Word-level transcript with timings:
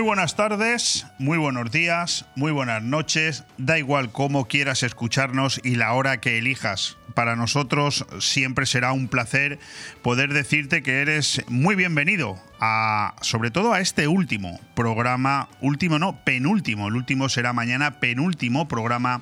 Muy 0.00 0.06
buenas 0.06 0.34
tardes, 0.34 1.06
muy 1.18 1.36
buenos 1.36 1.70
días, 1.70 2.24
muy 2.34 2.52
buenas 2.52 2.82
noches, 2.82 3.44
da 3.58 3.78
igual 3.78 4.10
cómo 4.10 4.48
quieras 4.48 4.82
escucharnos 4.82 5.60
y 5.62 5.74
la 5.74 5.92
hora 5.92 6.22
que 6.22 6.38
elijas. 6.38 6.96
Para 7.12 7.36
nosotros 7.36 8.06
siempre 8.18 8.64
será 8.64 8.92
un 8.92 9.08
placer 9.08 9.58
poder 10.00 10.32
decirte 10.32 10.82
que 10.82 11.02
eres 11.02 11.42
muy 11.48 11.74
bienvenido 11.74 12.40
a, 12.60 13.14
sobre 13.20 13.50
todo 13.50 13.74
a 13.74 13.80
este 13.80 14.08
último 14.08 14.58
programa, 14.74 15.50
último 15.60 15.98
no, 15.98 16.24
penúltimo, 16.24 16.88
el 16.88 16.96
último 16.96 17.28
será 17.28 17.52
mañana, 17.52 18.00
penúltimo 18.00 18.68
programa 18.68 19.20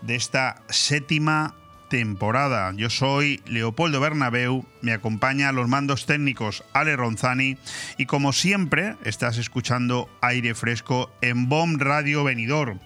de 0.00 0.14
esta 0.14 0.62
séptima 0.70 1.54
temporada. 1.94 2.72
Yo 2.76 2.90
soy 2.90 3.40
Leopoldo 3.46 4.00
Bernabeu, 4.00 4.66
me 4.82 4.92
acompaña 4.92 5.50
a 5.50 5.52
los 5.52 5.68
mandos 5.68 6.06
técnicos 6.06 6.64
Ale 6.72 6.96
Ronzani 6.96 7.56
y 7.98 8.06
como 8.06 8.32
siempre 8.32 8.96
estás 9.04 9.38
escuchando 9.38 10.10
aire 10.20 10.56
fresco 10.56 11.12
en 11.20 11.48
BOM 11.48 11.78
Radio 11.78 12.24
Venidor, 12.24 12.80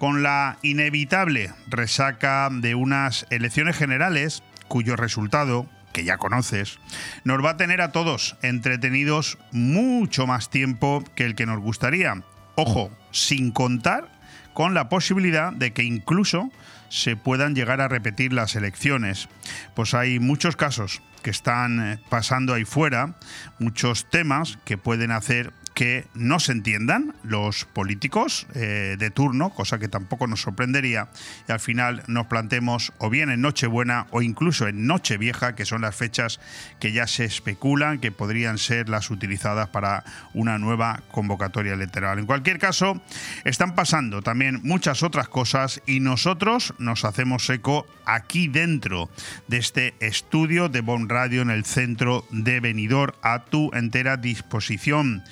con 0.00 0.24
la 0.24 0.58
inevitable 0.62 1.52
resaca 1.68 2.48
de 2.50 2.74
unas 2.74 3.28
elecciones 3.30 3.76
generales 3.76 4.42
cuyo 4.66 4.96
resultado 4.96 5.68
que 5.92 6.02
ya 6.02 6.16
conoces, 6.16 6.80
nos 7.22 7.44
va 7.44 7.50
a 7.50 7.56
tener 7.56 7.80
a 7.80 7.92
todos 7.92 8.36
entretenidos 8.42 9.38
mucho 9.52 10.26
más 10.26 10.50
tiempo 10.50 11.04
que 11.14 11.26
el 11.26 11.36
que 11.36 11.46
nos 11.46 11.60
gustaría. 11.60 12.24
Ojo, 12.56 12.90
sin 13.12 13.52
contar 13.52 14.10
con 14.52 14.74
la 14.74 14.88
posibilidad 14.88 15.52
de 15.52 15.72
que 15.72 15.84
incluso 15.84 16.50
se 16.88 17.16
puedan 17.16 17.54
llegar 17.54 17.80
a 17.80 17.88
repetir 17.88 18.32
las 18.32 18.56
elecciones. 18.56 19.28
Pues 19.74 19.94
hay 19.94 20.18
muchos 20.18 20.56
casos 20.56 21.02
que 21.22 21.30
están 21.30 21.80
eh, 21.80 21.98
pasando 22.08 22.54
ahí 22.54 22.64
fuera, 22.64 23.16
muchos 23.58 24.08
temas 24.08 24.58
que 24.64 24.78
pueden 24.78 25.10
hacer 25.10 25.52
que 25.74 26.06
no 26.14 26.40
se 26.40 26.52
entiendan 26.52 27.14
los 27.22 27.64
políticos 27.64 28.46
eh, 28.54 28.96
de 28.98 29.10
turno, 29.10 29.50
cosa 29.50 29.78
que 29.78 29.88
tampoco 29.88 30.26
nos 30.26 30.42
sorprendería, 30.42 31.08
y 31.48 31.52
al 31.52 31.60
final 31.60 32.02
nos 32.06 32.26
plantemos 32.26 32.92
o 32.98 33.10
bien 33.10 33.30
en 33.30 33.40
Nochebuena 33.40 34.06
o 34.10 34.22
incluso 34.22 34.66
en 34.68 34.86
Nochevieja, 34.86 35.54
que 35.54 35.64
son 35.64 35.82
las 35.82 35.94
fechas 35.94 36.40
que 36.80 36.92
ya 36.92 37.06
se 37.06 37.24
especulan 37.24 37.98
que 37.98 38.12
podrían 38.12 38.58
ser 38.58 38.88
las 38.88 39.10
utilizadas 39.10 39.68
para 39.68 40.04
una 40.34 40.58
nueva 40.58 41.02
convocatoria 41.10 41.74
electoral. 41.74 42.18
En 42.18 42.26
cualquier 42.26 42.58
caso, 42.58 43.00
están 43.44 43.74
pasando 43.74 44.22
también 44.22 44.60
muchas 44.62 45.02
otras 45.02 45.28
cosas 45.28 45.82
y 45.86 46.00
nosotros 46.00 46.74
nos 46.78 47.04
hacemos 47.04 47.48
eco 47.50 47.86
aquí 48.04 48.48
dentro 48.48 49.10
de 49.46 49.58
este 49.58 49.94
estudio 50.00 50.68
de 50.68 50.80
Bon 50.80 51.08
Radio 51.08 51.42
en 51.42 51.50
el 51.50 51.64
centro 51.64 52.24
de 52.30 52.60
Benidor 52.60 53.16
a 53.22 53.44
tu 53.44 53.70
entera 53.74 54.16
disposición. 54.16 55.22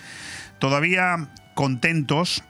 Todavía 0.58 1.28
contentos 1.54 2.42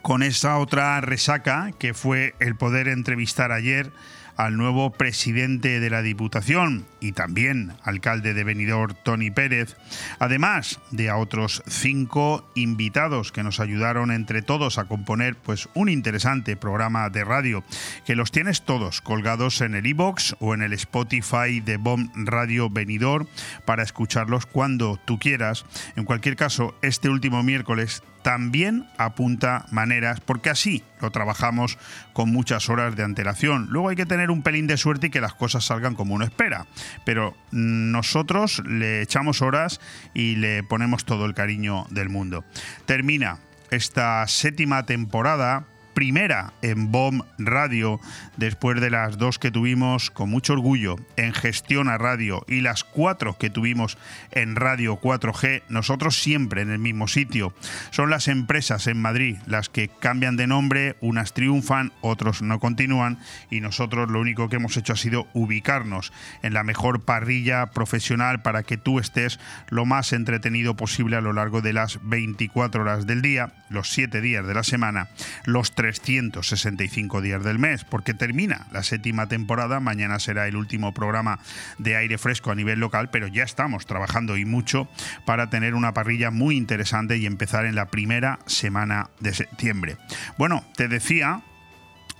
con 0.00 0.22
esa 0.22 0.58
otra 0.58 1.00
resaca 1.00 1.70
que 1.78 1.94
fue 1.94 2.34
el 2.40 2.56
poder 2.56 2.88
entrevistar 2.88 3.52
ayer 3.52 3.92
al 4.36 4.56
nuevo 4.56 4.90
presidente 4.90 5.80
de 5.80 5.90
la 5.90 6.02
Diputación 6.02 6.86
y 7.00 7.12
también 7.12 7.72
alcalde 7.82 8.34
de 8.34 8.44
Benidorm, 8.44 8.94
Tony 9.02 9.30
Pérez, 9.30 9.76
además 10.18 10.80
de 10.90 11.10
a 11.10 11.16
otros 11.16 11.62
cinco 11.66 12.48
invitados 12.54 13.32
que 13.32 13.42
nos 13.42 13.60
ayudaron 13.60 14.10
entre 14.10 14.42
todos 14.42 14.78
a 14.78 14.84
componer 14.84 15.36
pues 15.36 15.68
un 15.74 15.88
interesante 15.88 16.56
programa 16.56 17.08
de 17.10 17.24
radio 17.24 17.64
que 18.04 18.16
los 18.16 18.30
tienes 18.30 18.62
todos 18.62 19.00
colgados 19.00 19.60
en 19.60 19.74
el 19.74 19.86
iBox 19.86 20.36
o 20.40 20.54
en 20.54 20.62
el 20.62 20.72
Spotify 20.72 21.60
de 21.60 21.76
BOM 21.76 22.10
Radio 22.14 22.70
Benidorm 22.70 23.26
para 23.64 23.82
escucharlos 23.82 24.46
cuando 24.46 24.98
tú 25.04 25.18
quieras. 25.18 25.64
En 25.96 26.04
cualquier 26.04 26.36
caso, 26.36 26.74
este 26.82 27.08
último 27.08 27.42
miércoles 27.42 28.02
también 28.22 28.86
apunta 28.98 29.66
maneras, 29.70 30.20
porque 30.20 30.50
así 30.50 30.82
lo 31.00 31.10
trabajamos 31.10 31.78
con 32.12 32.30
muchas 32.30 32.68
horas 32.68 32.96
de 32.96 33.02
antelación. 33.02 33.68
Luego 33.70 33.88
hay 33.88 33.96
que 33.96 34.06
tener 34.06 34.30
un 34.30 34.42
pelín 34.42 34.66
de 34.66 34.76
suerte 34.76 35.08
y 35.08 35.10
que 35.10 35.20
las 35.20 35.34
cosas 35.34 35.64
salgan 35.64 35.94
como 35.94 36.14
uno 36.14 36.24
espera. 36.24 36.66
Pero 37.04 37.36
nosotros 37.50 38.62
le 38.66 39.02
echamos 39.02 39.42
horas 39.42 39.80
y 40.14 40.36
le 40.36 40.62
ponemos 40.62 41.04
todo 41.04 41.26
el 41.26 41.34
cariño 41.34 41.86
del 41.90 42.08
mundo. 42.08 42.44
Termina 42.86 43.38
esta 43.70 44.26
séptima 44.28 44.84
temporada 44.84 45.66
primera 45.94 46.52
en 46.62 46.90
BOM 46.90 47.22
Radio, 47.38 48.00
después 48.36 48.80
de 48.80 48.90
las 48.90 49.18
dos 49.18 49.38
que 49.38 49.50
tuvimos 49.50 50.10
con 50.10 50.30
mucho 50.30 50.54
orgullo 50.54 50.96
en 51.16 51.32
Gestión 51.32 51.88
a 51.88 51.98
Radio 51.98 52.44
y 52.48 52.60
las 52.60 52.84
cuatro 52.84 53.36
que 53.38 53.50
tuvimos 53.50 53.98
en 54.30 54.56
Radio 54.56 55.00
4G, 55.00 55.62
nosotros 55.68 56.20
siempre 56.20 56.62
en 56.62 56.70
el 56.70 56.78
mismo 56.78 57.08
sitio. 57.08 57.54
Son 57.90 58.10
las 58.10 58.28
empresas 58.28 58.86
en 58.86 59.00
Madrid 59.00 59.38
las 59.46 59.68
que 59.68 59.88
cambian 59.88 60.36
de 60.36 60.46
nombre, 60.46 60.96
unas 61.00 61.32
triunfan, 61.34 61.92
otros 62.00 62.42
no 62.42 62.58
continúan 62.58 63.18
y 63.50 63.60
nosotros 63.60 64.10
lo 64.10 64.20
único 64.20 64.48
que 64.48 64.56
hemos 64.56 64.76
hecho 64.76 64.92
ha 64.92 64.96
sido 64.96 65.28
ubicarnos 65.32 66.12
en 66.42 66.54
la 66.54 66.64
mejor 66.64 67.04
parrilla 67.04 67.66
profesional 67.66 68.42
para 68.42 68.62
que 68.62 68.76
tú 68.76 68.98
estés 68.98 69.38
lo 69.68 69.84
más 69.84 70.12
entretenido 70.12 70.76
posible 70.76 71.16
a 71.16 71.20
lo 71.20 71.32
largo 71.32 71.60
de 71.60 71.72
las 71.72 71.98
24 72.02 72.82
horas 72.82 73.06
del 73.06 73.22
día, 73.22 73.52
los 73.68 73.90
7 73.90 74.20
días 74.20 74.46
de 74.46 74.54
la 74.54 74.62
semana, 74.62 75.08
los 75.44 75.74
365 75.82 77.20
días 77.22 77.42
del 77.42 77.58
mes, 77.58 77.82
porque 77.82 78.14
termina 78.14 78.68
la 78.70 78.84
séptima 78.84 79.26
temporada, 79.26 79.80
mañana 79.80 80.20
será 80.20 80.46
el 80.46 80.54
último 80.54 80.94
programa 80.94 81.40
de 81.78 81.96
aire 81.96 82.18
fresco 82.18 82.52
a 82.52 82.54
nivel 82.54 82.78
local, 82.78 83.10
pero 83.10 83.26
ya 83.26 83.42
estamos 83.42 83.84
trabajando 83.84 84.36
y 84.36 84.44
mucho 84.44 84.88
para 85.24 85.50
tener 85.50 85.74
una 85.74 85.92
parrilla 85.92 86.30
muy 86.30 86.56
interesante 86.56 87.16
y 87.16 87.26
empezar 87.26 87.66
en 87.66 87.74
la 87.74 87.86
primera 87.86 88.38
semana 88.46 89.10
de 89.18 89.34
septiembre. 89.34 89.96
Bueno, 90.38 90.64
te 90.76 90.86
decía 90.86 91.42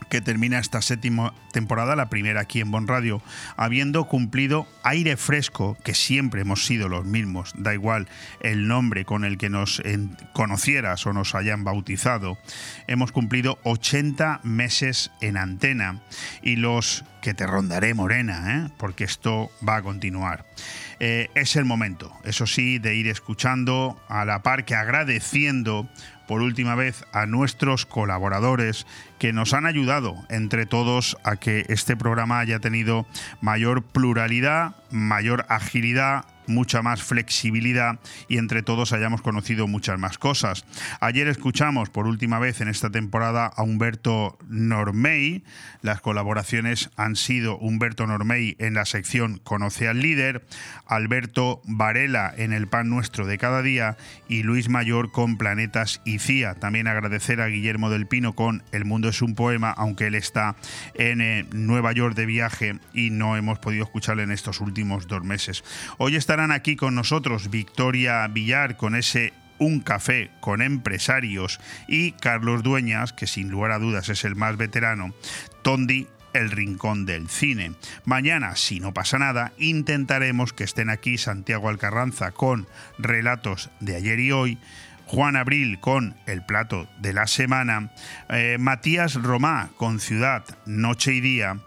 que 0.09 0.21
termina 0.21 0.59
esta 0.59 0.83
séptima 0.83 1.35
temporada, 1.53 1.97
la 1.97 2.09
primera 2.09 2.43
aquí 2.43 2.61
en 2.61 2.71
Bon 2.71 2.87
Radio, 2.87 3.23
habiendo 3.57 4.05
cumplido 4.05 4.67
aire 4.83 5.17
fresco, 5.17 5.77
que 5.85 5.95
siempre 5.95 6.43
hemos 6.43 6.67
sido 6.67 6.89
los 6.89 7.05
mismos, 7.05 7.53
da 7.57 7.75
igual 7.75 8.09
el 8.41 8.69
nombre 8.69 9.05
con 9.05 9.25
el 9.25 9.39
que 9.39 9.51
nos 9.51 9.83
conocieras 10.33 11.07
o 11.07 11.13
nos 11.13 11.35
hayan 11.35 11.65
bautizado, 11.65 12.39
hemos 12.87 13.13
cumplido 13.13 13.59
80 13.65 14.41
meses 14.43 15.11
en 15.21 15.37
antena 15.37 16.01
y 16.43 16.57
los 16.57 17.05
que 17.23 17.35
te 17.35 17.47
rondaré 17.47 17.95
morena, 17.95 18.67
¿eh? 18.67 18.71
porque 18.77 19.05
esto 19.05 19.51
va 19.67 19.77
a 19.77 19.83
continuar. 19.83 20.45
Eh, 21.05 21.31
es 21.35 21.57
el 21.57 21.65
momento, 21.65 22.13
eso 22.23 22.47
sí, 22.47 22.79
de 22.79 22.95
ir 22.95 23.09
escuchando 23.09 24.01
a 24.09 24.25
la 24.25 24.45
par 24.45 24.65
que 24.65 24.77
agradeciendo 24.77 25.89
por 26.29 26.43
última 26.43 26.77
vez 26.77 27.05
a 27.13 27.27
nuestros 27.27 27.87
colaboradores 27.87 28.87
que 29.19 29.33
nos 29.33 29.53
han 29.53 29.67
ayudado 29.67 30.15
entre 30.29 30.65
todos 30.65 31.17
a 31.25 31.35
que 31.35 31.65
este 31.67 31.97
programa 31.97 32.39
haya 32.39 32.61
tenido 32.61 33.05
mayor 33.41 33.83
pluralidad, 33.83 34.77
mayor 34.93 35.45
agilidad, 35.49 36.25
mucha 36.47 36.83
más 36.83 37.03
flexibilidad 37.03 38.01
y 38.29 38.39
entre 38.39 38.63
todos 38.63 38.93
hayamos 38.93 39.23
conocido 39.23 39.67
muchas 39.67 39.99
más 39.99 40.19
cosas. 40.19 40.65
Ayer 41.01 41.29
escuchamos 41.29 41.91
por 41.91 42.07
última 42.07 42.39
vez 42.39 42.61
en 42.61 42.69
esta 42.69 42.91
temporada 42.91 43.47
a 43.47 43.63
Humberto 43.63 44.39
Normey. 44.49 45.45
Las 45.83 46.01
colaboraciones 46.01 46.91
han 46.97 47.17
sido 47.17 47.59
Humberto 47.59 48.07
Normey 48.07 48.57
en 48.59 48.75
la 48.75 48.85
sección 48.85 49.41
Conoce 49.43 49.89
al 49.89 50.01
líder, 50.01 50.45
Alberto 50.87 51.61
Varela 51.65 52.33
en 52.37 52.53
el 52.53 52.67
pan 52.67 52.89
nuestro 52.89 53.27
de 53.27 53.39
cada 53.39 53.63
día 53.63 53.97
y 54.29 54.43
Luis 54.43 54.69
Mayor 54.69 55.11
con 55.11 55.37
Planetas 55.37 56.01
y 56.05 56.19
CIA. 56.19 56.55
También 56.55 56.87
agradecer 56.87 57.41
a 57.41 57.47
Guillermo 57.47 57.91
del 57.91 58.07
Pino 58.07 58.35
con 58.35 58.63
El 58.73 58.85
mundo 58.85 59.09
es 59.09 59.23
un 59.23 59.35
poema, 59.35 59.71
aunque 59.71 60.07
él 60.07 60.15
está 60.15 60.57
en 60.95 61.21
eh, 61.21 61.47
Nueva 61.53 61.93
York 61.93 62.15
de 62.15 62.27
viaje 62.27 62.79
y 62.93 63.11
no 63.11 63.37
hemos 63.37 63.59
podido 63.59 63.85
escucharle 63.85 64.23
en 64.23 64.33
estos 64.33 64.61
últimos 64.61 65.07
dos 65.07 65.25
meses. 65.25 65.65
Hoy 65.99 66.17
está 66.17 66.37
aquí 66.51 66.77
con 66.77 66.95
nosotros 66.95 67.51
Victoria 67.51 68.27
Villar 68.27 68.77
con 68.77 68.97
ese 68.97 69.33
un 69.59 69.81
café 69.81 70.31
con 70.41 70.61
empresarios 70.61 71.61
y 71.87 72.13
Carlos 72.13 72.63
Dueñas, 72.63 73.13
que 73.13 73.27
sin 73.27 73.51
lugar 73.51 73.71
a 73.71 73.79
dudas 73.79 74.09
es 74.09 74.25
el 74.25 74.35
más 74.35 74.57
veterano, 74.57 75.15
Tondi 75.63 76.09
el 76.33 76.51
rincón 76.51 77.07
del 77.07 77.29
cine. 77.29 77.73
Mañana, 78.05 78.57
si 78.57 78.81
no 78.81 78.93
pasa 78.93 79.19
nada, 79.19 79.53
intentaremos 79.59 80.53
que 80.53 80.65
estén 80.65 80.91
aquí 80.91 81.19
Santiago 81.19 81.69
Alcarranza 81.69 82.33
con 82.33 82.67
relatos 82.99 83.71
de 83.81 83.97
ayer 83.97 84.19
y 84.19 84.33
hoy, 84.33 84.59
Juan 85.07 85.37
Abril 85.37 85.79
con 85.79 86.17
el 86.27 86.45
plato 86.45 86.89
de 86.99 87.13
la 87.13 87.27
semana, 87.27 87.91
eh, 88.31 88.57
Matías 88.59 89.15
Romá 89.15 89.71
con 89.77 90.01
Ciudad, 90.01 90.45
Noche 90.65 91.13
y 91.13 91.21
Día, 91.21 91.59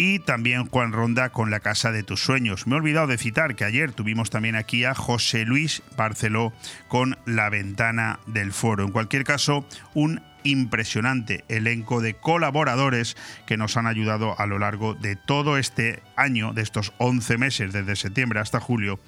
y 0.00 0.18
también 0.18 0.64
Juan 0.64 0.92
Ronda 0.92 1.28
con 1.28 1.50
La 1.50 1.60
Casa 1.60 1.92
de 1.92 2.02
tus 2.02 2.24
Sueños. 2.24 2.66
Me 2.66 2.74
he 2.74 2.78
olvidado 2.78 3.06
de 3.06 3.18
citar 3.18 3.54
que 3.54 3.66
ayer 3.66 3.92
tuvimos 3.92 4.30
también 4.30 4.56
aquí 4.56 4.86
a 4.86 4.94
José 4.94 5.44
Luis 5.44 5.82
Barceló 5.94 6.54
con 6.88 7.18
La 7.26 7.50
Ventana 7.50 8.18
del 8.26 8.54
Foro. 8.54 8.82
En 8.82 8.92
cualquier 8.92 9.24
caso, 9.24 9.66
un 9.92 10.22
impresionante 10.42 11.44
elenco 11.48 12.00
de 12.00 12.14
colaboradores 12.14 13.14
que 13.44 13.58
nos 13.58 13.76
han 13.76 13.86
ayudado 13.86 14.40
a 14.40 14.46
lo 14.46 14.58
largo 14.58 14.94
de 14.94 15.16
todo 15.16 15.58
este 15.58 16.02
año, 16.16 16.54
de 16.54 16.62
estos 16.62 16.94
11 16.96 17.36
meses, 17.36 17.74
desde 17.74 17.94
septiembre 17.94 18.40
hasta 18.40 18.58
julio, 18.58 19.00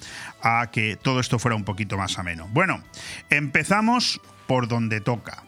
a 0.42 0.70
que 0.70 0.96
todo 0.96 1.20
esto 1.20 1.38
fuera 1.38 1.56
un 1.56 1.64
poquito 1.64 1.96
más 1.96 2.18
ameno. 2.18 2.48
Bueno, 2.52 2.84
empezamos 3.30 4.20
por 4.46 4.68
donde 4.68 5.00
toca 5.00 5.42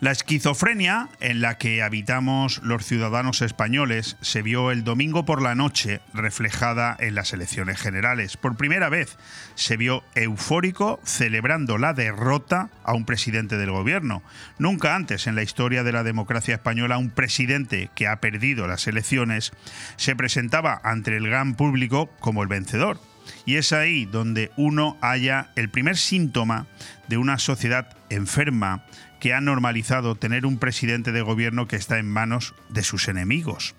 la 0.00 0.12
esquizofrenia 0.12 1.08
en 1.18 1.40
la 1.40 1.58
que 1.58 1.82
habitamos 1.82 2.60
los 2.62 2.86
ciudadanos 2.86 3.42
españoles 3.42 4.16
se 4.20 4.42
vio 4.42 4.70
el 4.70 4.84
domingo 4.84 5.24
por 5.24 5.42
la 5.42 5.56
noche 5.56 6.00
reflejada 6.14 6.96
en 7.00 7.16
las 7.16 7.32
elecciones 7.32 7.80
generales. 7.80 8.36
Por 8.36 8.56
primera 8.56 8.88
vez 8.88 9.16
se 9.56 9.76
vio 9.76 10.04
eufórico 10.14 11.00
celebrando 11.04 11.78
la 11.78 11.94
derrota 11.94 12.70
a 12.84 12.94
un 12.94 13.04
presidente 13.04 13.58
del 13.58 13.72
gobierno. 13.72 14.22
Nunca 14.58 14.94
antes 14.94 15.26
en 15.26 15.34
la 15.34 15.42
historia 15.42 15.82
de 15.82 15.92
la 15.92 16.04
democracia 16.04 16.54
española 16.54 16.98
un 16.98 17.10
presidente 17.10 17.90
que 17.96 18.06
ha 18.06 18.20
perdido 18.20 18.68
las 18.68 18.86
elecciones 18.86 19.52
se 19.96 20.14
presentaba 20.14 20.80
ante 20.84 21.16
el 21.16 21.26
gran 21.26 21.56
público 21.56 22.08
como 22.20 22.42
el 22.42 22.48
vencedor. 22.48 23.00
Y 23.44 23.56
es 23.56 23.72
ahí 23.72 24.04
donde 24.04 24.52
uno 24.56 24.96
halla 25.00 25.50
el 25.56 25.68
primer 25.68 25.96
síntoma 25.96 26.66
de 27.08 27.16
una 27.16 27.38
sociedad 27.38 27.96
enferma 28.10 28.84
que 29.20 29.34
ha 29.34 29.40
normalizado 29.40 30.14
tener 30.14 30.46
un 30.46 30.58
presidente 30.58 31.12
de 31.12 31.22
gobierno 31.22 31.68
que 31.68 31.76
está 31.76 31.98
en 31.98 32.10
manos 32.10 32.54
de 32.68 32.82
sus 32.82 33.08
enemigos. 33.08 33.74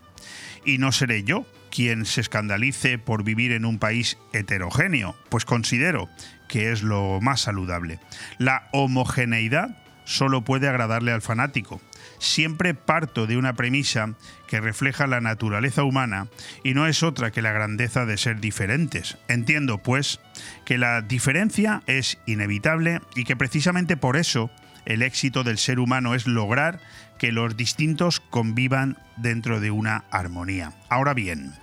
Y 0.65 0.77
no 0.77 0.91
seré 0.91 1.23
yo 1.23 1.45
quien 1.69 2.05
se 2.05 2.21
escandalice 2.21 2.97
por 2.97 3.23
vivir 3.23 3.51
en 3.51 3.65
un 3.65 3.79
país 3.79 4.17
heterogéneo, 4.33 5.15
pues 5.29 5.45
considero 5.45 6.09
que 6.47 6.71
es 6.71 6.83
lo 6.83 7.19
más 7.21 7.41
saludable. 7.41 7.99
La 8.37 8.67
homogeneidad 8.73 9.77
solo 10.09 10.43
puede 10.43 10.67
agradarle 10.67 11.11
al 11.11 11.21
fanático. 11.21 11.79
Siempre 12.17 12.73
parto 12.73 13.27
de 13.27 13.37
una 13.37 13.53
premisa 13.53 14.15
que 14.47 14.59
refleja 14.59 15.07
la 15.07 15.21
naturaleza 15.21 15.83
humana 15.83 16.27
y 16.63 16.73
no 16.73 16.87
es 16.87 17.03
otra 17.03 17.31
que 17.31 17.43
la 17.43 17.51
grandeza 17.51 18.05
de 18.05 18.17
ser 18.17 18.41
diferentes. 18.41 19.17
Entiendo, 19.27 19.77
pues, 19.77 20.19
que 20.65 20.77
la 20.79 21.01
diferencia 21.01 21.83
es 21.85 22.17
inevitable 22.25 23.01
y 23.15 23.23
que 23.23 23.37
precisamente 23.37 23.95
por 23.95 24.17
eso 24.17 24.49
el 24.85 25.01
éxito 25.01 25.43
del 25.43 25.57
ser 25.57 25.79
humano 25.79 26.15
es 26.15 26.27
lograr 26.27 26.79
que 27.17 27.31
los 27.31 27.57
distintos 27.57 28.19
convivan 28.19 28.97
dentro 29.17 29.59
de 29.59 29.71
una 29.71 30.05
armonía. 30.09 30.73
Ahora 30.89 31.13
bien, 31.13 31.53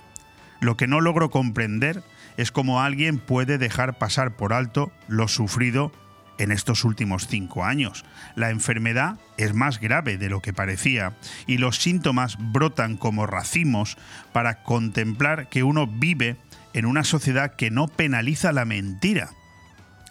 lo 0.59 0.77
que 0.77 0.87
no 0.87 1.01
logro 1.01 1.29
comprender 1.29 2.03
es 2.37 2.51
cómo 2.51 2.81
alguien 2.81 3.17
puede 3.17 3.57
dejar 3.57 3.97
pasar 3.97 4.35
por 4.35 4.53
alto 4.53 4.91
lo 5.07 5.27
sufrido 5.27 5.91
en 6.37 6.51
estos 6.51 6.83
últimos 6.83 7.27
cinco 7.27 7.65
años. 7.65 8.05
La 8.35 8.51
enfermedad 8.51 9.17
es 9.37 9.53
más 9.53 9.79
grave 9.79 10.17
de 10.17 10.29
lo 10.29 10.41
que 10.41 10.53
parecía 10.53 11.13
y 11.47 11.57
los 11.57 11.77
síntomas 11.77 12.37
brotan 12.39 12.97
como 12.97 13.25
racimos 13.25 13.97
para 14.33 14.63
contemplar 14.63 15.49
que 15.49 15.63
uno 15.63 15.87
vive 15.87 16.37
en 16.73 16.85
una 16.85 17.03
sociedad 17.03 17.55
que 17.55 17.71
no 17.71 17.87
penaliza 17.87 18.51
la 18.51 18.65
mentira, 18.65 19.31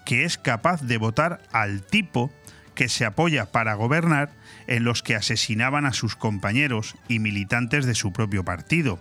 que 0.04 0.24
es 0.24 0.36
capaz 0.36 0.82
de 0.82 0.98
votar 0.98 1.40
al 1.52 1.82
tipo 1.82 2.32
que 2.76 2.88
se 2.88 3.04
apoya 3.04 3.50
para 3.50 3.74
gobernar 3.74 4.30
en 4.68 4.84
los 4.84 5.02
que 5.02 5.16
asesinaban 5.16 5.86
a 5.86 5.92
sus 5.92 6.14
compañeros 6.14 6.94
y 7.08 7.18
militantes 7.18 7.86
de 7.86 7.96
su 7.96 8.12
propio 8.12 8.44
partido, 8.44 9.00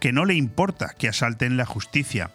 que 0.00 0.12
no 0.12 0.26
le 0.26 0.34
importa 0.34 0.94
que 0.98 1.08
asalten 1.08 1.56
la 1.56 1.64
justicia, 1.64 2.30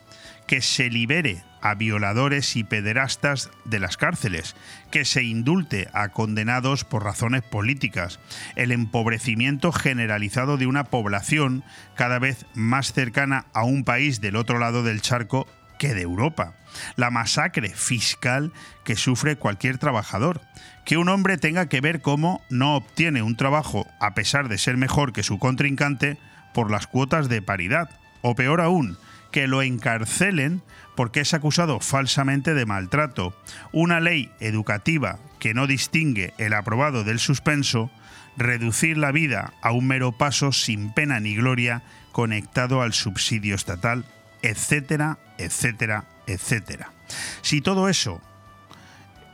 que 0.48 0.62
se 0.62 0.90
libere 0.90 1.44
a 1.62 1.76
violadores 1.76 2.56
y 2.56 2.64
pederastas 2.64 3.50
de 3.66 3.80
las 3.80 3.98
cárceles, 3.98 4.56
que 4.90 5.06
se 5.06 5.24
indulte 5.24 5.90
a 5.94 6.10
condenados 6.10 6.86
por 6.86 7.04
razones 7.04 7.44
políticas, 7.44 8.20
el 8.56 8.72
empobrecimiento 8.72 9.72
generalizado 9.72 10.58
de 10.58 10.68
una 10.68 10.86
población 10.86 11.64
cada 11.96 12.20
vez 12.20 12.46
más 12.54 12.94
cercana 12.94 13.46
a 13.54 13.64
un 13.64 13.84
país 13.84 14.22
del 14.22 14.38
otro 14.38 14.60
lado 14.60 14.84
del 14.84 15.02
charco 15.02 15.48
que 15.78 15.94
de 15.94 16.02
Europa, 16.02 16.56
la 16.96 17.10
masacre 17.10 17.70
fiscal 17.70 18.52
que 18.84 18.96
sufre 18.96 19.36
cualquier 19.36 19.78
trabajador, 19.78 20.42
que 20.86 20.98
un 20.98 21.10
hombre 21.10 21.38
tenga 21.38 21.68
que 21.68 21.82
ver 21.82 22.02
cómo 22.02 22.42
no 22.50 22.76
obtiene 22.76 23.22
un 23.22 23.36
trabajo 23.36 23.88
a 24.00 24.14
pesar 24.14 24.50
de 24.50 24.58
ser 24.58 24.78
mejor 24.78 25.14
que 25.14 25.24
su 25.24 25.40
contrincante 25.40 26.18
por 26.54 26.72
las 26.72 26.88
cuotas 26.88 27.30
de 27.30 27.42
paridad, 27.42 27.90
o 28.22 28.36
peor 28.36 28.62
aún, 28.62 28.98
que 29.32 29.48
lo 29.48 29.62
encarcelen 29.62 30.62
porque 30.96 31.20
es 31.20 31.34
acusado 31.34 31.80
falsamente 31.80 32.54
de 32.54 32.66
maltrato, 32.66 33.40
una 33.72 34.00
ley 34.00 34.32
educativa 34.40 35.20
que 35.40 35.54
no 35.54 35.68
distingue 35.68 36.34
el 36.38 36.54
aprobado 36.54 37.04
del 37.04 37.20
suspenso, 37.20 37.92
reducir 38.38 38.98
la 38.98 39.12
vida 39.12 39.54
a 39.62 39.72
un 39.72 39.88
mero 39.88 40.12
paso 40.12 40.52
sin 40.52 40.94
pena 40.94 41.20
ni 41.20 41.36
gloria 41.36 41.84
conectado 42.12 42.82
al 42.82 42.94
subsidio 42.94 43.54
estatal, 43.54 44.06
etcétera, 44.42 45.18
etcétera, 45.38 46.06
etcétera. 46.28 46.92
Si 47.42 47.62
todo 47.62 47.90
eso 47.90 48.22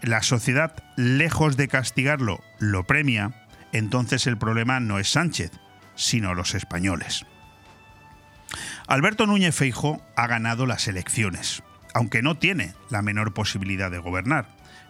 la 0.01 0.21
sociedad, 0.21 0.83
lejos 0.97 1.55
de 1.55 1.69
castigarlo, 1.69 2.43
lo 2.59 2.83
premia, 2.83 3.31
entonces 3.71 4.27
el 4.27 4.37
problema 4.37 4.81
no 4.81 4.99
es 4.99 5.09
Sánchez, 5.09 5.51
sino 5.95 6.33
los 6.35 6.55
españoles. 6.55 7.25
Alberto 8.87 9.25
Núñez 9.25 9.55
Feijo 9.55 10.05
ha 10.15 10.27
ganado 10.27 10.65
las 10.65 10.87
elecciones, 10.87 11.63
aunque 11.93 12.21
no 12.21 12.37
tiene 12.37 12.73
la 12.89 13.01
menor 13.01 13.33
posibilidad 13.33 13.89
de 13.89 13.97
gobernar. 13.99 14.47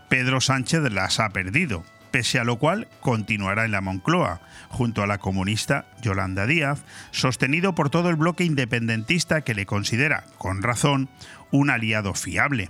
Pedro 0.10 0.42
Sánchez 0.42 0.82
las 0.92 1.20
ha 1.20 1.30
perdido, 1.30 1.86
pese 2.14 2.38
a 2.38 2.44
lo 2.44 2.60
cual 2.60 2.88
continuará 3.02 3.66
en 3.66 3.72
la 3.72 3.82
Moncloa, 3.82 4.40
junto 4.70 5.02
a 5.02 5.08
la 5.08 5.18
comunista 5.18 5.88
Yolanda 6.00 6.46
Díaz, 6.46 6.86
sostenido 7.10 7.74
por 7.74 7.90
todo 7.90 8.12
el 8.12 8.18
bloque 8.18 8.44
independentista 8.44 9.42
que 9.42 9.56
le 9.56 9.66
considera, 9.66 10.24
con 10.38 10.62
razón, 10.62 11.10
un 11.50 11.72
aliado 11.72 12.14
fiable 12.14 12.70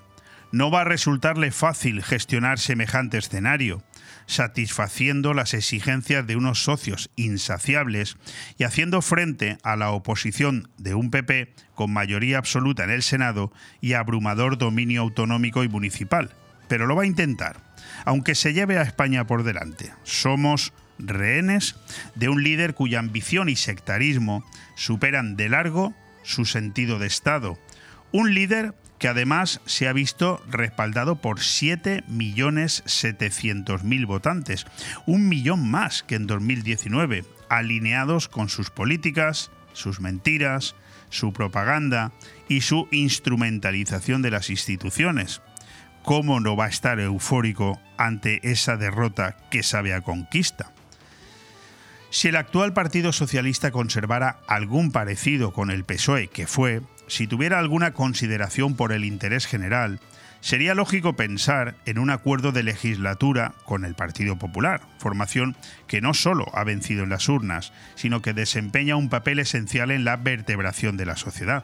no 0.54 0.69
va 0.69 0.81
a 0.81 0.86
resultarle 0.86 1.50
fácil 1.50 2.04
gestionar 2.04 2.60
semejante 2.60 3.18
escenario, 3.18 3.81
satisfaciendo 4.28 5.34
las 5.34 5.56
exigencias 5.56 6.28
de 6.28 6.36
unos 6.36 6.63
socios 6.63 7.10
insaciables 7.16 8.18
y 8.60 8.63
haciendo 8.63 9.01
frente 9.01 9.57
a 9.63 9.75
la 9.75 9.90
oposición 9.90 10.69
de 10.78 10.94
un 10.94 11.10
PP 11.10 11.56
con 11.74 11.92
mayoría 11.92 12.38
absoluta 12.38 12.84
en 12.84 12.92
el 12.92 13.01
Senado 13.01 13.51
y 13.81 13.94
abrumador 13.94 14.60
dominio 14.60 15.01
autonómico 15.01 15.63
y 15.63 15.69
municipal. 15.69 16.30
Pero 16.68 16.86
lo 16.86 16.95
va 16.95 17.01
a 17.01 17.07
intentar, 17.07 17.72
aunque 18.06 18.36
se 18.36 18.54
lleve 18.54 18.78
a 18.78 18.83
España 18.83 19.26
por 19.26 19.44
delante. 19.44 19.92
Somos 20.04 20.74
rehenes 21.00 21.76
de 22.16 22.30
un 22.30 22.44
líder 22.44 22.76
cuya 22.76 23.00
ambición 23.00 23.50
y 23.50 23.56
sectarismo 23.56 24.45
superan 24.76 25.36
de 25.36 25.50
largo 25.50 25.95
su 26.24 26.45
sentido 26.45 27.00
de 27.00 27.07
Estado. 27.07 27.57
Un 28.12 28.33
líder 28.33 28.74
que 29.00 29.07
además 29.10 29.60
se 29.66 29.90
ha 29.90 29.94
visto 29.94 30.42
respaldado 30.50 31.18
por 31.18 31.40
7.700.000 31.40 34.06
votantes, 34.06 34.66
un 35.06 35.28
millón 35.28 35.69
más 35.69 36.04
que 36.04 36.16
en 36.16 36.26
2019, 36.28 37.26
alineados 37.50 38.30
con 38.30 38.48
sus 38.48 38.69
políticas, 38.69 39.52
sus 39.74 40.00
mentiras, 40.00 40.76
su 41.10 41.33
propaganda 41.33 42.14
y 42.48 42.62
su 42.62 42.88
instrumentalización 42.92 44.22
de 44.22 44.31
las 44.31 44.50
instituciones. 44.50 45.42
¿Cómo 46.04 46.42
no 46.42 46.57
va 46.57 46.66
a 46.66 46.69
estar 46.69 47.00
eufórico 47.00 47.80
ante 47.98 48.42
esa 48.44 48.76
derrota 48.76 49.38
que 49.50 49.64
sabe 49.64 49.94
a 49.94 50.02
conquista? 50.02 50.74
Si 52.10 52.28
el 52.28 52.36
actual 52.36 52.74
Partido 52.74 53.14
Socialista 53.14 53.72
conservara 53.72 54.40
algún 54.45 54.92
parecido 54.92 55.54
con 55.54 55.72
el 55.72 55.86
PSOE, 55.86 56.28
que 56.28 56.45
fue, 56.45 56.81
si 57.07 57.26
tuviera 57.26 57.57
alguna 57.57 57.94
consideración 57.94 58.76
por 58.76 58.92
el 58.92 59.06
interés 59.06 59.48
general, 59.48 60.02
sería 60.42 60.76
lógico 60.76 61.16
pensar 61.16 61.76
en 61.86 61.98
un 61.98 62.10
acuerdo 62.10 62.52
de 62.52 62.64
legislatura 62.64 63.54
con 63.64 63.86
el 63.86 63.95
Partido 63.95 64.38
Popular, 64.38 64.81
formación 65.00 65.56
que 65.88 66.02
no 66.02 66.14
solo 66.14 66.52
ha 66.54 66.66
vencido 66.66 67.04
en 67.04 67.10
las 67.12 67.30
urnas, 67.30 67.72
sino 67.95 68.22
que 68.22 68.33
desempeña 68.33 68.98
un 68.98 69.07
papel 69.07 69.40
esencial 69.40 69.90
en 69.90 70.04
la 70.04 70.18
vertebración 70.18 70.98
de 70.98 71.06
la 71.06 71.16
sociedad. 71.16 71.64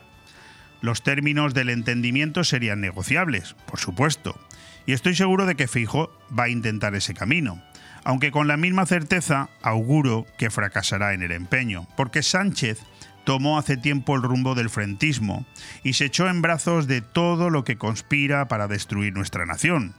Los 0.82 1.04
términos 1.04 1.54
del 1.54 1.70
entendimiento 1.70 2.44
serían 2.44 2.82
negociables, 2.82 3.56
por 3.66 3.80
supuesto, 3.80 4.40
y 4.86 4.94
estoy 4.94 5.16
seguro 5.16 5.46
de 5.46 5.56
que 5.56 5.68
Fijo 5.68 6.12
va 6.38 6.46
a 6.46 6.50
intentar 6.50 6.96
ese 6.96 7.14
camino, 7.14 7.62
aunque 8.04 8.32
con 8.32 8.48
la 8.48 8.58
misma 8.58 8.86
certeza 8.86 9.50
auguro 9.62 10.26
que 10.38 10.50
fracasará 10.50 11.14
en 11.14 11.22
el 11.22 11.32
empeño, 11.32 11.88
porque 11.98 12.24
Sánchez 12.24 12.80
tomó 13.26 13.60
hace 13.60 13.78
tiempo 13.78 14.16
el 14.16 14.24
rumbo 14.24 14.56
del 14.56 14.70
frentismo 14.70 15.46
y 15.84 15.94
se 15.94 16.06
echó 16.06 16.30
en 16.30 16.42
brazos 16.42 16.88
de 16.88 17.02
todo 17.02 17.50
lo 17.50 17.64
que 17.64 17.78
conspira 17.78 18.48
para 18.48 18.68
destruir 18.68 19.14
nuestra 19.14 19.46
nación. 19.46 19.94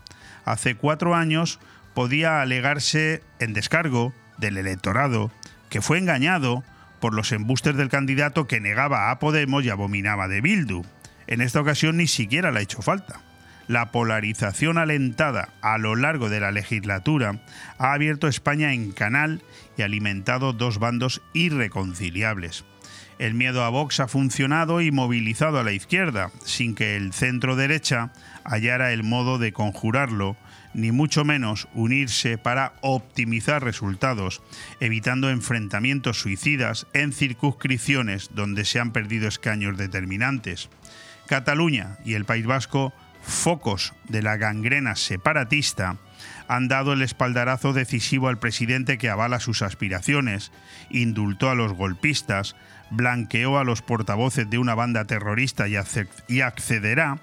Hace 0.45 0.75
cuatro 0.75 1.15
años 1.15 1.61
podía 1.95 2.41
alegarse 2.41 3.23
en 3.39 3.53
descargo 3.53 4.15
del 4.39 4.57
electorado 4.57 5.31
que 5.69 5.83
fue 5.83 5.99
engañado 5.99 6.65
por 7.01 7.15
los 7.15 7.33
embustes 7.33 7.77
del 7.77 7.89
candidato 7.89 8.47
que 8.47 8.61
negaba 8.61 9.11
a 9.11 9.19
Podemos 9.19 9.65
y 9.65 9.71
abominaba 9.71 10.29
de 10.29 10.41
Bildu. 10.41 10.83
En 11.27 11.41
esta 11.41 11.61
ocasión 11.61 11.97
ni 11.97 12.07
siquiera 12.07 12.51
le 12.51 12.61
ha 12.61 12.63
hecho 12.63 12.83
falta. 12.83 13.21
la 13.71 13.93
polarización 13.93 14.79
alentada 14.79 15.51
a 15.63 15.79
lo 15.79 15.95
largo 15.95 16.29
de 16.29 16.41
la 16.41 16.51
legislatura 16.51 17.41
ha 17.79 17.93
abierto 17.93 18.27
España 18.27 18.75
en 18.75 18.91
canal 18.91 19.43
y 19.79 19.83
alimentado 19.83 20.53
dos 20.53 20.81
bandos 20.81 21.23
irreconciliables. 21.35 22.65
El 23.21 23.35
miedo 23.35 23.63
a 23.63 23.69
Vox 23.69 24.01
ha 24.01 24.09
funcionado 24.09 24.81
y 24.81 24.91
movilizado 24.91 25.61
a 25.61 25.63
la 25.63 25.71
izquierda, 25.71 26.33
sin 26.45 26.75
que 26.75 26.97
el 26.97 27.13
centro 27.13 27.55
derecha 27.55 28.11
hallara 28.43 28.93
el 28.93 29.05
modo 29.05 29.39
de 29.39 29.53
conjurarlo, 29.53 30.37
ni 30.75 30.93
mucho 30.93 31.25
menos 31.25 31.69
unirse 31.75 32.39
para 32.39 32.75
optimizar 32.81 33.63
resultados, 33.65 34.43
evitando 34.81 35.31
enfrentamientos 35.31 36.21
suicidas 36.21 36.87
en 36.93 37.13
circunscripciones 37.13 38.31
donde 38.35 38.65
se 38.65 38.81
han 38.81 38.93
perdido 38.93 39.29
escaños 39.29 39.77
determinantes. 39.77 40.69
Cataluña 41.27 41.99
y 42.05 42.15
el 42.15 42.25
País 42.25 42.47
Vasco 42.47 42.93
focos 43.23 43.95
de 44.09 44.23
la 44.23 44.37
gangrena 44.37 44.97
separatista, 44.97 45.97
han 46.49 46.69
dado 46.69 46.93
el 46.93 47.03
espaldarazo 47.03 47.73
decisivo 47.73 48.29
al 48.29 48.39
presidente 48.39 48.99
que 48.99 49.09
avala 49.09 49.41
sus 49.41 49.63
aspiraciones, 49.63 50.53
indultó 50.91 51.51
a 51.51 51.55
los 51.55 51.73
golpistas, 51.73 52.57
blanqueó 52.91 53.59
a 53.59 53.65
los 53.65 53.83
portavoces 53.83 54.51
de 54.51 54.59
una 54.59 54.75
banda 54.75 55.05
terrorista 55.05 55.69
y, 55.69 56.41
accederá 56.41 57.19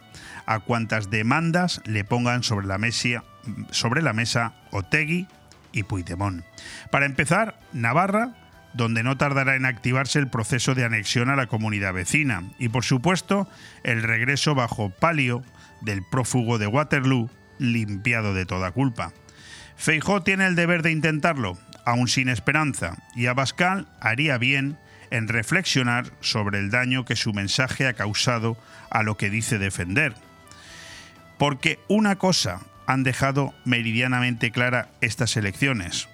a 0.46 0.60
cuantas 0.60 1.10
demandas 1.10 1.82
le 1.86 2.06
pongan 2.06 2.44
sobre 2.44 2.68
la, 2.68 2.78
mesa, 2.78 3.24
sobre 3.72 4.02
la 4.02 4.14
mesa 4.14 4.54
Otegui 4.72 5.28
y 5.72 5.84
Puigdemont. 5.84 6.44
Para 6.92 7.06
empezar, 7.06 7.60
Navarra, 7.74 8.34
donde 8.74 9.04
no 9.04 9.18
tardará 9.18 9.56
en 9.56 9.66
activarse 9.66 10.20
el 10.20 10.30
proceso 10.30 10.76
de 10.76 10.86
anexión 10.86 11.30
a 11.30 11.36
la 11.36 11.48
comunidad 11.48 11.94
vecina, 11.94 12.44
y 12.60 12.70
por 12.70 12.84
supuesto, 12.84 13.48
el 13.84 14.04
regreso 14.04 14.56
bajo 14.56 14.90
palio 14.90 15.44
del 15.82 16.04
prófugo 16.04 16.58
de 16.58 16.68
Waterloo, 16.68 17.30
limpiado 17.60 18.34
de 18.34 18.46
toda 18.46 18.72
culpa. 18.72 19.14
Feijó 19.76 20.22
tiene 20.22 20.46
el 20.48 20.56
deber 20.56 20.82
de 20.82 20.92
intentarlo, 20.92 21.58
aún 21.86 22.08
sin 22.08 22.30
esperanza, 22.30 22.98
y 23.16 23.28
Abascal 23.28 23.88
haría 24.00 24.38
bien 24.38 24.78
en 25.10 25.28
reflexionar 25.28 26.12
sobre 26.20 26.60
el 26.60 26.70
daño 26.70 27.06
que 27.06 27.16
su 27.16 27.34
mensaje 27.34 27.88
ha 27.88 27.94
causado 27.94 28.58
a 28.90 29.04
lo 29.04 29.18
que 29.18 29.30
dice 29.30 29.58
defender. 29.58 30.14
Porque 31.38 31.80
una 31.88 32.18
cosa 32.18 32.62
han 32.88 33.04
dejado 33.04 33.54
meridianamente 33.66 34.52
clara 34.52 34.90
estas 35.02 35.38
elecciones. 35.38 36.08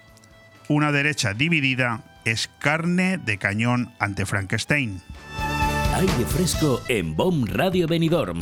Una 0.68 0.92
derecha 0.92 1.34
dividida 1.34 2.03
es 2.25 2.50
carne 2.60 3.18
de 3.18 3.38
cañón 3.38 3.94
ante 4.00 4.25
Frankenstein. 4.25 5.01
Aire 5.96 6.25
fresco 6.27 6.82
en 6.89 7.15
BOM 7.15 7.46
Radio 7.46 7.88
Benidorm 7.88 8.42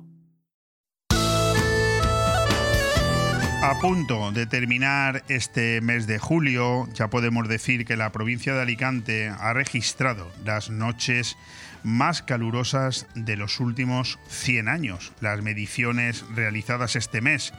A 3.63 3.77
punto 3.79 4.31
de 4.31 4.47
terminar 4.47 5.23
este 5.27 5.81
mes 5.81 6.07
de 6.07 6.17
julio, 6.17 6.89
ya 6.93 7.09
podemos 7.09 7.47
decir 7.47 7.85
que 7.85 7.95
la 7.95 8.11
provincia 8.11 8.55
de 8.55 8.61
Alicante 8.63 9.29
ha 9.29 9.53
registrado 9.53 10.31
las 10.43 10.71
noches 10.71 11.37
más 11.83 12.23
calurosas 12.23 13.05
de 13.13 13.37
los 13.37 13.59
últimos 13.59 14.17
100 14.29 14.67
años. 14.67 15.13
Las 15.21 15.43
mediciones 15.43 16.25
realizadas 16.33 16.95
este 16.95 17.21
mes 17.21 17.53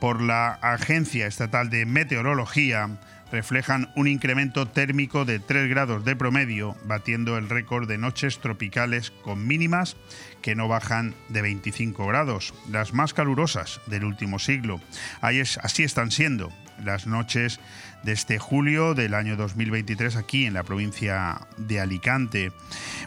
por 0.00 0.20
la 0.20 0.54
Agencia 0.62 1.28
Estatal 1.28 1.70
de 1.70 1.86
Meteorología 1.86 2.98
reflejan 3.30 3.90
un 3.96 4.08
incremento 4.08 4.66
térmico 4.66 5.24
de 5.24 5.38
3 5.38 5.68
grados 5.68 6.04
de 6.04 6.16
promedio, 6.16 6.76
batiendo 6.84 7.36
el 7.36 7.48
récord 7.48 7.88
de 7.88 7.98
noches 7.98 8.38
tropicales 8.38 9.10
con 9.10 9.46
mínimas 9.46 9.96
que 10.42 10.54
no 10.54 10.68
bajan 10.68 11.14
de 11.28 11.42
25 11.42 12.06
grados, 12.06 12.54
las 12.70 12.92
más 12.92 13.14
calurosas 13.14 13.80
del 13.86 14.04
último 14.04 14.38
siglo. 14.38 14.80
Así 15.20 15.82
están 15.82 16.10
siendo 16.10 16.52
las 16.84 17.06
noches 17.06 17.58
de 18.02 18.12
este 18.12 18.38
julio 18.38 18.94
del 18.94 19.14
año 19.14 19.36
2023 19.36 20.16
aquí 20.16 20.46
en 20.46 20.54
la 20.54 20.62
provincia 20.62 21.40
de 21.56 21.80
Alicante. 21.80 22.52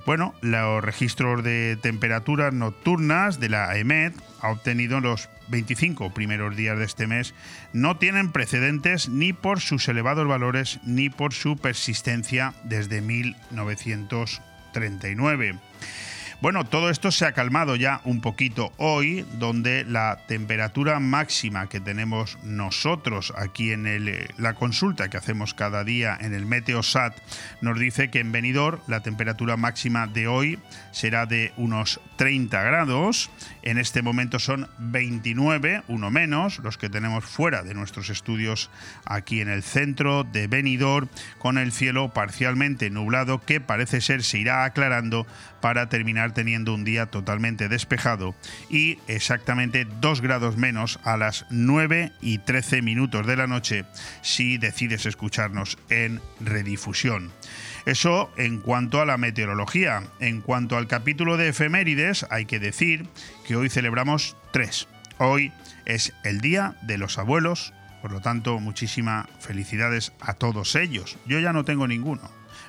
Bueno, 0.06 0.34
los 0.42 0.84
registros 0.84 1.44
de 1.44 1.78
temperaturas 1.82 2.54
nocturnas 2.54 3.40
de 3.40 3.50
la 3.50 3.78
EMET 3.78 4.14
ha 4.42 4.50
obtenido 4.50 5.00
los 5.00 5.30
25 5.50 6.14
primeros 6.14 6.56
días 6.56 6.78
de 6.78 6.86
este 6.86 7.08
mes 7.08 7.34
no 7.74 7.98
tienen 7.98 8.32
precedentes 8.32 9.10
ni 9.10 9.34
por 9.34 9.60
sus 9.60 9.88
elevados 9.88 10.28
valores 10.28 10.80
ni 10.84 11.10
por 11.10 11.34
su 11.34 11.58
persistencia 11.58 12.54
desde 12.64 13.02
1939. 13.02 15.58
Bueno, 16.42 16.64
todo 16.64 16.90
esto 16.90 17.12
se 17.12 17.26
ha 17.26 17.34
calmado 17.34 17.76
ya 17.76 18.00
un 18.06 18.22
poquito 18.22 18.72
hoy, 18.78 19.26
donde 19.34 19.84
la 19.84 20.20
temperatura 20.26 21.02
máxima 21.02 21.68
que 21.68 21.82
tenemos 21.82 22.38
nosotros 22.44 23.34
aquí 23.36 23.74
en 23.74 23.84
la 24.38 24.54
consulta 24.54 25.10
que 25.10 25.18
hacemos 25.18 25.54
cada 25.54 25.84
día 25.84 26.18
en 26.22 26.34
el 26.34 26.46
Meteosat 26.46 27.14
nos 27.60 27.78
dice 27.78 28.10
que 28.10 28.22
en 28.22 28.32
Benidorm 28.32 28.80
la 28.88 29.02
temperatura 29.02 29.58
máxima 29.58 30.08
de 30.08 30.30
hoy 30.30 30.60
será 30.92 31.26
de 31.26 31.54
unos 31.58 32.00
30 32.18 32.62
grados. 32.64 33.30
En 33.62 33.78
este 33.78 34.02
momento 34.02 34.40
son 34.40 34.68
29, 34.80 35.84
uno 35.88 36.12
menos, 36.12 36.60
los 36.60 36.78
que 36.78 36.90
tenemos 36.90 37.26
fuera 37.26 37.64
de 37.64 37.74
nuestros 37.74 38.10
estudios 38.10 38.70
aquí 39.06 39.42
en 39.42 39.50
el 39.50 39.64
centro 39.64 40.24
de 40.24 40.48
Benidorm, 40.48 41.10
con 41.38 41.58
el 41.58 41.72
cielo 41.72 42.14
parcialmente 42.14 42.90
nublado 42.90 43.42
que 43.42 43.62
parece 43.62 44.02
ser 44.02 44.24
se 44.24 44.40
irá 44.40 44.64
aclarando 44.66 45.26
para 45.62 45.90
terminar 45.90 46.34
teniendo 46.34 46.74
un 46.74 46.84
día 46.84 47.08
totalmente 47.08 47.68
despejado 47.68 48.36
y 48.70 49.00
exactamente 49.08 49.86
2 50.00 50.22
grados 50.22 50.58
menos 50.58 51.00
a 51.04 51.18
las 51.18 51.46
9 51.50 52.14
y 52.22 52.40
13 52.40 52.82
minutos 52.82 53.28
de 53.28 53.36
la 53.36 53.48
noche 53.48 53.86
si 54.22 54.58
decides 54.58 55.06
escucharnos 55.06 55.78
en 55.90 56.22
redifusión. 56.40 57.32
Eso 57.90 58.30
en 58.38 58.60
cuanto 58.60 59.02
a 59.02 59.06
la 59.08 59.18
meteorología. 59.18 60.04
En 60.20 60.42
cuanto 60.42 60.78
al 60.78 60.86
capítulo 60.86 61.38
de 61.38 61.48
efemérides, 61.48 62.24
hay 62.30 62.46
que 62.46 62.60
decir 62.60 63.08
que 63.48 63.56
hoy 63.56 63.68
celebramos 63.68 64.38
tres. 64.54 64.88
Hoy 65.18 65.52
es 65.86 66.14
el 66.24 66.40
Día 66.40 66.76
de 66.84 67.00
los 67.00 67.18
Abuelos, 67.18 67.74
por 68.04 68.12
lo 68.12 68.22
tanto, 68.22 68.60
muchísimas 68.60 69.26
felicidades 69.40 70.14
a 70.20 70.36
todos 70.36 70.76
ellos. 70.76 71.18
Yo 71.26 71.40
ya 71.40 71.52
no 71.52 71.66
tengo 71.66 71.88
ninguno, 71.88 72.22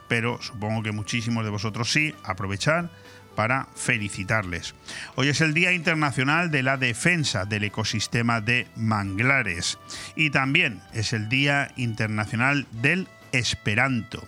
pero 0.08 0.40
supongo 0.40 0.82
que 0.82 0.90
muchísimos 0.90 1.44
de 1.44 1.50
vosotros 1.50 1.92
sí. 1.92 2.14
Aprovechar 2.24 2.88
para 3.36 3.68
felicitarles. 3.74 4.74
Hoy 5.16 5.28
es 5.28 5.42
el 5.42 5.52
Día 5.52 5.72
Internacional 5.72 6.50
de 6.50 6.62
la 6.62 6.78
Defensa 6.78 7.44
del 7.44 7.64
Ecosistema 7.64 8.40
de 8.40 8.68
Manglares 8.74 9.78
y 10.16 10.30
también 10.30 10.80
es 10.94 11.12
el 11.12 11.28
Día 11.28 11.72
Internacional 11.76 12.66
del 12.72 13.06
Esperanto. 13.32 14.26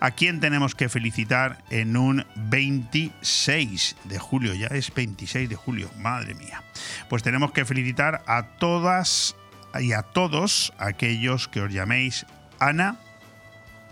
¿A 0.00 0.12
quién 0.12 0.40
tenemos 0.40 0.74
que 0.74 0.88
felicitar 0.88 1.62
en 1.70 1.96
un 1.96 2.26
26 2.36 3.96
de 4.04 4.18
julio? 4.18 4.54
Ya 4.54 4.68
es 4.68 4.92
26 4.92 5.48
de 5.48 5.56
julio, 5.56 5.90
madre 5.98 6.34
mía. 6.34 6.62
Pues 7.08 7.22
tenemos 7.22 7.52
que 7.52 7.64
felicitar 7.64 8.22
a 8.26 8.44
todas 8.58 9.36
y 9.80 9.92
a 9.92 10.02
todos 10.02 10.72
aquellos 10.78 11.48
que 11.48 11.60
os 11.60 11.72
llaméis 11.72 12.26
Ana, 12.60 12.96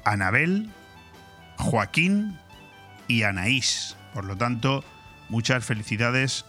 Anabel, 0.04 0.70
Joaquín 1.58 2.38
y 3.08 3.24
Anaís. 3.24 3.96
Por 4.14 4.24
lo 4.24 4.36
tanto, 4.36 4.84
muchas 5.28 5.64
felicidades 5.64 6.44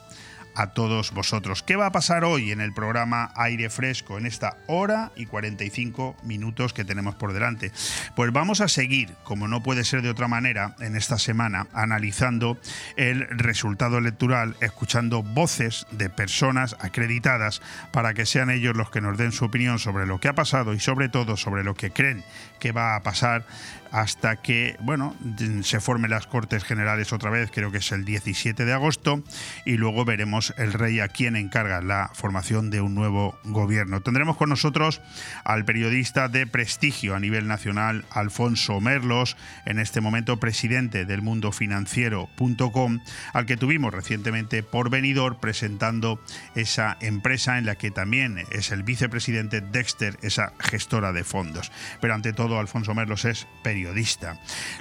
a 0.56 0.68
todos 0.68 1.12
vosotros. 1.12 1.64
¿Qué 1.64 1.76
va 1.76 1.88
a 1.88 1.92
pasar 1.92 2.24
hoy 2.24 2.52
en 2.52 2.62
el 2.62 2.74
programa 2.74 3.32
Aire 3.36 3.70
Fresco, 3.70 4.18
en 4.18 4.26
esta 4.26 4.58
hora 4.68 5.12
y 5.16 5.26
45 5.26 6.18
minutos 6.24 6.74
que 6.74 6.86
tenemos 6.86 7.16
por 7.16 7.34
delante? 7.34 7.72
Pues 8.16 8.32
vamos 8.32 8.62
a 8.62 8.68
seguir, 8.68 9.14
como 9.24 9.48
no 9.48 9.64
puede 9.64 9.84
ser 9.84 10.02
de 10.02 10.10
otra 10.10 10.28
manera, 10.28 10.76
en 10.80 10.96
esta 10.96 11.18
semana, 11.18 11.68
analizando 11.74 12.58
el 12.96 13.28
resultado 13.30 13.98
electoral, 13.98 14.56
escuchando 14.62 15.24
voces 15.24 15.88
de 15.92 16.10
personas 16.10 16.76
acreditadas 16.80 17.62
para 17.92 18.14
que 18.14 18.26
sean 18.26 18.50
ellos 18.50 18.76
los 18.76 18.90
que 18.90 19.02
nos 19.02 19.18
den 19.18 19.32
su 19.32 19.46
opinión 19.46 19.80
sobre 19.80 20.06
lo 20.06 20.20
que 20.20 20.28
ha 20.28 20.34
pasado 20.34 20.74
y 20.74 20.80
sobre 20.80 21.10
todo 21.10 21.38
sobre 21.38 21.64
lo 21.64 21.74
que 21.76 21.92
creen 21.92 22.24
que 22.60 22.72
va 22.72 22.96
a 22.96 23.04
pasar 23.04 23.46
hasta 23.94 24.38
que, 24.38 24.76
bueno, 24.80 25.16
se 25.62 25.80
formen 25.80 26.10
las 26.10 26.26
Cortes 26.26 26.64
Generales 26.64 27.14
otra 27.14 27.30
vez, 27.30 27.52
creo 27.52 27.72
que 27.72 27.78
es 27.78 27.92
el 27.92 28.06
17 28.06 28.66
de 28.66 28.74
agosto, 28.74 29.24
y 29.66 29.78
luego 29.78 30.04
veremos 30.04 30.52
el 30.58 30.74
rey 30.74 31.00
a 31.00 31.10
quien 31.10 31.36
encarga 31.36 31.80
la 31.80 32.10
formación 32.16 32.72
de 32.72 32.82
un 32.82 32.96
nuevo 32.96 33.38
gobierno. 33.44 34.02
Tendremos 34.02 34.36
con 34.36 34.50
nosotros 34.50 35.00
al 35.44 35.64
periodista 35.64 36.28
de 36.28 36.48
prestigio 36.48 37.14
a 37.14 37.20
nivel 37.20 37.48
nacional, 37.48 38.04
Alfonso 38.10 38.82
Merlos, 38.82 39.38
en 39.68 39.78
este 39.78 40.02
momento 40.02 40.40
presidente 40.40 41.06
del 41.06 41.22
mundofinanciero.com, 41.22 43.00
al 43.34 43.46
que 43.46 43.58
tuvimos 43.58 43.94
recientemente 43.94 44.64
por 44.64 44.90
venidor 44.90 45.38
presentando 45.38 46.20
esa 46.56 46.98
empresa 47.00 47.60
en 47.60 47.68
la 47.68 47.76
que 47.76 47.92
también 47.92 48.44
es 48.52 48.72
el 48.72 48.82
vicepresidente 48.82 49.62
Dexter, 49.62 50.18
esa 50.24 50.54
gestora 50.58 51.14
de 51.14 51.24
fondos. 51.24 51.72
Pero 52.02 52.16
ante 52.16 52.34
todo, 52.34 52.60
Alfonso 52.60 52.96
Merlos 52.96 53.26
es 53.26 53.46
periodista. 53.64 53.83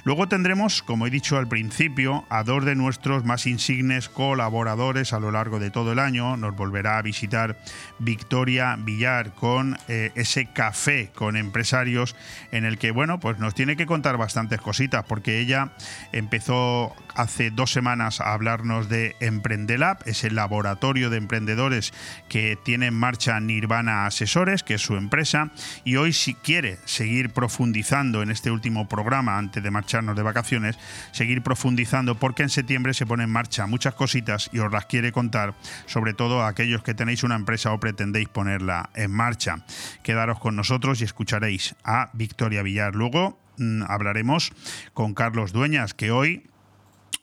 Luego 0.04 0.28
tendremos, 0.28 0.82
como 0.82 1.06
he 1.06 1.10
dicho 1.10 1.38
al 1.38 1.48
principio, 1.48 2.24
a 2.28 2.44
dos 2.44 2.64
de 2.64 2.74
nuestros 2.74 3.24
más 3.24 3.46
insignes 3.46 4.08
colaboradores 4.08 5.12
a 5.12 5.20
lo 5.20 5.30
largo 5.30 5.58
de 5.58 5.70
todo 5.70 5.92
el 5.92 5.98
año. 5.98 6.36
Nos 6.36 6.54
volverá 6.54 6.98
a 6.98 7.02
visitar 7.02 7.58
Victoria 7.98 8.76
Villar 8.78 9.34
con 9.34 9.78
eh, 9.88 10.12
ese 10.14 10.46
café 10.52 11.10
con 11.14 11.36
empresarios 11.36 12.16
en 12.50 12.64
el 12.64 12.78
que, 12.78 12.90
bueno, 12.90 13.20
pues 13.20 13.38
nos 13.38 13.54
tiene 13.54 13.76
que 13.76 13.86
contar 13.86 14.16
bastantes 14.16 14.60
cositas, 14.60 15.04
porque 15.06 15.40
ella 15.40 15.72
empezó 16.12 16.94
hace 17.14 17.50
dos 17.50 17.72
semanas 17.72 18.20
a 18.20 18.32
hablarnos 18.32 18.88
de 18.88 19.16
Emprendelab, 19.20 19.98
ese 20.06 20.30
laboratorio 20.30 21.10
de 21.10 21.18
emprendedores 21.18 21.92
que 22.28 22.58
tiene 22.62 22.86
en 22.86 22.94
marcha 22.94 23.38
Nirvana 23.40 24.06
Asesores, 24.06 24.62
que 24.62 24.74
es 24.74 24.82
su 24.82 24.96
empresa, 24.96 25.50
y 25.84 25.96
hoy 25.96 26.12
si 26.12 26.34
quiere 26.34 26.78
seguir 26.84 27.30
profundizando 27.30 28.22
en 28.22 28.30
este 28.30 28.50
último 28.50 28.88
programa 28.92 29.38
antes 29.38 29.62
de 29.62 29.70
marcharnos 29.70 30.14
de 30.14 30.22
vacaciones, 30.22 30.78
seguir 31.12 31.42
profundizando 31.42 32.14
porque 32.14 32.42
en 32.42 32.50
septiembre 32.50 32.92
se 32.92 33.06
pone 33.06 33.24
en 33.24 33.30
marcha 33.30 33.66
muchas 33.66 33.94
cositas 33.94 34.50
y 34.52 34.58
os 34.58 34.70
las 34.70 34.84
quiere 34.84 35.12
contar, 35.12 35.54
sobre 35.86 36.12
todo 36.12 36.42
a 36.42 36.48
aquellos 36.48 36.82
que 36.82 36.92
tenéis 36.92 37.22
una 37.22 37.36
empresa 37.36 37.72
o 37.72 37.80
pretendéis 37.80 38.28
ponerla 38.28 38.90
en 38.94 39.10
marcha. 39.10 39.64
Quedaros 40.02 40.38
con 40.38 40.56
nosotros 40.56 41.00
y 41.00 41.04
escucharéis 41.04 41.74
a 41.84 42.10
Victoria 42.12 42.62
Villar. 42.62 42.94
Luego 42.94 43.38
mm, 43.56 43.84
hablaremos 43.88 44.52
con 44.92 45.14
Carlos 45.14 45.52
Dueñas, 45.52 45.94
que 45.94 46.10
hoy 46.10 46.44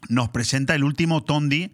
nos 0.08 0.30
presenta 0.30 0.76
el 0.76 0.84
último 0.84 1.22
Tondi. 1.24 1.72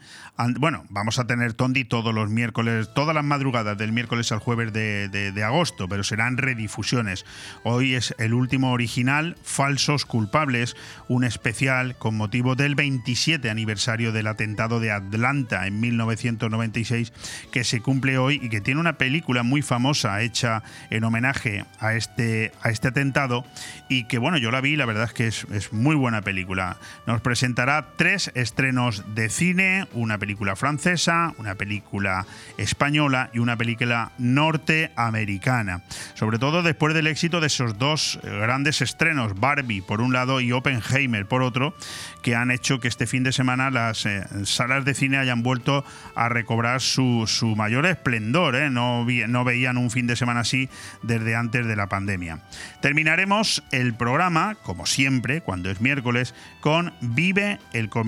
Bueno, 0.58 0.84
vamos 0.90 1.20
a 1.20 1.28
tener 1.28 1.54
Tondi 1.54 1.86
todos 1.86 2.14
los 2.14 2.30
miércoles, 2.30 2.90
todas 2.94 3.14
las 3.14 3.24
madrugadas 3.24 3.78
del 3.78 3.92
miércoles 3.92 4.32
al 4.32 4.40
jueves 4.40 4.74
de, 4.74 5.44
agosto, 5.46 5.88
pero 5.88 6.04
serán 6.04 6.38
redifusiones. 6.38 7.26
Hoy 7.64 7.94
es 7.94 8.16
el 8.18 8.34
último 8.34 8.72
original, 8.72 9.38
Falsos 9.44 10.06
Culpables, 10.06 10.76
un 11.08 11.24
especial 11.24 11.98
con 11.98 12.18
motivo 12.18 12.56
del 12.56 12.76
27 12.76 13.50
aniversario 13.50 14.12
del 14.12 14.28
atentado 14.28 14.80
de 14.80 14.92
Atlanta 14.92 15.68
en 15.68 15.80
1996, 15.80 17.14
que 17.52 17.64
se 17.64 17.82
cumple 17.82 18.18
hoy 18.18 18.40
y 18.42 18.50
que 18.50 18.62
tiene 18.62 18.80
una 18.80 18.98
película 18.98 19.44
muy 19.44 19.62
famosa 19.62 20.22
hecha 20.22 20.64
en 20.90 21.04
homenaje 21.04 21.66
a 21.80 21.94
este, 21.94 22.52
a 22.62 22.72
este 22.72 22.88
atentado 22.88 23.46
y 23.88 24.06
que, 24.06 24.18
bueno, 24.18 24.38
yo 24.38 24.52
la 24.52 24.62
vi, 24.62 24.76
la 24.76 24.86
verdad 24.86 25.06
es 25.06 25.14
que 25.14 25.28
es, 25.28 25.46
es 25.52 25.72
muy 25.72 25.96
buena 25.96 26.22
película. 26.22 26.78
Nos 27.06 27.22
presentará 27.22 27.94
tres 27.96 28.15
estrenos 28.16 29.04
de 29.14 29.30
cine, 29.30 29.88
una 29.92 30.18
película 30.18 30.56
francesa, 30.56 31.34
una 31.38 31.56
película 31.56 32.26
española 32.58 33.30
y 33.34 33.40
una 33.40 33.58
película 33.58 34.14
norteamericana. 34.18 35.84
Sobre 36.14 36.40
todo 36.40 36.64
después 36.64 36.94
del 36.94 37.08
éxito 37.08 37.42
de 37.42 37.48
esos 37.48 37.78
dos 37.78 38.20
eh, 38.24 38.30
grandes 38.30 38.82
estrenos, 38.82 39.38
Barbie 39.38 39.82
por 39.82 40.00
un 40.00 40.14
lado 40.14 40.40
y 40.40 40.54
Oppenheimer 40.54 41.26
por 41.26 41.44
otro, 41.44 41.76
que 42.24 42.36
han 42.36 42.52
hecho 42.52 42.80
que 42.80 42.88
este 42.88 43.06
fin 43.06 43.24
de 43.24 43.34
semana 43.34 43.70
las 43.70 44.06
eh, 44.06 44.26
salas 44.46 44.86
de 44.86 44.94
cine 44.94 45.18
hayan 45.18 45.44
vuelto 45.44 45.84
a 46.16 46.30
recobrar 46.30 46.82
su, 46.82 47.28
mayor 47.58 47.86
esplendor. 47.86 48.56
¿eh? 48.56 48.70
No, 48.70 49.06
no 49.06 49.44
veían 49.44 49.78
un 49.78 49.92
fin 49.92 50.08
de 50.08 50.16
semana 50.16 50.40
así 50.40 50.70
desde 51.04 51.36
antes 51.36 51.68
de 51.68 51.76
la 51.76 51.88
pandemia. 51.88 52.40
Terminaremos 52.82 53.62
el 53.72 53.94
programa, 53.94 54.56
como 54.64 54.86
siempre, 54.86 55.42
cuando 55.42 55.70
es 55.70 55.82
miércoles, 55.82 56.34
con 56.62 56.94
Vive 57.02 57.60
el 57.74 57.90
comercio 57.90 58.05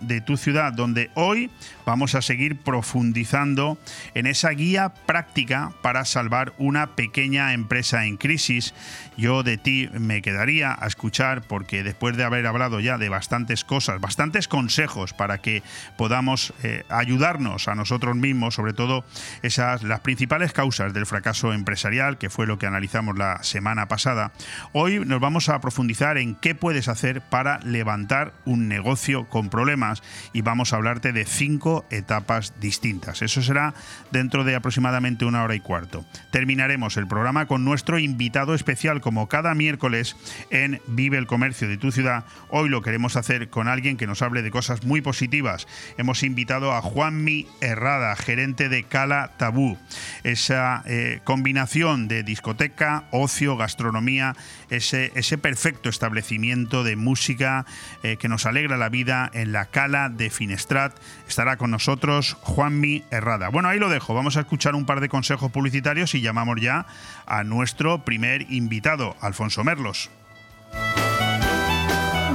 de 0.00 0.20
tu 0.20 0.36
ciudad, 0.36 0.72
donde 0.72 1.10
hoy 1.14 1.50
vamos 1.84 2.14
a 2.14 2.22
seguir 2.22 2.58
profundizando 2.58 3.78
en 4.14 4.26
esa 4.26 4.50
guía 4.50 4.92
práctica 5.06 5.72
para 5.82 6.04
salvar 6.04 6.52
una 6.58 6.94
pequeña 6.94 7.52
empresa 7.52 8.06
en 8.06 8.16
crisis. 8.16 8.74
Yo 9.16 9.42
de 9.42 9.58
ti 9.58 9.88
me 9.92 10.22
quedaría 10.22 10.76
a 10.78 10.86
escuchar 10.86 11.42
porque 11.42 11.82
después 11.82 12.16
de 12.16 12.24
haber 12.24 12.46
hablado 12.46 12.80
ya 12.80 12.98
de 12.98 13.08
bastantes 13.08 13.64
cosas, 13.64 14.00
bastantes 14.00 14.48
consejos 14.48 15.12
para 15.12 15.38
que 15.38 15.62
podamos 15.96 16.52
eh, 16.62 16.84
ayudarnos 16.88 17.68
a 17.68 17.74
nosotros 17.74 18.16
mismos, 18.16 18.54
sobre 18.54 18.72
todo 18.72 19.04
esas 19.42 19.82
las 19.82 20.00
principales 20.00 20.52
causas 20.52 20.92
del 20.94 21.06
fracaso 21.06 21.52
empresarial, 21.52 22.18
que 22.18 22.30
fue 22.30 22.46
lo 22.46 22.58
que 22.58 22.66
analizamos 22.66 23.16
la 23.16 23.42
semana 23.42 23.88
pasada. 23.88 24.32
Hoy 24.72 25.00
nos 25.04 25.20
vamos 25.20 25.48
a 25.48 25.60
profundizar 25.60 26.18
en 26.18 26.34
qué 26.34 26.54
puedes 26.54 26.88
hacer 26.88 27.20
para 27.20 27.58
levantar 27.60 28.32
un 28.44 28.68
negocio 28.68 29.28
con 29.28 29.50
problemas 29.50 30.02
y 30.32 30.42
vamos 30.42 30.72
a 30.72 30.76
hablarte 30.76 31.12
de 31.12 31.24
cinco 31.24 31.71
etapas 31.90 32.54
distintas. 32.60 33.22
Eso 33.22 33.42
será 33.42 33.74
dentro 34.10 34.44
de 34.44 34.54
aproximadamente 34.54 35.24
una 35.24 35.42
hora 35.42 35.54
y 35.54 35.60
cuarto. 35.60 36.04
Terminaremos 36.30 36.96
el 36.96 37.06
programa 37.06 37.46
con 37.46 37.64
nuestro 37.64 37.98
invitado 37.98 38.54
especial 38.54 39.00
como 39.00 39.28
cada 39.28 39.54
miércoles 39.54 40.16
en 40.50 40.80
Vive 40.86 41.18
el 41.18 41.26
Comercio 41.26 41.68
de 41.68 41.78
tu 41.78 41.92
ciudad. 41.92 42.24
Hoy 42.48 42.68
lo 42.68 42.82
queremos 42.82 43.16
hacer 43.16 43.48
con 43.48 43.68
alguien 43.68 43.96
que 43.96 44.06
nos 44.06 44.22
hable 44.22 44.42
de 44.42 44.50
cosas 44.50 44.84
muy 44.84 45.00
positivas. 45.00 45.66
Hemos 45.98 46.22
invitado 46.22 46.72
a 46.72 46.82
Juanmi 46.82 47.46
Herrada, 47.60 48.14
gerente 48.16 48.68
de 48.68 48.84
Cala 48.84 49.32
Tabú. 49.36 49.78
Esa 50.24 50.82
eh, 50.86 51.20
combinación 51.24 52.08
de 52.08 52.22
discoteca, 52.22 53.04
ocio, 53.10 53.56
gastronomía, 53.56 54.34
ese, 54.72 55.12
ese 55.14 55.38
perfecto 55.38 55.88
establecimiento 55.88 56.84
de 56.84 56.96
música 56.96 57.66
eh, 58.02 58.16
que 58.16 58.28
nos 58.28 58.46
alegra 58.46 58.76
la 58.76 58.88
vida 58.88 59.30
en 59.34 59.52
la 59.52 59.66
Cala 59.66 60.08
de 60.08 60.30
Finestrat. 60.30 60.96
Estará 61.28 61.56
con 61.56 61.70
nosotros 61.70 62.36
Juanmi 62.40 63.04
Herrada. 63.10 63.48
Bueno, 63.48 63.68
ahí 63.68 63.78
lo 63.78 63.88
dejo. 63.88 64.14
Vamos 64.14 64.36
a 64.36 64.40
escuchar 64.40 64.74
un 64.74 64.86
par 64.86 65.00
de 65.00 65.08
consejos 65.08 65.50
publicitarios 65.52 66.14
y 66.14 66.20
llamamos 66.20 66.60
ya 66.60 66.86
a 67.26 67.44
nuestro 67.44 68.04
primer 68.04 68.50
invitado, 68.50 69.16
Alfonso 69.20 69.62
Merlos. 69.64 70.10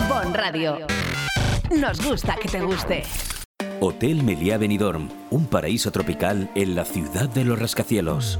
Bon 0.07 0.33
Radio. 0.33 0.87
Nos 1.75 2.01
gusta 2.05 2.35
que 2.41 2.47
te 2.47 2.61
guste. 2.61 3.03
Hotel 3.79 4.23
Meliá 4.23 4.57
Benidorm, 4.57 5.09
un 5.29 5.47
paraíso 5.47 5.91
tropical 5.91 6.49
en 6.55 6.75
la 6.75 6.85
ciudad 6.85 7.29
de 7.29 7.45
los 7.45 7.59
rascacielos. 7.59 8.39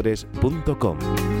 nirvanaasesores.com. 0.01 1.40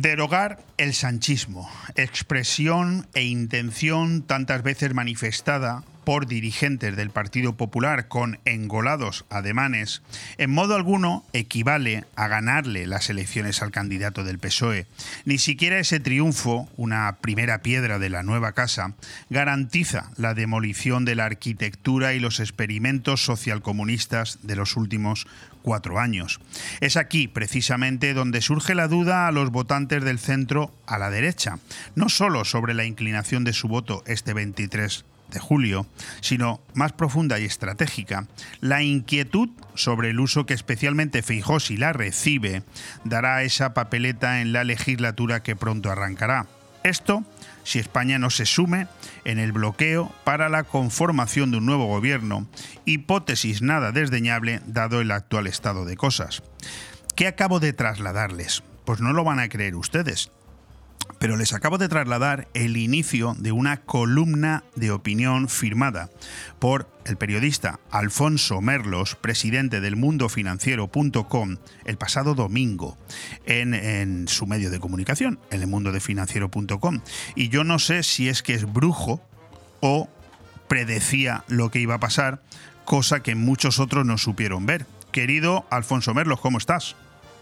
Derogar 0.00 0.64
el 0.78 0.94
sanchismo, 0.94 1.70
expresión 1.94 3.06
e 3.12 3.24
intención 3.24 4.22
tantas 4.22 4.62
veces 4.62 4.94
manifestada 4.94 5.84
por 6.04 6.26
dirigentes 6.26 6.96
del 6.96 7.10
Partido 7.10 7.54
Popular 7.56 8.08
con 8.08 8.40
engolados 8.46 9.26
ademanes, 9.28 10.00
en 10.38 10.50
modo 10.50 10.74
alguno 10.74 11.24
equivale 11.34 12.04
a 12.16 12.28
ganarle 12.28 12.86
las 12.86 13.10
elecciones 13.10 13.60
al 13.60 13.72
candidato 13.72 14.24
del 14.24 14.38
PSOE. 14.38 14.86
Ni 15.26 15.36
siquiera 15.36 15.78
ese 15.78 16.00
triunfo, 16.00 16.68
una 16.78 17.18
primera 17.20 17.60
piedra 17.60 17.98
de 17.98 18.08
la 18.08 18.22
nueva 18.22 18.52
casa, 18.52 18.94
garantiza 19.28 20.10
la 20.16 20.32
demolición 20.32 21.04
de 21.04 21.14
la 21.14 21.26
arquitectura 21.26 22.14
y 22.14 22.20
los 22.20 22.40
experimentos 22.40 23.22
socialcomunistas 23.22 24.38
de 24.42 24.56
los 24.56 24.76
últimos 24.76 25.26
cuatro 25.62 25.98
años. 25.98 26.40
Es 26.80 26.96
aquí, 26.96 27.28
precisamente, 27.28 28.14
donde 28.14 28.40
surge 28.40 28.74
la 28.74 28.88
duda 28.88 29.26
a 29.26 29.32
los 29.32 29.50
votantes 29.50 30.04
del 30.04 30.18
centro 30.18 30.72
a 30.86 30.98
la 30.98 31.10
derecha, 31.10 31.58
no 31.94 32.08
solo 32.08 32.44
sobre 32.44 32.74
la 32.74 32.84
inclinación 32.84 33.44
de 33.44 33.52
su 33.52 33.68
voto 33.68 34.02
este 34.06 34.34
23 34.34 35.04
de 35.30 35.38
julio, 35.38 35.86
sino 36.20 36.60
más 36.74 36.92
profunda 36.92 37.38
y 37.38 37.44
estratégica, 37.44 38.26
la 38.60 38.82
inquietud 38.82 39.48
sobre 39.74 40.10
el 40.10 40.20
uso 40.20 40.46
que 40.46 40.54
especialmente 40.54 41.22
Feijó 41.22 41.60
si 41.60 41.76
la 41.76 41.92
recibe 41.92 42.62
dará 43.04 43.42
esa 43.42 43.72
papeleta 43.72 44.40
en 44.40 44.52
la 44.52 44.64
legislatura 44.64 45.42
que 45.42 45.56
pronto 45.56 45.90
arrancará. 45.90 46.46
Esto 46.82 47.24
si 47.64 47.78
España 47.78 48.18
no 48.18 48.30
se 48.30 48.46
sume 48.46 48.86
en 49.24 49.38
el 49.38 49.52
bloqueo 49.52 50.12
para 50.24 50.48
la 50.48 50.64
conformación 50.64 51.50
de 51.50 51.58
un 51.58 51.66
nuevo 51.66 51.86
gobierno, 51.86 52.48
hipótesis 52.84 53.62
nada 53.62 53.92
desdeñable 53.92 54.60
dado 54.66 55.00
el 55.00 55.10
actual 55.10 55.46
estado 55.46 55.84
de 55.84 55.96
cosas. 55.96 56.42
¿Qué 57.16 57.26
acabo 57.26 57.60
de 57.60 57.72
trasladarles? 57.72 58.62
Pues 58.84 59.00
no 59.00 59.12
lo 59.12 59.24
van 59.24 59.40
a 59.40 59.48
creer 59.48 59.76
ustedes 59.76 60.30
pero 61.20 61.36
les 61.36 61.52
acabo 61.52 61.76
de 61.76 61.88
trasladar 61.88 62.48
el 62.54 62.78
inicio 62.78 63.36
de 63.38 63.52
una 63.52 63.82
columna 63.82 64.64
de 64.74 64.90
opinión 64.90 65.48
firmada 65.48 66.08
por 66.58 66.88
el 67.04 67.18
periodista 67.18 67.78
Alfonso 67.90 68.60
Merlos, 68.62 69.16
presidente 69.16 69.80
del 69.80 69.96
mundofinanciero.com, 69.96 71.56
el 71.84 71.98
pasado 71.98 72.34
domingo 72.34 72.96
en, 73.44 74.28
su 74.28 74.46
medio 74.46 74.70
de 74.70 74.80
comunicación, 74.80 75.38
en 75.50 75.60
el 75.60 75.66
mundofinanciero.com. 75.68 77.00
Y 77.34 77.50
yo 77.50 77.64
no 77.64 77.78
sé 77.78 78.02
si 78.02 78.28
es 78.28 78.42
que 78.42 78.54
es 78.54 78.70
brujo 78.70 79.20
o 79.80 80.08
predecía 80.68 81.44
lo 81.48 81.70
que 81.70 81.80
iba 81.80 81.96
a 81.96 82.00
pasar, 82.00 82.40
cosa 82.86 83.22
que 83.22 83.34
muchos 83.34 83.78
otros 83.78 84.06
no 84.06 84.16
supieron 84.16 84.64
ver. 84.64 84.86
Querido 85.12 85.66
Alfonso 85.70 86.14
Merlos, 86.14 86.40
¿cómo 86.40 86.56
estás? 86.56 86.96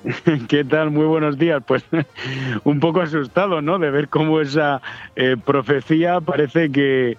¿Qué 0.48 0.64
tal? 0.64 0.90
Muy 0.90 1.06
buenos 1.06 1.38
días. 1.38 1.62
Pues 1.66 1.84
un 2.64 2.80
poco 2.80 3.00
asustado, 3.00 3.60
¿no? 3.62 3.78
De 3.78 3.90
ver 3.90 4.08
cómo 4.08 4.40
esa 4.40 4.80
eh, 5.16 5.36
profecía 5.42 6.20
parece 6.20 6.70
que, 6.70 7.16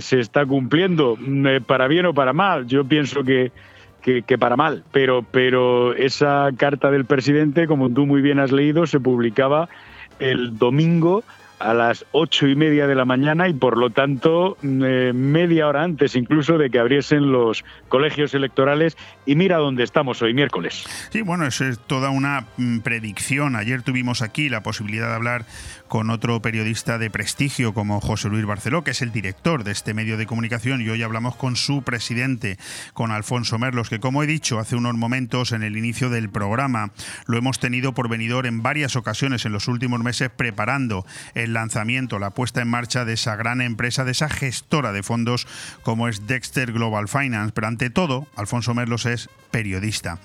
se 0.00 0.20
está 0.20 0.46
cumpliendo, 0.46 1.16
mm, 1.18 1.46
eh, 1.46 1.60
para 1.60 1.88
bien 1.88 2.06
o 2.06 2.14
para 2.14 2.32
mal. 2.32 2.66
Yo 2.66 2.84
pienso 2.84 3.22
que, 3.22 3.52
que, 4.02 4.38
para 4.38 4.56
mal, 4.56 4.84
pero, 4.92 5.24
pero 5.30 5.94
esa 5.94 6.50
carta 6.56 6.90
del 6.90 7.04
presidente, 7.04 7.66
como 7.66 7.90
tú 7.90 8.06
muy 8.06 8.20
bien 8.20 8.38
has 8.38 8.52
leído, 8.52 8.86
se 8.86 9.00
publicaba 9.00 9.68
el 10.18 10.58
domingo 10.58 11.24
a 11.58 11.74
las 11.74 12.04
ocho 12.12 12.46
y 12.46 12.56
media 12.56 12.86
de 12.86 12.94
la 12.94 13.04
mañana 13.04 13.48
y 13.48 13.54
por 13.54 13.78
lo 13.78 13.90
tanto 13.90 14.56
mm, 14.62 14.82
eh, 14.84 15.12
media 15.12 15.68
hora 15.68 15.82
antes 15.82 16.16
incluso 16.16 16.58
de 16.58 16.70
que 16.70 16.78
abriesen 16.78 17.32
los 17.32 17.64
colegios 17.88 18.34
electorales 18.34 18.96
y 19.26 19.36
mira 19.36 19.58
dónde 19.58 19.84
estamos 19.84 20.20
hoy 20.22 20.34
miércoles. 20.34 20.84
Sí, 21.10 21.22
bueno, 21.22 21.46
eso 21.46 21.64
es 21.64 21.78
toda 21.78 22.10
una 22.10 22.46
mm, 22.56 22.80
predicción. 22.80 23.56
Ayer 23.56 23.82
tuvimos 23.82 24.22
aquí 24.22 24.48
la 24.48 24.62
posibilidad 24.62 25.08
de 25.08 25.14
hablar 25.14 25.46
con 25.88 26.10
otro 26.10 26.40
periodista 26.42 26.98
de 26.98 27.10
prestigio 27.10 27.72
como 27.72 28.00
José 28.00 28.28
Luis 28.28 28.44
Barceló, 28.46 28.82
que 28.82 28.90
es 28.92 29.02
el 29.02 29.12
director 29.12 29.64
de 29.64 29.72
este 29.72 29.94
medio 29.94 30.16
de 30.16 30.26
comunicación 30.26 30.80
y 30.80 30.88
hoy 30.88 31.02
hablamos 31.02 31.36
con 31.36 31.56
su 31.56 31.82
presidente, 31.82 32.58
con 32.94 33.12
Alfonso 33.12 33.58
Merlos, 33.58 33.90
que 33.90 34.00
como 34.00 34.22
he 34.22 34.26
dicho 34.26 34.58
hace 34.58 34.76
unos 34.76 34.94
momentos 34.94 35.52
en 35.52 35.62
el 35.62 35.76
inicio 35.76 36.10
del 36.10 36.30
programa, 36.30 36.90
lo 37.26 37.38
hemos 37.38 37.58
tenido 37.58 37.94
por 37.94 38.08
venidor 38.08 38.46
en 38.46 38.62
varias 38.62 38.96
ocasiones 38.96 39.44
en 39.44 39.52
los 39.52 39.68
últimos 39.68 40.00
meses 40.00 40.30
preparando 40.30 41.06
el 41.34 41.43
lanzamiento, 41.52 42.18
la 42.18 42.30
puesta 42.30 42.62
en 42.62 42.68
marcha 42.68 43.04
de 43.04 43.14
esa 43.14 43.36
gran 43.36 43.60
empresa, 43.60 44.04
de 44.04 44.12
esa 44.12 44.28
gestora 44.28 44.92
de 44.92 45.02
fondos 45.02 45.46
como 45.82 46.08
es 46.08 46.26
Dexter 46.26 46.72
Global 46.72 47.08
Finance. 47.08 47.52
Pero 47.52 47.66
ante 47.66 47.90
todo, 47.90 48.26
Alfonso 48.36 48.74
Merlos 48.74 49.06
es 49.06 49.28
periodista. 49.50 50.18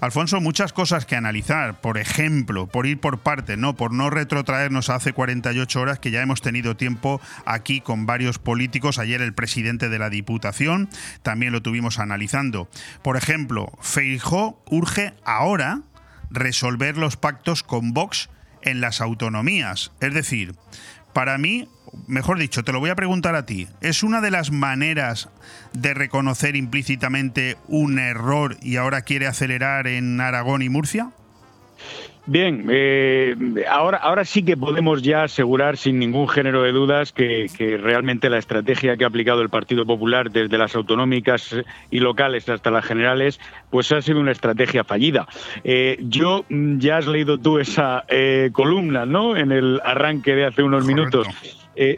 Alfonso, 0.00 0.40
muchas 0.40 0.74
cosas 0.74 1.06
que 1.06 1.16
analizar, 1.16 1.80
por 1.80 1.96
ejemplo, 1.96 2.66
por 2.66 2.86
ir 2.86 3.00
por 3.00 3.18
parte, 3.18 3.56
no, 3.56 3.76
por 3.76 3.92
no 3.92 4.10
retrotraernos 4.10 4.90
a 4.90 4.96
hace 4.96 5.14
48 5.14 5.80
horas 5.80 5.98
que 5.98 6.10
ya 6.10 6.20
hemos 6.20 6.42
tenido 6.42 6.76
tiempo 6.76 7.20
aquí 7.46 7.80
con 7.80 8.04
varios 8.04 8.38
políticos, 8.38 8.98
ayer 8.98 9.22
el 9.22 9.32
presidente 9.32 9.88
de 9.88 9.98
la 9.98 10.10
Diputación 10.10 10.90
también 11.22 11.52
lo 11.52 11.62
tuvimos 11.62 11.98
analizando. 11.98 12.68
Por 13.02 13.16
ejemplo, 13.16 13.72
Feijó 13.80 14.62
urge 14.66 15.14
ahora 15.24 15.80
resolver 16.30 16.98
los 16.98 17.16
pactos 17.16 17.62
con 17.62 17.94
Vox 17.94 18.28
en 18.64 18.80
las 18.80 19.00
autonomías. 19.00 19.92
Es 20.00 20.12
decir, 20.14 20.54
para 21.12 21.38
mí, 21.38 21.68
mejor 22.06 22.38
dicho, 22.38 22.64
te 22.64 22.72
lo 22.72 22.80
voy 22.80 22.90
a 22.90 22.96
preguntar 22.96 23.36
a 23.36 23.46
ti, 23.46 23.68
¿es 23.80 24.02
una 24.02 24.20
de 24.20 24.30
las 24.30 24.50
maneras 24.50 25.28
de 25.72 25.94
reconocer 25.94 26.56
implícitamente 26.56 27.56
un 27.68 27.98
error 27.98 28.56
y 28.62 28.76
ahora 28.76 29.02
quiere 29.02 29.26
acelerar 29.26 29.86
en 29.86 30.20
Aragón 30.20 30.62
y 30.62 30.68
Murcia? 30.68 31.12
Bien, 32.26 32.68
eh, 32.70 33.36
ahora, 33.68 33.98
ahora 33.98 34.24
sí 34.24 34.42
que 34.42 34.56
podemos 34.56 35.02
ya 35.02 35.24
asegurar 35.24 35.76
sin 35.76 35.98
ningún 35.98 36.26
género 36.26 36.62
de 36.62 36.72
dudas 36.72 37.12
que, 37.12 37.48
realmente 37.82 38.30
la 38.30 38.38
estrategia 38.38 38.96
que 38.96 39.04
ha 39.04 39.08
aplicado 39.08 39.42
el 39.42 39.50
Partido 39.50 39.84
Popular 39.84 40.30
desde 40.30 40.56
las 40.56 40.74
autonómicas 40.74 41.54
y 41.90 41.98
locales 42.00 42.48
hasta 42.48 42.70
las 42.70 42.86
generales, 42.86 43.38
pues 43.68 43.92
ha 43.92 44.00
sido 44.00 44.20
una 44.20 44.32
estrategia 44.32 44.84
fallida. 44.84 45.28
Eh, 45.64 45.98
yo, 46.00 46.46
mm, 46.48 46.78
ya 46.78 46.96
has 46.96 47.06
leído 47.06 47.36
tú 47.36 47.58
esa 47.58 48.04
eh, 48.08 48.48
columna, 48.52 49.04
¿no? 49.04 49.36
En 49.36 49.52
el 49.52 49.82
arranque 49.84 50.34
de 50.34 50.46
hace 50.46 50.62
unos 50.62 50.86
minutos. 50.86 51.26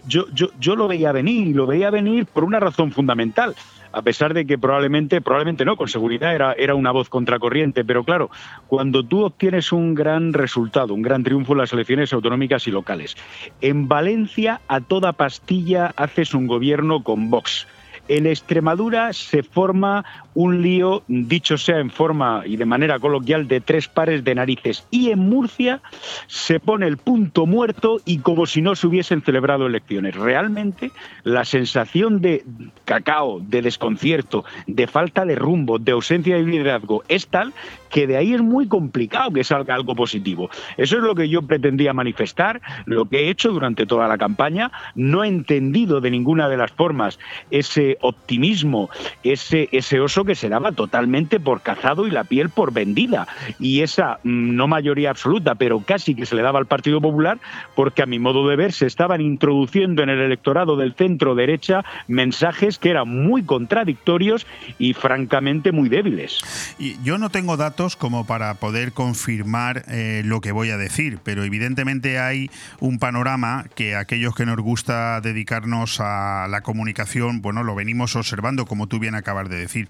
yo, 0.08 0.26
yo, 0.32 0.48
yo 0.58 0.74
lo 0.74 0.88
veía 0.88 1.12
venir, 1.12 1.46
y 1.46 1.52
lo 1.52 1.66
veía 1.66 1.90
venir 1.90 2.26
por 2.26 2.42
una 2.42 2.58
razón 2.58 2.90
fundamental 2.90 3.54
a 3.92 4.02
pesar 4.02 4.34
de 4.34 4.46
que 4.46 4.58
probablemente, 4.58 5.20
probablemente 5.20 5.64
no, 5.64 5.76
con 5.76 5.88
seguridad 5.88 6.34
era, 6.34 6.52
era 6.52 6.74
una 6.74 6.92
voz 6.92 7.08
contracorriente, 7.08 7.84
pero 7.84 8.04
claro, 8.04 8.30
cuando 8.66 9.04
tú 9.04 9.24
obtienes 9.24 9.72
un 9.72 9.94
gran 9.94 10.32
resultado, 10.32 10.94
un 10.94 11.02
gran 11.02 11.22
triunfo 11.22 11.52
en 11.52 11.58
las 11.58 11.72
elecciones 11.72 12.12
autonómicas 12.12 12.66
y 12.66 12.70
locales, 12.70 13.16
en 13.60 13.88
Valencia 13.88 14.60
a 14.68 14.80
toda 14.80 15.12
pastilla 15.12 15.92
haces 15.96 16.34
un 16.34 16.46
gobierno 16.46 17.02
con 17.02 17.30
Vox 17.30 17.66
en 18.08 18.26
Extremadura 18.26 19.12
se 19.12 19.42
forma 19.42 20.04
un 20.34 20.62
lío, 20.62 21.02
dicho 21.08 21.56
sea 21.56 21.78
en 21.78 21.90
forma 21.90 22.42
y 22.44 22.56
de 22.56 22.66
manera 22.66 22.98
coloquial, 22.98 23.48
de 23.48 23.60
tres 23.60 23.88
pares 23.88 24.22
de 24.22 24.34
narices. 24.34 24.86
Y 24.90 25.10
en 25.10 25.20
Murcia 25.20 25.80
se 26.26 26.60
pone 26.60 26.86
el 26.86 26.98
punto 26.98 27.46
muerto 27.46 28.00
y 28.04 28.18
como 28.18 28.46
si 28.46 28.60
no 28.60 28.74
se 28.74 28.86
hubiesen 28.86 29.22
celebrado 29.22 29.66
elecciones. 29.66 30.14
Realmente 30.14 30.90
la 31.24 31.44
sensación 31.44 32.20
de 32.20 32.44
cacao, 32.84 33.40
de 33.40 33.62
desconcierto, 33.62 34.44
de 34.66 34.86
falta 34.86 35.24
de 35.24 35.36
rumbo, 35.36 35.78
de 35.78 35.92
ausencia 35.92 36.36
de 36.36 36.42
liderazgo 36.42 37.02
es 37.08 37.28
tal 37.28 37.52
que 37.90 38.06
de 38.06 38.16
ahí 38.16 38.34
es 38.34 38.42
muy 38.42 38.68
complicado 38.68 39.30
que 39.30 39.44
salga 39.44 39.74
algo 39.74 39.94
positivo. 39.94 40.50
Eso 40.76 40.96
es 40.96 41.02
lo 41.02 41.14
que 41.14 41.28
yo 41.28 41.42
pretendía 41.42 41.92
manifestar, 41.92 42.60
lo 42.84 43.06
que 43.06 43.20
he 43.20 43.30
hecho 43.30 43.50
durante 43.50 43.86
toda 43.86 44.08
la 44.08 44.18
campaña. 44.18 44.70
No 44.94 45.24
he 45.24 45.28
entendido 45.28 46.00
de 46.00 46.10
ninguna 46.10 46.48
de 46.48 46.56
las 46.56 46.72
formas 46.72 47.18
ese 47.50 47.95
optimismo, 48.00 48.90
ese, 49.22 49.68
ese 49.72 50.00
oso 50.00 50.24
que 50.24 50.34
se 50.34 50.48
daba 50.48 50.72
totalmente 50.72 51.40
por 51.40 51.62
cazado 51.62 52.06
y 52.06 52.10
la 52.10 52.24
piel 52.24 52.50
por 52.50 52.72
vendida. 52.72 53.26
Y 53.58 53.82
esa, 53.82 54.18
mm, 54.22 54.54
no 54.54 54.68
mayoría 54.68 55.10
absoluta, 55.10 55.54
pero 55.54 55.80
casi 55.80 56.14
que 56.14 56.26
se 56.26 56.34
le 56.34 56.42
daba 56.42 56.58
al 56.58 56.66
Partido 56.66 57.00
Popular, 57.00 57.38
porque 57.74 58.02
a 58.02 58.06
mi 58.06 58.18
modo 58.18 58.48
de 58.48 58.56
ver 58.56 58.72
se 58.72 58.86
estaban 58.86 59.20
introduciendo 59.20 60.02
en 60.02 60.10
el 60.10 60.20
electorado 60.20 60.76
del 60.76 60.94
centro 60.94 61.34
derecha 61.34 61.84
mensajes 62.08 62.78
que 62.78 62.90
eran 62.90 63.08
muy 63.08 63.44
contradictorios 63.44 64.46
y 64.78 64.94
francamente 64.94 65.72
muy 65.72 65.88
débiles. 65.88 66.40
Y 66.78 66.96
yo 67.02 67.18
no 67.18 67.30
tengo 67.30 67.56
datos 67.56 67.96
como 67.96 68.26
para 68.26 68.54
poder 68.54 68.92
confirmar 68.92 69.84
eh, 69.88 70.22
lo 70.24 70.40
que 70.40 70.52
voy 70.52 70.70
a 70.70 70.76
decir, 70.76 71.18
pero 71.22 71.44
evidentemente 71.44 72.18
hay 72.18 72.50
un 72.80 72.98
panorama 72.98 73.64
que 73.74 73.96
aquellos 73.96 74.34
que 74.34 74.46
nos 74.46 74.58
gusta 74.58 75.20
dedicarnos 75.20 76.00
a 76.00 76.46
la 76.48 76.62
comunicación, 76.62 77.42
bueno, 77.42 77.62
lo 77.62 77.74
venimos 77.86 78.16
observando, 78.16 78.66
como 78.66 78.88
tú 78.88 78.98
bien 78.98 79.14
acabas 79.14 79.48
de 79.48 79.56
decir. 79.56 79.88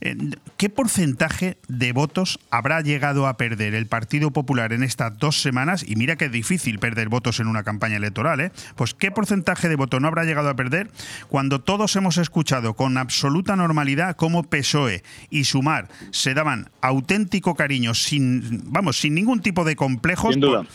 Eh, 0.00 0.16
¿Qué 0.56 0.68
porcentaje 0.68 1.58
de 1.68 1.92
votos 1.92 2.40
habrá 2.50 2.80
llegado 2.80 3.28
a 3.28 3.36
perder 3.36 3.76
el 3.76 3.86
Partido 3.86 4.32
Popular 4.32 4.72
en 4.72 4.82
estas 4.82 5.16
dos 5.16 5.40
semanas? 5.40 5.84
Y 5.86 5.94
mira 5.94 6.16
que 6.16 6.24
es 6.24 6.32
difícil 6.32 6.80
perder 6.80 7.08
votos 7.08 7.38
en 7.38 7.46
una 7.46 7.62
campaña 7.62 7.98
electoral, 7.98 8.40
¿eh? 8.40 8.50
Pues 8.74 8.94
¿qué 8.94 9.12
porcentaje 9.12 9.68
de 9.68 9.76
votos 9.76 10.00
no 10.00 10.08
habrá 10.08 10.24
llegado 10.24 10.48
a 10.48 10.56
perder 10.56 10.90
cuando 11.28 11.60
todos 11.60 11.94
hemos 11.94 12.18
escuchado 12.18 12.74
con 12.74 12.98
absoluta 12.98 13.54
normalidad 13.54 14.16
cómo 14.16 14.42
PSOE 14.42 15.04
y 15.30 15.44
Sumar 15.44 15.88
se 16.10 16.34
daban 16.34 16.70
auténtico 16.80 17.54
cariño 17.54 17.94
sin, 17.94 18.72
vamos, 18.72 18.98
sin 18.98 19.14
ningún 19.14 19.40
tipo 19.40 19.64
de 19.64 19.76
complejos? 19.76 20.32
Sin 20.32 20.40
duda. 20.40 20.66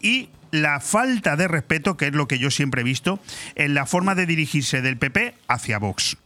y 0.00 0.30
la 0.50 0.80
falta 0.80 1.36
de 1.36 1.48
respeto, 1.48 1.96
que 1.96 2.06
es 2.06 2.12
lo 2.12 2.28
que 2.28 2.38
yo 2.38 2.50
siempre 2.50 2.82
he 2.82 2.84
visto, 2.84 3.20
en 3.54 3.74
la 3.74 3.86
forma 3.86 4.14
de 4.14 4.26
dirigirse 4.26 4.82
del 4.82 4.96
PP 4.96 5.34
hacia 5.48 5.78
Vox. 5.78 6.16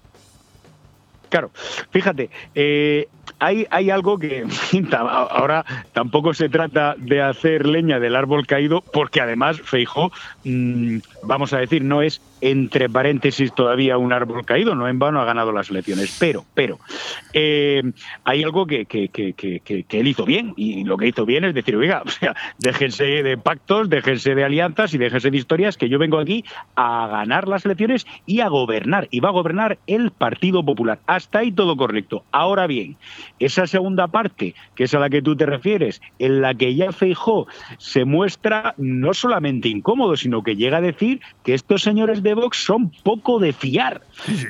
Claro, 1.29 1.51
fíjate, 1.91 2.29
eh, 2.55 3.09
hay, 3.39 3.67
hay, 3.71 3.91
algo 3.91 4.19
que 4.19 4.47
ahora 4.97 5.65
tampoco 5.93 6.35
se 6.35 6.49
trata 6.49 6.95
de 6.97 7.23
hacer 7.23 7.67
leña 7.67 7.99
del 8.01 8.17
árbol 8.17 8.47
caído, 8.47 8.81
porque 8.81 9.21
además 9.21 9.61
Feijó, 9.61 10.13
mm, 10.45 10.99
vamos 11.25 11.53
a 11.53 11.59
decir, 11.59 11.83
no 11.83 12.03
es 12.03 12.21
entre 12.43 12.89
paréntesis 12.89 13.55
todavía 13.55 13.97
un 13.99 14.13
árbol 14.13 14.45
caído, 14.45 14.75
no 14.75 14.89
en 14.89 14.99
vano 14.99 15.21
ha 15.21 15.25
ganado 15.25 15.53
las 15.53 15.71
elecciones. 15.71 16.17
Pero, 16.19 16.45
pero, 16.55 16.79
eh, 17.33 17.83
hay 18.25 18.43
algo 18.43 18.67
que, 18.67 18.85
que, 18.85 19.09
que, 19.09 19.33
que, 19.33 20.01
él 20.01 20.09
hizo 20.09 20.25
bien, 20.25 20.53
y 20.57 20.85
lo 20.85 20.97
que 20.97 21.07
hizo 21.07 21.25
bien 21.25 21.45
es 21.45 21.55
decir, 21.55 21.77
oiga, 21.77 22.03
o 22.07 22.11
sea, 22.11 22.35
déjense 22.59 23.05
de 23.05 23.39
pactos, 23.39 23.89
déjense 23.89 24.35
de 24.35 24.45
alianzas 24.45 24.93
y 24.93 24.99
déjense 24.99 25.31
de 25.31 25.37
historias, 25.37 25.77
que 25.77 25.89
yo 25.89 25.99
vengo 25.99 26.19
aquí 26.19 26.45
a 26.75 27.07
ganar 27.07 27.47
las 27.47 27.65
elecciones 27.65 28.07
y 28.27 28.41
a 28.41 28.49
gobernar, 28.49 29.09
y 29.11 29.21
va 29.21 29.29
a 29.29 29.33
gobernar 29.33 29.79
el 29.87 30.11
Partido 30.11 30.65
Popular. 30.65 30.99
Hasta 31.07 31.41
ahí 31.41 31.53
todo 31.53 31.77
correcto. 31.77 32.25
Ahora 32.33 32.67
bien, 32.67 32.97
esa 33.39 33.67
segunda 33.67 34.09
parte, 34.09 34.55
que 34.75 34.85
es 34.85 34.95
a 34.95 34.99
la 34.99 35.11
que 35.11 35.23
tú 35.23 35.37
te 35.37 35.47
refieres, 35.47 36.01
en 36.19 36.41
la 36.41 36.55
que 36.55 36.75
ya 36.75 36.93
Feijó 36.93 37.47
se 37.79 38.05
muestra 38.05 38.75
no 38.79 39.15
solamente 39.15 39.69
incómodo, 39.69 40.17
sino 40.17 40.43
que 40.43 40.57
llega 40.57 40.79
a 40.79 40.81
decir 40.81 41.21
que 41.45 41.55
estos 41.55 41.83
señores 41.83 42.23
de 42.23 42.35
Vox 42.35 42.59
son 42.59 42.91
poco 43.03 43.39
de 43.39 43.53
fiar. 43.53 44.03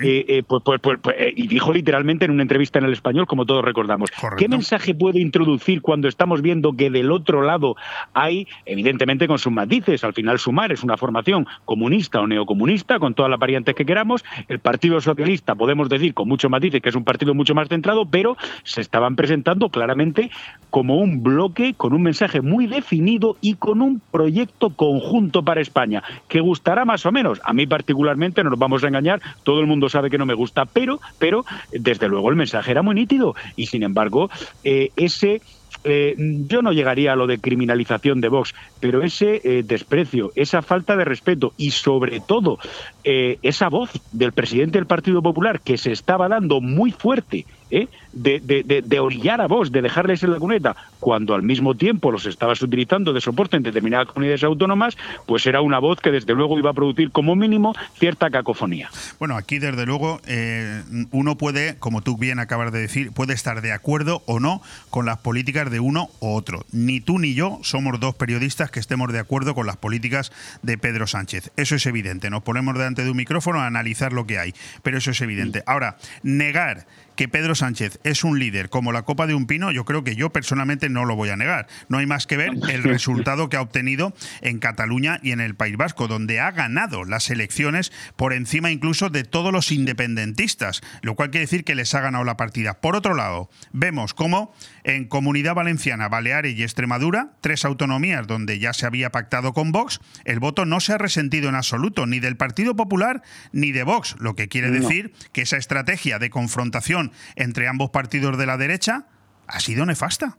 Eh, 0.03 0.25
eh, 0.29 0.43
pues, 0.47 0.63
pues, 0.65 0.81
pues, 0.81 1.17
eh, 1.19 1.33
y 1.37 1.47
dijo 1.47 1.73
literalmente 1.73 2.25
en 2.25 2.31
una 2.31 2.43
entrevista 2.43 2.79
en 2.79 2.87
el 2.87 2.93
español, 2.93 3.27
como 3.27 3.47
todos 3.47 3.65
recordamos. 3.65 4.11
¿Qué 4.37 4.49
mensaje 4.49 4.95
puede 4.95 5.21
introducir 5.21 5.81
cuando 5.81 6.09
estamos 6.09 6.43
viendo 6.43 6.73
que 6.75 6.91
del 6.91 7.11
otro 7.11 7.43
lado 7.43 7.77
hay, 8.15 8.47
evidentemente 8.67 9.27
con 9.29 9.39
sus 9.39 9.53
matices, 9.53 10.05
al 10.05 10.13
final 10.13 10.39
Sumar 10.39 10.73
es 10.73 10.83
una 10.83 10.97
formación 10.97 11.47
comunista 11.65 12.21
o 12.21 12.27
neocomunista, 12.27 12.99
con 12.99 13.15
todas 13.15 13.31
las 13.31 13.39
variantes 13.39 13.75
que 13.75 13.85
queramos, 13.85 14.25
el 14.49 14.59
Partido 14.59 15.01
Socialista, 15.01 15.55
podemos 15.55 15.89
decir 15.89 16.15
con 16.15 16.29
muchos 16.29 16.51
matices 16.51 16.81
que 16.81 16.89
es 16.89 16.95
un 16.95 17.05
partido 17.05 17.35
mucho 17.35 17.55
más 17.55 17.69
centrado, 17.69 18.07
pero 18.07 18.37
se 18.65 18.81
estaban 18.81 19.17
presentando 19.17 19.69
claramente 19.69 20.31
como 20.71 20.97
un 20.97 21.23
bloque 21.23 21.75
con 21.75 21.93
un 21.93 22.03
mensaje 22.03 22.41
muy 22.41 22.67
definido 22.67 23.37
y 23.43 23.57
con 23.57 23.83
un 23.83 24.01
proyecto 24.11 24.71
conjunto 24.71 25.45
para 25.45 25.61
España, 25.61 26.03
que 26.29 26.41
gustará 26.41 26.87
más 26.87 27.05
o 27.05 27.13
menos. 27.13 27.43
A 27.45 27.53
mí 27.53 27.67
particularmente, 27.67 28.43
no 28.43 28.49
nos 28.49 28.59
vamos 28.59 28.83
a 28.83 28.89
engañar, 28.89 29.21
todo 29.43 29.61
el 29.61 29.67
mundo 29.67 29.91
sabe 29.91 30.09
que 30.09 30.17
no 30.17 30.25
me 30.25 30.33
gusta, 30.33 30.65
pero, 30.65 30.99
pero 31.19 31.45
desde 31.71 32.09
luego 32.09 32.31
el 32.31 32.37
mensaje 32.37 32.71
era 32.71 32.81
muy 32.81 32.95
nítido 32.95 33.35
y 33.55 33.67
sin 33.67 33.83
embargo 33.83 34.31
eh, 34.65 34.91
ese 34.97 35.43
eh, 35.85 36.15
yo 36.49 36.63
no 36.63 36.73
llegaría 36.73 37.13
a 37.13 37.17
lo 37.17 37.27
de 37.27 37.39
criminalización 37.39 38.21
de 38.21 38.29
Vox, 38.29 38.55
pero 38.81 39.03
ese 39.03 39.41
eh, 39.43 39.63
desprecio, 39.65 40.31
esa 40.37 40.63
falta 40.63 40.97
de 40.97 41.05
respeto 41.05 41.53
y 41.57 41.73
sobre 41.73 42.21
todo 42.21 42.59
esa 43.05 43.69
voz 43.69 43.91
del 44.13 44.33
presidente 44.33 44.79
del 44.79 44.87
Partido 44.87 45.23
Popular 45.23 45.61
que 45.61 45.77
se 45.77 45.91
estaba 45.91 46.29
dando 46.29 46.61
muy 46.61 46.93
fuerte 46.93 47.47
¿eh? 47.73 47.89
de, 48.13 48.41
de, 48.41 48.83
de, 48.83 49.01
orillar 49.01 49.41
a 49.41 49.47
vos, 49.47 49.73
de 49.73 49.83
dejarles 49.83 50.23
en 50.23 50.33
la 50.33 50.39
cuneta, 50.39 50.77
cuando 51.01 51.35
al 51.35 51.43
mismo 51.43 51.75
tiempo 51.75 52.13
los 52.13 52.27
estabas 52.27 52.61
utilizando 52.63 53.13
de 53.13 53.21
soporte 53.21 53.57
en 53.57 53.63
determinadas 53.63 54.09
comunidades 54.09 54.45
autónomas, 54.45 54.97
pues 55.27 55.47
era 55.47 55.63
una 55.63 55.79
voz 55.79 55.99
que 56.01 56.11
desde 56.11 56.35
luego 56.35 56.59
iba 56.59 56.71
a 56.71 56.75
producir 56.75 57.11
como 57.11 57.35
mínimo 57.35 57.75
cierta 57.95 58.31
cacofonía. 58.31 58.91
Bueno, 59.19 59.37
aquí 59.37 59.59
desde 59.59 59.87
luego 59.87 60.21
eh, 60.27 60.83
uno 61.11 61.37
puede, 61.37 61.77
como 61.79 62.03
tú 62.03 62.19
bien 62.19 62.39
acabas 62.39 62.71
de 62.73 62.81
decir, 62.81 63.13
puede 63.13 63.33
estar 63.33 63.63
de 63.63 63.73
acuerdo 63.73 64.23
o 64.27 64.39
no 64.39 64.63
con 64.91 65.07
las 65.07 65.19
políticas 65.19 65.71
de 65.71 65.81
uno 65.81 66.11
u 66.21 66.35
otro. 66.35 66.65
Ni 66.71 67.01
tú 67.01 67.19
ni 67.19 67.35
yo 67.35 67.59
somos 67.63 67.99
dos 67.99 68.15
periodistas 68.15 68.71
que 68.71 68.81
estemos 68.81 69.11
de 69.13 69.19
acuerdo 69.19 69.55
con 69.55 69.67
las 69.67 69.79
políticas 69.79 70.33
de 70.63 70.77
Pedro 70.77 71.07
Sánchez. 71.07 71.51
Eso 71.57 71.75
es 71.77 71.87
evidente. 71.87 72.29
Nos 72.29 72.43
ponemos 72.43 72.75
delante 72.75 73.03
de 73.03 73.11
un 73.11 73.17
micrófono 73.17 73.61
a 73.61 73.67
analizar 73.67 74.13
lo 74.13 74.27
que 74.27 74.39
hay, 74.39 74.55
pero 74.83 74.99
eso 74.99 75.11
es 75.11 75.21
evidente. 75.23 75.63
Ahora, 75.67 75.97
negar 76.23 76.87
que 77.17 77.29
Pedro 77.29 77.55
Sánchez 77.55 77.99
es 78.05 78.25
un 78.25 78.39
líder 78.39 78.69
como 78.69 78.93
la 78.93 79.03
copa 79.03 79.27
de 79.27 79.35
un 79.35 79.47
pino, 79.47 79.71
yo 79.71 79.85
creo 79.85 80.05
que 80.05 80.17
yo 80.17 80.31
personalmente 80.31 80.89
no 80.89 81.05
lo 81.05 81.17
voy 81.17 81.31
a 81.31 81.37
negar. 81.37 81.67
No 81.89 81.99
hay 81.99 82.07
más 82.07 82.27
que 82.27 82.37
ver 82.37 82.53
el 82.69 82.83
resultado 82.83 83.49
que 83.49 83.57
ha 83.57 83.63
obtenido 83.63 84.15
en 84.41 84.59
Cataluña 84.59 85.21
y 85.23 85.33
en 85.33 85.41
el 85.41 85.55
País 85.55 85.77
Vasco, 85.77 86.09
donde 86.09 86.41
ha 86.41 86.51
ganado 86.51 87.05
las 87.05 87.31
elecciones 87.31 87.93
por 88.17 88.33
encima 88.33 88.71
incluso 88.71 89.11
de 89.11 89.25
todos 89.25 89.53
los 89.53 89.73
independentistas, 89.73 90.81
lo 91.03 91.15
cual 91.15 91.31
quiere 91.31 91.47
decir 91.47 91.65
que 91.65 91.75
les 91.75 91.95
ha 91.95 92.01
ganado 92.01 92.25
la 92.25 92.37
partida. 92.37 92.81
Por 92.81 92.97
otro 92.97 93.15
lado, 93.15 93.51
vemos 93.73 94.15
cómo 94.15 94.55
en 94.85 95.07
Comunidad 95.07 95.55
Valenciana, 95.55 96.09
Baleares 96.09 96.57
y 96.57 96.63
Extremadura, 96.63 97.33
tres 97.41 97.65
autonomías 97.65 98.27
donde 98.27 98.59
ya 98.59 98.73
se 98.73 98.87
había 98.87 99.11
pactado 99.11 99.53
con 99.53 99.73
Vox, 99.73 100.01
el 100.25 100.41
voto 100.41 100.65
no 100.65 100.81
se 100.81 100.93
ha 100.93 100.99
resentido 100.99 101.49
en 101.49 101.55
absoluto 101.55 102.07
ni 102.07 102.21
del 102.21 102.37
Partido 102.37 102.77
Popular 102.77 103.23
ni 103.53 103.73
de 103.73 103.83
Vox, 103.83 104.17
lo 104.19 104.35
que 104.35 104.49
quiere 104.49 104.71
decir 104.71 105.13
que 105.33 105.43
esa 105.43 105.57
estrategia 105.57 106.19
de 106.19 106.31
confrontación 106.31 107.02
entre 107.37 107.69
ambos 107.69 107.91
partidos 107.91 108.39
de 108.39 108.47
la 108.47 108.57
derecha 108.57 109.07
ha 109.47 109.61
sido 109.61 109.85
nefasta. 109.87 110.39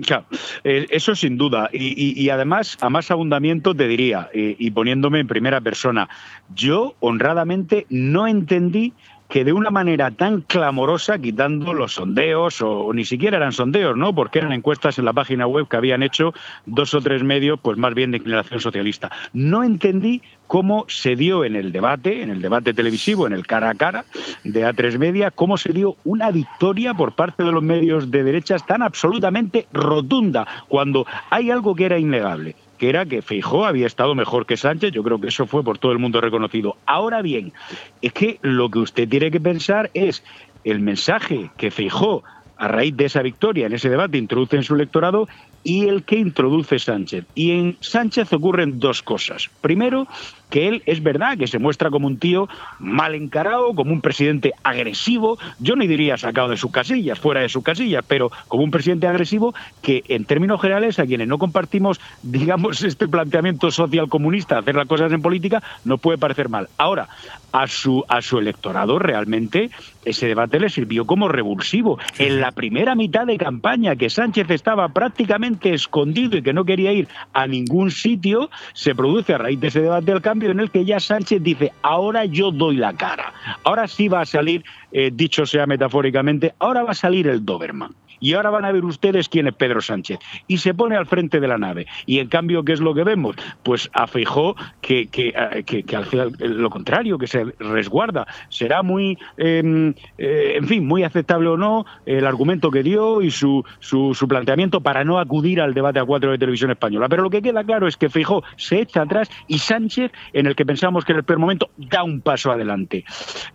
Claro, 0.00 0.26
eh, 0.64 0.86
eso 0.90 1.14
sin 1.14 1.36
duda. 1.36 1.68
Y, 1.72 2.28
además, 2.30 2.78
a 2.80 2.88
más 2.88 3.10
abundamiento 3.10 3.74
te 3.74 3.86
diría, 3.86 4.30
y, 4.32 4.56
y 4.58 4.70
poniéndome 4.70 5.20
en 5.20 5.28
primera 5.28 5.60
persona, 5.60 6.08
yo 6.54 6.96
honradamente 7.00 7.86
no 7.90 8.26
entendí 8.26 8.94
que 9.32 9.44
de 9.46 9.54
una 9.54 9.70
manera 9.70 10.10
tan 10.10 10.42
clamorosa, 10.42 11.18
quitando 11.18 11.72
los 11.72 11.94
sondeos, 11.94 12.60
o, 12.60 12.92
ni 12.92 13.06
siquiera 13.06 13.38
eran 13.38 13.52
sondeos, 13.52 13.96
¿no? 13.96 14.14
Porque 14.14 14.40
eran 14.40 14.52
encuestas 14.52 14.98
en 14.98 15.06
la 15.06 15.14
página 15.14 15.46
web 15.46 15.66
que 15.68 15.78
habían 15.78 16.02
hecho 16.02 16.34
dos 16.66 16.92
o 16.92 17.00
tres 17.00 17.22
medios, 17.22 17.58
pues 17.62 17.78
más 17.78 17.94
bien 17.94 18.10
de 18.10 18.18
inclinación 18.18 18.60
socialista. 18.60 19.10
No 19.32 19.64
entendí 19.64 20.20
cómo 20.48 20.84
se 20.86 21.16
dio 21.16 21.46
en 21.46 21.56
el 21.56 21.72
debate, 21.72 22.20
en 22.20 22.28
el 22.28 22.42
debate 22.42 22.74
televisivo, 22.74 23.26
en 23.26 23.32
el 23.32 23.46
cara 23.46 23.70
a 23.70 23.74
cara 23.74 24.04
de 24.44 24.66
A3 24.66 24.98
Media, 24.98 25.30
cómo 25.30 25.56
se 25.56 25.72
dio 25.72 25.96
una 26.04 26.30
victoria 26.30 26.92
por 26.92 27.14
parte 27.14 27.42
de 27.42 27.52
los 27.52 27.62
medios 27.62 28.10
de 28.10 28.24
derechas 28.24 28.66
tan 28.66 28.82
absolutamente 28.82 29.66
rotunda, 29.72 30.46
cuando 30.68 31.06
hay 31.30 31.50
algo 31.50 31.74
que 31.74 31.86
era 31.86 31.98
innegable 31.98 32.54
que 32.82 32.88
era 32.88 33.06
que 33.06 33.22
Feijó 33.22 33.64
había 33.64 33.86
estado 33.86 34.12
mejor 34.16 34.44
que 34.44 34.56
Sánchez, 34.56 34.90
yo 34.90 35.04
creo 35.04 35.20
que 35.20 35.28
eso 35.28 35.46
fue 35.46 35.62
por 35.62 35.78
todo 35.78 35.92
el 35.92 36.00
mundo 36.00 36.20
reconocido. 36.20 36.78
Ahora 36.84 37.22
bien, 37.22 37.52
es 38.00 38.12
que 38.12 38.40
lo 38.42 38.70
que 38.70 38.80
usted 38.80 39.08
tiene 39.08 39.30
que 39.30 39.38
pensar 39.38 39.92
es 39.94 40.24
el 40.64 40.80
mensaje 40.80 41.52
que 41.56 41.70
Feijó 41.70 42.24
a 42.56 42.66
raíz 42.66 42.96
de 42.96 43.04
esa 43.04 43.22
victoria 43.22 43.66
en 43.66 43.72
ese 43.72 43.88
debate 43.88 44.18
introduce 44.18 44.56
en 44.56 44.64
su 44.64 44.74
electorado 44.74 45.28
y 45.62 45.86
el 45.86 46.02
que 46.02 46.16
introduce 46.16 46.80
Sánchez. 46.80 47.24
Y 47.36 47.52
en 47.52 47.76
Sánchez 47.78 48.32
ocurren 48.32 48.80
dos 48.80 49.00
cosas. 49.00 49.48
Primero, 49.60 50.08
que 50.52 50.68
él 50.68 50.82
es 50.84 51.02
verdad 51.02 51.38
que 51.38 51.46
se 51.46 51.58
muestra 51.58 51.88
como 51.88 52.06
un 52.06 52.18
tío 52.18 52.46
mal 52.78 53.14
encarado, 53.14 53.74
como 53.74 53.90
un 53.90 54.02
presidente 54.02 54.52
agresivo, 54.62 55.38
yo 55.60 55.76
no 55.76 55.84
diría 55.84 56.18
sacado 56.18 56.50
de 56.50 56.58
sus 56.58 56.70
casillas, 56.70 57.18
fuera 57.18 57.40
de 57.40 57.48
sus 57.48 57.64
casillas, 57.64 58.04
pero 58.06 58.30
como 58.48 58.62
un 58.62 58.70
presidente 58.70 59.06
agresivo 59.06 59.54
que 59.80 60.04
en 60.08 60.26
términos 60.26 60.60
generales 60.60 60.98
a 60.98 61.06
quienes 61.06 61.26
no 61.26 61.38
compartimos, 61.38 62.02
digamos, 62.22 62.82
este 62.82 63.08
planteamiento 63.08 63.70
social 63.70 64.10
comunista, 64.10 64.58
hacer 64.58 64.74
las 64.74 64.86
cosas 64.86 65.10
en 65.12 65.22
política, 65.22 65.62
nos 65.86 65.98
puede 66.00 66.18
parecer 66.18 66.50
mal. 66.50 66.68
Ahora, 66.76 67.08
a 67.52 67.66
su, 67.66 68.04
a 68.08 68.20
su 68.20 68.38
electorado 68.38 68.98
realmente 68.98 69.70
ese 70.04 70.26
debate 70.26 70.58
le 70.58 70.68
sirvió 70.68 71.06
como 71.06 71.28
revulsivo. 71.28 71.98
En 72.18 72.40
la 72.40 72.52
primera 72.52 72.94
mitad 72.94 73.26
de 73.26 73.38
campaña, 73.38 73.96
que 73.96 74.10
Sánchez 74.10 74.50
estaba 74.50 74.88
prácticamente 74.88 75.72
escondido 75.72 76.36
y 76.36 76.42
que 76.42 76.52
no 76.52 76.64
quería 76.64 76.92
ir 76.92 77.08
a 77.32 77.46
ningún 77.46 77.90
sitio, 77.90 78.50
se 78.72 78.94
produce 78.94 79.34
a 79.34 79.38
raíz 79.38 79.60
de 79.60 79.68
ese 79.68 79.80
debate 79.80 80.12
del 80.12 80.20
cambio 80.20 80.41
en 80.50 80.60
el 80.60 80.70
que 80.70 80.84
ya 80.84 81.00
Sánchez 81.00 81.42
dice, 81.42 81.72
ahora 81.82 82.24
yo 82.24 82.50
doy 82.50 82.76
la 82.76 82.92
cara, 82.94 83.32
ahora 83.64 83.86
sí 83.88 84.08
va 84.08 84.22
a 84.22 84.26
salir, 84.26 84.64
eh, 84.90 85.10
dicho 85.12 85.46
sea 85.46 85.66
metafóricamente, 85.66 86.54
ahora 86.58 86.82
va 86.82 86.90
a 86.90 86.94
salir 86.94 87.28
el 87.28 87.44
Doberman 87.44 87.94
y 88.22 88.34
ahora 88.34 88.50
van 88.50 88.64
a 88.64 88.72
ver 88.72 88.84
ustedes 88.84 89.28
quién 89.28 89.48
es 89.48 89.54
Pedro 89.54 89.82
Sánchez. 89.82 90.20
Y 90.46 90.58
se 90.58 90.72
pone 90.72 90.96
al 90.96 91.06
frente 91.06 91.40
de 91.40 91.48
la 91.48 91.58
nave. 91.58 91.86
Y 92.06 92.20
en 92.20 92.28
cambio, 92.28 92.64
¿qué 92.64 92.72
es 92.72 92.80
lo 92.80 92.94
que 92.94 93.02
vemos? 93.02 93.36
Pues 93.64 93.90
a 93.92 94.06
Feijó 94.06 94.54
que, 94.80 95.08
que, 95.08 95.34
eh, 95.36 95.64
que, 95.64 95.82
que 95.82 95.96
al 95.96 96.06
final 96.06 96.32
lo 96.38 96.70
contrario, 96.70 97.18
que 97.18 97.26
se 97.26 97.44
resguarda. 97.58 98.26
Será 98.48 98.82
muy, 98.82 99.18
em, 99.36 99.92
eh, 100.16 100.54
en 100.56 100.68
fin, 100.68 100.86
muy 100.86 101.02
aceptable 101.02 101.48
o 101.48 101.56
no 101.56 101.84
el 102.06 102.24
argumento 102.24 102.70
que 102.70 102.84
dio 102.84 103.20
y 103.22 103.32
su, 103.32 103.64
su, 103.80 104.14
su, 104.14 104.28
planteamiento 104.28 104.80
para 104.80 105.04
no 105.04 105.18
acudir 105.18 105.60
al 105.60 105.74
debate 105.74 105.98
a 105.98 106.04
cuatro 106.04 106.30
de 106.30 106.38
televisión 106.38 106.70
española. 106.70 107.08
Pero 107.08 107.24
lo 107.24 107.30
que 107.30 107.42
queda 107.42 107.64
claro 107.64 107.88
es 107.88 107.96
que 107.96 108.08
Feijó 108.08 108.44
se 108.56 108.80
echa 108.80 109.02
atrás 109.02 109.28
y 109.48 109.58
Sánchez, 109.58 110.12
en 110.32 110.46
el 110.46 110.54
que 110.54 110.64
pensamos 110.64 111.04
que 111.04 111.10
en 111.10 111.18
el 111.18 111.24
peor 111.24 111.40
momento, 111.40 111.70
da 111.76 112.04
un 112.04 112.20
paso 112.20 112.52
adelante. 112.52 113.04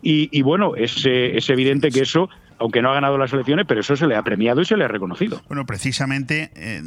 Y, 0.02 0.28
y 0.38 0.42
bueno, 0.42 0.76
es, 0.76 1.06
es 1.06 1.50
evidente 1.50 1.90
que 1.90 2.02
eso 2.02 2.30
aunque 2.60 2.82
no 2.82 2.92
ha 2.92 2.94
ganado 2.96 3.18
las 3.18 3.34
elecciones, 3.34 3.66
pero 3.68 3.82
eso 3.82 3.96
se 3.96 4.08
le 4.08 4.16
ha 4.16 4.24
premiado 4.24 4.62
y 4.62 4.66
se 4.66 4.78
le 4.78 4.86
ha 4.86 4.88
reconocido. 4.88 5.42
Bueno, 5.48 5.66
precisamente 5.66 6.52
eh, 6.56 6.82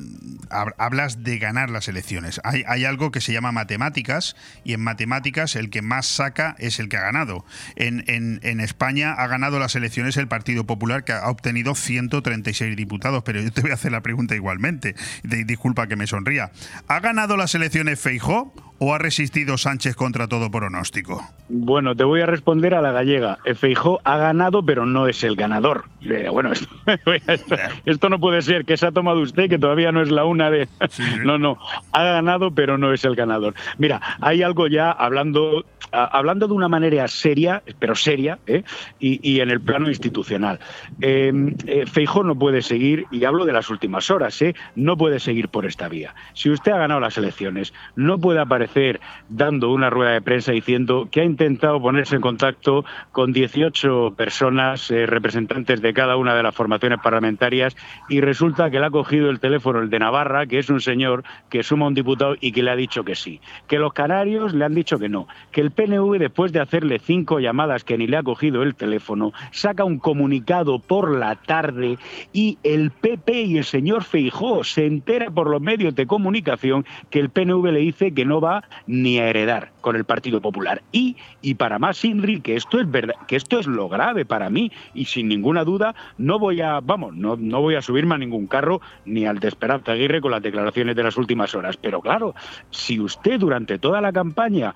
hablas 0.79 1.23
de 1.23 1.39
ganar 1.39 1.71
las 1.71 1.89
elecciones. 1.89 2.41
Hay, 2.45 2.85
algo 2.85 3.11
que 3.11 3.21
se 3.21 3.33
llama 3.33 3.53
matemáticas 3.53 4.37
y 4.65 4.73
en 4.73 4.81
matemáticas 4.81 5.55
el 5.55 5.71
que 5.71 5.83
más 5.83 6.07
saca 6.07 6.57
es 6.59 6.81
el 6.81 6.89
que 6.89 6.97
ha 6.97 7.03
ganado. 7.03 7.45
En 7.77 8.61
España 8.61 9.13
ha 9.13 9.27
ganado 9.27 9.59
las 9.59 9.77
elecciones 9.77 10.17
el 10.17 10.29
Partido 10.29 10.65
Popular 10.65 11.05
que 11.05 11.13
ha 11.13 11.29
obtenido 11.29 11.75
136 11.75 12.77
diputados, 12.77 13.23
pero 13.23 13.41
yo 13.41 13.53
te 13.53 13.61
voy 13.61 13.71
a 13.71 13.75
hacer 13.75 13.93
la 13.93 14.01
pregunta 14.01 14.35
igualmente. 14.35 14.95
Disculpa 15.23 15.87
que 15.87 15.97
me 15.97 16.07
sonría. 16.07 16.51
¿Ha 16.89 17.01
ganado 17.01 17.37
las 17.37 17.55
elecciones 17.55 18.01
Feijó 18.01 18.53
o 18.81 18.95
ha 18.95 18.99
resistido 18.99 19.59
Sánchez 19.59 19.95
contra 19.95 20.27
todo 20.27 20.51
pronóstico? 20.51 21.23
Bueno, 21.51 21.95
te 21.95 22.03
voy 22.03 22.23
a 22.23 22.27
responder 22.27 22.75
a 22.75 22.81
la 22.81 22.93
gallega. 22.93 23.39
Feijó 23.55 24.01
ha 24.05 24.17
ganado, 24.17 24.65
pero 24.65 24.87
no 24.87 25.07
es 25.07 25.23
el 25.23 25.37
ganador. 25.37 25.85
Eh, 26.01 26.29
bueno, 26.31 26.51
esto, 26.53 26.69
esto, 27.27 27.57
esto, 27.85 28.09
no 28.09 28.19
puede 28.19 28.41
ser, 28.41 28.65
que 28.65 28.79
se 28.79 28.87
ha 28.87 28.93
tomado 28.93 29.21
usted, 29.21 29.51
que 29.51 29.59
todavía 29.59 29.93
no 29.93 30.01
es 30.01 30.11
la 30.11 30.25
una 30.25 30.51
de... 30.51 30.67
Sí. 30.89 31.05
No, 31.25 31.39
no, 31.39 31.59
ha 31.93 32.03
ganado, 32.03 32.51
pero 32.53 32.79
no 32.79 32.95
es 32.95 33.05
el 33.05 33.15
ganador. 33.15 33.55
Mira, 33.77 34.01
hay 34.21 34.43
algo 34.43 34.67
ya 34.67 34.91
hablando, 34.91 35.67
hablando 35.93 36.47
de 36.47 36.55
una 36.55 36.69
manera 36.69 37.07
seria, 37.09 37.63
pero 37.79 37.95
seria, 37.95 38.39
¿eh? 38.47 38.63
y, 38.99 39.41
en 39.41 39.51
el 39.51 39.61
plano 39.61 39.89
institucional. 39.89 40.61
Eh, 41.01 41.33
eh, 41.67 41.87
Feijó 41.87 42.23
no 42.25 42.39
puede 42.39 42.63
seguir, 42.63 43.07
y 43.11 43.25
hablo 43.25 43.45
de 43.45 43.53
las 43.53 43.71
últimas 43.71 44.11
horas, 44.11 44.41
¿eh? 44.43 44.55
no 44.75 44.97
puede 44.97 45.21
seguir 45.21 45.49
por 45.49 45.67
esta 45.67 45.89
vía. 45.89 46.15
Si 46.35 46.51
usted 46.51 46.73
ha 46.73 46.79
ganado 46.79 47.01
las 47.01 47.17
elecciones, 47.19 47.73
no 47.97 48.19
puede 48.19 48.41
aparecer 48.41 49.01
dando 49.29 49.71
una 49.71 49.91
rueda 49.91 50.13
de 50.13 50.23
prensa 50.23 50.53
diciendo 50.53 51.09
que 51.11 51.21
ha 51.21 51.25
intentado 51.25 51.81
ponerse 51.81 52.17
en 52.17 52.21
contacto 52.21 52.85
con 53.13 53.33
18 53.33 54.15
personas, 54.17 54.91
eh, 54.91 55.07
representantes 55.07 55.81
de 55.81 55.93
cada 55.93 56.17
una 56.17 56.35
de 56.35 56.43
las 56.43 56.55
formaciones 56.55 57.01
parlamentarias, 57.03 57.77
y 58.09 58.21
resulta 58.21 58.71
que 58.71 58.81
le 58.81 58.87
ha 58.87 58.91
cogido 58.91 59.31
el 59.31 59.41
teléfono 59.41 59.81
el 59.81 59.91
de 59.91 59.99
Navarra, 59.99 60.47
que 60.47 60.59
es 60.59 60.71
un 60.71 60.81
señor 60.81 61.25
que 61.49 61.63
suma 61.63 61.87
un 61.87 61.95
diputado 61.95 62.37
y 62.41 62.53
que 62.53 62.63
le 62.63 62.71
ha 62.71 62.77
dicho 62.77 63.05
que 63.05 63.15
sí, 63.15 63.41
que 63.67 63.79
los 63.79 63.93
canarios 63.93 64.55
le 64.55 64.65
han 64.65 64.75
dicho 64.75 64.99
que 64.99 65.09
no, 65.09 65.27
que 65.53 65.61
el 65.61 65.71
PNV, 65.81 66.19
después 66.19 66.53
de 66.53 66.61
hacerle 66.61 66.99
cinco 66.99 67.41
llamadas 67.41 67.85
que 67.85 67.97
ni 67.97 68.07
le 68.07 68.19
ha 68.19 68.23
cogido 68.23 68.63
el 68.63 68.75
teléfono, 68.75 69.33
saca 69.51 69.83
un 69.83 69.99
comunicado 69.99 70.79
por 70.79 71.17
la 71.17 71.37
tarde 71.37 71.97
y 72.35 72.59
el 72.63 72.91
PP 72.91 73.43
y 73.45 73.57
el 73.57 73.65
señor 73.65 74.05
Feijó 74.05 74.63
se 74.63 74.85
entera 74.85 75.31
por 75.31 75.49
los 75.49 75.63
medios 75.63 75.95
de 75.95 76.07
comunicación 76.07 76.85
que 77.09 77.19
el 77.19 77.31
PNV 77.31 77.73
le 77.73 77.81
dice 77.81 78.13
que 78.13 78.27
no 78.27 78.43
va 78.43 78.65
ni 78.87 79.21
a 79.21 79.29
heredar 79.29 79.73
con 79.81 79.97
el 79.97 80.05
Partido 80.05 80.43
Popular. 80.43 80.83
Y, 80.93 81.17
y 81.41 81.55
para 81.55 81.79
más, 81.79 82.05
Indri, 82.05 82.43
que 82.43 82.57
esto 82.57 82.79
es 82.79 82.91
verdad, 82.91 83.15
que 83.27 83.37
esto 83.37 83.59
es 83.59 83.67
lo 83.67 83.89
grave 83.89 84.27
para 84.27 84.51
mí, 84.51 84.71
y 84.93 85.07
sin 85.07 85.29
ninguna 85.29 85.65
duda, 85.65 85.95
no 86.19 86.39
voy 86.39 86.61
a, 86.61 86.81
vamos, 86.81 87.17
no, 87.17 87.37
no 87.37 87.63
voy 87.63 87.77
a 87.77 87.83
subirme 87.83 88.17
a 88.17 88.19
ningún 88.19 88.47
carro 88.49 88.83
ni 89.07 89.25
al 89.25 89.39
de 89.39 89.49
Esperanza 89.49 89.93
Aguirre 89.93 90.21
con 90.21 90.33
las 90.33 90.43
declaraciones 90.43 90.95
de 90.95 91.05
las 91.05 91.17
últimas 91.17 91.55
horas. 91.55 91.79
Pero 91.79 92.03
claro, 92.03 92.35
si 92.69 93.01
usted 93.01 93.41
durante 93.41 93.79
toda 93.79 94.03
la 94.03 94.13
campaña 94.13 94.75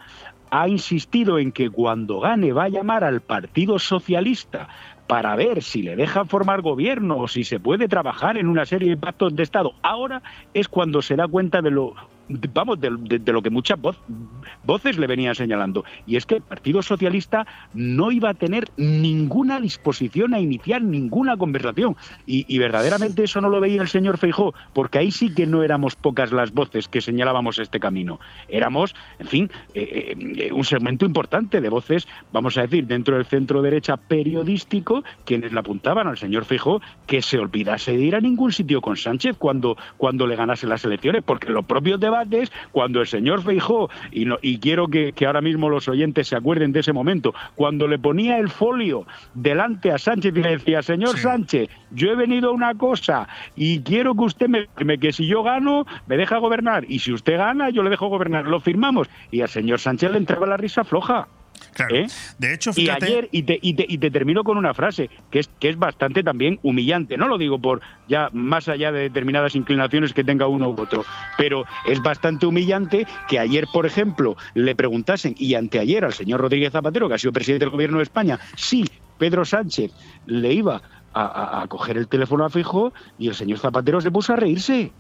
ha 0.57 0.69
insistido 0.69 1.41
en 1.41 1.51
que 1.51 1.69
cuando 1.69 2.21
gane 2.21 2.53
va 2.53 2.65
a 2.65 2.69
llamar 2.69 3.03
al 3.03 3.21
Partido 3.21 3.81
Socialista 3.81 4.69
para 5.09 5.35
ver 5.35 5.65
si 5.65 5.83
le 5.83 5.97
dejan 5.97 6.29
formar 6.29 6.63
gobierno 6.63 7.19
o 7.19 7.27
si 7.27 7.43
se 7.43 7.59
puede 7.59 7.89
trabajar 7.89 8.39
en 8.39 8.47
una 8.47 8.65
serie 8.65 8.91
de 8.91 8.97
pactos 8.97 9.35
de 9.35 9.43
Estado. 9.43 9.73
Ahora 9.83 10.23
es 10.55 10.69
cuando 10.69 11.03
se 11.03 11.17
da 11.17 11.27
cuenta 11.27 11.61
de 11.61 11.73
lo 11.73 11.97
vamos, 12.29 12.81
de, 12.81 12.91
de, 13.21 13.33
lo 13.33 13.43
que 13.43 13.51
muchas 13.51 13.79
voces 14.65 14.99
le 14.99 15.07
venían 15.07 15.35
señalando. 15.35 15.85
Y 16.07 16.17
es 16.17 16.27
que 16.27 16.37
el 16.37 16.43
Partido 16.43 16.83
Socialista 16.83 17.47
no 17.75 18.11
iba 18.11 18.31
a 18.31 18.35
tener 18.35 18.69
ninguna 18.77 19.61
disposición 19.61 20.35
a 20.35 20.41
iniciar 20.41 20.83
ninguna 20.83 21.37
conversación. 21.37 21.97
Y, 22.27 22.45
y, 22.49 22.59
verdaderamente 22.59 23.25
eso 23.25 23.41
no 23.41 23.49
lo 23.49 23.61
veía 23.61 23.83
el 23.83 23.89
señor 23.89 24.19
Feijó, 24.19 24.55
porque 24.73 24.99
ahí 24.99 25.11
sí 25.11 25.35
que 25.35 25.47
no 25.47 25.63
éramos 25.63 25.97
pocas 25.97 26.33
las 26.33 26.53
voces 26.53 26.89
que 26.89 27.01
señalábamos 27.01 27.59
este 27.59 27.81
camino. 27.81 28.21
Éramos, 28.49 28.95
en 29.19 29.27
fin, 29.27 29.51
eh, 29.75 30.15
eh, 30.17 30.53
un 30.53 30.65
segmento 30.65 31.05
importante 31.05 31.61
de 31.61 31.69
voces, 31.69 32.09
vamos 32.33 32.57
a 32.57 32.63
decir, 32.63 32.87
dentro 32.87 33.17
del 33.17 33.27
centro 33.27 33.63
derecha 33.63 33.97
periodístico, 33.97 35.05
quienes 35.25 35.53
le 35.53 35.61
apuntaban 35.61 36.07
al 36.09 36.17
señor 36.17 36.45
Feijó 36.45 36.81
que 37.07 37.23
se 37.23 37.39
olvidase 37.39 37.97
de 37.97 38.03
ir 38.03 38.17
a 38.17 38.21
ningún 38.21 38.53
sitio 38.53 38.81
con 38.81 38.97
Sánchez 38.97 39.37
cuando, 39.39 39.77
cuando 39.97 40.27
le 40.27 40.37
ganase 40.37 40.67
las 40.67 40.85
elecciones, 40.85 41.23
porque 41.23 41.51
los 41.51 41.65
propios 41.65 42.01
debates 42.01 42.14
debates 42.15 42.53
cuando 42.73 43.01
el 43.01 43.07
señor 43.07 43.43
Feijó, 43.43 43.91
y, 44.11 44.25
no, 44.25 44.39
y 44.43 44.59
quiero 44.59 44.89
que, 44.89 45.13
que, 45.13 45.27
ahora 45.27 45.41
mismo 45.41 45.69
los 45.69 45.89
oyentes 45.89 46.29
se 46.29 46.37
acuerden 46.37 46.73
de 46.73 46.81
ese 46.81 46.93
momento, 46.93 47.35
cuando 47.55 47.89
le 47.89 47.99
ponía 47.99 48.39
el 48.39 48.49
folio 48.49 49.07
delante 49.35 49.91
a 49.91 49.99
Sánchez 49.99 50.37
y 50.37 50.43
le 50.43 50.51
decía, 50.51 50.83
señor 50.83 51.17
sí. 51.17 51.23
Sánchez, 51.23 51.69
yo 51.91 52.11
he 52.11 52.17
venido 52.17 52.51
a 52.51 52.53
una 52.53 52.75
cosa 52.75 53.29
y 53.57 53.81
quiero 53.81 54.15
que 54.15 54.25
usted 54.25 54.49
me 54.49 54.67
firme 54.77 54.99
que 54.99 55.13
si 55.13 55.27
yo 55.27 55.43
gano, 55.43 55.87
me 56.07 56.17
deja 56.17 56.39
gobernar, 56.39 56.85
y 56.89 56.99
si 56.99 57.13
usted 57.13 57.37
gana, 57.37 57.71
yo 57.71 57.83
le 57.83 57.91
dejo 57.91 58.09
gobernar, 58.09 58.47
lo 58.47 58.61
firmamos. 58.61 59.09
Y 59.31 59.41
al 59.41 59.49
señor 59.49 59.81
Sánchez 59.81 60.11
le 60.11 60.19
entraba 60.19 60.47
la 60.47 60.57
risa 60.57 60.85
floja. 60.85 61.29
Claro. 61.73 61.97
¿Eh? 61.97 62.07
De 62.39 62.55
hecho, 62.55 62.73
fíjate... 62.73 63.07
Y 63.07 63.13
ayer, 63.13 63.29
y 63.33 63.43
te, 63.43 63.59
y, 63.61 63.75
te, 63.75 63.87
y 63.89 63.99
te, 63.99 64.11
termino 64.11 64.45
con 64.45 64.59
una 64.59 64.75
frase 64.75 65.11
que 65.31 65.41
es, 65.41 65.51
que 65.59 65.69
es 65.69 65.79
bastante 65.79 66.23
también 66.23 66.59
humillante. 66.63 67.17
No 67.17 67.27
lo 67.27 67.37
digo 67.37 67.59
por 67.59 67.81
ya 68.09 68.29
más 68.33 68.69
allá 68.69 68.93
de 68.93 69.01
determinadas 69.01 69.57
inclinaciones 69.57 70.13
que 70.13 70.25
tenga 70.25 70.47
uno 70.47 70.71
u 70.71 70.81
otro, 70.81 71.05
pero 71.37 71.65
es 71.87 72.01
bastante 72.01 72.47
humillante 72.47 73.07
que 73.29 73.39
ayer, 73.39 73.67
por 73.73 73.87
ejemplo, 73.87 74.37
le 74.55 74.75
preguntasen, 74.75 75.35
y 75.39 75.55
anteayer 75.55 76.05
al 76.05 76.13
señor 76.13 76.41
Rodríguez 76.41 76.73
Zapatero, 76.73 77.09
que 77.09 77.15
ha 77.15 77.19
sido 77.19 77.33
presidente 77.33 77.65
del 77.65 77.73
gobierno 77.73 77.99
de 77.99 78.05
España, 78.05 78.39
si 78.57 78.85
Pedro 79.19 79.45
Sánchez 79.45 79.93
le 80.27 80.53
iba 80.53 80.83
a, 81.13 81.23
a, 81.23 81.63
a 81.63 81.67
coger 81.69 81.97
el 81.97 82.09
teléfono 82.09 82.45
a 82.45 82.51
fijo 82.51 82.93
y 83.19 83.29
el 83.29 83.35
señor 83.35 83.59
Zapatero 83.59 84.01
se 84.01 84.11
puso 84.11 84.33
a 84.33 84.37
reírse. 84.37 84.93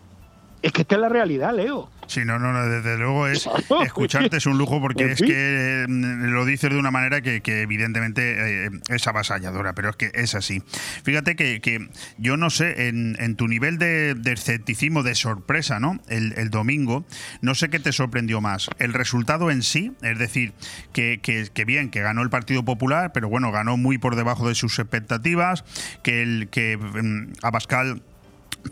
Es 0.64 0.72
que 0.72 0.81
esta 0.81 0.94
es 0.94 1.00
la 1.03 1.11
realidad, 1.11 1.55
Leo. 1.55 1.90
Sí, 2.07 2.24
no, 2.24 2.38
no, 2.38 2.66
desde 2.66 2.96
luego 2.96 3.27
es 3.27 3.46
escucharte 3.85 4.38
es 4.38 4.46
un 4.46 4.57
lujo 4.57 4.81
porque 4.81 5.12
es 5.12 5.20
que 5.20 5.85
lo 5.87 6.46
dices 6.46 6.70
de 6.70 6.79
una 6.79 6.90
manera 6.90 7.20
que, 7.20 7.42
que 7.42 7.61
evidentemente 7.61 8.66
eh, 8.66 8.70
es 8.88 9.07
avasalladora, 9.07 9.74
pero 9.74 9.90
es 9.90 9.96
que 9.96 10.11
es 10.14 10.35
así. 10.35 10.62
Fíjate 11.03 11.37
que, 11.37 11.61
que 11.61 11.90
yo 12.16 12.38
no 12.38 12.48
sé, 12.48 12.88
en, 12.88 13.14
en 13.20 13.37
tu 13.37 13.46
nivel 13.46 13.77
de, 13.77 14.14
de, 14.14 14.33
escepticismo, 14.33 15.03
de 15.03 15.14
sorpresa, 15.14 15.81
¿no? 15.81 16.00
El, 16.09 16.33
el, 16.38 16.48
domingo, 16.48 17.05
no 17.42 17.55
sé 17.55 17.68
qué 17.68 17.79
te 17.79 17.92
sorprendió 17.92 18.40
más. 18.40 18.70
El 18.79 18.94
resultado 18.94 19.50
en 19.50 19.62
sí, 19.62 19.92
es 20.00 20.18
decir, 20.18 20.55
que, 20.94 21.20
que, 21.20 21.64
bien, 21.66 21.90
que 21.90 22.00
ganó 22.00 22.22
el 22.22 22.31
Partido 22.31 22.64
Popular, 22.64 23.12
pero 23.12 23.29
bueno, 23.29 23.53
ganó 23.53 23.77
muy 23.77 23.98
por 23.98 24.16
debajo 24.16 24.48
de 24.48 24.55
sus 24.55 24.79
expectativas, 24.79 25.62
que 26.03 26.22
el 26.22 26.48
que 26.48 26.77
um, 26.77 27.35
Abascal 27.42 28.00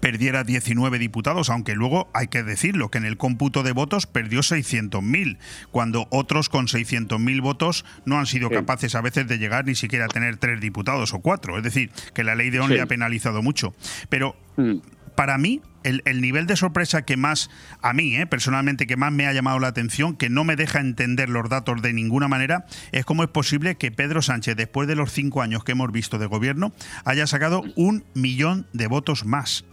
perdiera 0.00 0.44
19 0.44 0.98
diputados, 0.98 1.50
aunque 1.50 1.74
luego 1.74 2.10
hay 2.14 2.28
que 2.28 2.42
decirlo, 2.42 2.90
que 2.90 2.98
en 2.98 3.04
el 3.04 3.16
cómputo 3.16 3.62
de 3.62 3.72
votos 3.72 4.06
perdió 4.06 4.40
600.000, 4.40 5.38
cuando 5.70 6.06
otros 6.10 6.48
con 6.48 6.66
600.000 6.66 7.42
votos 7.42 7.84
no 8.04 8.18
han 8.18 8.26
sido 8.26 8.48
sí. 8.48 8.54
capaces 8.54 8.94
a 8.94 9.00
veces 9.00 9.28
de 9.28 9.38
llegar 9.38 9.66
ni 9.66 9.74
siquiera 9.74 10.06
a 10.06 10.08
tener 10.08 10.36
tres 10.36 10.60
diputados 10.60 11.12
o 11.14 11.20
cuatro. 11.20 11.56
Es 11.56 11.62
decir, 11.62 11.90
que 12.14 12.24
la 12.24 12.34
ley 12.34 12.50
de 12.50 12.60
ON 12.60 12.68
sí. 12.68 12.74
le 12.74 12.80
ha 12.80 12.86
penalizado 12.86 13.42
mucho. 13.42 13.74
Pero... 14.08 14.36
Mm 14.56 14.78
para 15.14 15.38
mí, 15.38 15.60
el, 15.82 16.20
nivel 16.20 16.46
de 16.46 16.56
sorpresa 16.56 17.02
que 17.02 17.16
más, 17.16 17.50
a 17.80 17.92
mí, 17.92 18.16
eh, 18.16 18.26
personalmente, 18.26 18.86
que 18.86 18.96
más 18.96 19.12
me 19.12 19.26
ha 19.26 19.32
llamado 19.32 19.58
la 19.58 19.68
atención, 19.68 20.16
que 20.16 20.30
no 20.30 20.44
me 20.44 20.56
deja 20.56 20.80
entender 20.80 21.28
los 21.28 21.48
datos 21.48 21.82
de 21.82 21.92
ninguna 21.92 22.28
manera, 22.28 22.66
es 22.92 23.04
cómo 23.04 23.22
es 23.22 23.28
posible 23.28 23.76
que 23.76 23.90
Pedro 23.90 24.22
Sánchez, 24.22 24.56
después 24.56 24.88
de 24.88 24.96
los 24.96 25.12
cinco 25.12 25.42
años 25.42 25.64
que 25.64 25.72
hemos 25.72 25.90
visto 25.92 26.18
de 26.18 26.26
gobierno, 26.26 26.72
haya 27.04 27.26
sacado 27.26 27.62
un 27.76 28.04
millón 28.14 28.66
de 28.72 28.86
votos 28.86 29.24
más. 29.24 29.64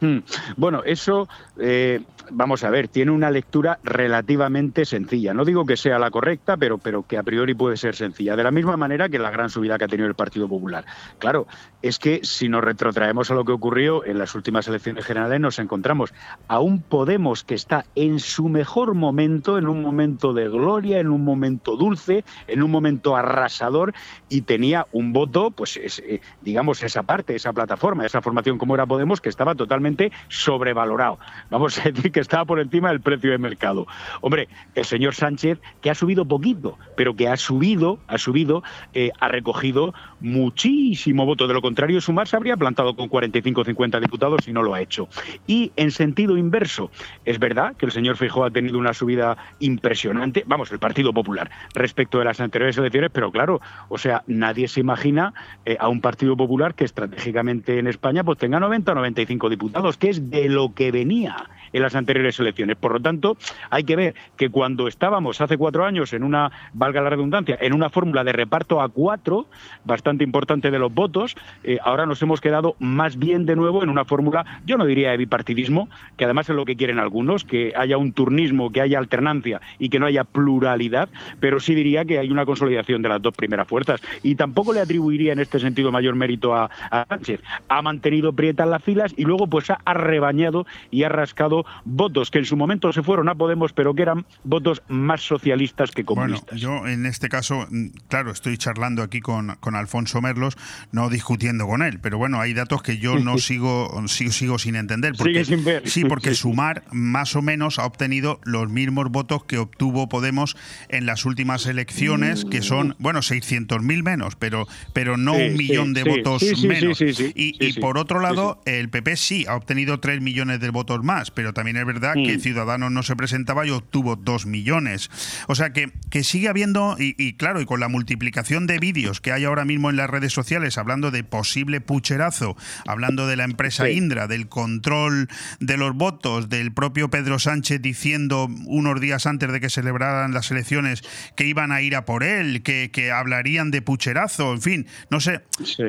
Hmm. 0.00 0.18
Bueno, 0.56 0.82
eso 0.84 1.28
eh, 1.58 2.02
vamos 2.30 2.64
a 2.64 2.70
ver, 2.70 2.88
tiene 2.88 3.10
una 3.10 3.30
lectura 3.30 3.78
relativamente 3.82 4.84
sencilla. 4.84 5.34
No 5.34 5.44
digo 5.44 5.64
que 5.64 5.76
sea 5.76 5.98
la 5.98 6.10
correcta, 6.10 6.56
pero, 6.56 6.78
pero 6.78 7.02
que 7.06 7.18
a 7.18 7.22
priori 7.22 7.54
puede 7.54 7.76
ser 7.76 7.94
sencilla. 7.94 8.36
De 8.36 8.44
la 8.44 8.50
misma 8.50 8.76
manera 8.76 9.08
que 9.08 9.18
la 9.18 9.30
gran 9.30 9.50
subida 9.50 9.78
que 9.78 9.84
ha 9.84 9.88
tenido 9.88 10.08
el 10.08 10.14
Partido 10.14 10.48
Popular. 10.48 10.84
Claro, 11.18 11.46
es 11.82 11.98
que 11.98 12.20
si 12.22 12.48
nos 12.48 12.62
retrotraemos 12.62 13.30
a 13.30 13.34
lo 13.34 13.44
que 13.44 13.52
ocurrió 13.52 14.04
en 14.04 14.18
las 14.18 14.34
últimas 14.34 14.68
elecciones 14.68 15.04
generales, 15.04 15.40
nos 15.40 15.58
encontramos 15.58 16.12
a 16.48 16.60
un 16.60 16.80
Podemos 16.80 17.44
que 17.44 17.54
está 17.54 17.84
en 17.94 18.18
su 18.18 18.48
mejor 18.48 18.94
momento, 18.94 19.58
en 19.58 19.68
un 19.68 19.82
momento 19.82 20.32
de 20.32 20.48
gloria, 20.48 20.98
en 20.98 21.08
un 21.08 21.24
momento 21.24 21.76
dulce, 21.76 22.24
en 22.46 22.62
un 22.62 22.70
momento 22.70 23.16
arrasador, 23.16 23.94
y 24.28 24.42
tenía 24.42 24.86
un 24.92 25.12
voto, 25.12 25.50
pues 25.50 25.76
eh, 25.76 26.20
digamos, 26.42 26.82
esa 26.82 27.02
parte, 27.02 27.34
esa 27.34 27.52
plataforma, 27.52 28.04
esa 28.04 28.22
formación 28.22 28.58
como 28.58 28.74
era 28.74 28.86
Podemos, 28.86 29.20
que 29.20 29.28
estaba 29.28 29.54
totalmente 29.54 30.10
sobrevalorado. 30.28 31.18
Vamos 31.50 31.78
a 31.78 31.90
decir 31.90 32.10
que 32.10 32.19
estaba 32.20 32.44
por 32.44 32.60
encima 32.60 32.90
del 32.90 33.00
precio 33.00 33.30
de 33.30 33.38
mercado. 33.38 33.86
Hombre, 34.20 34.48
el 34.74 34.84
señor 34.84 35.14
Sánchez, 35.14 35.58
que 35.80 35.90
ha 35.90 35.94
subido 35.94 36.24
poquito, 36.24 36.78
pero 36.96 37.14
que 37.14 37.28
ha 37.28 37.36
subido, 37.36 37.98
ha 38.06 38.18
subido, 38.18 38.62
eh, 38.94 39.10
ha 39.18 39.28
recogido 39.28 39.94
muchísimo 40.20 41.26
voto. 41.26 41.46
De 41.46 41.54
lo 41.54 41.62
contrario, 41.62 42.00
Sumar 42.00 42.28
se 42.28 42.36
habría 42.36 42.56
plantado 42.56 42.94
con 42.94 43.08
45 43.08 43.60
o 43.60 43.64
50 43.64 44.00
diputados 44.00 44.46
y 44.48 44.52
no 44.52 44.62
lo 44.62 44.74
ha 44.74 44.80
hecho. 44.80 45.08
Y 45.46 45.72
en 45.76 45.90
sentido 45.90 46.36
inverso, 46.36 46.90
es 47.24 47.38
verdad 47.38 47.76
que 47.76 47.86
el 47.86 47.92
señor 47.92 48.16
Feijóo 48.16 48.44
ha 48.44 48.50
tenido 48.50 48.78
una 48.78 48.94
subida 48.94 49.36
impresionante, 49.58 50.44
vamos, 50.46 50.70
el 50.72 50.78
Partido 50.78 51.12
Popular, 51.12 51.50
respecto 51.74 52.18
de 52.18 52.24
las 52.24 52.40
anteriores 52.40 52.76
elecciones, 52.78 53.10
pero 53.12 53.30
claro, 53.30 53.60
o 53.88 53.98
sea, 53.98 54.22
nadie 54.26 54.68
se 54.68 54.80
imagina 54.80 55.32
eh, 55.64 55.76
a 55.80 55.88
un 55.88 56.00
Partido 56.00 56.36
Popular 56.36 56.74
que 56.74 56.84
estratégicamente 56.84 57.78
en 57.78 57.86
España 57.86 58.24
pues 58.24 58.38
tenga 58.38 58.60
90 58.60 58.92
o 58.92 58.94
95 58.94 59.48
diputados, 59.48 59.96
que 59.96 60.10
es 60.10 60.30
de 60.30 60.48
lo 60.48 60.74
que 60.74 60.90
venía 60.92 61.48
en 61.72 61.82
las 61.82 61.94
anteriores 62.00 62.38
elecciones. 62.40 62.76
Por 62.76 62.92
lo 62.92 63.00
tanto, 63.00 63.36
hay 63.70 63.84
que 63.84 63.96
ver 63.96 64.14
que 64.36 64.50
cuando 64.50 64.88
estábamos 64.88 65.40
hace 65.40 65.56
cuatro 65.56 65.84
años 65.84 66.12
en 66.12 66.24
una, 66.24 66.50
valga 66.72 67.00
la 67.00 67.10
redundancia, 67.10 67.56
en 67.60 67.72
una 67.72 67.90
fórmula 67.90 68.24
de 68.24 68.32
reparto 68.32 68.80
a 68.80 68.88
cuatro, 68.88 69.46
bastante 69.84 70.24
importante 70.24 70.70
de 70.70 70.78
los 70.78 70.92
votos, 70.92 71.36
eh, 71.62 71.78
ahora 71.84 72.06
nos 72.06 72.20
hemos 72.22 72.40
quedado 72.40 72.74
más 72.78 73.16
bien 73.16 73.46
de 73.46 73.56
nuevo 73.56 73.82
en 73.82 73.88
una 73.88 74.04
fórmula, 74.04 74.44
yo 74.66 74.76
no 74.76 74.84
diría 74.84 75.10
de 75.10 75.16
bipartidismo, 75.16 75.88
que 76.16 76.24
además 76.24 76.48
es 76.48 76.56
lo 76.56 76.64
que 76.64 76.76
quieren 76.76 76.98
algunos, 76.98 77.44
que 77.44 77.72
haya 77.76 77.96
un 77.96 78.12
turnismo, 78.12 78.72
que 78.72 78.80
haya 78.80 78.98
alternancia 78.98 79.60
y 79.78 79.88
que 79.88 79.98
no 79.98 80.06
haya 80.06 80.24
pluralidad, 80.24 81.08
pero 81.38 81.60
sí 81.60 81.74
diría 81.74 82.04
que 82.04 82.18
hay 82.18 82.30
una 82.30 82.44
consolidación 82.44 83.02
de 83.02 83.08
las 83.08 83.22
dos 83.22 83.34
primeras 83.34 83.68
fuerzas. 83.68 84.00
Y 84.22 84.34
tampoco 84.34 84.72
le 84.72 84.80
atribuiría 84.80 85.32
en 85.32 85.40
este 85.40 85.58
sentido 85.58 85.92
mayor 85.92 86.14
mérito 86.14 86.54
a, 86.54 86.70
Sánchez. 87.08 87.40
Ha 87.68 87.82
mantenido 87.82 88.32
prietas 88.32 88.68
las 88.68 88.82
filas 88.82 89.14
y 89.16 89.24
luego 89.24 89.46
pues 89.46 89.70
ha 89.70 89.94
rebañado 89.94 90.66
y 90.90 91.02
ha 91.04 91.08
rascado 91.08 91.64
votos 91.90 92.30
que 92.30 92.38
en 92.38 92.44
su 92.44 92.56
momento 92.56 92.92
se 92.92 93.02
fueron 93.02 93.28
a 93.28 93.34
Podemos, 93.34 93.72
pero 93.72 93.94
que 93.94 94.02
eran 94.02 94.26
votos 94.44 94.82
más 94.88 95.22
socialistas 95.22 95.90
que 95.90 96.04
comunistas. 96.04 96.60
Bueno, 96.60 96.82
yo 96.82 96.86
en 96.86 97.06
este 97.06 97.28
caso, 97.28 97.66
mm, 97.70 97.86
claro, 98.08 98.30
estoy 98.30 98.58
charlando 98.58 99.02
aquí 99.02 99.20
con, 99.20 99.56
con 99.60 99.74
Alfonso 99.74 100.20
Merlos, 100.20 100.56
no 100.92 101.08
discutiendo 101.08 101.66
con 101.66 101.82
él, 101.82 102.00
pero 102.00 102.18
bueno, 102.18 102.40
hay 102.40 102.52
datos 102.52 102.82
que 102.82 102.98
yo 102.98 103.18
no 103.18 103.38
sigo, 103.38 103.90
sigo, 104.08 104.32
sigo 104.32 104.58
sin 104.58 104.76
entender. 104.76 105.14
Porque, 105.16 105.44
sin 105.44 105.64
ver. 105.64 105.88
Sí, 105.88 106.04
porque 106.04 106.34
Sumar 106.40 106.84
más 106.92 107.34
o 107.34 107.42
menos 107.42 107.78
ha 107.78 107.86
obtenido 107.86 108.40
los 108.44 108.68
mismos 108.70 109.10
votos 109.10 109.44
que 109.44 109.58
obtuvo 109.58 110.08
Podemos 110.08 110.56
en 110.88 111.06
las 111.06 111.24
últimas 111.24 111.66
elecciones, 111.66 112.44
que 112.44 112.62
son, 112.62 112.96
bueno, 112.98 113.20
600.000 113.20 114.02
menos, 114.02 114.36
pero, 114.36 114.66
pero 114.92 115.16
no 115.16 115.32
un 115.32 115.56
millón 115.56 115.94
de 115.94 116.04
votos 116.04 116.42
menos. 116.62 117.00
Y, 117.00 117.56
y 117.58 117.72
por 117.80 117.98
otro 117.98 118.20
lado, 118.20 118.60
el 118.66 118.88
PP 118.88 119.16
sí 119.16 119.46
ha 119.48 119.56
obtenido 119.56 120.00
3 120.00 120.20
millones 120.20 120.60
de 120.60 120.70
votos 120.70 121.02
más, 121.02 121.30
pero 121.30 121.52
también 121.52 121.76
es 121.80 121.86
verdad 121.86 122.14
que 122.14 122.36
mm. 122.36 122.40
Ciudadanos 122.40 122.92
no 122.92 123.02
se 123.02 123.16
presentaba 123.16 123.66
y 123.66 123.70
obtuvo 123.70 124.16
dos 124.16 124.46
millones. 124.46 125.10
O 125.48 125.54
sea 125.54 125.72
que, 125.72 125.92
que 126.10 126.24
sigue 126.24 126.48
habiendo, 126.48 126.96
y, 126.98 127.34
claro, 127.34 127.60
y 127.60 127.66
con 127.66 127.80
la 127.80 127.88
multiplicación 127.88 128.66
de 128.66 128.78
vídeos 128.78 129.20
que 129.20 129.32
hay 129.32 129.44
ahora 129.44 129.64
mismo 129.64 129.90
en 129.90 129.96
las 129.96 130.10
redes 130.10 130.32
sociales 130.32 130.78
hablando 130.78 131.10
de 131.10 131.24
posible 131.24 131.80
pucherazo, 131.80 132.56
hablando 132.86 133.26
de 133.26 133.36
la 133.36 133.44
empresa 133.44 133.90
Indra, 133.90 134.26
del 134.26 134.48
control 134.48 135.28
de 135.58 135.76
los 135.76 135.94
votos, 135.94 136.48
del 136.48 136.72
propio 136.72 137.10
Pedro 137.10 137.38
Sánchez 137.38 137.80
diciendo 137.82 138.48
unos 138.66 139.00
días 139.00 139.26
antes 139.26 139.52
de 139.52 139.60
que 139.60 139.70
celebraran 139.70 140.32
las 140.32 140.50
elecciones 140.50 141.02
que 141.36 141.46
iban 141.46 141.72
a 141.72 141.82
ir 141.82 141.96
a 141.96 142.04
por 142.04 142.22
él, 142.24 142.62
que, 142.62 142.90
que 142.90 143.10
hablarían 143.10 143.70
de 143.70 143.82
pucherazo, 143.82 144.52
en 144.52 144.62
fin, 144.62 144.86
no 145.10 145.20
sé, 145.20 145.42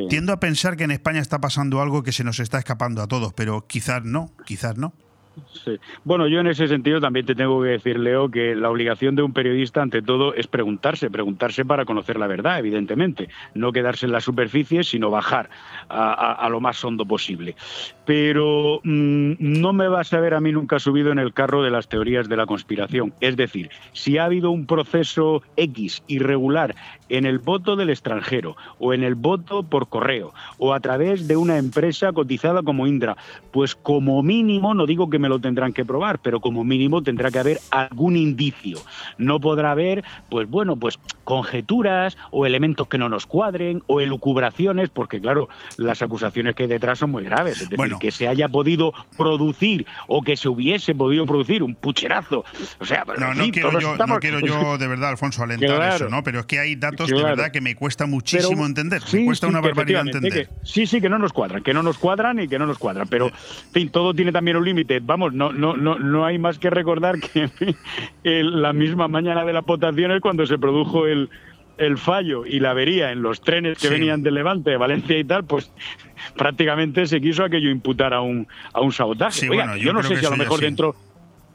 tiendo 0.10 0.34
a 0.34 0.40
pensar 0.40 0.78
que 0.78 0.84
en 0.84 0.92
España 0.92 1.20
está 1.20 1.40
pasando 1.40 1.82
algo 1.82 2.04
que 2.04 2.12
se 2.12 2.24
nos 2.24 2.40
está 2.40 2.60
escapando 2.60 3.02
a 3.02 3.08
todos, 3.08 3.34
pero 3.34 3.68
quizás 3.68 4.04
no, 4.04 4.34
quizás 4.46 4.78
no. 4.78 4.94
Bueno, 6.04 6.28
yo 6.28 6.40
en 6.40 6.48
ese 6.48 6.68
sentido 6.68 7.00
también 7.00 7.26
te 7.26 7.36
tengo 7.36 7.62
que 7.62 7.70
decir, 7.70 8.00
Leo, 8.00 8.30
que 8.30 8.56
la 8.56 8.70
obligación 8.70 9.16
de 9.16 9.24
un 9.24 9.34
periodista, 9.34 9.82
ante 9.82 10.02
todo, 10.02 10.34
es 10.34 10.48
preguntarse, 10.48 11.10
preguntarse 11.10 11.66
para 11.66 11.86
conocer 11.86 12.18
la 12.18 12.28
verdad, 12.28 12.60
evidentemente, 12.60 13.30
no 13.54 13.72
quedarse 13.72 14.06
en 14.06 14.12
la 14.12 14.22
superficie, 14.22 14.84
sino 14.84 15.10
bajar 15.10 15.50
a, 15.90 16.48
lo 16.50 16.60
más 16.60 16.84
hondo 16.84 17.06
posible. 17.06 17.56
Pero 18.12 18.82
mm, 18.84 19.36
no 19.40 19.72
me 19.72 19.88
vas 19.88 20.12
a 20.12 20.20
ver 20.20 20.34
a 20.34 20.42
mí 20.42 20.52
nunca 20.52 20.80
subido 20.80 21.14
en 21.14 21.18
el 21.20 21.32
carro 21.32 21.64
de 21.64 21.72
las 21.72 21.88
teorías 21.88 22.28
de 22.28 22.36
la 22.36 22.46
conspiración. 22.46 23.14
Es 23.22 23.38
decir, 23.38 23.70
si 23.94 24.18
ha 24.18 24.26
habido 24.26 24.52
un 24.52 24.66
proceso 24.66 25.44
X 25.56 26.04
irregular 26.08 26.76
en 27.08 27.26
el 27.26 27.40
voto 27.40 27.78
del 27.78 27.90
extranjero 27.90 28.58
o 28.80 28.94
en 28.94 29.06
el 29.06 29.16
voto 29.16 29.64
por 29.64 29.88
correo 29.88 30.34
o 30.58 30.74
a 30.74 30.82
través 30.82 31.30
de 31.30 31.38
una 31.38 31.58
empresa 31.58 32.12
cotizada 32.12 32.64
como 32.64 32.86
Indra, 32.86 33.16
pues 33.52 33.76
como 33.76 34.22
mínimo, 34.24 34.74
no 34.74 34.86
digo 34.86 35.10
que 35.10 35.18
me 35.18 35.30
lo 35.30 35.40
tendrán 35.40 35.72
que 35.72 35.86
probar, 35.86 36.20
pero 36.20 36.42
como 36.42 36.66
mínimo 36.66 37.02
tendrá 37.04 37.32
que 37.32 37.40
haber 37.40 37.60
algún 37.70 38.18
indicio. 38.18 38.80
No 39.18 39.40
podrá 39.40 39.72
haber, 39.72 40.04
pues 40.30 40.50
bueno, 40.50 40.76
pues 40.76 41.00
conjeturas 41.24 42.18
o 42.32 42.46
elementos 42.46 42.90
que 42.90 42.98
no 42.98 43.08
nos 43.08 43.26
cuadren 43.26 43.84
o 43.88 44.02
elucubraciones, 44.02 44.90
porque 44.90 45.22
claro, 45.22 45.48
las 45.78 46.02
acusaciones 46.02 46.56
que 46.56 46.64
hay 46.64 46.70
detrás 46.70 47.00
son 47.00 47.12
muy 47.12 47.24
graves. 47.24 47.62
Es 47.62 47.70
decir, 47.70 48.01
que 48.02 48.12
se 48.12 48.28
haya 48.28 48.50
podido 48.50 48.94
producir 49.16 49.86
o 50.08 50.22
que 50.22 50.36
se 50.36 50.50
hubiese 50.50 50.96
podido 50.96 51.26
producir 51.26 51.64
un 51.64 51.76
pucherazo. 51.76 52.44
O 52.80 52.86
sea, 52.86 53.06
no, 53.18 53.34
no, 53.34 53.44
quiero, 53.52 53.80
yo, 53.80 53.96
no 53.96 54.20
quiero 54.20 54.40
yo 54.46 54.78
de 54.78 54.88
verdad, 54.88 55.10
Alfonso, 55.12 55.44
alentar 55.44 55.96
eso, 55.96 56.10
¿no? 56.10 56.24
Pero 56.24 56.42
es 56.42 56.46
que 56.48 56.60
hay 56.60 56.76
datos 56.76 57.10
de 57.10 57.24
verdad 57.24 57.52
que 57.52 57.62
me 57.62 57.76
cuesta 57.76 58.06
muchísimo 58.06 58.66
entender. 58.66 59.02
me 59.14 59.26
cuesta 59.26 59.48
una 59.48 59.62
barbaridad 59.62 60.02
entender. 60.02 60.50
sí, 60.64 60.86
sí, 60.88 61.00
que 61.00 61.10
no 61.10 61.20
nos 61.20 61.32
cuadran, 61.32 61.64
que 61.64 61.74
no 61.74 61.84
nos 61.84 61.98
cuadran 61.98 62.40
y 62.40 62.48
que 62.48 62.58
no 62.58 62.66
nos 62.66 62.78
cuadran. 62.78 63.08
Pero, 63.08 63.28
en 63.28 63.72
fin, 63.72 63.90
todo 63.90 64.14
tiene 64.14 64.32
también 64.32 64.58
un 64.58 64.66
límite 64.66 65.00
vamos, 65.00 65.34
no, 65.34 65.52
no, 65.52 65.76
no, 65.76 66.00
no 66.00 66.26
hay 66.26 66.40
más 66.40 66.58
que 66.58 66.70
recordar 66.70 67.20
que 67.20 67.50
la 68.24 68.74
misma 68.74 69.08
mañana 69.08 69.46
de 69.46 69.54
las 69.54 69.66
votaciones, 69.66 70.22
cuando 70.22 70.46
se 70.46 70.58
produjo 70.58 71.06
el, 71.06 71.30
el 71.78 71.98
fallo 71.98 72.46
y 72.46 72.60
la 72.60 72.72
avería 72.72 73.12
en 73.12 73.22
los 73.22 73.42
trenes 73.42 73.80
que 73.80 73.90
venían 73.90 74.24
de 74.24 74.32
Levante, 74.32 74.72
de 74.72 74.78
Valencia 74.78 75.18
y 75.18 75.24
tal, 75.24 75.46
pues 75.46 75.72
prácticamente 76.38 77.06
se 77.08 77.20
quiso 77.22 77.44
aquello 77.44 77.70
imputar 77.70 78.14
a 78.14 78.22
un, 78.22 78.48
a 78.74 78.82
un 78.82 78.92
sabotaje. 78.92 79.48
yo, 79.48 79.76
yo 79.78 79.94
no 79.94 80.04
sé 80.04 80.18
si 80.18 80.26
a 80.26 80.30
lo 80.30 80.38
mejor 80.38 80.60
dentro 80.60 80.96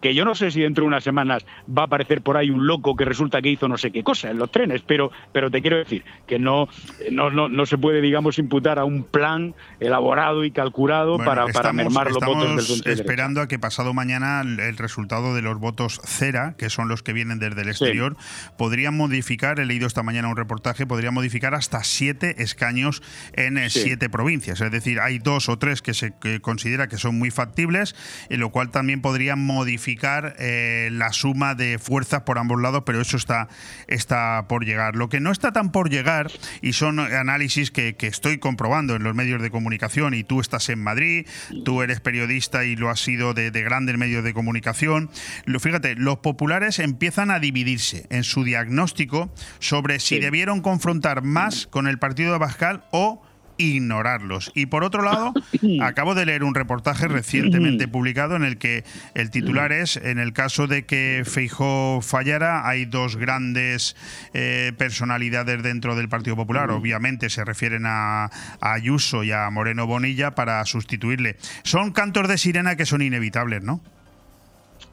que 0.00 0.14
yo 0.14 0.24
no 0.24 0.34
sé 0.34 0.50
si 0.50 0.60
dentro 0.60 0.82
de 0.82 0.88
unas 0.88 1.04
semanas 1.04 1.44
va 1.66 1.82
a 1.82 1.86
aparecer 1.86 2.22
por 2.22 2.36
ahí 2.36 2.50
un 2.50 2.66
loco 2.66 2.96
que 2.96 3.04
resulta 3.04 3.40
que 3.40 3.50
hizo 3.50 3.68
no 3.68 3.78
sé 3.78 3.90
qué 3.90 4.02
cosa 4.02 4.30
en 4.30 4.38
los 4.38 4.50
trenes, 4.50 4.82
pero, 4.82 5.10
pero 5.32 5.50
te 5.50 5.60
quiero 5.60 5.78
decir 5.78 6.04
que 6.26 6.38
no, 6.38 6.68
no, 7.10 7.30
no, 7.30 7.66
se 7.66 7.78
puede, 7.78 8.00
digamos, 8.00 8.38
imputar 8.38 8.78
a 8.78 8.84
un 8.84 9.04
plan 9.04 9.54
elaborado 9.80 10.44
y 10.44 10.50
calculado 10.50 11.18
para, 11.18 11.46
para 11.46 11.72
mermar 11.72 12.10
los 12.10 12.24
votos 12.24 12.82
del 12.84 12.92
esperando 12.92 13.40
a 13.40 13.48
que 13.48 13.58
pasado 13.58 13.94
mañana 13.94 14.42
el, 14.42 14.76
resultado 14.76 15.34
de 15.34 15.42
los 15.42 15.58
votos 15.58 16.00
cera, 16.04 16.54
que 16.58 16.70
son 16.70 16.88
los 16.88 17.02
que 17.02 17.12
vienen 17.12 17.38
desde 17.38 17.62
el 17.62 17.68
exterior, 17.68 18.16
podrían 18.58 18.96
modificar, 18.96 19.58
he 19.60 19.64
leído 19.64 19.86
esta 19.86 20.02
mañana 20.02 20.28
un 20.28 20.36
reportaje, 20.36 20.86
podría 20.86 21.10
modificar 21.10 21.54
hasta 21.54 21.82
siete 21.82 22.42
escaños 22.42 23.02
en 23.32 23.58
eh, 23.58 23.70
siete 23.70 24.10
provincias. 24.10 24.60
Es 24.60 24.70
decir, 24.70 25.00
hay 25.00 25.18
dos 25.18 25.48
o 25.48 25.58
tres 25.58 25.82
que 25.82 25.94
se 25.94 26.12
considera 26.40 26.88
que 26.88 26.98
son 26.98 27.18
muy 27.18 27.30
factibles, 27.30 27.94
en 28.28 28.40
lo 28.40 28.50
cual 28.50 28.70
también 28.70 29.00
podrían 29.00 29.44
modificar 29.44 29.85
eh, 30.38 30.88
la 30.92 31.12
suma 31.12 31.54
de 31.54 31.78
fuerzas 31.78 32.22
por 32.22 32.38
ambos 32.38 32.60
lados, 32.60 32.82
pero 32.84 33.00
eso 33.00 33.16
está, 33.16 33.48
está 33.86 34.46
por 34.48 34.64
llegar. 34.64 34.96
Lo 34.96 35.08
que 35.08 35.20
no 35.20 35.30
está 35.30 35.52
tan 35.52 35.70
por 35.70 35.90
llegar, 35.90 36.30
y 36.62 36.72
son 36.72 36.98
análisis 37.00 37.70
que, 37.70 37.96
estoy 38.00 38.38
comprobando 38.38 38.94
en 38.94 39.02
los 39.02 39.14
medios 39.14 39.42
de 39.42 39.50
comunicación, 39.50 40.14
y 40.14 40.24
tú 40.24 40.40
estás 40.40 40.68
en 40.68 40.82
Madrid, 40.82 41.26
tú 41.64 41.82
eres 41.82 42.00
periodista 42.00 42.64
y 42.64 42.76
lo 42.76 42.90
has 42.90 43.00
sido 43.00 43.34
de, 43.34 43.50
grandes 43.50 43.98
medios 43.98 44.22
de 44.22 44.32
comunicación, 44.32 45.10
lo, 45.44 45.60
fíjate, 45.60 45.96
los 45.96 46.18
populares 46.18 46.78
empiezan 46.78 47.30
a 47.30 47.40
dividirse 47.40 48.06
en 48.10 48.24
su 48.24 48.44
diagnóstico 48.44 49.32
sobre 49.58 50.00
si 50.00 50.18
debieron 50.18 50.60
confrontar 50.60 51.22
más 51.22 51.66
con 51.66 51.86
el 51.88 51.98
partido 51.98 52.32
de 52.32 52.38
Bascal 52.38 52.84
o 52.90 53.22
ignorarlos. 53.58 54.50
Y 54.54 54.66
por 54.66 54.84
otro 54.84 55.02
lado, 55.02 55.32
acabo 55.82 56.14
de 56.14 56.26
leer 56.26 56.44
un 56.44 56.54
reportaje 56.54 57.08
recientemente 57.08 57.88
publicado 57.88 58.36
en 58.36 58.44
el 58.44 58.58
que 58.58 58.84
el 59.14 59.30
titular 59.30 59.72
es, 59.72 59.96
en 59.96 60.18
el 60.18 60.32
caso 60.32 60.66
de 60.66 60.84
que 60.84 61.22
Feijó 61.24 62.00
fallara, 62.02 62.68
hay 62.68 62.84
dos 62.84 63.16
grandes 63.16 63.96
eh, 64.34 64.72
personalidades 64.76 65.62
dentro 65.62 65.96
del 65.96 66.08
Partido 66.08 66.36
Popular, 66.36 66.70
obviamente 66.70 67.30
se 67.30 67.44
refieren 67.44 67.84
a, 67.86 68.24
a 68.24 68.72
Ayuso 68.72 69.24
y 69.24 69.32
a 69.32 69.48
Moreno 69.50 69.86
Bonilla 69.86 70.34
para 70.34 70.64
sustituirle. 70.64 71.36
Son 71.62 71.92
cantos 71.92 72.28
de 72.28 72.38
sirena 72.38 72.76
que 72.76 72.86
son 72.86 73.02
inevitables, 73.02 73.62
¿no? 73.62 73.80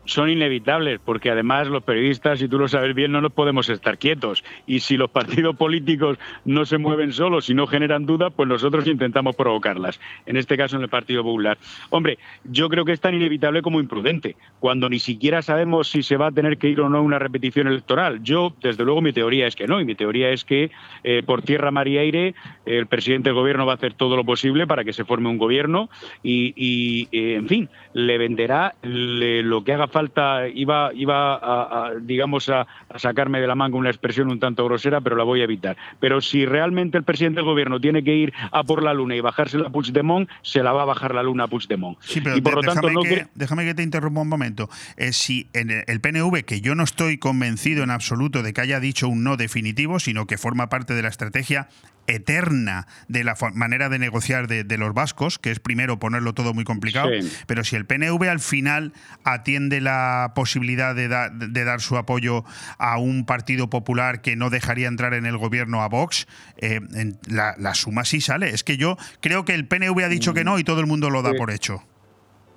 Son 0.06 0.30
inevitables, 0.30 1.00
porque 1.04 1.30
además 1.30 1.68
los 1.68 1.84
periodistas, 1.84 2.40
si 2.40 2.48
tú 2.48 2.60
lo 2.60 2.68
sabes 2.68 2.94
bien, 2.96 3.12
no 3.12 3.22
nos 3.22 3.32
podemos 3.32 3.70
estar 3.70 3.98
quietos. 3.98 4.44
Y 4.68 4.80
si 4.80 4.98
los 4.98 5.10
partidos 5.10 5.56
políticos 5.56 6.18
no 6.46 6.66
se 6.66 6.78
mueven 6.78 7.14
solos 7.14 7.50
y 7.50 7.54
no 7.54 7.68
generan 7.68 8.06
dudas, 8.06 8.34
pues 8.36 8.50
nosotros 8.50 8.88
intentamos 8.88 9.36
provocarlas. 9.36 10.00
En 10.26 10.38
este 10.38 10.58
caso, 10.58 10.76
en 10.76 10.84
el 10.84 10.90
Partido 10.90 11.24
Popular. 11.24 11.58
Hombre, 11.90 12.18
yo 12.44 12.70
creo 12.70 12.86
que 12.86 12.92
es 12.92 13.00
tan 13.00 13.14
inevitable 13.14 13.62
como 13.62 13.80
imprudente, 13.80 14.36
cuando 14.60 14.90
ni 14.90 15.00
siquiera 15.00 15.42
sabemos 15.42 15.88
si 15.88 16.04
se 16.04 16.18
va 16.18 16.28
a 16.28 16.32
tener 16.32 16.58
que 16.58 16.70
ir 16.70 16.82
o 16.82 16.90
no 16.90 17.02
una 17.02 17.20
repetición 17.20 17.68
electoral. 17.68 18.22
Yo, 18.24 18.54
desde 18.62 18.84
luego, 18.84 19.02
mi 19.02 19.14
teoría 19.14 19.48
es 19.48 19.56
que 19.56 19.68
no, 19.68 19.80
y 19.80 19.86
mi 19.86 19.96
teoría 19.96 20.30
es 20.30 20.44
que 20.44 20.72
eh, 21.04 21.24
por 21.26 21.42
tierra, 21.42 21.72
mar 21.72 21.88
y 21.88 21.98
aire, 21.98 22.36
el 22.66 22.88
presidente 22.88 23.30
del 23.30 23.36
gobierno 23.36 23.66
va 23.66 23.74
a 23.74 23.76
hacer 23.76 23.94
todo 23.94 24.16
lo 24.16 24.24
posible 24.24 24.68
para 24.68 24.84
que 24.84 24.94
se 24.94 25.06
forme 25.06 25.30
un 25.30 25.38
gobierno 25.38 25.90
y, 26.22 27.08
eh, 27.12 27.36
en 27.36 27.48
fin, 27.48 27.70
le 27.94 28.18
venderá 28.18 28.76
lo 28.82 29.64
que 29.64 29.74
haga 29.74 29.88
falta, 29.94 30.48
iba, 30.50 30.92
iba 30.94 31.36
a, 31.36 31.92
digamos, 32.02 32.50
a, 32.50 32.68
sacarme 32.98 33.40
de 33.40 33.48
la 33.48 33.56
manga 33.56 33.78
una 33.78 33.90
expresión 33.90 34.30
un 34.30 34.40
tanto 34.40 34.66
grosera, 34.66 35.00
pero 35.00 35.16
la 35.16 35.24
voy 35.24 35.42
a 35.42 35.46
evitar. 35.46 35.78
Pero 36.00 36.20
si 36.20 36.46
realmente 36.46 36.98
el 36.98 37.04
presidente 37.04 37.38
del 37.38 37.46
gobierno 37.46 37.80
tiene 37.80 38.04
que 38.04 38.14
ir 38.14 38.34
a 38.52 38.64
por 38.64 38.84
la 38.84 38.94
luna 38.94 39.16
y 39.16 39.22
bajarse 39.22 39.58
la 39.58 39.70
Puigdemont, 39.70 40.30
se 40.42 40.62
la 40.64 40.74
va 40.74 40.82
a 40.82 40.86
bajar 40.86 41.16
la 41.16 41.24
luna 41.24 41.46
a 41.46 41.48
Puigdemont. 41.48 41.98
Sí, 42.02 42.20
pero 42.20 42.36
y 42.36 42.42
por 42.42 42.56
lo 42.56 42.62
tanto, 42.62 42.90
que, 43.04 43.28
déjame 43.36 43.64
que 43.64 43.74
te 43.74 43.84
interrumpa 43.84 44.22
un 44.22 44.30
momento. 44.30 44.70
Eh, 44.98 45.14
si 45.14 45.48
en 45.54 45.70
el 45.88 46.02
PNV, 46.02 46.44
que 46.44 46.60
yo 46.60 46.76
no 46.76 46.84
estoy 46.84 47.18
convencido 47.18 47.84
en 47.84 47.92
absoluto 47.92 48.44
de 48.44 48.52
que 48.52 48.62
haya 48.62 48.80
dicho 48.80 49.08
un 49.08 49.24
no 49.24 49.38
definitivo, 49.38 50.00
sino 50.00 50.26
que 50.26 50.38
forma 50.38 50.68
parte 50.68 50.94
de 50.94 51.04
la 51.04 51.10
estrategia, 51.10 51.70
eterna 52.08 52.88
de 53.08 53.24
la 53.24 53.36
manera 53.54 53.90
de 53.90 54.00
negociar 54.00 54.48
de, 54.48 54.78
los 54.78 54.94
vascos, 54.94 55.40
que 55.40 55.52
es 55.52 55.60
primero 55.60 56.00
ponerlo 56.00 56.34
todo 56.34 56.54
muy 56.54 56.64
complicado, 56.64 57.10
pero 57.48 57.64
si 57.64 57.76
el 57.76 57.86
PNV 57.86 58.24
al 58.30 58.40
final 58.40 58.94
atiende 59.24 59.82
la 59.82 60.34
posibilidad 60.36 60.96
de, 60.96 61.08
de, 61.08 61.64
dar 61.64 61.82
su 61.82 61.98
apoyo 61.98 62.44
a 62.78 62.98
un 62.98 63.26
partido 63.26 63.70
popular 63.70 64.22
que 64.22 64.36
no 64.36 64.50
dejaría 64.50 64.88
entrar 64.88 65.14
en 65.14 65.26
el 65.26 65.38
gobierno 65.38 65.82
a 65.82 65.88
Vox, 65.88 66.28
eh, 66.58 66.82
la, 67.28 67.76
suma 67.76 68.06
sí 68.06 68.22
sale. 68.22 68.50
Es 68.50 68.64
que 68.64 68.78
yo 68.78 68.98
creo 69.22 69.46
que 69.46 69.54
el 69.54 69.68
PNV 69.68 70.04
ha 70.04 70.10
dicho 70.10 70.34
que 70.34 70.44
no 70.44 70.60
y 70.60 70.64
todo 70.64 70.80
el 70.80 70.88
mundo 70.88 71.10
lo 71.10 71.22
da 71.22 71.34
por 71.34 71.52
hecho. 71.52 71.84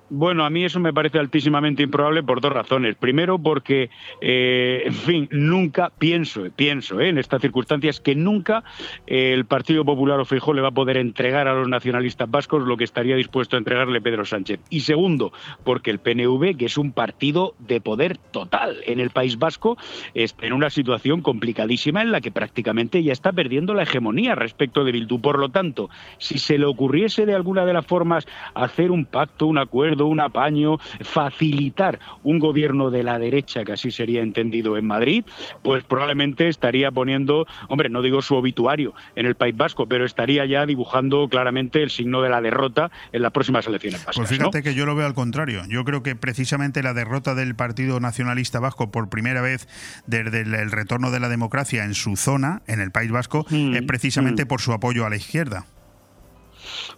Bueno, 0.09 0.45
a 0.45 0.49
mí 0.49 0.63
eso 0.63 0.79
me 0.79 0.93
parece 0.93 1.19
altísimamente 1.19 1.83
improbable 1.83 2.23
por 2.23 2.39
dos 2.39 2.53
razones. 2.53 2.95
Primero, 2.95 3.37
porque, 3.39 3.89
eh, 4.21 4.83
en 4.85 4.93
fin, 4.93 5.27
nunca 5.31 5.91
pienso, 5.97 6.45
pienso 6.55 7.01
eh, 7.01 7.09
en 7.09 7.17
estas 7.17 7.41
circunstancias 7.41 7.99
que 7.99 8.15
nunca 8.15 8.63
eh, 9.05 9.33
el 9.33 9.45
Partido 9.45 9.83
Popular 9.83 10.17
o 10.19 10.25
Feijóo 10.25 10.53
le 10.53 10.61
va 10.61 10.69
a 10.69 10.71
poder 10.71 10.95
entregar 10.95 11.49
a 11.49 11.53
los 11.53 11.67
nacionalistas 11.67 12.31
vascos 12.31 12.65
lo 12.65 12.77
que 12.77 12.85
estaría 12.85 13.17
dispuesto 13.17 13.57
a 13.57 13.59
entregarle 13.59 13.99
Pedro 13.99 14.23
Sánchez. 14.23 14.61
Y 14.69 14.81
segundo, 14.81 15.33
porque 15.65 15.91
el 15.91 15.99
PNV, 15.99 16.55
que 16.55 16.65
es 16.65 16.77
un 16.77 16.93
partido 16.93 17.53
de 17.59 17.81
poder 17.81 18.17
total 18.17 18.77
en 18.85 19.01
el 19.01 19.09
País 19.09 19.37
Vasco, 19.37 19.77
está 20.13 20.45
en 20.45 20.53
una 20.53 20.69
situación 20.69 21.21
complicadísima 21.21 22.01
en 22.01 22.13
la 22.13 22.21
que 22.21 22.31
prácticamente 22.31 23.03
ya 23.03 23.11
está 23.11 23.33
perdiendo 23.33 23.73
la 23.73 23.83
hegemonía 23.83 24.35
respecto 24.35 24.85
de 24.85 24.93
Bildu. 24.93 25.19
Por 25.19 25.37
lo 25.37 25.49
tanto, 25.49 25.89
si 26.17 26.37
se 26.37 26.57
le 26.57 26.65
ocurriese 26.65 27.25
de 27.25 27.35
alguna 27.35 27.65
de 27.65 27.73
las 27.73 27.85
formas 27.85 28.25
hacer 28.53 28.91
un 28.91 29.03
pacto, 29.03 29.47
un 29.47 29.57
acuerdo, 29.57 29.96
un 30.05 30.19
apaño, 30.19 30.77
facilitar 31.01 31.99
un 32.23 32.39
gobierno 32.39 32.91
de 32.91 33.03
la 33.03 33.19
derecha, 33.19 33.63
que 33.63 33.73
así 33.73 33.91
sería 33.91 34.21
entendido 34.21 34.77
en 34.77 34.85
Madrid, 34.85 35.25
pues 35.63 35.83
probablemente 35.83 36.47
estaría 36.47 36.91
poniendo, 36.91 37.45
hombre, 37.69 37.89
no 37.89 38.01
digo 38.01 38.21
su 38.21 38.35
obituario 38.35 38.93
en 39.15 39.25
el 39.25 39.35
País 39.35 39.55
Vasco, 39.55 39.87
pero 39.87 40.05
estaría 40.05 40.45
ya 40.45 40.65
dibujando 40.65 41.27
claramente 41.29 41.81
el 41.83 41.89
signo 41.89 42.21
de 42.21 42.29
la 42.29 42.41
derrota 42.41 42.91
en 43.11 43.21
las 43.21 43.31
próximas 43.31 43.65
elecciones 43.67 44.05
vascas. 44.05 44.27
Pues 44.27 44.29
fíjate 44.29 44.63
que 44.63 44.73
yo 44.73 44.85
lo 44.85 44.95
veo 44.95 45.07
al 45.07 45.13
contrario. 45.13 45.63
Yo 45.67 45.83
creo 45.83 46.03
que 46.03 46.15
precisamente 46.15 46.83
la 46.83 46.93
derrota 46.93 47.35
del 47.35 47.55
Partido 47.55 47.99
Nacionalista 47.99 48.59
Vasco 48.59 48.91
por 48.91 49.09
primera 49.09 49.41
vez 49.41 49.67
desde 50.05 50.41
el 50.41 50.71
retorno 50.71 51.11
de 51.11 51.19
la 51.19 51.29
democracia 51.29 51.83
en 51.83 51.93
su 51.93 52.15
zona, 52.15 52.61
en 52.67 52.79
el 52.79 52.91
País 52.91 53.11
Vasco, 53.11 53.45
mm, 53.49 53.75
es 53.75 53.81
precisamente 53.83 54.45
mm. 54.45 54.47
por 54.47 54.61
su 54.61 54.73
apoyo 54.73 55.05
a 55.05 55.09
la 55.09 55.15
izquierda. 55.15 55.65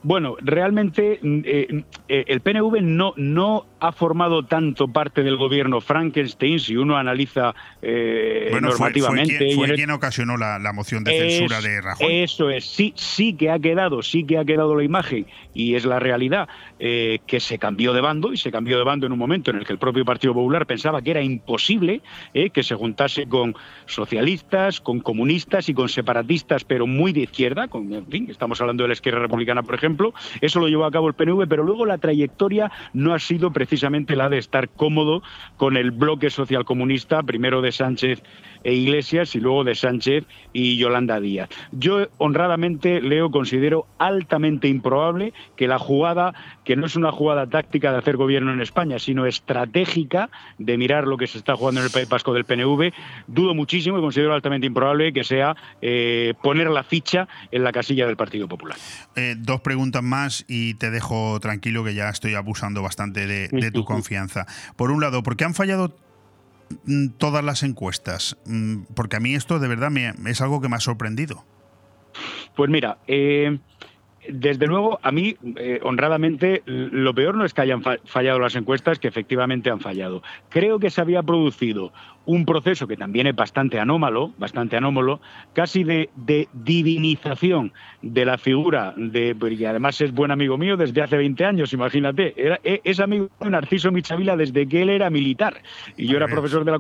Bueno, 0.01 0.37
realmente 0.39 1.19
mm, 1.21 1.39
eh, 1.43 1.83
eh, 2.07 2.23
el 2.27 2.39
PNV 2.39 2.81
no, 2.81 3.13
no 3.17 3.65
ha 3.81 3.91
formado 3.91 4.43
tanto 4.43 4.87
parte 4.87 5.23
del 5.23 5.35
gobierno 5.35 5.81
Frankenstein, 5.81 6.59
si 6.59 6.77
uno 6.77 6.97
analiza 6.97 7.53
eh, 7.81 8.49
normativamente. 8.61 9.55
Fue, 9.55 9.73
quien, 9.73 9.91
ocasionó 9.91 10.37
la, 10.37 10.59
moción 10.73 11.03
de 11.03 11.17
censura 11.17 11.61
de 11.61 11.81
Rajoy. 11.81 12.21
Eso 12.21 12.49
es, 12.49 12.65
sí, 12.65 12.93
sí 12.95 13.33
que 13.33 13.49
ha 13.49 13.59
quedado, 13.59 14.01
sí 14.01 14.23
que 14.23 14.37
ha 14.37 14.45
quedado 14.45 14.75
la 14.75 14.83
imagen, 14.83 15.25
y 15.53 15.75
es 15.75 15.85
la 15.85 15.99
realidad, 15.99 16.47
que 16.77 17.39
se 17.39 17.57
cambió 17.57 17.93
de 17.93 18.01
bando, 18.01 18.31
y 18.31 18.37
se 18.37 18.51
cambió 18.51 18.77
de 18.77 18.83
bando 18.83 19.05
en 19.05 19.11
un 19.11 19.19
momento 19.19 19.51
en 19.51 19.57
el 19.57 19.65
que 19.65 19.73
el 19.73 19.79
propio 19.79 20.05
Partido 20.05 20.33
Popular 20.33 20.65
pensaba 20.65 21.01
que 21.01 21.11
era 21.11 21.21
imposible 21.21 22.01
que 22.53 22.63
se 22.63 22.75
juntase 22.75 23.27
con 23.27 23.55
socialistas, 23.85 24.79
con 24.79 24.99
comunistas 24.99 25.67
y 25.69 25.73
con 25.73 25.89
separatistas, 25.89 26.63
pero 26.63 26.87
muy 26.87 27.11
de 27.11 27.21
izquierda, 27.21 27.67
con, 27.67 27.93
en 27.93 28.07
fin, 28.07 28.27
estamos 28.29 28.61
hablando 28.61 28.83
de 28.83 28.89
la 28.89 28.93
izquierda 28.93 29.19
republicana, 29.19 29.63
por 29.63 29.75
ejemplo, 29.75 29.88
eso 30.41 30.59
lo 30.59 30.67
llevó 30.67 30.85
a 30.85 30.91
cabo 30.91 31.07
el 31.07 31.13
PNV, 31.13 31.47
pero 31.47 31.63
luego 31.63 31.85
la 31.85 31.97
trayectoria 31.97 32.71
no 32.93 33.13
ha 33.13 33.19
sido 33.19 33.51
precisamente 33.51 34.15
la 34.15 34.29
de 34.29 34.37
estar 34.37 34.69
cómodo 34.69 35.21
con 35.57 35.77
el 35.77 35.91
bloque 35.91 36.29
socialcomunista, 36.29 37.23
primero 37.23 37.61
de 37.61 37.71
Sánchez 37.71 38.23
e 38.63 38.73
Iglesias 38.73 39.35
y 39.35 39.39
luego 39.39 39.63
de 39.63 39.75
Sánchez 39.75 40.25
y 40.53 40.77
Yolanda 40.77 41.19
Díaz. 41.19 41.49
Yo 41.71 42.07
honradamente, 42.17 43.01
Leo, 43.01 43.31
considero 43.31 43.87
altamente 43.97 44.67
improbable 44.67 45.33
que 45.55 45.67
la 45.67 45.79
jugada, 45.79 46.33
que 46.65 46.75
no 46.75 46.85
es 46.85 46.95
una 46.95 47.11
jugada 47.11 47.47
táctica 47.47 47.91
de 47.91 47.99
hacer 47.99 48.17
gobierno 48.17 48.53
en 48.53 48.61
España, 48.61 48.99
sino 48.99 49.25
estratégica 49.25 50.29
de 50.57 50.77
mirar 50.77 51.07
lo 51.07 51.17
que 51.17 51.27
se 51.27 51.37
está 51.37 51.55
jugando 51.55 51.81
en 51.81 51.87
el 51.87 51.91
País 51.91 52.09
Vasco 52.09 52.33
del 52.33 52.45
PNV, 52.45 52.91
dudo 53.27 53.53
muchísimo 53.53 53.97
y 53.97 54.01
considero 54.01 54.33
altamente 54.33 54.67
improbable 54.67 55.13
que 55.13 55.23
sea 55.23 55.55
eh, 55.81 56.33
poner 56.41 56.69
la 56.69 56.83
ficha 56.83 57.27
en 57.51 57.63
la 57.63 57.71
casilla 57.71 58.05
del 58.05 58.17
Partido 58.17 58.47
Popular. 58.47 58.77
Eh, 59.15 59.35
dos 59.37 59.61
preguntas 59.61 60.03
más 60.03 60.45
y 60.47 60.75
te 60.75 60.91
dejo 60.91 61.39
tranquilo 61.39 61.83
que 61.83 61.93
ya 61.93 62.09
estoy 62.09 62.35
abusando 62.35 62.81
bastante 62.81 63.27
de 63.27 63.71
tu 63.71 63.85
confianza. 63.85 64.45
Por 64.75 64.91
un 64.91 65.01
lado, 65.01 65.23
¿por 65.23 65.37
qué 65.37 65.45
han 65.45 65.53
fallado 65.53 65.93
todas 67.17 67.43
las 67.43 67.63
encuestas? 67.63 68.37
Mm, 68.45 68.83
porque 68.95 69.17
a 69.17 69.19
mí 69.19 69.35
esto 69.35 69.59
de 69.59 69.67
verdad 69.67 69.91
me, 69.91 70.13
es 70.29 70.41
algo 70.41 70.61
que 70.61 70.69
me 70.69 70.75
ha 70.75 70.79
sorprendido. 70.79 71.43
Pues 72.55 72.69
mira, 72.69 72.97
eh, 73.07 73.59
desde 74.27 74.67
luego, 74.67 74.99
a 75.01 75.11
mí, 75.11 75.37
eh, 75.55 75.79
honradamente, 75.83 76.61
lo 76.65 77.13
peor 77.13 77.35
no 77.35 77.45
es 77.45 77.53
que 77.53 77.61
hayan 77.61 77.81
fallado 77.81 78.39
las 78.39 78.55
encuestas, 78.55 78.99
que 78.99 79.07
efectivamente 79.07 79.69
han 79.69 79.79
fallado. 79.79 80.21
Creo 80.49 80.79
que 80.79 80.89
se 80.89 81.01
había 81.01 81.23
producido 81.23 81.93
un 82.29 82.45
proceso 82.45 82.87
que 82.87 82.95
también 82.95 83.25
es 83.25 83.35
bastante 83.35 83.79
anómalo, 83.79 84.33
bastante 84.37 84.77
anómalo, 84.77 85.19
casi 85.53 85.83
de, 85.83 86.09
divinización 86.53 87.73
de 88.03 88.23
la 88.23 88.37
figura 88.37 88.93
de, 88.95 89.35
y 89.49 89.65
además 89.65 89.99
es 89.99 90.13
buen 90.13 90.29
amigo 90.29 90.55
mío 90.55 90.77
desde 90.77 91.01
hace 91.01 91.17
20 91.17 91.43
años, 91.43 91.73
imagínate, 91.73 92.35
era, 92.37 92.59
e, 92.63 92.81
es 92.83 92.99
amigo 92.99 93.29
de 93.39 93.49
Narciso 93.49 93.91
Michavila 93.91 94.37
desde 94.37 94.67
que 94.67 94.83
él 94.83 94.91
era 94.91 95.09
militar 95.09 95.63
y 95.97 96.05
yo 96.05 96.17
era 96.17 96.27
profesor 96.27 96.63
de 96.63 96.71
la 96.71 96.77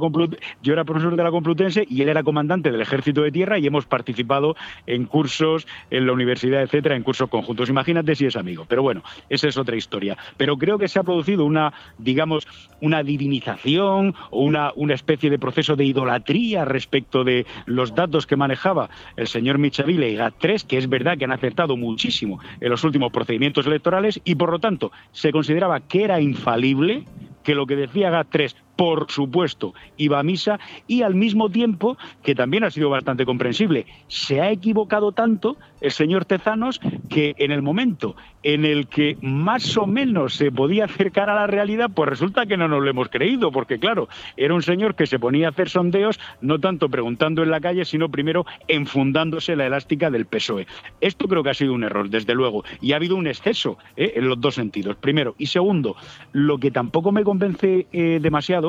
yo 0.61 0.73
era 0.73 0.83
profesor 0.83 1.15
de 1.15 1.23
la 1.23 1.31
Complutense 1.31 1.83
y 1.89 2.03
él 2.03 2.09
era 2.09 2.21
comandante 2.21 2.71
del 2.71 2.81
Ejército 2.81 3.23
de 3.23 3.31
Tierra 3.31 3.57
y 3.57 3.65
hemos 3.65 3.87
participado 3.87 4.55
en 4.85 5.05
cursos 5.05 5.65
en 5.89 6.05
la 6.05 6.13
universidad, 6.13 6.61
etcétera, 6.61 6.95
en 6.95 7.01
cursos 7.01 7.27
conjuntos. 7.27 7.69
Imagínate 7.69 8.13
si 8.13 8.27
es 8.27 8.35
amigo, 8.35 8.65
pero 8.69 8.83
bueno, 8.83 9.01
esa 9.29 9.47
es 9.47 9.57
otra 9.57 9.75
historia. 9.75 10.15
Pero 10.37 10.57
creo 10.57 10.77
que 10.77 10.87
se 10.87 10.99
ha 10.99 11.03
producido 11.03 11.43
una, 11.43 11.73
digamos, 11.97 12.47
una 12.81 13.01
divinización 13.01 14.13
o 14.29 14.43
una, 14.43 14.73
una 14.75 14.93
especie 14.93 15.31
de 15.31 15.38
proceso 15.39 15.75
de 15.75 15.85
idolatría 15.85 16.65
respecto 16.65 17.23
de 17.23 17.45
los 17.65 17.95
datos 17.95 18.27
que 18.27 18.35
manejaba 18.35 18.89
el 19.15 19.27
señor 19.27 19.57
Michavile 19.57 20.09
y 20.09 20.15
GAT3, 20.15 20.65
que 20.65 20.77
es 20.77 20.89
verdad 20.89 21.17
que 21.17 21.25
han 21.25 21.31
acertado 21.31 21.77
muchísimo 21.77 22.39
en 22.59 22.69
los 22.69 22.83
últimos 22.83 23.11
procedimientos 23.11 23.65
electorales 23.65 24.21
y 24.23 24.35
por 24.35 24.51
lo 24.51 24.59
tanto 24.59 24.91
se 25.11 25.31
consideraba 25.31 25.79
que 25.81 26.03
era 26.03 26.21
infalible, 26.21 27.05
que 27.43 27.55
lo 27.55 27.65
que 27.65 27.75
decía 27.75 28.11
GAT3 28.11 28.55
por 28.79 29.11
supuesto, 29.11 29.73
iba 29.97 30.19
a 30.19 30.23
misa 30.23 30.57
y 30.87 31.01
al 31.01 31.13
mismo 31.13 31.49
tiempo, 31.49 31.97
que 32.23 32.33
también 32.33 32.63
ha 32.63 32.71
sido 32.71 32.89
bastante 32.89 33.25
comprensible, 33.25 33.85
se 34.07 34.39
ha 34.39 34.51
equivocado 34.51 35.11
tanto 35.11 35.57
el 35.81 35.91
señor 35.91 36.23
Tezanos 36.23 36.79
que 37.09 37.35
en 37.39 37.51
el 37.51 37.61
momento 37.61 38.15
en 38.43 38.63
el 38.63 38.87
que 38.87 39.17
más 39.21 39.75
o 39.77 39.85
menos 39.85 40.35
se 40.35 40.51
podía 40.51 40.85
acercar 40.85 41.29
a 41.29 41.35
la 41.35 41.47
realidad, 41.47 41.89
pues 41.93 42.09
resulta 42.09 42.45
que 42.45 42.55
no 42.55 42.67
nos 42.67 42.81
lo 42.81 42.89
hemos 42.89 43.09
creído, 43.09 43.51
porque 43.51 43.79
claro, 43.79 44.07
era 44.37 44.53
un 44.53 44.61
señor 44.61 44.95
que 44.95 45.07
se 45.07 45.19
ponía 45.19 45.47
a 45.47 45.49
hacer 45.49 45.69
sondeos, 45.69 46.19
no 46.39 46.59
tanto 46.59 46.87
preguntando 46.87 47.43
en 47.43 47.51
la 47.51 47.59
calle, 47.59 47.83
sino 47.83 48.09
primero 48.09 48.45
enfundándose 48.67 49.57
la 49.57 49.67
elástica 49.67 50.09
del 50.09 50.25
PSOE. 50.25 50.67
Esto 51.01 51.27
creo 51.27 51.43
que 51.43 51.49
ha 51.49 51.53
sido 51.53 51.73
un 51.73 51.83
error, 51.83 52.09
desde 52.09 52.33
luego, 52.33 52.63
y 52.79 52.93
ha 52.93 52.95
habido 52.95 53.17
un 53.17 53.27
exceso 53.27 53.77
¿eh? 53.97 54.13
en 54.15 54.29
los 54.29 54.39
dos 54.39 54.55
sentidos. 54.55 54.95
Primero. 54.95 55.35
Y 55.37 55.47
segundo, 55.47 55.95
lo 56.31 56.59
que 56.59 56.71
tampoco 56.71 57.11
me 57.11 57.23
convence 57.23 57.87
eh, 57.91 58.19
demasiado 58.21 58.68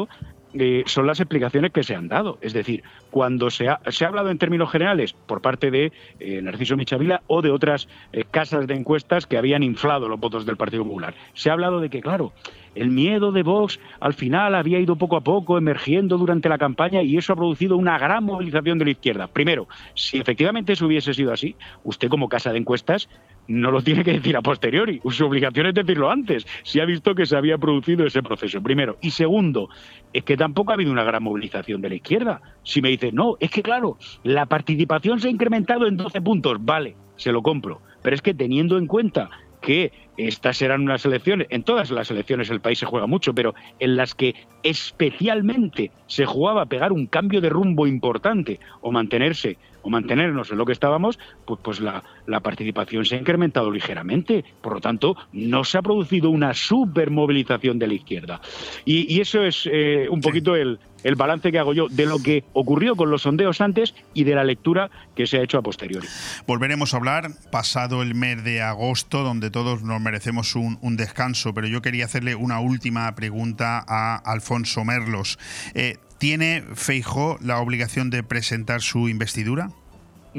eh, 0.53 0.83
son 0.87 1.07
las 1.07 1.21
explicaciones 1.21 1.71
que 1.73 1.85
se 1.85 1.95
han 1.95 2.09
dado. 2.09 2.39
Es 2.41 2.53
decir, 2.53 2.83
cuando 3.11 3.51
se 3.51 3.69
ha, 3.69 3.81
se 3.89 4.05
ha 4.05 4.09
hablado 4.09 4.31
en 4.31 4.39
términos 4.39 4.71
generales 4.71 5.13
por 5.13 5.41
parte 5.41 5.71
de 5.71 5.93
eh, 6.19 6.43
Narciso 6.43 6.77
Michavila 6.77 7.23
o 7.29 7.41
de 7.41 7.51
otras 7.51 7.89
eh, 8.13 8.25
casas 8.29 8.67
de 8.67 8.75
encuestas 8.75 9.27
que 9.27 9.39
habían 9.39 9.63
inflado 9.63 10.09
los 10.09 10.19
votos 10.19 10.47
del 10.47 10.57
Partido 10.57 10.85
Popular, 10.85 11.15
se 11.35 11.51
ha 11.51 11.53
hablado 11.53 11.81
de 11.81 11.89
que, 11.89 12.01
claro, 12.01 12.33
el 12.75 12.91
miedo 12.91 13.33
de 13.33 13.43
Vox 13.43 13.79
al 14.01 14.15
final 14.15 14.55
había 14.55 14.79
ido 14.79 14.97
poco 14.97 15.17
a 15.17 15.21
poco 15.23 15.59
emergiendo 15.59 16.19
durante 16.19 16.49
la 16.49 16.59
campaña 16.59 17.03
y 17.03 17.17
eso 17.17 17.33
ha 17.33 17.37
producido 17.37 17.77
una 17.77 17.99
gran 17.99 18.25
movilización 18.25 18.79
de 18.79 18.85
la 18.87 18.91
izquierda. 18.93 19.27
Primero, 19.29 19.69
si 19.95 20.19
efectivamente 20.19 20.73
eso 20.73 20.87
hubiese 20.87 21.15
sido 21.15 21.33
así, 21.33 21.57
usted 21.85 22.09
como 22.09 22.29
casa 22.29 22.53
de 22.53 22.59
encuestas 22.59 23.09
no 23.51 23.73
lo 23.73 23.83
tiene 23.83 24.05
que 24.05 24.13
decir 24.13 24.37
a 24.37 24.43
posteriori. 24.43 25.01
Su 25.11 25.27
obligación 25.27 25.67
es 25.67 25.75
decirlo 25.75 26.09
antes, 26.09 26.47
si 26.63 26.79
ha 26.79 26.85
visto 26.85 27.17
que 27.17 27.27
se 27.27 27.37
había 27.37 27.59
producido 27.59 28.07
ese 28.07 28.23
proceso. 28.23 28.63
Primero. 28.63 28.97
Y 29.01 29.11
segundo, 29.11 29.69
es 30.13 30.23
que 30.23 30.37
tampoco 30.37 30.71
ha 30.71 30.75
habido 30.75 30.93
una 30.93 31.03
gran 31.03 31.25
movilización 31.25 31.81
de 31.81 31.89
la 31.89 31.97
izquierda. 31.97 32.41
Si 32.63 32.81
me 32.81 32.91
dice, 32.91 33.11
no, 33.11 33.37
es 33.41 33.51
que 33.51 33.63
claro, 33.63 33.99
la 34.23 34.47
participación 34.47 35.19
se 35.19 35.27
ha 35.27 35.31
incrementado 35.33 35.89
en 35.89 35.97
12 35.97 36.21
puntos, 36.21 36.59
vale, 36.61 36.95
se 37.17 37.33
lo 37.33 37.43
compro. 37.43 37.81
Pero 38.03 38.15
es 38.15 38.23
que 38.23 38.35
teniendo 38.35 38.79
en 38.79 38.87
cuenta 38.87 39.31
que 39.61 39.93
estas 40.17 40.59
serán 40.59 40.83
unas 40.83 41.05
elecciones, 41.05 41.49
en 41.51 41.65
todas 41.65 41.91
las 41.91 42.11
elecciones 42.11 42.51
el 42.51 42.61
país 42.61 42.79
se 42.79 42.87
juega 42.87 43.09
mucho, 43.09 43.35
pero 43.35 43.55
en 43.81 43.97
las 43.97 44.15
que 44.15 44.35
especialmente 44.63 45.91
se 46.07 46.25
jugaba 46.25 46.67
pegar 46.67 46.93
un 46.93 47.07
cambio 47.07 47.41
de 47.41 47.49
rumbo 47.49 47.89
importante 47.89 48.61
o 48.81 48.93
mantenerse 48.93 49.59
o 49.83 49.91
mantenernos 49.91 50.51
en 50.51 50.59
lo 50.59 50.67
que 50.67 50.73
estábamos, 50.73 51.19
pues, 51.45 51.61
pues 51.63 51.81
la, 51.81 52.03
la 52.27 52.41
participación 52.41 53.05
se 53.05 53.17
ha 53.17 53.19
incrementado 53.19 53.71
ligeramente. 53.71 54.45
Por 54.61 54.75
lo 54.75 54.81
tanto, 54.81 55.17
no 55.33 55.65
se 55.65 55.79
ha 55.79 55.83
producido 55.83 56.31
una 56.31 56.55
supermovilización 56.55 57.79
de 57.79 57.87
la 57.87 57.95
izquierda. 57.95 58.41
Y, 58.85 59.13
y 59.15 59.21
eso 59.21 59.43
es 59.43 59.69
eh, 59.71 60.07
un 60.11 60.21
poquito 60.21 60.57
el, 60.57 60.79
el 61.05 61.15
balance 61.15 61.51
que 61.51 61.59
hago 61.59 61.73
yo 61.73 61.89
de 61.89 62.07
lo 62.07 62.19
que 62.23 62.45
ocurrió 62.53 62.97
con 62.97 63.11
los 63.11 63.23
sondeos 63.23 63.61
antes 63.61 63.95
y 64.15 64.25
de 64.25 64.35
la 64.35 64.45
lectura 64.45 64.91
que 65.15 65.27
se 65.27 65.39
ha 65.39 65.43
hecho 65.43 65.59
a 65.59 65.63
posteriori. 65.63 66.07
Volveremos 66.47 66.95
a 66.95 66.99
hablar 66.99 67.31
pasado 67.51 68.03
el 68.03 68.15
mes 68.15 68.45
de 68.45 68.63
agosto, 68.63 69.23
donde 69.23 69.51
todos 69.51 69.83
nos 69.83 70.01
merecemos 70.01 70.55
un, 70.57 70.79
un 70.83 70.97
descanso, 70.97 71.55
pero 71.55 71.67
yo 71.67 71.83
quería 71.83 72.05
hacerle 72.05 72.35
una 72.35 72.61
última 72.61 73.15
pregunta 73.15 73.85
a 73.87 74.17
Alfonso 74.17 74.85
Merlos. 74.85 75.39
Eh, 75.75 75.97
¿Tiene 76.21 76.63
Feijo 76.75 77.39
la 77.41 77.61
obligación 77.61 78.11
de 78.11 78.23
presentar 78.23 78.83
su 78.83 79.09
investidura? 79.09 79.71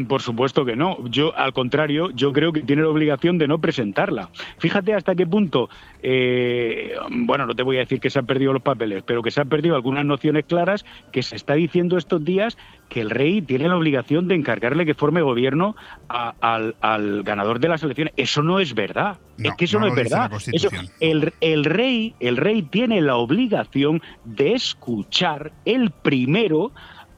Por 0.07 0.21
supuesto 0.21 0.63
que 0.63 0.75
no. 0.75 0.97
Yo, 1.09 1.35
al 1.35 1.51
contrario, 1.53 2.11
yo 2.11 2.31
creo 2.31 2.53
que 2.53 2.61
tiene 2.61 2.81
la 2.81 2.89
obligación 2.89 3.37
de 3.37 3.47
no 3.47 3.59
presentarla. 3.59 4.29
Fíjate 4.57 4.93
hasta 4.93 5.15
qué 5.15 5.27
punto, 5.27 5.69
eh, 6.01 6.95
bueno, 7.09 7.45
no 7.45 7.55
te 7.55 7.63
voy 7.63 7.77
a 7.77 7.81
decir 7.81 7.99
que 7.99 8.09
se 8.09 8.19
han 8.19 8.25
perdido 8.25 8.53
los 8.53 8.61
papeles, 8.61 9.03
pero 9.05 9.21
que 9.21 9.31
se 9.31 9.41
han 9.41 9.49
perdido 9.49 9.75
algunas 9.75 10.05
nociones 10.05 10.45
claras 10.45 10.85
que 11.11 11.23
se 11.23 11.35
está 11.35 11.55
diciendo 11.55 11.97
estos 11.97 12.23
días 12.23 12.57
que 12.87 13.01
el 13.01 13.09
rey 13.09 13.41
tiene 13.41 13.67
la 13.67 13.77
obligación 13.77 14.27
de 14.27 14.35
encargarle 14.35 14.85
que 14.85 14.93
forme 14.93 15.21
gobierno 15.21 15.75
a, 16.09 16.35
al, 16.41 16.75
al, 16.81 17.23
ganador 17.23 17.59
de 17.59 17.69
las 17.69 17.83
elecciones. 17.83 18.13
Eso 18.17 18.43
no 18.43 18.59
es 18.59 18.73
verdad. 18.73 19.17
No, 19.37 19.49
es 19.49 19.55
que 19.55 19.65
eso 19.65 19.79
no, 19.79 19.87
no 19.87 19.93
es 19.93 19.95
verdad. 19.95 20.31
Eso, 20.51 20.69
el, 20.99 21.33
el, 21.41 21.65
rey, 21.65 22.15
el 22.19 22.37
rey 22.37 22.61
tiene 22.61 23.01
la 23.01 23.15
obligación 23.15 24.01
de 24.25 24.53
escuchar 24.53 25.51
el 25.65 25.91
primero 25.91 26.71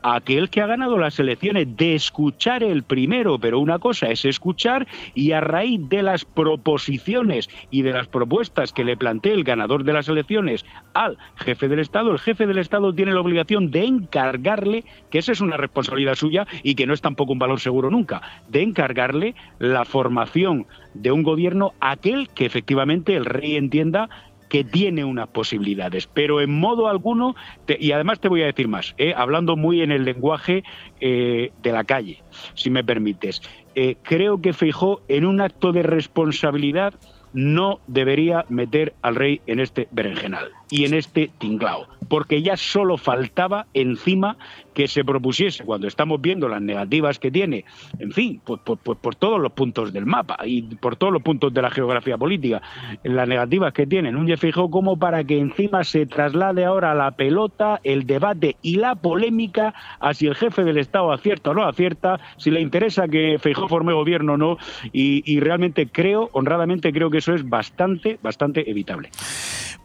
aquel 0.04 0.49
que 0.49 0.62
ha 0.62 0.68
ganado 0.68 0.97
las 0.97 1.20
elecciones, 1.20 1.76
de 1.76 1.95
escuchar 1.95 2.64
el 2.64 2.84
primero, 2.84 3.39
pero 3.39 3.60
una 3.60 3.80
cosa 3.80 4.08
es 4.08 4.26
escuchar 4.26 4.88
y 5.16 5.32
a 5.32 5.41
raíz 5.41 5.82
de 5.89 6.04
las 6.04 6.26
proposiciones 6.26 7.49
y 7.72 7.82
de 7.82 7.93
las 7.93 8.08
propuestas 8.08 8.74
que 8.74 8.84
le 8.84 8.97
plantee 8.97 9.34
el 9.34 9.43
ganador 9.43 9.84
de 9.84 9.93
las 9.93 10.08
elecciones 10.10 10.66
al 10.93 11.18
jefe 11.38 11.68
del 11.68 11.80
Estado, 11.80 12.12
el 12.12 12.20
jefe 12.20 12.45
del 12.45 12.58
Estado 12.58 12.93
tiene 12.93 13.14
la 13.14 13.22
obligación 13.22 13.72
de 13.72 13.86
encargarle, 13.86 14.84
que 15.10 15.20
esa 15.20 15.32
es 15.32 15.41
una 15.41 15.58
responsabilidad 15.58 16.16
suya 16.16 16.45
y 16.62 16.76
que 16.76 16.86
no 16.86 16.93
es 16.93 17.01
tampoco 17.01 17.34
un 17.34 17.39
valor 17.39 17.60
seguro 17.60 17.89
nunca, 17.89 18.22
de 18.49 18.62
encargarle 18.62 19.36
la 19.60 19.86
formación 19.86 20.68
de 20.93 21.12
un 21.12 21.24
gobierno 21.24 21.74
aquel 21.80 22.30
que 22.30 22.45
efectivamente 22.45 23.16
el 23.16 23.26
rey 23.26 23.56
entienda 23.56 24.10
que 24.54 24.64
tiene 24.64 25.04
unas 25.04 25.30
posibilidades, 25.30 26.06
pero 26.06 26.39
en 26.39 26.51
modo 26.51 26.88
alguno, 26.88 27.36
y 27.68 27.91
además 27.91 28.20
te 28.20 28.30
voy 28.30 28.43
a 28.43 28.45
decir 28.45 28.68
más, 28.68 28.93
eh, 28.99 29.12
hablando 29.18 29.56
muy 29.56 29.82
en 29.82 29.91
el 29.91 30.06
lenguaje 30.06 30.64
eh, 31.01 31.51
de 31.64 31.72
la 31.72 31.84
calle, 31.86 32.22
si 32.54 32.70
me 32.70 32.84
permites, 32.84 33.41
eh, 33.74 33.95
creo 34.04 34.41
que 34.41 34.54
Feijó 34.54 35.01
en 35.08 35.26
un 35.26 35.41
acto 35.41 35.72
de 35.72 35.82
responsabilidad 35.82 36.93
no 37.34 37.80
debería 37.88 38.45
meter 38.47 38.93
al 39.01 39.16
rey 39.16 39.41
en 39.47 39.60
este 39.60 39.88
berenjenal 39.89 40.51
y 40.74 40.86
en 40.86 40.96
este 40.96 41.30
tinglao, 41.38 41.86
porque 42.10 42.42
ya 42.42 42.58
solo 42.58 42.98
faltaba 42.98 43.68
encima 43.76 44.38
que 44.74 44.88
se 44.88 45.06
propusiese, 45.06 45.64
cuando 45.64 45.88
estamos 45.88 46.20
viendo 46.20 46.50
las 46.50 46.64
negativas 46.64 47.20
que 47.20 47.30
tiene, 47.30 47.64
en 48.00 48.12
fin, 48.12 48.42
pues, 48.44 48.60
pues, 48.64 48.80
pues, 48.82 48.98
por 48.98 49.14
todos 49.14 49.40
los 49.40 49.52
puntos 49.52 49.94
del 49.94 50.08
mapa 50.08 50.36
y 50.44 50.64
por 50.64 50.96
todos 50.96 51.14
los 51.14 51.22
puntos 51.22 51.54
de 51.54 51.62
la 51.62 51.70
geografía 51.70 52.18
política, 52.18 52.64
las 53.04 53.28
negativas 53.28 53.72
que 53.72 53.86
tiene 53.86 54.12
Núñez 54.12 54.40
Fijó, 54.40 54.72
como 54.72 54.98
para 54.98 55.24
que 55.24 55.38
encima 55.38 55.84
se 55.84 56.08
traslade 56.08 56.66
ahora 56.66 56.96
la 56.96 57.12
pelota, 57.12 57.80
el 57.84 58.08
debate 58.08 58.56
y 58.64 58.78
la 58.78 58.96
polémica 58.96 59.76
a 60.00 60.16
si 60.16 60.26
el 60.26 60.34
jefe 60.34 60.64
del 60.64 60.80
Estado 60.80 61.12
acierta 61.12 61.52
o 61.52 61.54
no 61.54 61.68
acierta, 61.68 62.20
si 62.38 62.50
le 62.50 62.62
interesa 62.62 63.08
que 63.08 63.38
Fijó 63.40 63.68
forme 63.68 63.94
gobierno 63.94 64.34
o 64.34 64.38
no, 64.38 64.58
y, 64.92 65.22
y 65.32 65.40
realmente 65.40 65.88
creo, 65.88 66.32
honradamente 66.34 66.92
creo 66.92 67.12
que 67.12 67.20
eso 67.20 67.36
es 67.36 67.48
bastante, 67.48 68.18
bastante 68.24 68.68
evitable. 68.72 69.12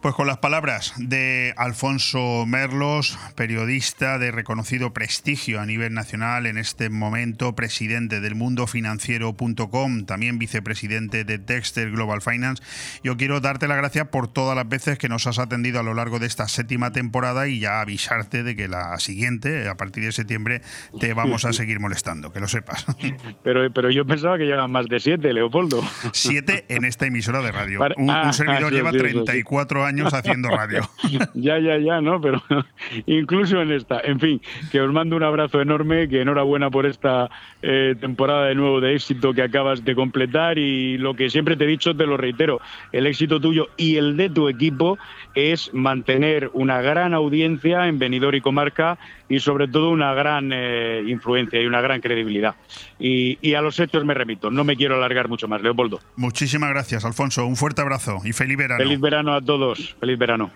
Pues 0.01 0.15
con 0.15 0.29
las 0.29 0.39
palabras 0.39 0.78
de 0.97 1.55
Alfonso 1.57 2.47
Merlos, 2.47 3.19
periodista 3.35 4.19
de 4.19 4.31
reconocido 4.31 4.93
prestigio 4.93 5.61
a 5.61 5.67
nivel 5.67 5.93
nacional, 5.93 6.47
en 6.47 6.57
este 6.57 6.89
momento 6.89 7.57
presidente 7.57 8.21
del 8.21 8.37
mundofinanciero.com, 8.37 10.05
también 10.05 10.39
vicepresidente 10.39 11.25
de 11.25 11.39
Dexter 11.39 11.91
Global 11.91 12.23
Finance, 12.23 12.63
yo 13.03 13.17
quiero 13.17 13.41
darte 13.41 13.67
la 13.67 13.75
gracia 13.75 14.11
por 14.11 14.29
todas 14.29 14.55
las 14.55 14.69
veces 14.69 14.99
que 14.99 15.09
nos 15.09 15.27
has 15.27 15.41
atendido 15.41 15.81
a 15.81 15.83
lo 15.83 15.95
largo 15.95 16.21
de 16.21 16.27
esta 16.27 16.47
séptima 16.47 16.93
temporada 16.93 17.49
y 17.49 17.59
ya 17.59 17.81
avisarte 17.81 18.43
de 18.43 18.55
que 18.55 18.69
la 18.69 18.99
siguiente, 18.99 19.69
a 19.69 19.77
partir 19.77 20.05
de 20.05 20.13
septiembre, 20.13 20.63
te 21.01 21.13
vamos 21.13 21.45
a 21.45 21.53
seguir 21.53 21.81
molestando, 21.81 22.33
que 22.33 22.41
lo 22.41 22.49
sepas. 22.49 22.87
Pero, 23.43 23.73
pero 23.73 23.91
yo 23.91 24.05
pensaba 24.05 24.37
que 24.37 24.45
llegan 24.45 24.71
más 24.71 24.87
de 24.87 25.01
siete, 25.01 25.33
Leopoldo. 25.33 25.83
Siete 26.13 26.67
en 26.69 26.85
esta 26.85 27.07
emisora 27.07 27.41
de 27.41 27.53
radio. 27.53 27.81
Un, 27.97 28.11
un 28.11 28.33
servidor 28.33 28.73
lleva 28.79 28.91
34 28.91 29.85
años 29.85 29.89
años 29.89 30.15
haciendo 30.15 30.49
radio. 30.49 30.68
ya, 31.35 31.59
ya, 31.59 31.79
ya, 31.79 32.01
¿no? 32.01 32.21
Pero 32.21 32.43
incluso 33.07 33.61
en 33.61 33.73
esta. 33.73 34.01
En 34.01 34.21
fin, 34.21 34.41
que 34.71 34.81
os 34.81 34.93
mando 34.93 35.17
un 35.17 35.23
abrazo 35.23 35.61
enorme, 35.61 36.09
que 36.09 36.21
enhorabuena 36.21 36.71
por 36.71 36.87
esta 36.87 37.31
eh, 37.63 37.95
temporada 38.01 38.47
de 38.47 38.55
nuevo 38.55 38.81
de 38.81 38.95
éxito 38.95 39.33
que 39.35 39.43
acabas 39.43 39.85
de 39.85 39.95
completar 39.95 40.59
y 40.59 40.99
lo 40.99 41.15
que 41.15 41.31
siempre 41.31 41.57
te 41.57 41.65
he 41.65 41.69
dicho, 41.69 41.95
te 41.97 42.07
lo 42.07 42.17
reitero, 42.17 42.61
el 42.93 43.07
éxito 43.07 43.41
tuyo 43.41 43.69
y 43.77 43.97
el 43.97 44.17
de 44.17 44.31
tu 44.31 44.49
equipo 44.49 44.99
es 45.35 45.73
mantener 45.73 46.51
una 46.53 46.81
gran 46.81 47.15
audiencia 47.15 47.87
en 47.87 47.99
Benidorm 47.99 48.37
y 48.37 48.41
Comarca 48.41 48.99
y 49.29 49.41
sobre 49.41 49.69
todo 49.69 49.91
una 49.91 50.15
gran 50.15 50.51
eh, 50.53 51.03
influencia 51.07 51.61
y 51.61 51.67
una 51.67 51.81
gran 51.81 52.01
credibilidad. 52.01 52.55
Y, 52.99 53.39
y, 53.41 53.55
a 53.55 53.61
los 53.61 53.79
hechos 53.81 54.05
me 54.05 54.15
remito, 54.15 54.51
no 54.51 54.65
me 54.65 54.77
quiero 54.77 54.97
alargar 54.97 55.29
mucho 55.29 55.49
más, 55.49 55.63
Leopoldo. 55.63 56.01
Muchísimas 56.17 56.71
gracias, 56.71 57.05
Alfonso. 57.05 57.47
Un 57.47 57.57
fuerte 57.57 57.83
abrazo 57.83 58.21
y 58.25 58.33
feliz 58.33 58.57
verano. 58.57 58.83
Feliz 58.83 59.01
verano 59.01 59.35
a 59.35 59.41
todos, 59.41 59.97
feliz 60.01 60.19
verano. 60.19 60.51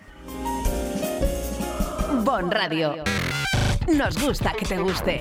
Bon 2.25 2.51
Radio. 2.51 2.95
Nos 3.97 4.23
gusta 4.23 4.53
que 4.59 4.65
te 4.65 4.79
guste. 4.79 5.21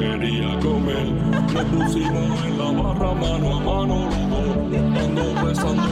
quería 0.00 0.58
comer. 0.60 1.06
Nos 1.52 1.64
pusimos 1.64 2.44
en 2.44 2.58
la 2.58 2.70
barra 2.70 3.14
mano 3.14 3.56
a 3.56 3.60
mano 3.60 4.08
los 4.10 4.24
dos, 4.30 5.52
estando 5.52 5.82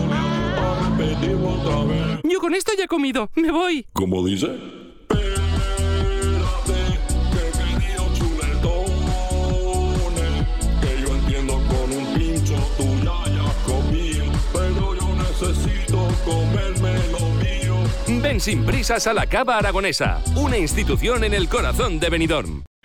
a 0.57 0.63
repetir 0.89 1.37
otra 1.37 1.85
vez. 1.85 2.21
Yo 2.25 2.39
con 2.41 2.55
esto 2.55 2.73
ya 2.77 2.85
he 2.85 2.89
comido, 2.89 3.31
me 3.37 3.51
voy. 3.51 3.87
¿Cómo 3.93 4.25
dice? 4.25 4.47
Espérate, 5.09 6.81
que 7.35 7.43
querido 7.59 8.05
chuletones, 8.15 8.75
que 10.81 10.91
yo 11.03 11.09
entiendo 11.15 11.55
con 11.69 11.93
un 11.93 12.07
pincho 12.15 12.57
tú 12.77 12.87
ya 13.05 13.19
ya 13.35 13.43
has 13.45 13.57
comido, 13.67 14.25
pero 14.53 14.95
yo 14.95 15.09
necesito 15.17 16.09
comerme 16.25 16.93
lo 17.13 17.25
mío. 17.43 17.75
Ven 18.23 18.41
sin 18.41 18.65
prisas 18.65 19.07
a 19.07 19.13
la 19.13 19.27
Cava 19.27 19.59
Aragonesa, 19.59 20.23
una 20.37 20.57
institución 20.57 21.25
en 21.25 21.35
el 21.35 21.49
corazón 21.49 22.01
de 22.01 22.09
Benidorm. 22.11 22.68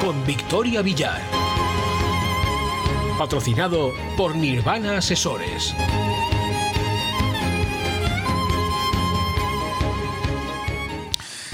Con 0.00 0.24
Victoria 0.24 0.80
Villar. 0.80 1.20
Patrocinado 3.18 3.92
por 4.16 4.34
Nirvana 4.34 4.96
Asesores. 4.96 5.74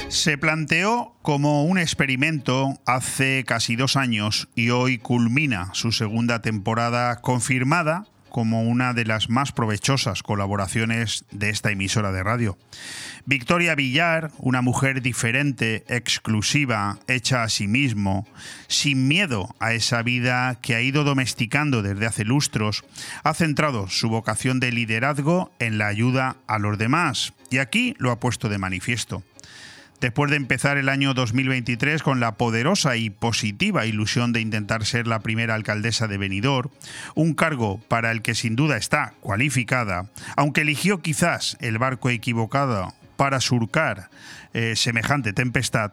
Se 0.09 0.39
planteó 0.39 1.17
como 1.23 1.65
un 1.65 1.77
experimento 1.77 2.79
hace 2.87 3.45
casi 3.45 3.75
dos 3.75 3.97
años 3.97 4.49
y 4.55 4.71
hoy 4.71 4.99
culmina 4.99 5.71
su 5.73 5.91
segunda 5.91 6.41
temporada 6.41 7.21
confirmada 7.21 8.07
como 8.37 8.63
una 8.65 8.93
de 8.93 9.07
las 9.07 9.31
más 9.31 9.51
provechosas 9.53 10.23
colaboraciones 10.23 11.25
de 11.31 11.51
esta 11.51 11.71
emisora 11.71 12.13
de 12.13 12.23
radio. 12.23 12.59
Victoria 13.29 13.75
Villar, 13.75 14.31
una 14.39 14.63
mujer 14.63 15.03
diferente, 15.03 15.85
exclusiva, 15.89 17.01
hecha 17.09 17.43
a 17.43 17.49
sí 17.49 17.67
mismo, 17.67 18.25
sin 18.69 19.09
miedo 19.09 19.53
a 19.59 19.73
esa 19.73 20.01
vida 20.03 20.61
que 20.63 20.77
ha 20.77 20.81
ido 20.81 21.03
domesticando 21.03 21.83
desde 21.83 22.07
hace 22.07 22.25
lustros, 22.25 22.85
ha 23.25 23.35
centrado 23.35 23.89
su 23.89 24.09
vocación 24.09 24.61
de 24.61 24.71
liderazgo 24.71 25.51
en 25.59 25.77
la 25.77 25.89
ayuda 25.89 26.37
a 26.47 26.61
los 26.61 26.79
demás 26.79 27.33
y 27.51 27.59
aquí 27.59 27.97
lo 27.99 28.13
ha 28.13 28.21
puesto 28.21 28.49
de 28.49 28.59
manifiesto. 28.59 29.25
Después 30.01 30.31
de 30.31 30.37
empezar 30.37 30.77
el 30.77 30.89
año 30.89 31.13
2023 31.13 32.05
con 32.05 32.21
la 32.21 32.37
poderosa 32.37 32.97
y 32.97 33.11
positiva 33.11 33.87
ilusión 33.87 34.33
de 34.33 34.41
intentar 34.41 34.85
ser 34.85 35.09
la 35.09 35.19
primera 35.19 35.57
alcaldesa 35.57 36.07
de 36.07 36.19
Benidorm, 36.19 36.71
un 37.17 37.35
cargo 37.35 37.81
para 37.89 38.13
el 38.13 38.23
que 38.23 38.37
sin 38.37 38.55
duda 38.55 38.77
está 38.77 39.15
cualificada, 39.21 40.11
aunque 40.37 40.61
eligió 40.61 41.03
quizás 41.03 41.57
el 41.61 41.79
barco 41.79 42.09
equivocado 42.11 42.95
para 43.17 43.41
surcar 43.41 44.11
eh, 44.55 44.75
semejante 44.77 45.33
tempestad, 45.33 45.93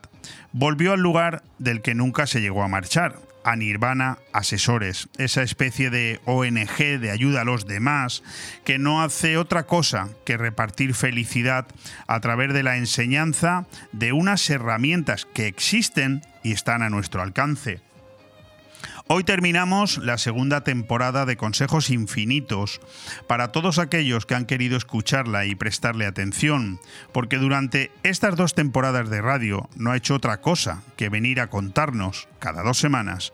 volvió 0.51 0.93
al 0.93 1.01
lugar 1.01 1.43
del 1.59 1.81
que 1.81 1.95
nunca 1.95 2.27
se 2.27 2.41
llegó 2.41 2.63
a 2.63 2.67
marchar, 2.67 3.15
a 3.43 3.55
Nirvana 3.55 4.17
Asesores, 4.31 5.09
esa 5.17 5.43
especie 5.43 5.89
de 5.89 6.21
ONG 6.25 6.99
de 6.99 7.11
ayuda 7.11 7.41
a 7.41 7.45
los 7.45 7.65
demás 7.65 8.23
que 8.63 8.79
no 8.79 9.03
hace 9.03 9.37
otra 9.37 9.63
cosa 9.63 10.09
que 10.25 10.37
repartir 10.37 10.93
felicidad 10.93 11.67
a 12.07 12.19
través 12.21 12.53
de 12.53 12.63
la 12.63 12.77
enseñanza 12.77 13.65
de 13.91 14.13
unas 14.13 14.49
herramientas 14.49 15.25
que 15.25 15.47
existen 15.47 16.21
y 16.41 16.53
están 16.53 16.81
a 16.83 16.89
nuestro 16.89 17.21
alcance. 17.21 17.81
Hoy 19.07 19.25
terminamos 19.25 19.97
la 19.97 20.17
segunda 20.17 20.63
temporada 20.63 21.25
de 21.25 21.35
Consejos 21.35 21.89
Infinitos. 21.89 22.79
Para 23.27 23.51
todos 23.51 23.77
aquellos 23.77 24.25
que 24.25 24.33
han 24.33 24.45
querido 24.45 24.77
escucharla 24.77 25.45
y 25.45 25.55
prestarle 25.55 26.05
atención, 26.05 26.79
porque 27.11 27.37
durante 27.37 27.91
estas 28.03 28.37
dos 28.37 28.55
temporadas 28.55 29.09
de 29.09 29.21
radio 29.21 29.69
no 29.75 29.91
ha 29.91 29.97
hecho 29.97 30.15
otra 30.15 30.39
cosa 30.39 30.83
que 30.95 31.09
venir 31.09 31.41
a 31.41 31.49
contarnos, 31.49 32.29
cada 32.39 32.63
dos 32.63 32.77
semanas, 32.79 33.33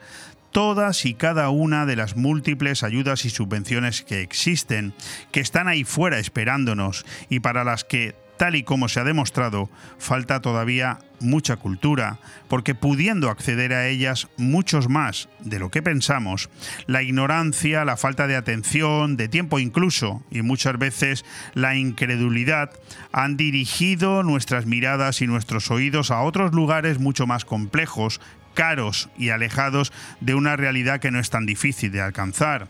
todas 0.52 1.06
y 1.06 1.14
cada 1.14 1.50
una 1.52 1.86
de 1.86 1.96
las 1.96 2.16
múltiples 2.16 2.82
ayudas 2.82 3.24
y 3.26 3.30
subvenciones 3.30 4.02
que 4.02 4.22
existen, 4.22 4.96
que 5.32 5.40
están 5.40 5.68
ahí 5.68 5.84
fuera 5.84 6.18
esperándonos 6.18 7.06
y 7.30 7.42
para 7.42 7.64
las 7.64 7.84
que 7.84 8.16
tal 8.40 8.56
y 8.56 8.64
como 8.64 8.88
se 8.88 9.02
ha 9.02 9.04
demostrado, 9.04 9.70
falta 9.98 10.40
todavía 10.42 11.00
mucha 11.20 11.58
cultura, 11.58 12.20
porque 12.48 12.74
pudiendo 12.74 13.30
acceder 13.30 13.74
a 13.74 13.88
ellas 13.90 14.30
muchos 14.38 14.88
más 14.88 15.28
de 15.42 15.60
lo 15.60 15.70
que 15.70 15.84
pensamos, 15.84 16.50
la 16.88 17.04
ignorancia, 17.04 17.84
la 17.84 17.98
falta 17.98 18.28
de 18.28 18.38
atención, 18.38 19.18
de 19.18 19.28
tiempo 19.28 19.60
incluso, 19.60 20.24
y 20.32 20.42
muchas 20.42 20.80
veces 20.80 21.26
la 21.54 21.76
incredulidad, 21.76 22.72
han 23.12 23.36
dirigido 23.36 24.24
nuestras 24.24 24.66
miradas 24.66 25.22
y 25.22 25.28
nuestros 25.28 25.70
oídos 25.70 26.10
a 26.10 26.22
otros 26.22 26.54
lugares 26.54 26.98
mucho 26.98 27.28
más 27.28 27.44
complejos, 27.44 28.22
caros 28.54 29.10
y 29.18 29.32
alejados 29.32 29.92
de 30.22 30.36
una 30.36 30.56
realidad 30.56 31.02
que 31.02 31.12
no 31.12 31.20
es 31.20 31.30
tan 31.30 31.46
difícil 31.46 31.92
de 31.92 32.00
alcanzar. 32.02 32.70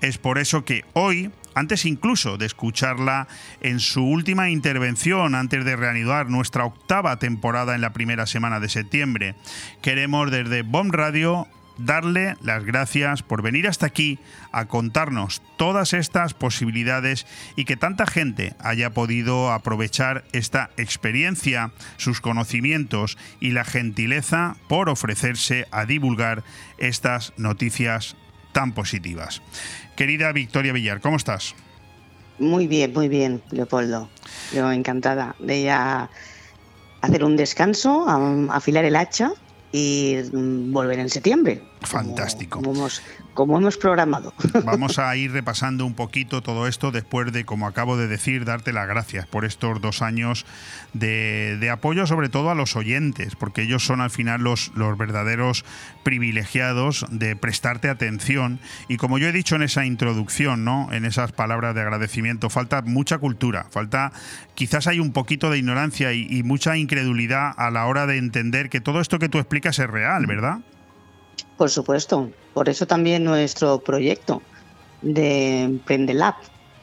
Es 0.00 0.18
por 0.18 0.38
eso 0.38 0.64
que 0.64 0.84
hoy 0.92 1.32
antes 1.54 1.84
incluso 1.84 2.38
de 2.38 2.46
escucharla 2.46 3.28
en 3.60 3.80
su 3.80 4.04
última 4.04 4.50
intervención, 4.50 5.34
antes 5.34 5.64
de 5.64 5.76
reanudar 5.76 6.28
nuestra 6.28 6.64
octava 6.64 7.18
temporada 7.18 7.74
en 7.74 7.80
la 7.80 7.92
primera 7.92 8.26
semana 8.26 8.60
de 8.60 8.68
septiembre. 8.68 9.34
Queremos 9.82 10.30
desde 10.30 10.62
Bomb 10.62 10.92
Radio 10.94 11.46
darle 11.84 12.36
las 12.42 12.64
gracias 12.64 13.22
por 13.22 13.42
venir 13.42 13.66
hasta 13.66 13.86
aquí 13.86 14.18
a 14.52 14.66
contarnos 14.66 15.42
todas 15.56 15.92
estas 15.92 16.34
posibilidades 16.34 17.26
y 17.56 17.64
que 17.64 17.76
tanta 17.76 18.06
gente 18.06 18.54
haya 18.60 18.90
podido 18.90 19.52
aprovechar 19.52 20.24
esta 20.32 20.70
experiencia, 20.76 21.72
sus 21.96 22.20
conocimientos 22.20 23.16
y 23.40 23.50
la 23.50 23.64
gentileza 23.64 24.56
por 24.68 24.88
ofrecerse 24.88 25.66
a 25.70 25.86
divulgar 25.86 26.44
estas 26.78 27.32
noticias 27.36 28.16
tan 28.52 28.72
positivas. 28.72 29.42
Querida 29.96 30.32
Victoria 30.32 30.72
Villar, 30.72 31.00
¿cómo 31.00 31.16
estás? 31.16 31.54
Muy 32.38 32.66
bien, 32.66 32.92
muy 32.92 33.08
bien, 33.08 33.42
Leopoldo. 33.50 34.08
Yo 34.54 34.72
encantada 34.72 35.36
de 35.38 35.62
ya 35.62 36.08
hacer 37.02 37.24
un 37.24 37.36
descanso, 37.36 38.06
afilar 38.50 38.84
el 38.84 38.96
hacha 38.96 39.32
y 39.72 40.16
mm, 40.32 40.72
volver 40.72 40.98
en 40.98 41.10
septiembre. 41.10 41.62
Fantástico. 41.82 42.60
Como 42.60 42.72
hemos, 42.72 43.02
como 43.34 43.58
hemos 43.58 43.76
programado. 43.76 44.32
Vamos 44.64 44.98
a 44.98 45.14
ir 45.16 45.32
repasando 45.32 45.86
un 45.86 45.94
poquito 45.94 46.42
todo 46.42 46.66
esto 46.66 46.90
después 46.90 47.32
de, 47.32 47.44
como 47.44 47.66
acabo 47.66 47.96
de 47.96 48.08
decir, 48.08 48.44
darte 48.44 48.72
las 48.72 48.86
gracias 48.86 49.26
por 49.26 49.44
estos 49.44 49.80
dos 49.80 50.02
años 50.02 50.46
de, 50.92 51.68
apoyo, 51.72 52.06
sobre 52.06 52.28
todo 52.28 52.50
a 52.50 52.54
los 52.54 52.76
oyentes, 52.76 53.36
porque 53.36 53.62
ellos 53.62 53.84
son 53.84 54.00
al 54.00 54.10
final 54.10 54.42
los, 54.42 54.72
verdaderos 54.98 55.64
privilegiados 56.02 57.06
de 57.10 57.36
prestarte 57.36 57.88
atención. 57.88 58.58
Y 58.88 58.96
como 58.96 59.18
yo 59.18 59.28
he 59.28 59.32
dicho 59.32 59.56
en 59.56 59.62
esa 59.62 59.84
introducción, 59.84 60.64
¿no? 60.64 60.88
en 60.92 61.04
esas 61.04 61.32
palabras 61.32 61.74
de 61.74 61.82
agradecimiento, 61.82 62.50
falta 62.50 62.82
mucha 62.82 63.18
cultura, 63.18 63.66
falta 63.70 64.12
quizás 64.54 64.86
hay 64.86 65.00
un 65.00 65.12
poquito 65.12 65.50
de 65.50 65.58
ignorancia 65.58 66.12
y 66.12 66.42
mucha 66.42 66.76
incredulidad 66.76 67.52
a 67.56 67.70
la 67.70 67.86
hora 67.86 68.06
de 68.06 68.18
entender 68.18 68.68
que 68.68 68.80
todo 68.80 69.00
esto 69.00 69.18
que 69.18 69.28
tú 69.28 69.38
explicas 69.38 69.78
es 69.78 69.88
real, 69.88 70.26
¿verdad? 70.26 70.58
Por 71.60 71.68
supuesto. 71.68 72.30
Por 72.54 72.70
eso 72.70 72.86
también 72.86 73.22
nuestro 73.22 73.80
proyecto 73.80 74.40
de 75.02 75.64
Emprende 75.64 76.14
Lab 76.14 76.36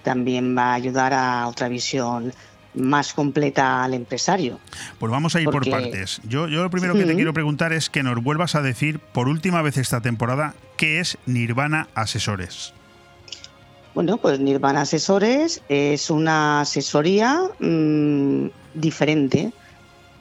también 0.04 0.56
va 0.56 0.66
a 0.66 0.74
ayudar 0.76 1.16
a 1.16 1.48
otra 1.48 1.68
visión 1.68 2.32
más 2.76 3.12
completa 3.16 3.84
al 3.84 3.96
empresario. 3.96 4.60
Pues 5.00 5.12
vamos 5.12 5.36
a 5.36 5.42
ir 5.42 5.46
Porque- 5.46 5.72
por 5.72 5.82
partes. 5.82 6.22
Yo, 6.30 6.48
yo 6.48 6.62
lo 6.62 6.70
primero 6.70 6.94
que 6.94 7.06
te 7.06 7.16
quiero 7.16 7.34
preguntar 7.34 7.74
es 7.74 7.90
que 7.90 8.04
nos 8.04 8.22
vuelvas 8.22 8.54
a 8.54 8.62
decir 8.62 9.00
por 9.00 9.30
última 9.30 9.64
vez 9.64 9.78
esta 9.78 10.00
temporada 10.02 10.54
qué 10.76 11.00
es 11.00 11.18
Nirvana 11.26 11.88
Asesores. 11.96 12.72
Bueno, 13.96 14.18
pues 14.18 14.40
Nirvana 14.40 14.82
Asesores 14.82 15.64
es 15.70 16.12
una 16.12 16.62
asesoría 16.62 17.42
mm, 17.60 18.50
diferente. 18.76 19.54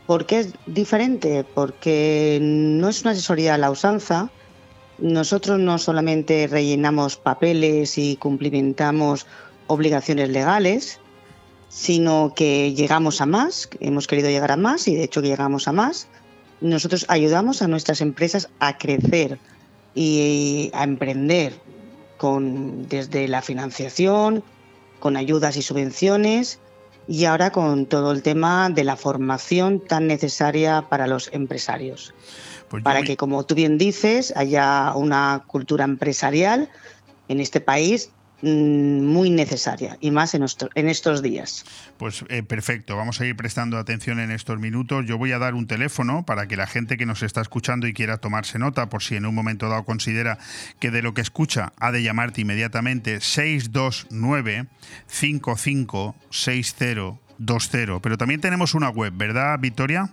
¿Por 0.06 0.24
qué 0.24 0.38
es 0.38 0.54
diferente? 0.64 1.44
Porque 1.44 2.38
no 2.40 2.88
es 2.88 3.02
una 3.02 3.10
asesoría 3.10 3.52
a 3.52 3.58
la 3.58 3.70
usanza. 3.70 4.30
Nosotros 4.98 5.58
no 5.58 5.78
solamente 5.78 6.46
rellenamos 6.46 7.16
papeles 7.16 7.98
y 7.98 8.16
cumplimentamos 8.16 9.26
obligaciones 9.66 10.30
legales, 10.30 11.00
sino 11.68 12.32
que 12.34 12.72
llegamos 12.74 13.20
a 13.20 13.26
más, 13.26 13.68
hemos 13.80 14.06
querido 14.06 14.30
llegar 14.30 14.52
a 14.52 14.56
más 14.56 14.88
y 14.88 14.94
de 14.94 15.04
hecho 15.04 15.20
que 15.20 15.28
llegamos 15.28 15.68
a 15.68 15.72
más. 15.72 16.08
Nosotros 16.60 17.04
ayudamos 17.08 17.60
a 17.60 17.68
nuestras 17.68 18.00
empresas 18.00 18.48
a 18.60 18.78
crecer 18.78 19.38
y 19.94 20.70
a 20.72 20.84
emprender 20.84 21.54
desde 22.88 23.28
la 23.28 23.42
financiación, 23.42 24.42
con 24.98 25.16
ayudas 25.16 25.56
y 25.56 25.62
subvenciones 25.62 26.58
y 27.06 27.26
ahora 27.26 27.50
con 27.50 27.86
todo 27.86 28.10
el 28.12 28.22
tema 28.22 28.70
de 28.70 28.84
la 28.84 28.96
formación 28.96 29.80
tan 29.80 30.06
necesaria 30.06 30.86
para 30.88 31.06
los 31.06 31.30
empresarios. 31.32 32.14
Pues 32.68 32.82
para 32.82 33.00
me- 33.00 33.06
que, 33.06 33.16
como 33.16 33.44
tú 33.46 33.54
bien 33.54 33.78
dices, 33.78 34.32
haya 34.36 34.92
una 34.94 35.42
cultura 35.46 35.84
empresarial 35.84 36.68
en 37.28 37.40
este 37.40 37.60
país 37.60 38.10
mm, 38.42 39.00
muy 39.02 39.30
necesaria 39.30 39.96
y 40.00 40.10
más 40.10 40.34
en, 40.34 40.40
nuestro- 40.40 40.68
en 40.74 40.88
estos 40.88 41.22
días. 41.22 41.64
Pues 41.96 42.22
eh, 42.28 42.42
perfecto, 42.42 42.94
vamos 42.96 43.20
a 43.20 43.26
ir 43.26 43.34
prestando 43.34 43.78
atención 43.78 44.20
en 44.20 44.30
estos 44.30 44.58
minutos. 44.58 45.06
Yo 45.06 45.16
voy 45.16 45.32
a 45.32 45.38
dar 45.38 45.54
un 45.54 45.66
teléfono 45.66 46.24
para 46.26 46.46
que 46.46 46.56
la 46.56 46.66
gente 46.66 46.96
que 46.98 47.06
nos 47.06 47.22
está 47.22 47.40
escuchando 47.40 47.86
y 47.86 47.94
quiera 47.94 48.18
tomarse 48.18 48.58
nota, 48.58 48.88
por 48.90 49.02
si 49.02 49.16
en 49.16 49.24
un 49.26 49.34
momento 49.34 49.68
dado 49.70 49.84
considera 49.84 50.38
que 50.80 50.90
de 50.90 51.00
lo 51.02 51.14
que 51.14 51.22
escucha 51.22 51.72
ha 51.78 51.92
de 51.92 52.02
llamarte 52.02 52.42
inmediatamente 52.42 53.20
629 53.22 54.66
55 55.06 56.14
6020. 56.30 58.00
Pero 58.02 58.18
también 58.18 58.40
tenemos 58.40 58.74
una 58.74 58.88
web, 58.90 59.12
¿verdad, 59.16 59.58
Victoria? 59.58 60.10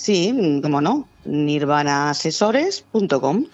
Sí, 0.00 0.60
cómo 0.62 0.80
no, 0.80 1.06
nirvanaasesores.com. 1.26 3.44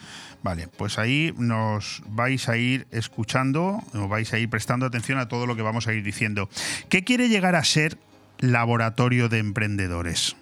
Vale, 0.44 0.68
pues 0.68 0.96
ahí 0.96 1.34
nos 1.36 2.04
vais 2.06 2.48
a 2.48 2.56
ir 2.56 2.86
escuchando, 2.92 3.80
nos 3.92 4.08
vais 4.08 4.32
a 4.32 4.38
ir 4.38 4.48
prestando 4.48 4.86
atención 4.86 5.18
a 5.18 5.26
todo 5.26 5.46
lo 5.46 5.56
que 5.56 5.62
vamos 5.62 5.88
a 5.88 5.92
ir 5.92 6.04
diciendo. 6.04 6.48
¿Qué 6.88 7.02
quiere 7.02 7.28
llegar 7.28 7.56
a 7.56 7.64
ser 7.64 7.98
Laboratorio 8.38 9.28
de 9.28 9.38
Emprendedores? 9.38 10.36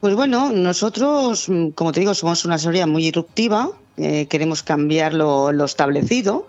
Pues 0.00 0.14
bueno, 0.14 0.52
nosotros, 0.52 1.48
mm, 1.48 1.70
como 1.70 1.92
te 1.92 2.00
digo, 2.00 2.12
somos 2.12 2.44
una 2.44 2.56
asesoría 2.56 2.86
muy 2.86 3.04
disruptiva, 3.04 3.70
eh, 3.96 4.26
queremos 4.26 4.62
cambiar 4.62 5.14
lo, 5.14 5.50
lo 5.50 5.64
establecido 5.64 6.46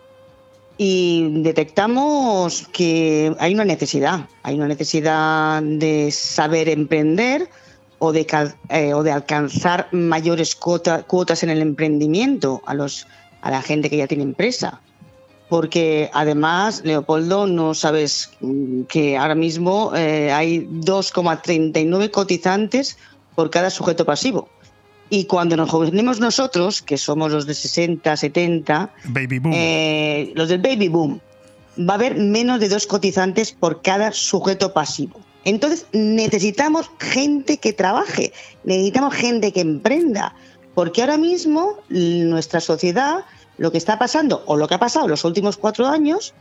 y 0.78 1.41
detectamos 1.41 2.67
que 2.74 3.34
hay 3.39 3.53
una 3.53 3.63
necesidad, 3.63 4.28
hay 4.43 4.55
una 4.55 4.67
necesidad 4.67 5.63
de 5.63 6.11
saber 6.11 6.67
emprender 6.67 7.49
o 8.00 8.12
de, 8.14 8.26
cal- 8.26 8.56
eh, 8.70 8.93
o 8.93 9.04
de 9.04 9.12
alcanzar 9.12 9.88
mayores 9.91 10.56
cuota- 10.56 11.04
cuotas 11.04 11.43
en 11.43 11.50
el 11.50 11.62
emprendimiento 11.62 12.62
a, 12.66 12.74
los, 12.74 13.08
a 13.41 13.52
la 13.52 13.62
gente 13.62 13.89
que 13.89 13.97
ya 13.97 14.08
tiene 14.08 14.24
empresa. 14.24 14.82
Porque 15.50 16.10
además, 16.14 16.82
Leopoldo, 16.86 17.47
no 17.47 17.74
sabes 17.74 18.30
mm, 18.39 18.84
que 18.84 19.18
ahora 19.18 19.36
mismo 19.36 19.91
eh, 19.95 20.32
hay 20.32 20.60
2,39 20.68 22.12
cotizantes 22.12 22.97
por 23.36 23.50
cada 23.50 23.70
sujeto 23.70 24.06
pasivo. 24.06 24.47
Y 25.10 25.26
cuando 25.26 25.58
nos 25.58 25.72
jubilemos 25.72 26.20
nosotros, 26.20 26.82
que 26.84 26.97
somos 26.97 27.32
los 27.32 27.47
de 27.47 27.56
60, 27.56 28.16
70, 28.16 28.93
Baby 29.06 29.39
Boom. 29.39 29.54
eh, 29.56 30.32
los 30.36 30.50
del 30.50 30.62
baby 30.62 30.88
boom, 30.88 31.20
va 31.80 31.93
a 31.93 31.95
haber 31.95 32.16
menos 32.16 32.60
de 32.60 32.70
dos 32.70 32.86
cotizantes 32.86 33.52
por 33.52 33.82
cada 33.82 34.12
sujeto 34.12 34.72
pasivo. 34.72 35.20
Entonces 35.46 35.86
necesitamos 35.94 36.90
gente 37.00 37.58
que 37.58 37.74
trabaje, 37.74 38.34
necesitamos 38.64 39.14
gente 39.14 39.52
que 39.52 39.62
emprenda, 39.62 40.36
porque 40.76 41.02
ahora 41.02 41.18
mismo 41.18 41.78
nuestra 41.90 42.60
sociedad, 42.60 43.26
lo 43.58 43.72
que 43.72 43.78
está 43.78 43.98
pasando 43.98 44.44
o 44.46 44.58
lo 44.58 44.68
que 44.68 44.76
ha 44.76 44.80
pasado 44.80 45.06
en 45.06 45.12
los 45.12 45.24
últimos 45.24 45.58
cuatro 45.58 45.88
años, 45.88 46.34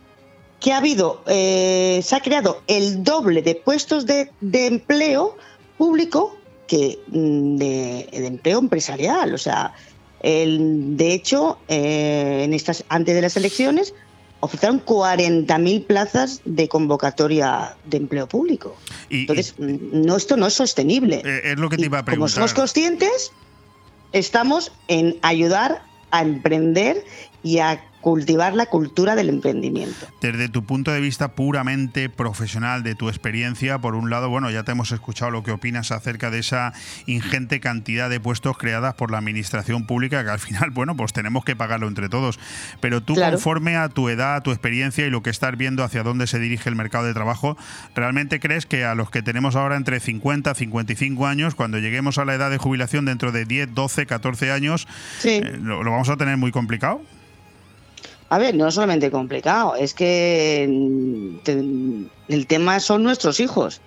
que 0.60 0.72
ha 0.72 0.78
habido, 0.78 1.22
eh, 1.26 2.00
se 2.02 2.16
ha 2.16 2.20
creado 2.20 2.62
el 2.66 3.04
doble 3.04 3.42
de 3.42 3.54
puestos 3.54 4.06
de, 4.06 4.30
empleo 4.40 5.36
público 5.76 6.36
que 6.66 6.98
mm, 7.06 7.56
de, 7.56 8.08
de 8.10 8.26
empleo 8.26 8.58
empresarial. 8.58 9.34
O 9.34 9.38
sea, 9.38 9.72
el, 10.20 10.96
de 10.96 11.14
hecho, 11.14 11.58
eh, 11.68 12.42
en 12.44 12.54
estas, 12.54 12.84
antes 12.88 13.14
de 13.14 13.22
las 13.22 13.36
elecciones, 13.36 13.94
ofertaron 14.40 14.84
40.000 14.84 15.84
plazas 15.86 16.40
de 16.44 16.68
convocatoria 16.68 17.76
de 17.84 17.96
empleo 17.96 18.26
público. 18.28 18.76
Y- 19.10 19.22
Entonces, 19.22 19.54
no, 19.58 20.16
esto 20.16 20.36
no 20.36 20.46
es 20.46 20.54
sostenible. 20.54 21.22
Eh, 21.24 21.52
es 21.52 21.58
lo 21.58 21.68
que 21.68 21.76
te 21.76 21.86
iba 21.86 21.98
a 21.98 22.02
Como 22.02 22.06
preguntar. 22.06 22.34
somos 22.34 22.54
conscientes, 22.54 23.32
estamos 24.12 24.72
en 24.88 25.16
ayudar 25.22 25.82
a 26.10 26.22
emprender 26.22 27.04
y 27.42 27.58
a 27.58 27.82
cultivar 28.00 28.54
la 28.54 28.66
cultura 28.66 29.14
del 29.14 29.28
emprendimiento. 29.28 30.06
Desde 30.20 30.48
tu 30.48 30.64
punto 30.64 30.92
de 30.92 31.00
vista 31.00 31.32
puramente 31.32 32.08
profesional, 32.08 32.82
de 32.82 32.94
tu 32.94 33.08
experiencia, 33.08 33.78
por 33.78 33.94
un 33.94 34.08
lado, 34.10 34.28
bueno, 34.28 34.50
ya 34.50 34.62
te 34.62 34.72
hemos 34.72 34.92
escuchado 34.92 35.30
lo 35.30 35.42
que 35.42 35.50
opinas 35.50 35.90
acerca 35.92 36.30
de 36.30 36.38
esa 36.38 36.72
ingente 37.06 37.60
cantidad 37.60 38.08
de 38.08 38.20
puestos 38.20 38.56
creadas 38.56 38.94
por 38.94 39.10
la 39.10 39.18
administración 39.18 39.86
pública, 39.86 40.22
que 40.24 40.30
al 40.30 40.38
final, 40.38 40.70
bueno, 40.72 40.96
pues 40.96 41.12
tenemos 41.12 41.44
que 41.44 41.56
pagarlo 41.56 41.88
entre 41.88 42.08
todos. 42.08 42.38
Pero 42.80 43.02
tú, 43.02 43.14
Claro. 43.14 43.32
conforme 43.36 43.76
a 43.76 43.88
tu 43.88 44.08
edad, 44.08 44.36
a 44.36 44.42
tu 44.42 44.50
experiencia 44.52 45.06
y 45.06 45.10
lo 45.10 45.22
que 45.22 45.30
estás 45.30 45.56
viendo 45.56 45.82
hacia 45.82 46.02
dónde 46.02 46.26
se 46.26 46.38
dirige 46.38 46.68
el 46.68 46.76
mercado 46.76 47.04
de 47.06 47.14
trabajo, 47.14 47.56
¿realmente 47.94 48.38
crees 48.40 48.64
que 48.66 48.84
a 48.84 48.94
los 48.94 49.10
que 49.10 49.22
tenemos 49.22 49.56
ahora 49.56 49.76
entre 49.76 49.98
50 50.00 50.52
y 50.52 50.54
55 50.54 51.26
años, 51.26 51.54
cuando 51.54 51.78
lleguemos 51.78 52.18
a 52.18 52.24
la 52.24 52.34
edad 52.34 52.50
de 52.50 52.58
jubilación 52.58 53.04
dentro 53.04 53.32
de 53.32 53.44
10, 53.44 53.74
12, 53.74 54.06
14 54.06 54.52
años, 54.52 54.86
Sí. 55.18 55.30
eh, 55.42 55.58
lo, 55.60 55.82
lo 55.82 55.90
vamos 55.90 56.08
a 56.08 56.16
tener 56.16 56.36
muy 56.36 56.52
complicado? 56.52 57.00
A 58.30 58.38
ver, 58.38 58.54
no 58.54 58.70
solamente 58.70 59.10
complicado, 59.10 59.74
es 59.76 59.94
que 59.94 60.66
mm, 60.68 61.38
te- 61.44 62.34
el 62.34 62.46
tema 62.46 62.78
son 62.80 63.02
nuestros 63.02 63.40
hijos. 63.40 63.80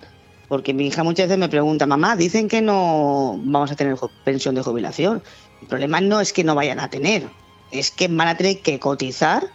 Porque 0.48 0.74
mi 0.74 0.86
hija 0.88 1.02
muchas 1.02 1.28
veces 1.28 1.38
me 1.38 1.48
pregunta, 1.48 1.86
mamá, 1.86 2.14
dicen 2.16 2.48
que 2.48 2.60
no 2.60 3.40
vamos 3.44 3.70
a 3.70 3.76
tener 3.76 3.96
pensión 4.24 4.54
de 4.54 4.62
jubilación. 4.62 5.22
El 5.62 5.68
problema 5.68 6.00
no 6.00 6.20
es 6.20 6.32
que 6.32 6.44
no 6.44 6.54
vayan 6.54 6.78
a 6.80 6.90
tener, 6.90 7.26
es 7.70 7.90
que 7.90 8.08
van 8.08 8.28
a 8.28 8.36
tener 8.36 8.60
que 8.60 8.78
cotizar 8.78 9.46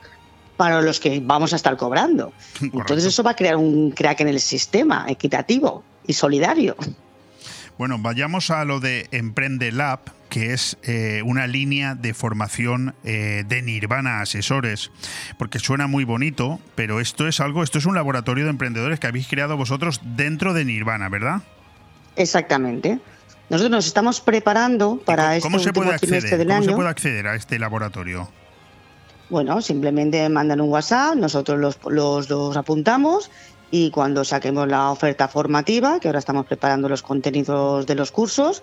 para 0.55 0.81
los 0.81 0.99
que 0.99 1.19
vamos 1.23 1.53
a 1.53 1.55
estar 1.57 1.77
cobrando. 1.77 2.33
Entonces 2.61 3.05
eso 3.05 3.21
va 3.21 3.31
a 3.31 3.35
crear 3.35 3.57
un 3.57 3.91
crack 3.91 4.21
en 4.21 4.29
el 4.29 4.39
sistema 4.39 5.05
equitativo 5.07 5.83
y 6.07 6.13
solidario. 6.13 6.75
Bueno, 7.77 7.97
vayamos 7.99 8.49
a 8.49 8.65
lo 8.65 8.79
de 8.79 9.07
Emprende 9.11 9.71
Lab, 9.71 9.99
que 10.38 10.53
es 10.53 10.77
eh, 10.83 11.23
una 11.25 11.47
línea 11.47 11.95
de 11.95 12.13
formación 12.13 12.93
eh, 13.03 13.43
de 13.47 13.63
Nirvana 13.63 14.21
Asesores, 14.21 14.91
porque 15.39 15.57
suena 15.57 15.88
muy 15.88 16.03
bonito, 16.03 16.59
pero 16.75 16.99
esto 16.99 17.27
es 17.27 17.39
algo, 17.39 17.63
esto 17.63 17.79
es 17.79 17.88
un 17.88 17.95
laboratorio 17.95 18.43
de 18.43 18.51
emprendedores 18.51 18.99
que 18.99 19.07
habéis 19.07 19.27
creado 19.27 19.57
vosotros 19.57 19.99
dentro 20.15 20.53
de 20.53 20.63
Nirvana, 20.63 21.09
¿verdad? 21.09 21.41
Exactamente. 22.15 22.99
Nosotros 23.49 23.71
nos 23.71 23.88
estamos 23.88 24.21
preparando 24.21 25.01
para 25.03 25.38
este 25.38 25.47
¿Cómo 25.47 25.57
se 25.57 25.69
último 25.69 25.85
puede 25.85 25.95
acceder? 25.95 26.38
del 26.38 26.47
¿Cómo 26.47 26.61
se 26.61 26.71
puede 26.73 26.89
acceder 26.89 27.27
a 27.29 27.35
este 27.35 27.57
laboratorio? 27.57 28.29
Bueno, 29.31 29.59
simplemente 29.63 30.29
mandan 30.29 30.61
un 30.61 30.69
WhatsApp, 30.69 31.15
nosotros 31.15 31.59
los, 31.59 31.79
los, 31.89 32.29
los 32.29 32.55
apuntamos 32.55 33.31
y 33.71 33.89
cuando 33.89 34.23
saquemos 34.23 34.67
la 34.67 34.91
oferta 34.91 35.27
formativa, 35.27 35.99
que 35.99 36.09
ahora 36.09 36.19
estamos 36.19 36.45
preparando 36.45 36.88
los 36.88 37.01
contenidos 37.01 37.88
de 37.88 37.95
los 37.95 38.11
cursos, 38.11 38.61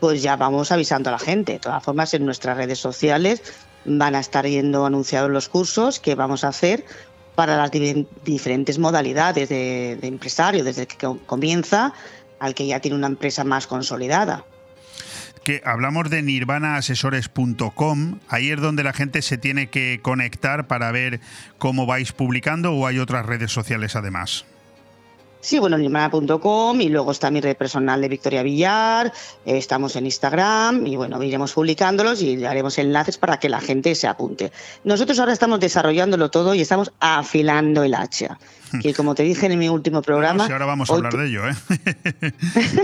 pues 0.00 0.22
ya 0.22 0.36
vamos 0.36 0.72
avisando 0.72 1.10
a 1.10 1.12
la 1.12 1.18
gente. 1.18 1.52
De 1.52 1.58
todas 1.58 1.82
formas, 1.82 2.14
en 2.14 2.24
nuestras 2.24 2.56
redes 2.56 2.78
sociales 2.78 3.42
van 3.84 4.14
a 4.14 4.20
estar 4.20 4.46
yendo 4.46 4.84
anunciados 4.86 5.30
los 5.30 5.48
cursos 5.48 6.00
que 6.00 6.14
vamos 6.14 6.44
a 6.44 6.48
hacer 6.48 6.84
para 7.34 7.56
las 7.56 7.70
diferentes 7.70 8.78
modalidades 8.78 9.48
de, 9.48 9.98
empresario, 10.02 10.64
desde 10.64 10.86
que 10.86 10.96
comienza 11.24 11.92
al 12.40 12.54
que 12.54 12.66
ya 12.66 12.80
tiene 12.80 12.96
una 12.96 13.06
empresa 13.06 13.44
más 13.44 13.66
consolidada 13.66 14.44
que 15.44 15.62
hablamos 15.64 16.10
de 16.10 16.20
nirvanaasesores.com, 16.20 18.18
ahí 18.28 18.50
es 18.50 18.60
donde 18.60 18.82
la 18.82 18.92
gente 18.92 19.22
se 19.22 19.38
tiene 19.38 19.68
que 19.70 20.00
conectar 20.02 20.66
para 20.66 20.92
ver 20.92 21.20
cómo 21.56 21.86
vais 21.86 22.12
publicando 22.12 22.74
o 22.74 22.86
hay 22.86 22.98
otras 22.98 23.24
redes 23.24 23.50
sociales 23.50 23.96
además. 23.96 24.44
Sí, 25.40 25.58
bueno, 25.58 25.78
nirvana.com 25.78 26.80
y 26.80 26.88
luego 26.88 27.12
está 27.12 27.30
mi 27.30 27.40
red 27.40 27.56
personal 27.56 28.00
de 28.00 28.08
Victoria 28.08 28.42
Villar, 28.42 29.12
eh, 29.46 29.56
estamos 29.58 29.94
en 29.96 30.06
Instagram 30.06 30.86
y 30.86 30.96
bueno, 30.96 31.22
iremos 31.22 31.52
publicándolos 31.52 32.22
y 32.22 32.44
haremos 32.44 32.78
enlaces 32.78 33.18
para 33.18 33.38
que 33.38 33.48
la 33.48 33.60
gente 33.60 33.94
se 33.94 34.08
apunte. 34.08 34.52
Nosotros 34.84 35.18
ahora 35.18 35.32
estamos 35.32 35.60
desarrollándolo 35.60 36.30
todo 36.30 36.54
y 36.54 36.60
estamos 36.60 36.92
afilando 37.00 37.84
el 37.84 37.94
hacha. 37.94 38.38
Que 38.82 38.92
como 38.92 39.14
te 39.14 39.22
dije 39.22 39.46
en 39.46 39.58
mi 39.58 39.68
último 39.68 40.02
programa. 40.02 40.46
sí, 40.46 40.52
ahora 40.52 40.66
vamos 40.66 40.90
a 40.90 40.94
hablar 40.94 41.14
de 41.14 41.26
ello, 41.28 41.48
¿eh? 41.48 41.54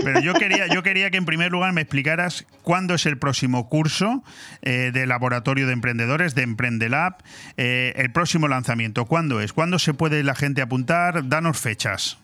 Pero 0.03 0.19
yo 0.19 0.33
quería, 0.33 0.65
yo 0.67 0.81
quería 0.81 1.11
que 1.11 1.17
en 1.17 1.25
primer 1.25 1.51
lugar 1.51 1.73
me 1.73 1.81
explicaras 1.81 2.45
cuándo 2.63 2.95
es 2.95 3.05
el 3.05 3.19
próximo 3.19 3.69
curso 3.69 4.23
eh, 4.63 4.89
de 4.91 5.05
Laboratorio 5.05 5.67
de 5.67 5.73
Emprendedores, 5.73 6.33
de 6.33 6.41
Emprendelab, 6.41 7.17
eh, 7.57 7.93
el 7.97 8.11
próximo 8.11 8.47
lanzamiento. 8.47 9.05
¿Cuándo 9.05 9.41
es? 9.41 9.53
¿Cuándo 9.53 9.77
se 9.77 9.93
puede 9.93 10.23
la 10.23 10.33
gente 10.33 10.61
apuntar? 10.63 11.29
Danos 11.29 11.59
fechas. 11.59 12.17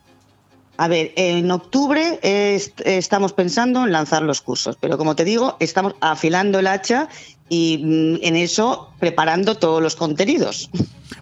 A 0.82 0.88
ver, 0.88 1.14
en 1.16 1.52
octubre 1.52 2.18
estamos 2.24 3.34
pensando 3.34 3.86
en 3.86 3.92
lanzar 3.92 4.24
los 4.24 4.42
cursos, 4.42 4.80
pero 4.82 4.98
como 4.98 5.16
te 5.16 5.24
digo, 5.24 5.56
estamos 5.60 5.94
afilando 6.02 6.58
el 6.58 6.66
hacha 6.66 7.08
y 7.50 7.84
mm, 7.84 8.26
en 8.26 8.36
eso 8.36 8.92
preparando 9.00 9.54
todos 9.54 9.80
los 9.80 9.96
contenidos. 9.96 10.72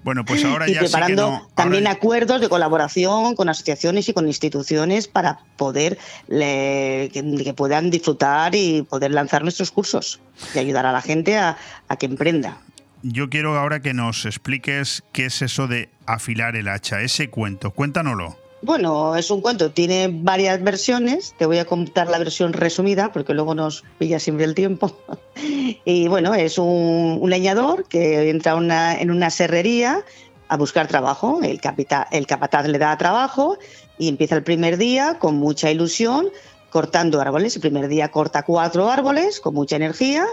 Bueno, 0.01 0.23
pues 0.23 0.45
ahora 0.45 0.65
ya 0.65 0.79
preparando 0.79 1.45
también 1.55 1.87
acuerdos 1.87 2.39
de 2.39 2.47
colaboración 2.47 3.35
con 3.35 3.49
asociaciones 3.49 4.07
y 4.07 4.13
con 4.13 4.27
instituciones 4.27 5.09
para 5.09 5.39
poder 5.57 5.97
que, 6.29 7.53
puedan 7.53 7.89
disfrutar 7.89 8.55
y 8.55 8.83
poder 8.83 9.11
lanzar 9.11 9.43
nuestros 9.43 9.71
cursos 9.71 10.21
y 10.55 10.59
ayudar 10.59 10.85
a 10.85 10.93
la 10.93 11.01
gente 11.01 11.37
a 11.37 11.57
que 11.99 12.05
emprenda. 12.05 12.59
Yo 13.01 13.29
quiero 13.29 13.59
ahora 13.59 13.81
que 13.81 13.93
nos 13.93 14.25
expliques 14.25 15.03
qué 15.11 15.25
es 15.25 15.41
eso 15.41 15.67
de 15.67 15.89
afilar 16.05 16.55
el 16.55 16.69
hacha, 16.69 17.01
ese 17.01 17.29
cuento. 17.29 17.71
Cuéntanoslo. 17.71 18.37
Bueno, 18.61 19.15
es 19.15 19.31
un 19.31 19.39
cuento, 19.39 19.71
tiene 19.71 20.09
varias 20.11 20.61
versiones. 20.61 21.33
Te 21.37 21.45
voy 21.45 21.59
a 21.59 21.65
contar 21.65 22.09
la 22.09 22.17
versión 22.17 22.51
resumida 22.51 23.11
porque 23.13 23.33
luego 23.33 23.55
nos 23.55 23.83
pilla 23.97 24.19
siempre 24.19 24.45
el 24.45 24.53
tiempo. 24.53 24.97
y 25.85 26.07
bueno, 26.09 26.33
es 26.35 26.57
un, 26.57 27.21
leñador 27.29 27.87
que 27.87 28.29
entra 28.29 28.57
en 28.99 29.11
una 29.11 29.29
serrería 29.29 30.03
a 30.49 30.57
buscar 30.57 30.87
trabajo. 30.87 31.39
El, 31.41 31.61
el 32.11 32.27
capataz 32.27 32.67
le 32.67 32.77
da 32.77 32.97
trabajo 32.97 33.57
y 33.97 34.09
empieza 34.09 34.35
el 34.35 34.43
primer 34.43 34.77
día 34.77 35.19
con 35.19 35.37
mucha 35.37 35.71
ilusión 35.71 36.27
cortando 36.69 37.21
árboles. 37.21 37.55
El 37.55 37.61
primer 37.61 37.87
día 37.87 38.09
corta 38.11 38.43
cuatro 38.43 38.89
árboles 38.89 39.39
con 39.39 39.53
mucha 39.53 39.77
energía 39.77 40.25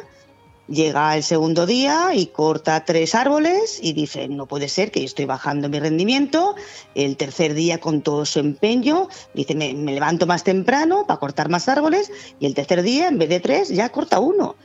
Llega 0.69 1.17
el 1.17 1.23
segundo 1.23 1.65
día 1.65 2.11
y 2.15 2.27
corta 2.27 2.85
tres 2.85 3.15
árboles 3.15 3.79
y 3.81 3.93
dice, 3.93 4.27
no 4.27 4.47
puede 4.47 4.69
ser 4.69 4.91
que 4.91 5.05
estoy 5.05 5.25
bajando 5.25 5.69
mi 5.69 5.79
rendimiento. 5.79 6.57
El 6.97 7.17
tercer 7.17 7.55
día, 7.55 7.79
con 7.79 8.03
todo 8.03 8.27
su 8.27 8.41
empeño, 8.41 9.09
dice, 9.33 9.55
me, 9.55 9.73
levanto 9.73 10.27
más 10.27 10.43
temprano 10.43 11.07
para 11.07 11.21
cortar 11.21 11.49
más 11.49 11.69
árboles 11.69 12.11
y 12.41 12.47
el 12.47 12.55
tercer 12.55 12.83
día, 12.83 13.07
en 13.07 13.19
vez 13.19 13.29
de 13.29 13.39
tres, 13.39 13.69
ya 13.69 13.91
corta 13.91 14.19
uno. 14.19 14.57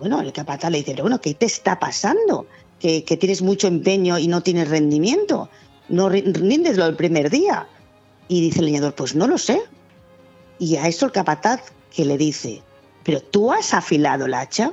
Bueno, 0.00 0.20
el 0.20 0.32
capataz 0.32 0.72
le 0.72 0.78
dice, 0.78 1.00
bueno, 1.00 1.20
¿qué 1.20 1.34
te 1.34 1.46
está 1.46 1.78
pasando? 1.78 2.46
Que, 2.80 3.02
tienes 3.02 3.40
mucho 3.40 3.68
empeño 3.68 4.18
y 4.18 4.26
no 4.26 4.42
tienes 4.42 4.68
rendimiento. 4.68 5.48
No 5.88 6.08
rindes 6.08 6.76
lo 6.76 6.84
del 6.84 6.96
primer 6.96 7.30
día. 7.30 7.68
Y 8.26 8.40
dice 8.40 8.58
el 8.58 8.66
leñador, 8.66 8.94
pues 8.96 9.14
no 9.14 9.28
lo 9.28 9.38
sé. 9.38 9.62
Y 10.58 10.76
a 10.76 10.88
eso 10.88 11.06
el 11.06 11.12
capataz 11.12 11.60
que 11.94 12.04
le 12.04 12.18
dice, 12.18 12.62
pero 13.04 13.20
tú 13.20 13.52
has 13.52 13.72
afilado 13.72 14.26
el 14.26 14.34
hacha. 14.34 14.72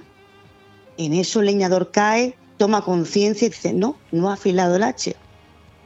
En 0.98 1.14
eso 1.14 1.40
el 1.40 1.48
leñador 1.48 1.92
cae, 1.92 2.36
toma 2.58 2.84
conciencia 2.84 3.48
y 3.48 3.50
dice, 3.50 3.74
no, 3.74 3.98
no 4.12 4.30
ha 4.30 4.34
afilado 4.34 4.76
el 4.76 4.84
hacha. 4.84 5.12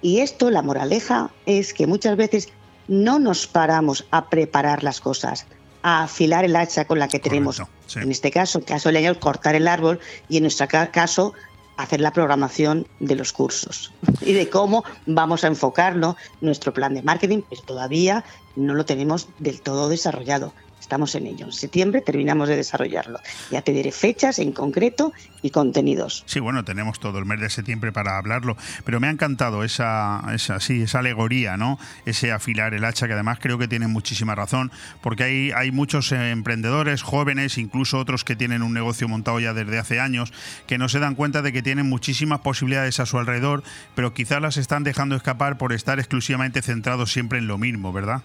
Y 0.01 0.19
esto, 0.19 0.49
la 0.49 0.61
moraleja, 0.61 1.31
es 1.45 1.73
que 1.73 1.87
muchas 1.87 2.15
veces 2.15 2.49
no 2.87 3.19
nos 3.19 3.47
paramos 3.47 4.05
a 4.11 4.29
preparar 4.29 4.83
las 4.83 5.01
cosas, 5.01 5.45
a 5.81 6.03
afilar 6.03 6.45
el 6.45 6.55
hacha 6.55 6.85
con 6.85 6.99
la 6.99 7.07
que 7.07 7.19
tenemos. 7.19 7.61
En 7.95 8.11
este 8.11 8.31
caso, 8.31 8.59
en 8.59 8.65
caso 8.65 8.89
del 8.89 8.95
leñador, 8.95 9.19
cortar 9.19 9.55
el 9.55 9.67
árbol 9.67 9.99
y 10.27 10.37
en 10.37 10.43
nuestro 10.43 10.67
caso, 10.91 11.33
hacer 11.77 12.01
la 12.01 12.11
programación 12.11 12.87
de 12.99 13.15
los 13.15 13.31
cursos 13.31 13.93
y 14.21 14.33
de 14.33 14.49
cómo 14.49 14.83
vamos 15.05 15.45
a 15.45 15.47
enfocarlo, 15.47 16.17
nuestro 16.41 16.73
plan 16.73 16.93
de 16.93 17.01
marketing, 17.01 17.41
pero 17.49 17.61
todavía 17.61 18.25
no 18.57 18.73
lo 18.73 18.85
tenemos 18.85 19.29
del 19.39 19.61
todo 19.61 19.87
desarrollado. 19.87 20.53
Estamos 20.89 21.13
en 21.13 21.27
ello. 21.27 21.45
En 21.45 21.51
septiembre 21.51 22.01
terminamos 22.01 22.49
de 22.49 22.55
desarrollarlo. 22.55 23.19
Ya 23.51 23.61
te 23.61 23.73
diré 23.73 23.91
fechas 23.91 24.39
en 24.39 24.51
concreto 24.51 25.13
y 25.43 25.51
contenidos. 25.51 26.23
Sí, 26.25 26.39
bueno, 26.39 26.65
tenemos 26.65 26.99
todo 26.99 27.19
el 27.19 27.25
mes 27.25 27.39
de 27.39 27.51
septiembre 27.51 27.91
para 27.91 28.17
hablarlo, 28.17 28.57
pero 28.85 28.99
me 28.99 29.05
ha 29.05 29.11
encantado 29.11 29.63
esa, 29.63 30.23
esa, 30.33 30.59
sí, 30.59 30.81
esa 30.81 30.97
alegoría, 30.97 31.57
¿no? 31.57 31.77
Ese 32.07 32.31
afilar 32.31 32.73
el 32.73 32.83
hacha, 32.85 33.05
que 33.05 33.13
además 33.13 33.37
creo 33.39 33.59
que 33.59 33.67
tiene 33.67 33.85
muchísima 33.85 34.33
razón, 34.33 34.71
porque 35.01 35.25
hay, 35.25 35.51
hay 35.51 35.69
muchos 35.71 36.11
emprendedores 36.11 37.03
jóvenes, 37.03 37.59
incluso 37.59 37.99
otros 37.99 38.23
que 38.23 38.35
tienen 38.35 38.63
un 38.63 38.73
negocio 38.73 39.07
montado 39.07 39.39
ya 39.39 39.53
desde 39.53 39.77
hace 39.77 39.99
años, 39.99 40.33
que 40.65 40.79
no 40.79 40.89
se 40.89 40.97
dan 40.97 41.13
cuenta 41.13 41.43
de 41.43 41.53
que 41.53 41.61
tienen 41.61 41.87
muchísimas 41.87 42.39
posibilidades 42.39 42.99
a 42.99 43.05
su 43.05 43.19
alrededor, 43.19 43.61
pero 43.93 44.15
quizás 44.15 44.41
las 44.41 44.57
están 44.57 44.83
dejando 44.83 45.15
escapar 45.15 45.59
por 45.59 45.71
estar 45.71 45.99
exclusivamente 45.99 46.63
centrados 46.63 47.11
siempre 47.11 47.37
en 47.37 47.45
lo 47.45 47.59
mismo, 47.59 47.93
¿verdad? 47.93 48.23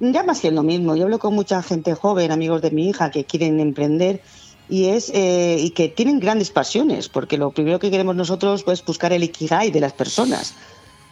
Ya 0.00 0.22
más 0.22 0.40
que 0.40 0.50
lo 0.50 0.62
mismo. 0.62 0.96
Yo 0.96 1.04
hablo 1.04 1.18
con 1.18 1.34
mucha 1.34 1.62
gente 1.62 1.94
joven, 1.94 2.32
amigos 2.32 2.62
de 2.62 2.70
mi 2.70 2.88
hija, 2.88 3.10
que 3.10 3.24
quieren 3.24 3.60
emprender 3.60 4.22
y 4.68 4.86
es 4.86 5.10
eh, 5.10 5.56
y 5.60 5.70
que 5.70 5.88
tienen 5.88 6.20
grandes 6.20 6.50
pasiones, 6.50 7.08
porque 7.08 7.36
lo 7.36 7.50
primero 7.50 7.78
que 7.78 7.90
queremos 7.90 8.16
nosotros 8.16 8.64
es 8.66 8.84
buscar 8.84 9.12
el 9.12 9.24
ikigai 9.24 9.70
de 9.70 9.80
las 9.80 9.92
personas, 9.92 10.54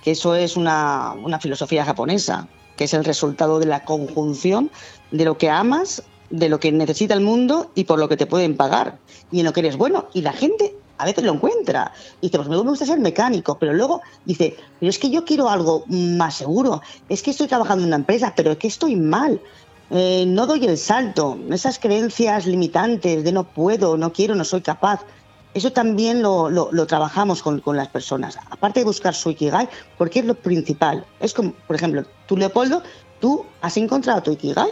que 0.03 0.13
eso 0.13 0.35
es 0.35 0.57
una, 0.57 1.15
una 1.23 1.41
filosofía 1.41 1.85
japonesa, 1.85 2.49
que 2.77 2.85
es 2.85 2.95
el 2.95 3.05
resultado 3.05 3.59
de 3.59 3.67
la 3.67 3.85
conjunción 3.85 4.71
de 5.11 5.25
lo 5.25 5.37
que 5.37 5.51
amas, 5.51 6.05
de 6.31 6.49
lo 6.49 6.61
que 6.61 6.71
necesita 6.71 7.15
el 7.15 7.21
mundo 7.21 7.71
y 7.75 7.85
por 7.85 7.99
lo 7.99 8.09
que 8.09 8.17
te 8.17 8.27
pueden 8.27 8.57
pagar, 8.57 8.99
y 9.33 9.41
en 9.41 9.47
lo 9.47 9.53
que 9.53 9.61
eres 9.61 9.77
bueno. 9.77 10.07
Y 10.15 10.23
la 10.23 10.33
gente 10.33 10.77
a 10.99 11.05
veces 11.05 11.25
lo 11.25 11.33
encuentra. 11.33 11.93
Y 12.21 12.27
dice, 12.27 12.39
pues 12.39 12.49
me 12.49 12.57
gusta 12.57 12.85
ser 12.85 12.99
mecánico, 12.99 13.59
pero 13.59 13.73
luego 13.73 14.03
dice, 14.25 14.57
pero 14.79 14.91
es 14.91 14.99
que 14.99 15.11
yo 15.11 15.25
quiero 15.25 15.49
algo 15.49 15.85
más 15.87 16.37
seguro, 16.37 16.83
es 17.09 17.23
que 17.23 17.31
estoy 17.31 17.47
trabajando 17.47 17.83
en 17.85 17.89
una 17.89 17.97
empresa, 17.97 18.35
pero 18.37 18.53
es 18.53 18.59
que 18.59 18.69
estoy 18.69 18.97
mal. 18.97 19.41
Eh, 19.91 20.25
no 20.27 20.47
doy 20.47 20.67
el 20.67 20.77
salto, 20.77 21.39
esas 21.51 21.79
creencias 21.79 22.47
limitantes 22.47 23.25
de 23.25 23.33
no 23.33 23.45
puedo, 23.45 23.97
no 23.97 24.13
quiero, 24.13 24.35
no 24.35 24.45
soy 24.45 24.61
capaz. 24.61 25.01
Eso 25.55 25.73
también 25.73 26.21
lo, 26.21 26.51
lo, 26.51 26.87
trabajamos 26.87 27.43
con, 27.43 27.61
con, 27.61 27.77
las 27.77 27.89
personas. 27.89 28.39
Aparte 28.51 28.81
de 28.81 28.85
buscar 28.85 29.15
su 29.15 29.31
Ikigai, 29.31 29.69
porque 29.97 30.19
es 30.21 30.27
lo 30.27 30.35
principal. 30.35 31.07
Es 31.21 31.33
como, 31.33 31.53
por 31.67 31.75
ejemplo, 31.75 32.05
tú, 32.27 32.37
Leopoldo, 32.37 32.83
tú 33.19 33.47
has 33.63 33.77
encontrado 33.79 34.23
tu 34.23 34.33
Ikigai, 34.33 34.71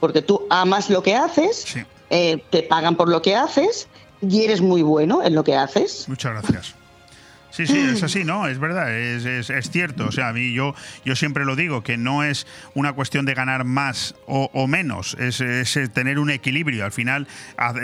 porque 0.00 0.22
tú 0.22 0.42
amas 0.50 0.90
lo 0.90 1.02
que 1.02 1.14
haces, 1.14 1.76
eh, 2.10 2.42
te 2.50 2.64
pagan 2.64 2.96
por 2.96 3.08
lo 3.08 3.22
que 3.22 3.36
haces 3.36 3.88
y 4.28 4.44
eres 4.44 4.60
muy 4.60 4.82
bueno 4.82 5.22
en 5.22 5.34
lo 5.34 5.44
que 5.44 5.54
haces. 5.54 6.08
Muchas 6.08 6.32
gracias. 6.32 6.74
Sí, 7.56 7.66
sí, 7.66 7.78
es 7.78 8.02
así, 8.02 8.22
¿no? 8.22 8.46
Es 8.48 8.58
verdad, 8.58 8.94
es, 8.94 9.48
es, 9.48 9.70
cierto. 9.70 10.04
O 10.06 10.12
sea, 10.12 10.28
a 10.28 10.32
mí 10.34 10.52
yo, 10.52 10.74
yo 11.06 11.16
siempre 11.16 11.46
lo 11.46 11.56
digo, 11.56 11.82
que 11.82 11.96
no 11.96 12.22
es 12.22 12.46
una 12.74 12.92
cuestión 12.92 13.24
de 13.24 13.32
ganar 13.32 13.64
más 13.64 14.14
o, 14.26 14.66
menos, 14.66 15.16
es, 15.18 15.38
tener 15.94 16.18
un 16.18 16.28
equilibrio. 16.28 16.84
Al 16.84 16.92
final, 16.92 17.26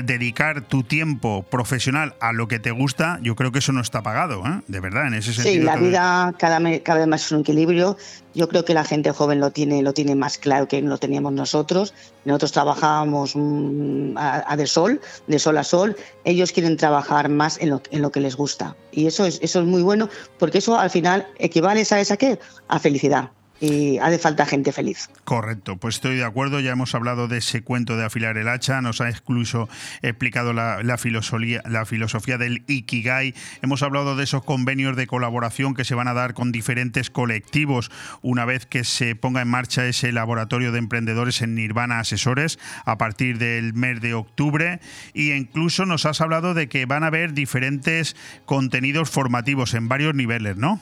dedicar 0.04 0.60
tu 0.60 0.82
tiempo 0.82 1.46
profesional 1.48 2.16
a 2.20 2.34
lo 2.34 2.48
que 2.48 2.58
te 2.58 2.70
gusta, 2.70 3.18
yo 3.22 3.34
creo 3.34 3.50
que 3.50 3.60
eso 3.60 3.72
no 3.72 3.80
está 3.80 4.02
pagado, 4.02 4.42
¿eh? 4.46 4.60
De 4.68 4.80
verdad, 4.80 5.06
en 5.06 5.14
ese 5.14 5.32
sentido. 5.32 5.54
Sí, 5.54 5.60
la 5.62 5.76
vida 5.76 6.34
cada, 6.38 6.60
cada 6.80 6.98
vez 6.98 7.08
más 7.08 7.24
es 7.24 7.32
un 7.32 7.40
equilibrio. 7.40 7.96
Yo 8.34 8.48
creo 8.48 8.64
que 8.64 8.74
la 8.74 8.84
gente 8.84 9.10
joven 9.12 9.40
lo 9.40 9.50
tiene, 9.50 9.82
lo 9.82 9.92
tiene 9.92 10.14
más 10.14 10.38
claro 10.38 10.68
que 10.68 10.80
lo 10.80 10.98
teníamos 10.98 11.32
nosotros. 11.32 11.94
Nosotros 12.24 12.52
trabajábamos 12.52 13.32
mm, 13.34 14.16
a, 14.16 14.56
de 14.56 14.66
sol, 14.66 15.00
de 15.26 15.38
sol 15.38 15.58
a 15.58 15.64
sol. 15.64 15.96
Ellos 16.24 16.52
quieren 16.52 16.76
trabajar 16.76 17.28
más 17.28 17.60
en 17.60 17.70
lo, 17.70 17.82
en 17.90 18.02
lo 18.02 18.10
que 18.10 18.20
les 18.20 18.36
gusta. 18.36 18.76
Y 18.90 19.06
eso 19.06 19.26
es, 19.26 19.38
eso 19.42 19.60
es 19.60 19.66
muy 19.66 19.82
bueno 19.82 20.08
porque 20.38 20.58
eso 20.58 20.78
al 20.78 20.90
final 20.90 21.26
equivale, 21.38 21.84
¿sabes 21.84 22.10
a 22.10 22.16
qué? 22.16 22.38
A 22.68 22.78
felicidad. 22.78 23.30
Y 23.62 23.98
hace 23.98 24.18
falta 24.18 24.44
gente 24.44 24.72
feliz. 24.72 25.08
Correcto, 25.22 25.76
pues 25.76 25.94
estoy 25.94 26.16
de 26.16 26.24
acuerdo, 26.24 26.58
ya 26.58 26.72
hemos 26.72 26.96
hablado 26.96 27.28
de 27.28 27.38
ese 27.38 27.62
cuento 27.62 27.96
de 27.96 28.04
afilar 28.04 28.36
el 28.36 28.48
hacha, 28.48 28.82
nos 28.82 29.00
ha 29.00 29.08
incluso 29.08 29.68
explicado 30.02 30.52
la, 30.52 30.82
la, 30.82 30.98
filosofía, 30.98 31.62
la 31.64 31.86
filosofía 31.86 32.38
del 32.38 32.64
Ikigai, 32.66 33.34
hemos 33.62 33.84
hablado 33.84 34.16
de 34.16 34.24
esos 34.24 34.42
convenios 34.42 34.96
de 34.96 35.06
colaboración 35.06 35.74
que 35.74 35.84
se 35.84 35.94
van 35.94 36.08
a 36.08 36.12
dar 36.12 36.34
con 36.34 36.50
diferentes 36.50 37.08
colectivos 37.08 37.92
una 38.20 38.44
vez 38.44 38.66
que 38.66 38.82
se 38.82 39.14
ponga 39.14 39.42
en 39.42 39.48
marcha 39.48 39.86
ese 39.86 40.10
laboratorio 40.10 40.72
de 40.72 40.80
emprendedores 40.80 41.40
en 41.40 41.54
Nirvana 41.54 42.00
Asesores 42.00 42.58
a 42.84 42.98
partir 42.98 43.38
del 43.38 43.74
mes 43.74 44.00
de 44.00 44.14
octubre 44.14 44.80
y 45.14 45.30
incluso 45.30 45.86
nos 45.86 46.04
has 46.04 46.20
hablado 46.20 46.54
de 46.54 46.68
que 46.68 46.84
van 46.84 47.04
a 47.04 47.08
haber 47.08 47.32
diferentes 47.32 48.16
contenidos 48.44 49.08
formativos 49.08 49.74
en 49.74 49.86
varios 49.86 50.16
niveles, 50.16 50.56
¿no? 50.56 50.80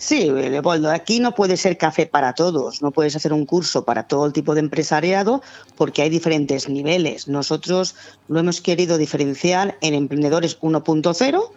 Sí, 0.00 0.30
Leopoldo, 0.30 0.90
aquí 0.90 1.20
no 1.20 1.34
puede 1.34 1.58
ser 1.58 1.76
café 1.76 2.06
para 2.06 2.32
todos, 2.32 2.80
no 2.80 2.90
puedes 2.90 3.16
hacer 3.16 3.34
un 3.34 3.44
curso 3.44 3.84
para 3.84 4.04
todo 4.04 4.24
el 4.24 4.32
tipo 4.32 4.54
de 4.54 4.60
empresariado 4.60 5.42
porque 5.76 6.00
hay 6.00 6.08
diferentes 6.08 6.70
niveles. 6.70 7.28
Nosotros 7.28 7.96
lo 8.26 8.40
hemos 8.40 8.62
querido 8.62 8.96
diferenciar 8.96 9.76
en 9.82 9.92
emprendedores 9.92 10.58
1.0, 10.60 11.50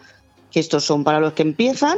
que 0.52 0.60
estos 0.60 0.84
son 0.84 1.06
para 1.06 1.22
los 1.22 1.32
que 1.32 1.44
empiezan, 1.44 1.98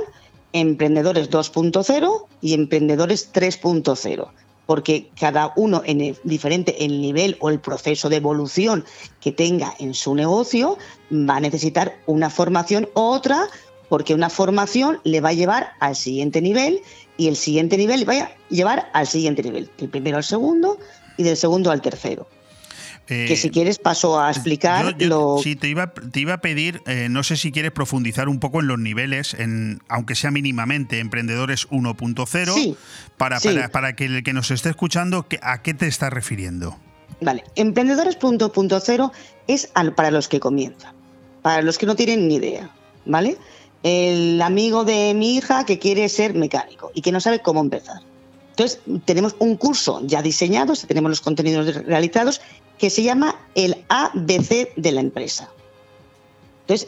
emprendedores 0.53 1.31
2.0 1.31 2.27
y 2.41 2.53
emprendedores 2.53 3.33
3.0 3.33 4.29
porque 4.65 5.09
cada 5.19 5.53
uno 5.55 5.81
en 5.85 6.17
diferente 6.23 6.85
el 6.85 7.01
nivel 7.01 7.37
o 7.39 7.49
el 7.49 7.59
proceso 7.59 8.09
de 8.09 8.17
evolución 8.17 8.83
que 9.19 9.31
tenga 9.31 9.73
en 9.79 9.93
su 9.93 10.15
negocio 10.15 10.77
va 11.11 11.37
a 11.37 11.39
necesitar 11.39 11.99
una 12.07 12.29
formación 12.29 12.89
u 12.95 12.99
otra 12.99 13.47
porque 13.89 14.13
una 14.13 14.29
formación 14.29 14.99
le 15.03 15.21
va 15.21 15.29
a 15.29 15.33
llevar 15.33 15.73
al 15.79 15.95
siguiente 15.95 16.41
nivel 16.41 16.81
y 17.17 17.27
el 17.27 17.35
siguiente 17.35 17.77
nivel 17.77 18.01
le 18.01 18.05
va 18.05 18.13
a 18.13 18.31
llevar 18.49 18.89
al 18.93 19.07
siguiente 19.07 19.43
nivel, 19.43 19.69
el 19.77 19.89
primero 19.89 20.17
al 20.17 20.23
segundo 20.23 20.77
y 21.17 21.23
del 21.23 21.37
segundo 21.37 21.71
al 21.71 21.81
tercero. 21.81 22.27
que 23.07 23.35
si 23.35 23.51
quieres 23.51 23.77
paso 23.77 24.19
a 24.19 24.31
explicar 24.31 24.95
lo... 25.01 25.37
Sí, 25.41 25.55
te 25.55 25.67
iba, 25.67 25.93
te 25.93 26.19
iba 26.19 26.33
a 26.33 26.41
pedir, 26.41 26.81
eh, 26.87 27.07
no 27.09 27.23
sé 27.23 27.37
si 27.37 27.51
quieres 27.51 27.71
profundizar 27.71 28.27
un 28.27 28.39
poco 28.39 28.61
en 28.61 28.67
los 28.67 28.79
niveles, 28.79 29.35
en, 29.35 29.81
aunque 29.87 30.15
sea 30.15 30.31
mínimamente, 30.31 30.99
Emprendedores 30.99 31.69
1.0, 31.69 32.77
para, 33.17 33.39
para, 33.39 33.69
para, 33.69 33.95
que 33.95 34.05
el 34.05 34.23
que 34.23 34.33
nos 34.33 34.51
esté 34.51 34.69
escuchando, 34.69 35.27
¿a 35.41 35.61
qué 35.61 35.73
te 35.73 35.87
estás 35.87 36.11
refiriendo? 36.11 36.77
Vale, 37.21 37.43
Emprendedores 37.55 38.19
1.0 38.19 39.11
es 39.47 39.69
al, 39.73 39.93
para 39.93 40.11
los 40.11 40.27
que 40.27 40.39
comienzan, 40.39 40.93
para 41.41 41.61
los 41.61 41.77
que 41.77 41.85
no 41.85 41.95
tienen 41.95 42.27
ni 42.27 42.35
idea, 42.35 42.71
¿vale? 43.05 43.37
El 43.85 44.41
amigo 44.41 44.83
de 44.83 45.13
mi 45.13 45.35
hija 45.35 45.63
que 45.63 45.77
quiere 45.77 46.09
ser 46.09 46.33
mecánico 46.33 46.89
y 46.95 47.01
que 47.01 47.11
no 47.11 47.21
sabe 47.21 47.43
cómo 47.43 47.61
empezar. 47.61 48.01
Entonces, 48.49 48.79
tenemos 49.05 49.35
un 49.37 49.57
curso 49.57 50.01
ya 50.03 50.23
diseñado, 50.23 50.73
tenemos 50.87 51.11
los 51.11 51.21
contenidos 51.21 51.85
realizados, 51.85 52.41
que 52.79 52.89
se 52.89 53.03
llama 53.03 53.35
el 53.53 53.85
ABC 53.89 54.73
de 54.75 54.91
la 54.91 55.01
empresa. 55.01 55.51
Entonces, 56.61 56.87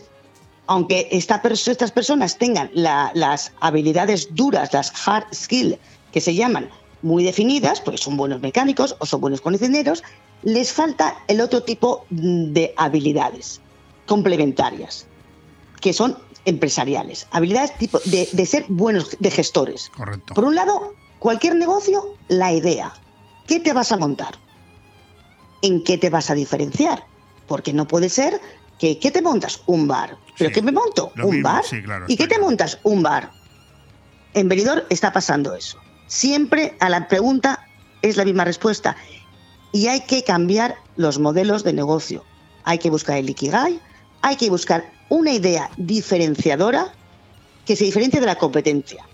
aunque 0.65 1.07
esta 1.11 1.39
estas 1.43 1.91
personas 1.91 2.39
tengan 2.39 2.71
las 2.73 3.51
habilidades 3.59 4.29
duras, 4.33 4.73
las 4.73 4.91
hard 5.05 5.25
skills, 5.35 5.77
que 6.11 6.19
se 6.19 6.33
llaman 6.33 6.67
muy 7.03 7.23
definidas, 7.23 7.79
porque 7.79 7.99
son 7.99 8.17
buenos 8.17 8.41
mecánicos 8.41 8.95
o 8.97 9.05
son 9.05 9.21
buenos 9.21 9.41
cocineros, 9.41 10.03
les 10.41 10.73
falta 10.73 11.15
el 11.27 11.41
otro 11.41 11.61
tipo 11.61 12.07
de 12.09 12.73
habilidades 12.75 13.61
complementarias, 14.07 15.05
que 15.79 15.93
son 15.93 16.17
empresariales, 16.47 17.27
habilidades 17.31 17.77
tipo 17.77 17.99
de, 18.05 18.27
de, 18.31 18.45
ser 18.45 18.65
buenos 18.69 19.17
de 19.19 19.29
gestores. 19.29 19.91
Correcto. 19.95 20.33
Por 20.33 20.45
un 20.45 20.55
lado, 20.55 20.93
cualquier 21.19 21.55
negocio, 21.55 22.15
la 22.29 22.53
idea. 22.53 22.93
¿Qué 23.45 23.59
te 23.59 23.73
vas 23.73 23.91
a 23.91 23.97
montar? 23.97 24.35
¿En 25.61 25.83
qué 25.83 25.97
te 25.97 26.09
vas 26.09 26.29
a 26.29 26.35
diferenciar? 26.35 27.05
Porque 27.47 27.73
no 27.73 27.85
puede 27.85 28.07
ser 28.07 28.39
que 28.79 28.97
¿qué 28.97 29.11
te 29.11 29.21
montas? 29.21 29.61
Un 29.65 29.87
bar. 29.87 30.17
¿Pero 30.37 30.51
qué 30.51 30.61
me 30.61 30.71
monto? 30.71 31.11
¿Un 31.21 31.41
bar? 31.41 31.63
¿Y 32.07 32.15
qué 32.15 32.27
te 32.27 32.39
montas? 32.39 32.79
Un 32.83 33.03
bar. 33.03 33.31
En 34.33 34.47
Benidorm 34.47 34.83
está 34.89 35.11
pasando 35.11 35.53
eso. 35.53 35.79
Siempre 36.07 36.77
a 36.79 36.89
la 36.89 37.09
pregunta 37.09 37.67
es 38.01 38.15
la 38.15 38.23
misma 38.23 38.45
respuesta. 38.45 38.95
Y 39.73 39.87
hay 39.87 40.01
que 40.01 40.23
cambiar 40.23 40.75
los 40.95 41.19
modelos 41.19 41.65
de 41.65 41.73
negocio. 41.73 42.23
Hay 42.63 42.77
que 42.77 42.89
buscar 42.89 43.17
el 43.17 43.29
Ikigai, 43.29 43.81
hay 44.21 44.35
que 44.37 44.49
buscar 44.49 44.96
una 45.09 45.33
idea 45.33 45.69
diferenciadora 45.77 46.93
que 47.65 47.75
se 47.75 47.85
diferencie 47.85 48.19
de 48.19 48.25
la 48.25 48.37
competencia. 48.37 49.05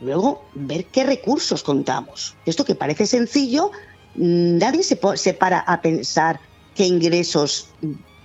Luego, 0.00 0.44
ver 0.54 0.86
qué 0.86 1.04
recursos 1.04 1.62
contamos. 1.62 2.36
Esto 2.44 2.64
que 2.64 2.74
parece 2.74 3.06
sencillo, 3.06 3.70
nadie 4.14 4.82
se, 4.82 4.96
para 5.34 5.60
a 5.60 5.80
pensar 5.80 6.40
qué 6.74 6.86
ingresos, 6.86 7.68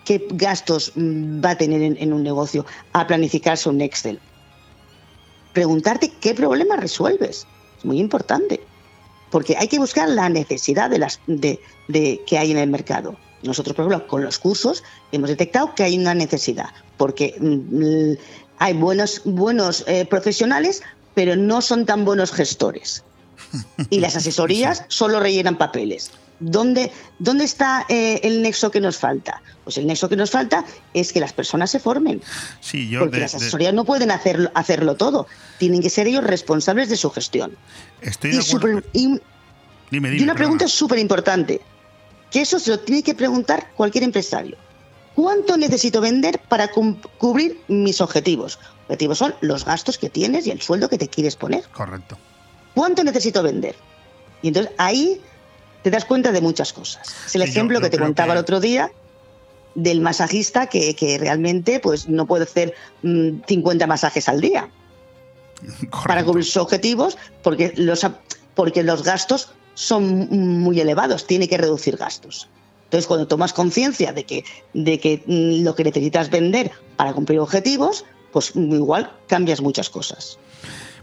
qué 0.04 0.28
gastos 0.32 0.92
va 0.98 1.52
a 1.52 1.58
tener 1.58 1.82
en, 1.82 2.14
un 2.14 2.24
negocio, 2.24 2.66
a 2.94 3.08
planificarse 3.08 3.70
un 3.70 3.82
Excel. 3.82 4.20
Preguntarte 5.54 6.12
qué 6.20 6.34
problema 6.34 6.76
resuelves. 6.76 7.48
Es 7.78 7.86
muy 7.86 8.00
importante. 8.00 8.62
Porque 9.32 9.56
hay 9.58 9.68
que 9.68 9.78
buscar 9.78 10.10
la 10.10 10.28
necesidad 10.28 10.90
de, 10.90 10.98
las, 10.98 11.22
de 11.28 11.60
que 12.26 12.38
hay 12.38 12.52
en 12.52 12.58
el 12.58 12.70
mercado. 12.70 13.16
Nosotros, 13.44 13.76
por 13.76 13.86
ejemplo, 13.86 14.08
con 14.08 14.24
los 14.24 14.40
cursos 14.40 14.84
hemos 15.12 15.30
detectado 15.30 15.74
que 15.76 15.84
hay 15.84 15.98
una 15.98 16.14
necesidad, 16.14 16.70
porque 16.98 17.36
mm, 17.40 18.14
hay 18.58 18.74
buenos, 18.74 19.22
buenos 19.24 19.84
eh, 19.88 20.06
profesionales, 20.06 20.84
pero 21.14 21.36
no 21.36 21.62
son 21.62 21.86
tan 21.86 22.06
buenos 22.06 22.32
gestores. 22.32 23.04
Y 23.90 24.00
las 24.00 24.16
asesorías 24.16 24.84
solo 24.90 25.20
rellenan 25.20 25.58
papeles. 25.58 26.12
¿Dónde, 26.40 26.92
dónde 27.18 27.44
está 27.44 27.86
eh, 27.90 28.20
el 28.24 28.42
nexo 28.42 28.72
que 28.72 28.80
nos 28.80 28.98
falta? 28.98 29.42
Pues 29.64 29.78
el 29.78 29.88
nexo 29.88 30.08
que 30.08 30.16
nos 30.16 30.30
falta 30.30 30.64
es 30.94 31.12
que 31.12 31.20
las 31.20 31.34
personas 31.34 31.72
se 31.72 31.80
formen. 31.80 32.22
Sí, 32.62 32.88
yo 32.88 33.00
porque 33.02 33.20
las 33.20 33.36
asesorías 33.36 33.74
no 33.74 33.84
pueden 33.84 34.12
hacerlo, 34.12 34.52
hacerlo 34.54 34.96
todo. 34.96 35.28
Tienen 35.58 35.82
que 35.82 35.90
ser 35.90 36.08
ellos 36.08 36.24
responsables 36.24 36.90
de 36.90 36.96
su 36.96 37.10
gestión. 37.10 37.58
Estoy 38.02 38.32
de 38.32 38.38
y, 38.38 38.56
acuerdo. 38.56 38.84
y, 38.94 39.00
dime, 39.02 39.22
dime, 39.92 40.10
y 40.10 40.24
una 40.24 40.34
perdona. 40.34 40.36
pregunta 40.36 40.68
súper 40.68 41.00
importante 41.00 41.60
que 42.32 42.42
eso 42.42 42.60
se 42.60 42.72
lo 42.72 42.80
tiene 42.80 43.04
que 43.04 43.16
preguntar 43.16 43.72
cualquier 43.76 44.04
empresario. 44.04 44.58
¿Cuánto 45.16 45.58
necesito 45.58 46.00
vender 46.02 46.40
para 46.48 46.70
cubrir 46.72 47.60
mis 47.68 48.00
objetivos? 48.02 48.60
Objetivos 48.86 49.18
son 49.18 49.36
los 49.42 49.66
gastos 49.66 49.98
que 49.98 50.10
tienes 50.10 50.48
y 50.48 50.52
el 50.52 50.62
sueldo 50.62 50.88
que 50.90 50.98
te 50.98 51.08
quieres 51.10 51.36
poner. 51.36 51.64
Correcto. 51.70 52.18
¿Cuánto 52.74 53.04
necesito 53.04 53.44
vender? 53.44 53.76
Y 54.42 54.48
entonces 54.50 54.72
ahí 54.78 55.20
te 55.84 55.90
das 55.92 56.06
cuenta 56.06 56.32
de 56.32 56.40
muchas 56.42 56.72
cosas. 56.72 57.08
Es 57.26 57.36
el 57.36 57.44
Sí, 57.44 57.50
ejemplo 57.50 57.80
yo 57.80 57.84
que 57.84 57.90
te 57.90 57.98
contaba 57.98 58.28
que- 58.28 58.32
el 58.34 58.38
otro 58.40 58.60
día 58.60 58.92
del 59.76 60.00
masajista 60.02 60.68
que, 60.68 60.96
que 60.96 61.18
realmente 61.18 61.80
pues 61.80 62.08
no 62.08 62.26
puede 62.26 62.44
hacer 62.46 62.74
mm, 63.04 63.42
50 63.48 63.88
masajes 63.88 64.28
al 64.30 64.40
día 64.42 64.70
para 66.06 66.24
cubrir 66.24 66.46
sus 66.46 66.58
objetivos 66.58 67.18
porque 67.44 67.74
los, 67.76 68.06
porque 68.56 68.84
los 68.84 69.04
gastos 69.04 69.50
son 69.80 70.28
muy 70.60 70.82
elevados, 70.82 71.26
tiene 71.26 71.48
que 71.48 71.58
reducir 71.58 71.96
gastos. 71.96 72.50
Entonces, 72.84 73.08
cuando 73.08 73.28
tomas 73.28 73.54
conciencia 73.54 74.12
de 74.12 74.26
que, 74.26 74.44
de 74.74 75.00
que 75.00 75.24
mm, 75.26 75.64
lo 75.64 75.74
que 75.74 75.86
necesitas 75.86 76.30
vender 76.30 76.72
para 76.98 77.14
cumplir 77.14 77.40
objetivos, 77.40 78.04
pues 78.34 78.52
igual 78.56 79.14
cambias 79.28 79.62
muchas 79.62 79.90
cosas. 79.90 80.38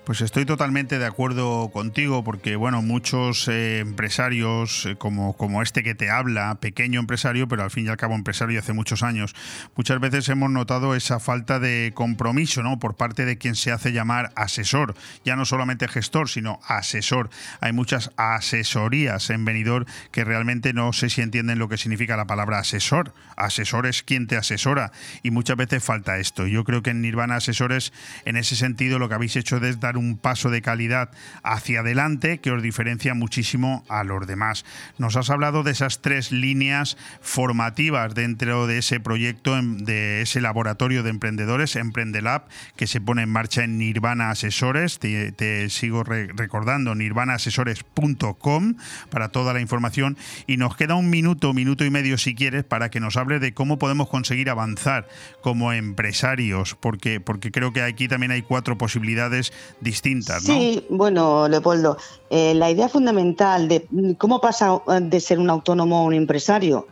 Pues 0.06 0.20
estoy 0.20 0.44
totalmente 0.46 1.00
de 1.00 1.04
acuerdo 1.04 1.68
contigo 1.72 2.22
porque, 2.22 2.54
bueno, 2.54 2.80
muchos 2.80 3.48
eh, 3.48 3.80
empresarios, 3.80 4.86
eh, 4.86 4.94
como, 4.94 5.36
como 5.36 5.62
este 5.62 5.82
que 5.82 5.96
te 5.96 6.10
habla, 6.10 6.54
pequeño 6.60 7.00
empresario, 7.00 7.48
pero 7.48 7.64
al 7.64 7.72
fin 7.72 7.86
y 7.86 7.88
al 7.88 7.96
cabo 7.96 8.14
empresario 8.14 8.60
hace 8.60 8.72
muchos 8.72 9.02
años, 9.02 9.34
muchas 9.74 9.98
veces 9.98 10.28
hemos 10.28 10.48
notado 10.48 10.94
esa 10.94 11.18
falta 11.18 11.58
de 11.58 11.90
compromiso, 11.92 12.62
¿no? 12.62 12.78
Por 12.78 12.94
parte 12.94 13.24
de 13.24 13.36
quien 13.36 13.56
se 13.56 13.72
hace 13.72 13.92
llamar 13.92 14.30
asesor, 14.36 14.94
ya 15.24 15.34
no 15.34 15.44
solamente 15.44 15.88
gestor, 15.88 16.28
sino 16.28 16.60
asesor. 16.68 17.28
Hay 17.60 17.72
muchas 17.72 18.12
asesorías 18.16 19.28
en 19.30 19.44
venidor 19.44 19.86
que 20.12 20.22
realmente 20.22 20.72
no 20.72 20.92
sé 20.92 21.10
si 21.10 21.20
entienden 21.20 21.58
lo 21.58 21.68
que 21.68 21.78
significa 21.78 22.16
la 22.16 22.28
palabra 22.28 22.60
asesor. 22.60 23.12
Asesor 23.34 23.86
es 23.86 24.04
quien 24.04 24.28
te 24.28 24.36
asesora 24.36 24.92
y 25.24 25.32
muchas 25.32 25.56
veces 25.56 25.82
falta 25.82 26.18
esto. 26.18 26.46
Yo 26.46 26.62
creo 26.62 26.84
que 26.84 26.90
en 26.90 27.02
Nirvana 27.02 27.34
Asesores, 27.34 27.92
en 28.24 28.36
ese 28.36 28.54
sentido, 28.54 29.00
lo 29.00 29.08
que 29.08 29.16
habéis 29.16 29.34
hecho 29.34 29.56
es 29.56 29.80
dar 29.80 29.95
un 29.98 30.16
paso 30.18 30.50
de 30.50 30.62
calidad 30.62 31.10
hacia 31.42 31.80
adelante 31.80 32.38
que 32.38 32.50
os 32.50 32.62
diferencia 32.62 33.14
muchísimo 33.14 33.84
a 33.88 34.04
los 34.04 34.26
demás. 34.26 34.64
Nos 34.98 35.16
has 35.16 35.30
hablado 35.30 35.62
de 35.62 35.72
esas 35.72 36.02
tres 36.02 36.32
líneas 36.32 36.96
formativas 37.20 38.14
dentro 38.14 38.66
de 38.66 38.78
ese 38.78 39.00
proyecto, 39.00 39.56
en- 39.58 39.84
de 39.84 40.22
ese 40.22 40.40
laboratorio 40.40 41.02
de 41.02 41.10
emprendedores, 41.10 41.76
Emprendelab, 41.76 42.42
que 42.76 42.86
se 42.86 43.00
pone 43.00 43.22
en 43.22 43.30
marcha 43.30 43.64
en 43.64 43.78
Nirvana 43.78 44.30
Asesores. 44.30 44.98
Te, 44.98 45.68
sigo 45.70 46.02
re- 46.04 46.28
recordando, 46.34 46.94
nirvanaasesores.com 46.94 48.74
para 49.10 49.28
toda 49.28 49.52
la 49.52 49.60
información. 49.60 50.16
Y 50.46 50.56
nos 50.56 50.76
queda 50.76 50.94
un 50.94 51.10
minuto, 51.10 51.52
minuto 51.52 51.84
y 51.84 51.90
medio 51.90 52.18
si 52.18 52.34
quieres, 52.34 52.64
para 52.64 52.90
que 52.90 53.00
nos 53.00 53.16
hable 53.16 53.38
de 53.38 53.52
cómo 53.54 53.78
podemos 53.78 54.08
conseguir 54.08 54.50
avanzar 54.50 55.08
como 55.42 55.72
empresarios, 55.72 56.74
porque, 56.80 57.20
porque 57.20 57.50
creo 57.50 57.72
que 57.72 57.82
aquí 57.82 58.08
también 58.08 58.32
hay 58.32 58.42
cuatro 58.42 58.78
posibilidades 58.78 59.52
distintas, 59.86 60.42
¿no? 60.46 60.54
Sí, 60.54 60.84
bueno, 60.90 61.48
Leopoldo, 61.48 61.96
eh, 62.28 62.52
la 62.54 62.70
idea 62.70 62.88
fundamental 62.88 63.68
de 63.68 63.86
cómo 64.18 64.40
pasa 64.40 64.80
de 65.00 65.20
ser 65.20 65.38
un 65.38 65.48
autónomo 65.48 65.98
a 65.98 66.02
un 66.02 66.12
empresario. 66.14 66.86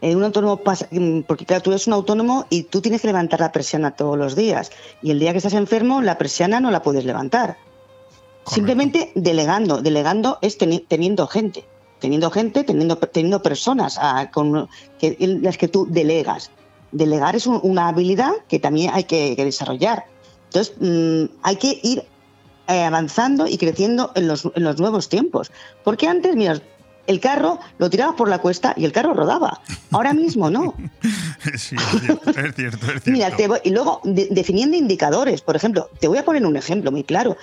Eh, 0.00 0.14
un 0.14 0.22
autónomo 0.22 0.58
pasa, 0.58 0.86
mm, 0.92 1.22
porque 1.26 1.44
claro, 1.44 1.62
tú 1.62 1.70
eres 1.70 1.86
un 1.88 1.92
autónomo 1.94 2.46
y 2.50 2.62
tú 2.62 2.80
tienes 2.80 3.00
que 3.02 3.08
levantar 3.08 3.40
la 3.40 3.50
persiana 3.50 3.90
todos 3.96 4.16
los 4.16 4.36
días. 4.36 4.70
Y 5.02 5.10
el 5.10 5.18
día 5.18 5.32
que 5.32 5.38
estás 5.38 5.54
enfermo, 5.54 6.00
la 6.02 6.16
persiana 6.16 6.60
no 6.60 6.70
la 6.70 6.82
puedes 6.82 7.04
levantar. 7.04 7.56
Simplemente 8.46 9.12
delegando. 9.14 9.82
Delegando 9.82 10.38
es 10.40 10.58
teni- 10.58 10.84
teniendo 10.86 11.26
gente. 11.26 11.64
Teniendo 11.98 12.30
gente, 12.30 12.62
teniendo, 12.64 12.96
teniendo 12.96 13.42
personas 13.42 13.98
ah, 14.00 14.30
con, 14.32 14.68
que, 15.00 15.16
en 15.18 15.42
las 15.42 15.58
que 15.58 15.66
tú 15.68 15.86
delegas. 15.90 16.50
Delegar 16.92 17.34
es 17.36 17.46
un- 17.46 17.60
una 17.62 17.88
habilidad 17.88 18.30
que 18.48 18.58
también 18.60 18.92
hay 18.94 19.04
que, 19.04 19.34
que 19.36 19.44
desarrollar. 19.44 20.04
Entonces, 20.46 20.74
mm, 20.80 21.24
hay 21.42 21.56
que 21.56 21.80
ir 21.82 21.98
eh, 21.98 22.06
avanzando 22.68 23.46
y 23.46 23.56
creciendo 23.58 24.12
en 24.14 24.28
los, 24.28 24.48
en 24.54 24.62
los 24.64 24.78
nuevos 24.78 25.08
tiempos. 25.08 25.50
Porque 25.84 26.06
antes, 26.06 26.36
mira, 26.36 26.60
el 27.06 27.20
carro 27.20 27.58
lo 27.78 27.88
tirabas 27.88 28.16
por 28.16 28.28
la 28.28 28.38
cuesta 28.38 28.74
y 28.76 28.84
el 28.84 28.92
carro 28.92 29.14
rodaba. 29.14 29.60
Ahora 29.90 30.12
mismo 30.12 30.50
no. 30.50 30.74
sí, 31.56 31.74
es 31.76 32.00
cierto, 32.02 32.30
es 32.30 32.54
cierto. 32.54 32.86
es 32.86 33.02
cierto. 33.02 33.10
Mira, 33.10 33.30
te 33.34 33.48
voy- 33.48 33.60
y 33.64 33.70
luego 33.70 34.00
de- 34.04 34.28
definiendo 34.30 34.76
indicadores, 34.76 35.40
por 35.40 35.56
ejemplo, 35.56 35.88
te 36.00 36.08
voy 36.08 36.18
a 36.18 36.24
poner 36.24 36.44
un 36.44 36.56
ejemplo 36.56 36.92
muy 36.92 37.04
claro. 37.04 37.36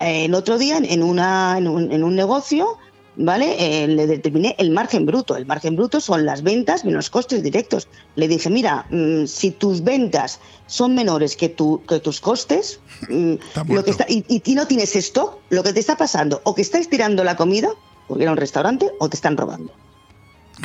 Eh, 0.00 0.26
el 0.26 0.34
otro 0.34 0.58
día 0.58 0.76
en- 0.76 0.84
en, 0.84 1.02
una, 1.02 1.56
en, 1.58 1.66
un, 1.68 1.90
en 1.90 2.04
un 2.04 2.14
negocio, 2.14 2.76
¿vale? 3.18 3.56
Eh, 3.58 3.88
le 3.88 4.06
determiné 4.06 4.54
el 4.58 4.70
margen 4.70 5.04
bruto. 5.04 5.36
El 5.36 5.44
margen 5.44 5.76
bruto 5.76 6.00
son 6.00 6.24
las 6.24 6.42
ventas 6.42 6.84
menos 6.84 7.10
costes 7.10 7.42
directos. 7.42 7.88
Le 8.14 8.28
dije, 8.28 8.48
mira, 8.48 8.86
mm, 8.90 9.26
si 9.26 9.50
tus 9.50 9.82
ventas 9.84 10.40
son 10.66 10.94
menores 10.94 11.36
que, 11.36 11.48
tu, 11.50 11.82
que 11.86 11.98
tus 12.00 12.20
costes, 12.20 12.80
mm, 13.10 13.34
lo 13.68 13.84
que 13.84 13.90
está, 13.90 14.06
y, 14.08 14.24
y- 14.28 14.42
y 14.44 14.54
no 14.54 14.66
tienes 14.66 14.94
stock, 14.96 15.38
lo 15.50 15.62
que 15.62 15.72
te 15.72 15.80
está 15.80 15.96
pasando, 15.96 16.40
o 16.44 16.54
que 16.54 16.62
estáis 16.62 16.88
tirando 16.88 17.24
la 17.24 17.36
comida, 17.36 17.68
porque 18.06 18.22
era 18.22 18.32
un 18.32 18.38
restaurante, 18.38 18.90
o 19.00 19.08
te 19.10 19.16
están 19.16 19.36
robando. 19.36 19.72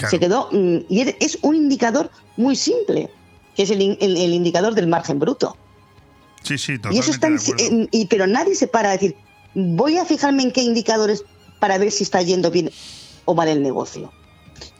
Se 0.10 0.18
quedó, 0.20 0.50
mm, 0.52 0.78
y 0.90 1.02
es- 1.20 1.38
un 1.44 1.56
indicador 1.56 2.10
muy 2.38 2.56
simple, 2.56 3.10
que 3.56 3.64
es 3.64 3.70
el, 3.70 3.82
el- 3.82 4.18
el 4.18 4.34
indicador 4.34 4.74
del 4.74 4.88
margen 4.88 5.20
bruto. 5.20 5.56
Sí, 6.44 6.58
sí, 6.58 6.74
Y 6.74 6.78
totalmente. 6.78 7.00
eso 7.04 7.12
está 7.12 7.28
en- 7.28 7.36
de 7.38 7.42
acuerdo. 7.44 7.66
en- 7.66 7.90
y- 7.92 8.06
pero 8.08 8.26
nadie 8.28 8.56
se 8.56 8.68
para 8.68 8.90
a 8.90 8.94
decir, 8.94 9.16
voy 9.56 9.98
a 9.98 10.06
fijarme 10.06 10.42
en 10.44 10.52
qué 10.52 10.62
indicadores 10.64 11.24
para 11.64 11.78
ver 11.78 11.92
si 11.92 12.04
está 12.04 12.22
yendo 12.22 12.52
bien 12.52 12.70
o 13.24 13.34
mal 13.34 13.48
el 13.48 13.64
negocio. 13.64 14.12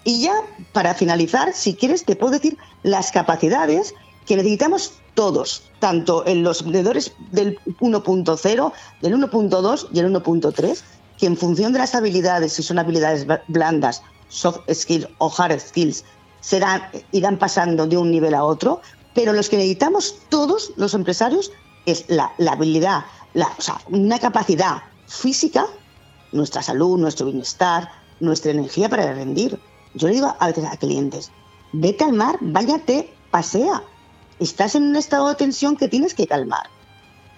Y 0.04 0.20
ya, 0.20 0.34
para 0.74 0.94
finalizar, 0.94 1.54
si 1.54 1.76
quieres, 1.76 2.04
te 2.04 2.18
puedo 2.18 2.34
decir 2.34 2.58
las 2.84 3.10
capacidades 3.10 3.94
que 4.26 4.36
necesitamos 4.36 4.92
todos, 5.14 5.72
tanto 5.80 6.28
en 6.28 6.44
los 6.44 6.62
vendedores 6.62 7.14
del 7.32 7.58
1.0, 7.80 8.74
del 9.02 9.14
1.2 9.16 9.88
y 9.94 10.00
el 10.00 10.12
1.3, 10.14 10.82
que 11.18 11.26
en 11.26 11.38
función 11.38 11.72
de 11.72 11.80
las 11.80 11.96
habilidades, 11.96 12.52
si 12.52 12.64
son 12.64 12.80
habilidades 12.80 13.26
bla- 13.26 13.42
blandas, 13.48 14.02
soft 14.28 14.60
skills 14.70 15.08
o 15.20 15.34
hard 15.38 15.62
skills, 15.62 16.04
serán, 16.42 16.82
irán 17.14 17.40
pasando 17.40 17.88
de 17.88 17.96
un 17.96 18.12
nivel 18.12 18.34
a 18.34 18.44
otro, 18.44 18.82
pero 19.14 19.32
los 19.32 19.48
que 19.48 19.56
necesitamos 19.56 20.18
todos 20.28 20.74
los 20.76 20.94
empresarios 20.96 21.50
es 21.86 22.04
la, 22.10 22.34
la 22.40 22.52
habilidad, 22.52 23.06
la, 23.36 23.48
o 23.58 23.62
sea, 23.62 23.80
una 23.90 24.20
capacidad 24.20 24.84
física, 25.08 25.66
nuestra 26.34 26.62
salud, 26.62 27.00
nuestro 27.00 27.28
bienestar, 27.28 27.90
nuestra 28.20 28.52
energía 28.52 28.90
para 28.90 29.14
rendir. 29.14 29.60
Yo 29.94 30.08
le 30.08 30.16
digo 30.16 30.36
a 30.40 30.48
veces 30.48 30.66
a 30.66 30.78
clientes, 30.78 31.32
vete 31.72 32.04
al 32.04 32.14
mar, 32.14 32.38
váyate, 32.42 33.14
pasea. 33.32 33.84
Estás 34.40 34.76
en 34.76 34.84
un 34.84 34.96
estado 34.96 35.30
de 35.30 35.36
tensión 35.36 35.78
que 35.78 35.88
tienes 35.88 36.14
que 36.14 36.28
calmar. 36.28 36.70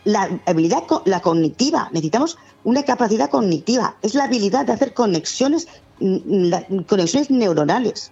La 0.06 0.40
habilidad, 0.46 0.84
la 1.06 1.20
cognitiva, 1.20 1.90
necesitamos 1.92 2.38
una 2.64 2.84
capacidad 2.84 3.30
cognitiva, 3.30 3.96
es 4.02 4.16
la 4.16 4.26
habilidad 4.26 4.66
de 4.66 4.74
hacer 4.74 4.94
conexiones, 4.94 5.68
mm, 6.00 6.84
conexiones 6.88 7.32
neuronales 7.32 8.12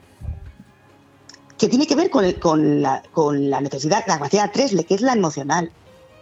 que 1.57 1.69
tiene 1.69 1.88
que 1.88 1.95
ver 1.95 2.10
con, 2.10 2.30
con 2.34 2.81
la, 2.81 3.03
con 3.14 3.49
la 3.49 3.61
necesidad, 3.61 4.03
la 4.07 4.15
capacidad 4.15 4.51
3, 4.51 4.85
que 4.85 4.95
es 4.95 5.01
la 5.01 5.14
emocional. 5.14 5.72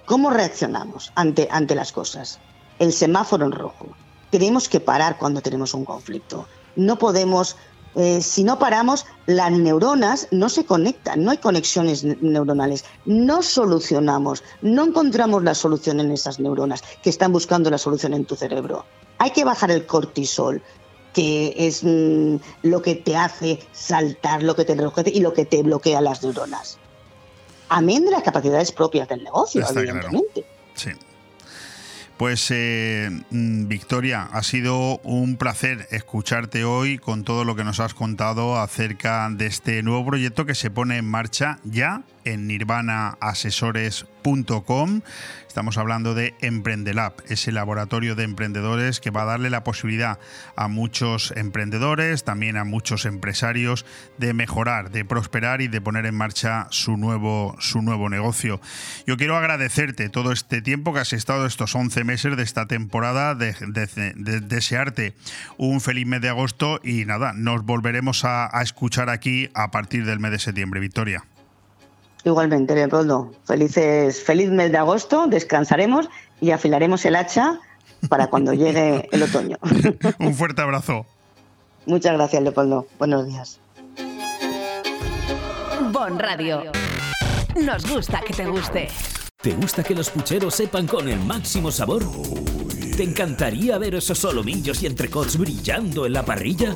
¿Cómo 0.05 0.29
reaccionamos 0.29 1.11
ante, 1.15 1.47
ante 1.49 1.73
las 1.73 1.91
cosas? 1.91 2.39
El 2.79 2.91
semáforo 2.91 3.45
en 3.45 3.51
rojo. 3.51 3.87
Tenemos 4.31 4.67
que 4.67 4.79
parar 4.79 5.17
cuando 5.17 5.41
tenemos 5.41 5.73
un 5.73 5.85
conflicto. 5.85 6.47
No 6.75 6.97
podemos, 6.97 7.57
eh, 7.95 8.21
si 8.21 8.43
no 8.43 8.57
paramos, 8.57 9.05
las 9.27 9.51
neuronas 9.51 10.27
no 10.31 10.47
se 10.49 10.65
conectan, 10.65 11.23
no 11.23 11.31
hay 11.31 11.37
conexiones 11.37 12.03
ne- 12.03 12.17
neuronales, 12.21 12.85
no 13.05 13.43
solucionamos, 13.43 14.43
no 14.61 14.85
encontramos 14.85 15.43
la 15.43 15.53
solución 15.53 15.99
en 15.99 16.11
esas 16.11 16.39
neuronas 16.39 16.81
que 17.03 17.09
están 17.09 17.31
buscando 17.33 17.69
la 17.69 17.77
solución 17.77 18.13
en 18.13 18.25
tu 18.25 18.35
cerebro. 18.35 18.85
Hay 19.17 19.31
que 19.31 19.43
bajar 19.43 19.69
el 19.69 19.85
cortisol, 19.85 20.61
que 21.13 21.53
es 21.57 21.83
mm, 21.83 22.37
lo 22.63 22.81
que 22.81 22.95
te 22.95 23.17
hace 23.17 23.59
saltar, 23.73 24.41
lo 24.43 24.55
que 24.55 24.63
te 24.63 24.73
y 25.13 25.19
lo 25.19 25.33
que 25.33 25.43
te 25.45 25.61
bloquea 25.61 25.99
las 25.99 26.23
neuronas. 26.23 26.77
Amén 27.67 28.05
de 28.05 28.11
las 28.11 28.23
capacidades 28.23 28.71
propias 28.71 29.07
del 29.09 29.23
negocio, 29.23 29.61
Está 29.61 29.73
claro. 29.73 29.89
evidentemente. 29.89 30.45
Sí. 30.75 30.89
Pues 32.21 32.51
eh, 32.51 33.09
mm, 33.31 33.67
Victoria, 33.67 34.29
ha 34.31 34.43
sido 34.43 34.99
un 34.99 35.37
placer 35.37 35.87
escucharte 35.89 36.63
hoy 36.63 36.99
con 36.99 37.23
todo 37.23 37.45
lo 37.45 37.55
que 37.55 37.63
nos 37.63 37.79
has 37.79 37.95
contado 37.95 38.59
acerca 38.59 39.27
de 39.31 39.47
este 39.47 39.81
nuevo 39.81 40.05
proyecto 40.05 40.45
que 40.45 40.53
se 40.53 40.69
pone 40.69 40.97
en 40.97 41.05
marcha 41.05 41.57
ya 41.63 42.03
en 42.23 42.45
nirvanaasesores.com. 42.45 44.10
Estamos 45.47 45.77
hablando 45.77 46.13
de 46.13 46.33
Emprendelab, 46.39 47.13
ese 47.27 47.51
laboratorio 47.51 48.15
de 48.15 48.23
emprendedores 48.23 49.01
que 49.01 49.09
va 49.09 49.23
a 49.23 49.25
darle 49.25 49.49
la 49.49 49.65
posibilidad 49.65 50.17
a 50.55 50.69
muchos 50.69 51.33
emprendedores, 51.35 52.23
también 52.23 52.55
a 52.55 52.63
muchos 52.63 53.03
empresarios, 53.05 53.85
de 54.17 54.33
mejorar, 54.33 54.91
de 54.91 55.03
prosperar 55.03 55.59
y 55.61 55.67
de 55.67 55.81
poner 55.81 56.05
en 56.05 56.15
marcha 56.15 56.67
su 56.69 56.95
nuevo, 56.95 57.57
su 57.59 57.81
nuevo 57.81 58.07
negocio. 58.09 58.61
Yo 59.05 59.17
quiero 59.17 59.35
agradecerte 59.35 60.07
todo 60.07 60.31
este 60.31 60.61
tiempo 60.61 60.93
que 60.93 61.01
has 61.01 61.11
estado, 61.11 61.45
estos 61.45 61.75
11 61.75 62.05
meses 62.05 62.37
de 62.37 62.43
esta 62.43 62.65
temporada, 62.67 63.35
de, 63.35 63.53
de- 63.67 64.13
de- 64.15 64.39
desearte 64.39 65.15
un 65.57 65.81
feliz 65.81 66.07
mes 66.07 66.21
de 66.21 66.29
agosto 66.29 66.79
y 66.81 67.03
nada, 67.03 67.33
nos 67.33 67.65
volveremos 67.65 68.23
a, 68.23 68.57
a 68.57 68.61
escuchar 68.61 69.09
aquí 69.09 69.49
a 69.53 69.69
partir 69.71 70.05
del 70.05 70.19
mes 70.19 70.31
de 70.31 70.39
septiembre. 70.39 70.79
Victoria. 70.79 71.25
Igualmente, 72.23 72.75
Leopoldo. 72.75 73.31
Felices, 73.45 74.21
feliz 74.23 74.49
mes 74.49 74.71
de 74.71 74.77
agosto, 74.77 75.27
descansaremos 75.27 76.09
y 76.39 76.51
afilaremos 76.51 77.03
el 77.05 77.15
hacha 77.15 77.59
para 78.09 78.27
cuando 78.27 78.53
llegue 78.53 79.07
el 79.11 79.23
otoño. 79.23 79.57
Un 80.19 80.33
fuerte 80.33 80.61
abrazo. 80.61 81.05
Muchas 81.85 82.13
gracias, 82.13 82.43
Leopoldo. 82.43 82.85
Buenos 82.99 83.25
días. 83.25 83.59
Bon 85.91 86.17
Radio. 86.19 86.63
Nos 87.55 87.85
gusta 87.91 88.21
que 88.25 88.33
te 88.33 88.45
guste. 88.45 88.87
¿Te 89.41 89.53
gusta 89.53 89.83
que 89.83 89.95
los 89.95 90.09
pucheros 90.11 90.53
sepan 90.55 90.85
con 90.85 91.09
el 91.09 91.19
máximo 91.19 91.71
sabor? 91.71 92.03
¿Te 92.95 93.03
encantaría 93.03 93.77
ver 93.79 93.95
esos 93.95 94.19
solomillos 94.19 94.83
y 94.83 94.85
entrecots 94.85 95.37
brillando 95.37 96.05
en 96.05 96.13
la 96.13 96.23
parrilla? 96.23 96.75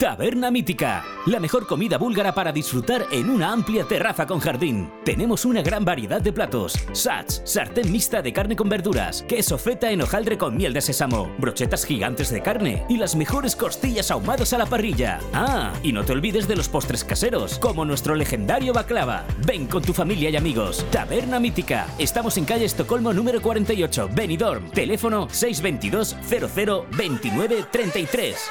Taberna 0.00 0.50
Mítica, 0.50 1.04
la 1.26 1.38
mejor 1.38 1.66
comida 1.66 1.98
búlgara 1.98 2.32
para 2.32 2.52
disfrutar 2.52 3.04
en 3.12 3.28
una 3.28 3.52
amplia 3.52 3.84
terraza 3.84 4.26
con 4.26 4.40
jardín. 4.40 4.90
Tenemos 5.04 5.44
una 5.44 5.60
gran 5.60 5.84
variedad 5.84 6.22
de 6.22 6.32
platos: 6.32 6.72
sats, 6.92 7.42
sartén 7.44 7.92
mixta 7.92 8.22
de 8.22 8.32
carne 8.32 8.56
con 8.56 8.70
verduras, 8.70 9.22
queso 9.28 9.58
feta 9.58 9.90
en 9.90 10.00
hojaldre 10.00 10.38
con 10.38 10.56
miel 10.56 10.72
de 10.72 10.80
sésamo, 10.80 11.30
brochetas 11.36 11.84
gigantes 11.84 12.30
de 12.30 12.40
carne 12.40 12.82
y 12.88 12.96
las 12.96 13.14
mejores 13.14 13.54
costillas 13.54 14.10
ahumadas 14.10 14.54
a 14.54 14.58
la 14.58 14.64
parrilla. 14.64 15.20
Ah, 15.34 15.74
y 15.82 15.92
no 15.92 16.02
te 16.02 16.12
olvides 16.12 16.48
de 16.48 16.56
los 16.56 16.70
postres 16.70 17.04
caseros, 17.04 17.58
como 17.58 17.84
nuestro 17.84 18.14
legendario 18.14 18.72
baklava. 18.72 19.26
Ven 19.46 19.66
con 19.66 19.82
tu 19.82 19.92
familia 19.92 20.30
y 20.30 20.36
amigos. 20.36 20.82
Taberna 20.90 21.38
Mítica. 21.38 21.86
Estamos 21.98 22.38
en 22.38 22.46
calle 22.46 22.64
Estocolmo 22.64 23.12
número 23.12 23.42
48, 23.42 24.08
Benidorm. 24.14 24.70
Teléfono 24.70 25.28
622 25.30 26.16
00 26.26 26.86
29 26.96 27.66
33. 27.70 28.50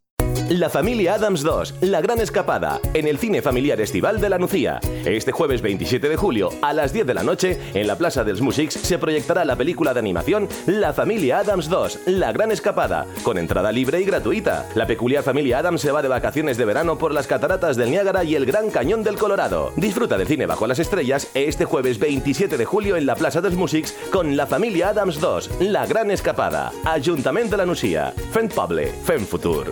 La 0.51 0.69
familia 0.69 1.13
Adams 1.13 1.43
2, 1.43 1.75
La 1.79 2.01
Gran 2.01 2.19
Escapada, 2.19 2.81
en 2.93 3.07
el 3.07 3.17
Cine 3.17 3.41
Familiar 3.41 3.79
Estival 3.79 4.19
de 4.19 4.27
la 4.27 4.37
Nucía. 4.37 4.81
Este 5.05 5.31
jueves 5.31 5.61
27 5.61 6.09
de 6.09 6.17
julio 6.17 6.49
a 6.61 6.73
las 6.73 6.91
10 6.91 7.07
de 7.07 7.13
la 7.13 7.23
noche, 7.23 7.57
en 7.73 7.87
la 7.87 7.95
Plaza 7.95 8.25
dels 8.25 8.41
Músics, 8.41 8.73
se 8.73 8.99
proyectará 8.99 9.45
la 9.45 9.55
película 9.55 9.93
de 9.93 10.01
animación 10.01 10.49
La 10.65 10.91
familia 10.91 11.39
Adams 11.39 11.69
2, 11.69 11.99
La 12.07 12.33
Gran 12.33 12.51
Escapada, 12.51 13.07
con 13.23 13.37
entrada 13.37 13.71
libre 13.71 14.01
y 14.01 14.03
gratuita. 14.03 14.67
La 14.75 14.87
peculiar 14.87 15.23
familia 15.23 15.59
Adams 15.59 15.79
se 15.79 15.91
va 15.91 16.01
de 16.01 16.09
vacaciones 16.09 16.57
de 16.57 16.65
verano 16.65 16.97
por 16.97 17.13
las 17.13 17.27
cataratas 17.27 17.77
del 17.77 17.89
Niágara 17.89 18.25
y 18.25 18.35
el 18.35 18.45
Gran 18.45 18.71
Cañón 18.71 19.03
del 19.03 19.17
Colorado. 19.17 19.71
Disfruta 19.77 20.17
de 20.17 20.25
cine 20.25 20.47
bajo 20.47 20.67
las 20.67 20.79
estrellas 20.79 21.29
este 21.33 21.63
jueves 21.63 21.97
27 21.97 22.57
de 22.57 22.65
julio 22.65 22.97
en 22.97 23.05
la 23.05 23.15
Plaza 23.15 23.39
dels 23.39 23.55
Músics 23.55 23.95
con 24.11 24.35
La 24.35 24.47
familia 24.47 24.89
Adams 24.89 25.21
2, 25.21 25.61
La 25.61 25.85
Gran 25.85 26.11
Escapada. 26.11 26.73
Ayuntamiento 26.83 27.51
de 27.51 27.57
la 27.57 27.65
Nucía. 27.65 28.13
Fent 28.33 28.53
Poble, 28.53 28.87
Fent 29.05 29.25
Futur. 29.25 29.71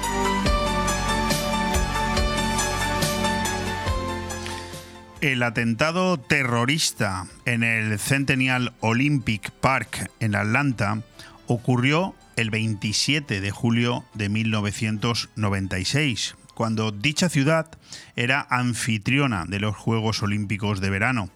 El 5.21 5.43
atentado 5.43 6.17
terrorista 6.17 7.27
en 7.45 7.61
el 7.61 7.99
Centennial 7.99 8.73
Olympic 8.79 9.51
Park 9.51 10.09
en 10.19 10.33
Atlanta 10.33 11.03
ocurrió 11.45 12.15
el 12.37 12.49
27 12.49 13.39
de 13.39 13.51
julio 13.51 14.03
de 14.15 14.29
1996, 14.29 16.35
cuando 16.53 16.91
dicha 16.91 17.29
ciudad 17.29 17.67
era 18.15 18.45
anfitriona 18.49 19.45
de 19.47 19.59
los 19.59 19.75
Juegos 19.75 20.21
Olímpicos 20.23 20.81
de 20.81 20.89
verano. 20.89 21.29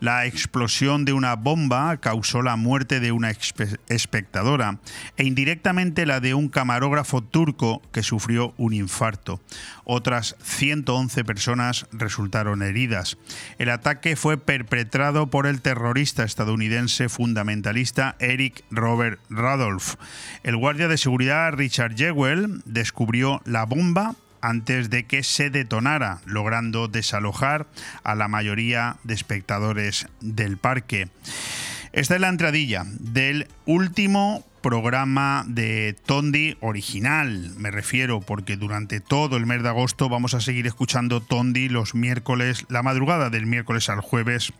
La 0.00 0.26
explosión 0.26 1.04
de 1.04 1.12
una 1.12 1.36
bomba 1.36 1.96
causó 1.98 2.42
la 2.42 2.56
muerte 2.56 2.98
de 2.98 3.12
una 3.12 3.30
espectadora 3.30 4.78
e 5.16 5.24
indirectamente 5.24 6.06
la 6.06 6.18
de 6.18 6.34
un 6.34 6.48
camarógrafo 6.48 7.22
turco 7.22 7.80
que 7.92 8.02
sufrió 8.02 8.52
un 8.56 8.72
infarto. 8.72 9.40
Otras 9.84 10.36
111 10.42 11.24
personas 11.24 11.86
resultaron 11.92 12.62
heridas. 12.62 13.16
El 13.58 13.70
ataque 13.70 14.16
fue 14.16 14.38
perpetrado 14.38 15.28
por 15.28 15.46
el 15.46 15.60
terrorista 15.60 16.24
estadounidense 16.24 17.08
fundamentalista 17.08 18.16
Eric 18.18 18.64
Robert 18.70 19.20
Radolf. 19.30 19.94
El 20.42 20.56
guardia 20.56 20.88
de 20.88 20.98
seguridad 20.98 21.52
Richard 21.52 21.94
Jewell 21.96 22.62
descubrió 22.64 23.40
la 23.44 23.64
bomba 23.66 24.16
antes 24.42 24.90
de 24.90 25.04
que 25.04 25.22
se 25.22 25.48
detonara, 25.48 26.20
logrando 26.26 26.88
desalojar 26.88 27.66
a 28.04 28.14
la 28.14 28.28
mayoría 28.28 28.96
de 29.04 29.14
espectadores 29.14 30.06
del 30.20 30.58
parque. 30.58 31.08
Esta 31.92 32.14
es 32.14 32.20
la 32.20 32.28
entradilla 32.28 32.84
del 32.86 33.48
último 33.66 34.44
programa 34.62 35.44
de 35.46 35.96
Tondi 36.06 36.56
original, 36.60 37.52
me 37.58 37.70
refiero, 37.70 38.20
porque 38.20 38.56
durante 38.56 39.00
todo 39.00 39.36
el 39.36 39.44
mes 39.44 39.62
de 39.62 39.68
agosto 39.68 40.08
vamos 40.08 40.34
a 40.34 40.40
seguir 40.40 40.66
escuchando 40.66 41.20
Tondi 41.20 41.68
los 41.68 41.94
miércoles, 41.94 42.64
la 42.68 42.82
madrugada 42.82 43.28
del 43.28 43.46
miércoles 43.46 43.88
al 43.88 44.00
jueves 44.00 44.52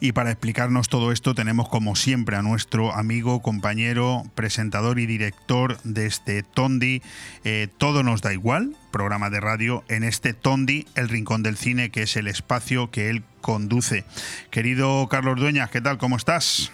y 0.00 0.12
para 0.12 0.30
explicarnos 0.30 0.88
todo 0.88 1.12
esto 1.12 1.34
tenemos 1.34 1.68
como 1.68 1.96
siempre 1.96 2.36
a 2.36 2.42
nuestro 2.42 2.94
amigo, 2.94 3.42
compañero, 3.42 4.24
presentador 4.34 4.98
y 4.98 5.06
director 5.06 5.80
de 5.82 6.06
este 6.06 6.42
Tondi, 6.42 7.02
eh, 7.44 7.68
Todo 7.78 8.02
nos 8.02 8.22
da 8.22 8.32
igual, 8.32 8.76
programa 8.90 9.30
de 9.30 9.40
radio, 9.40 9.84
en 9.88 10.04
este 10.04 10.34
Tondi, 10.34 10.86
el 10.94 11.08
Rincón 11.08 11.42
del 11.42 11.56
Cine, 11.56 11.90
que 11.90 12.02
es 12.02 12.16
el 12.16 12.26
espacio 12.26 12.90
que 12.90 13.10
él 13.10 13.22
conduce. 13.40 14.04
Querido 14.50 15.08
Carlos 15.08 15.38
Dueñas, 15.38 15.70
¿qué 15.70 15.80
tal? 15.80 15.98
¿Cómo 15.98 16.16
estás? 16.16 16.72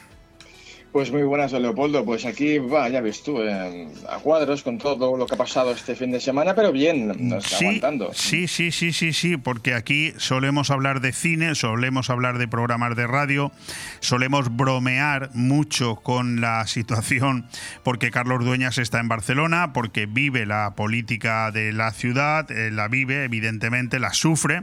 Pues 0.92 1.12
muy 1.12 1.24
buenas, 1.24 1.52
Leopoldo. 1.52 2.04
Pues 2.04 2.24
aquí 2.24 2.58
va, 2.58 2.88
ya 2.88 3.02
ves 3.02 3.22
tú, 3.22 3.42
eh, 3.42 3.86
a 4.08 4.18
cuadros 4.18 4.62
con 4.62 4.78
todo 4.78 5.16
lo 5.16 5.26
que 5.26 5.34
ha 5.34 5.38
pasado 5.38 5.72
este 5.72 5.94
fin 5.94 6.10
de 6.10 6.20
semana, 6.20 6.54
pero 6.54 6.72
bien, 6.72 7.08
nos 7.28 7.44
está 7.44 7.58
sí, 7.58 7.64
aguantando. 7.66 8.10
Sí, 8.14 8.48
sí, 8.48 8.72
sí, 8.72 8.92
sí, 8.92 9.12
sí, 9.12 9.36
porque 9.36 9.74
aquí 9.74 10.14
solemos 10.16 10.70
hablar 10.70 11.00
de 11.00 11.12
cine, 11.12 11.54
solemos 11.54 12.08
hablar 12.08 12.38
de 12.38 12.48
programas 12.48 12.96
de 12.96 13.06
radio, 13.06 13.52
solemos 14.00 14.56
bromear 14.56 15.30
mucho 15.34 15.96
con 15.96 16.40
la 16.40 16.66
situación, 16.66 17.46
porque 17.82 18.10
Carlos 18.10 18.44
Dueñas 18.44 18.78
está 18.78 18.98
en 18.98 19.08
Barcelona, 19.08 19.74
porque 19.74 20.06
vive 20.06 20.46
la 20.46 20.74
política 20.76 21.50
de 21.50 21.74
la 21.74 21.92
ciudad, 21.92 22.50
eh, 22.50 22.70
la 22.70 22.88
vive, 22.88 23.24
evidentemente, 23.24 23.98
la 23.98 24.14
sufre, 24.14 24.62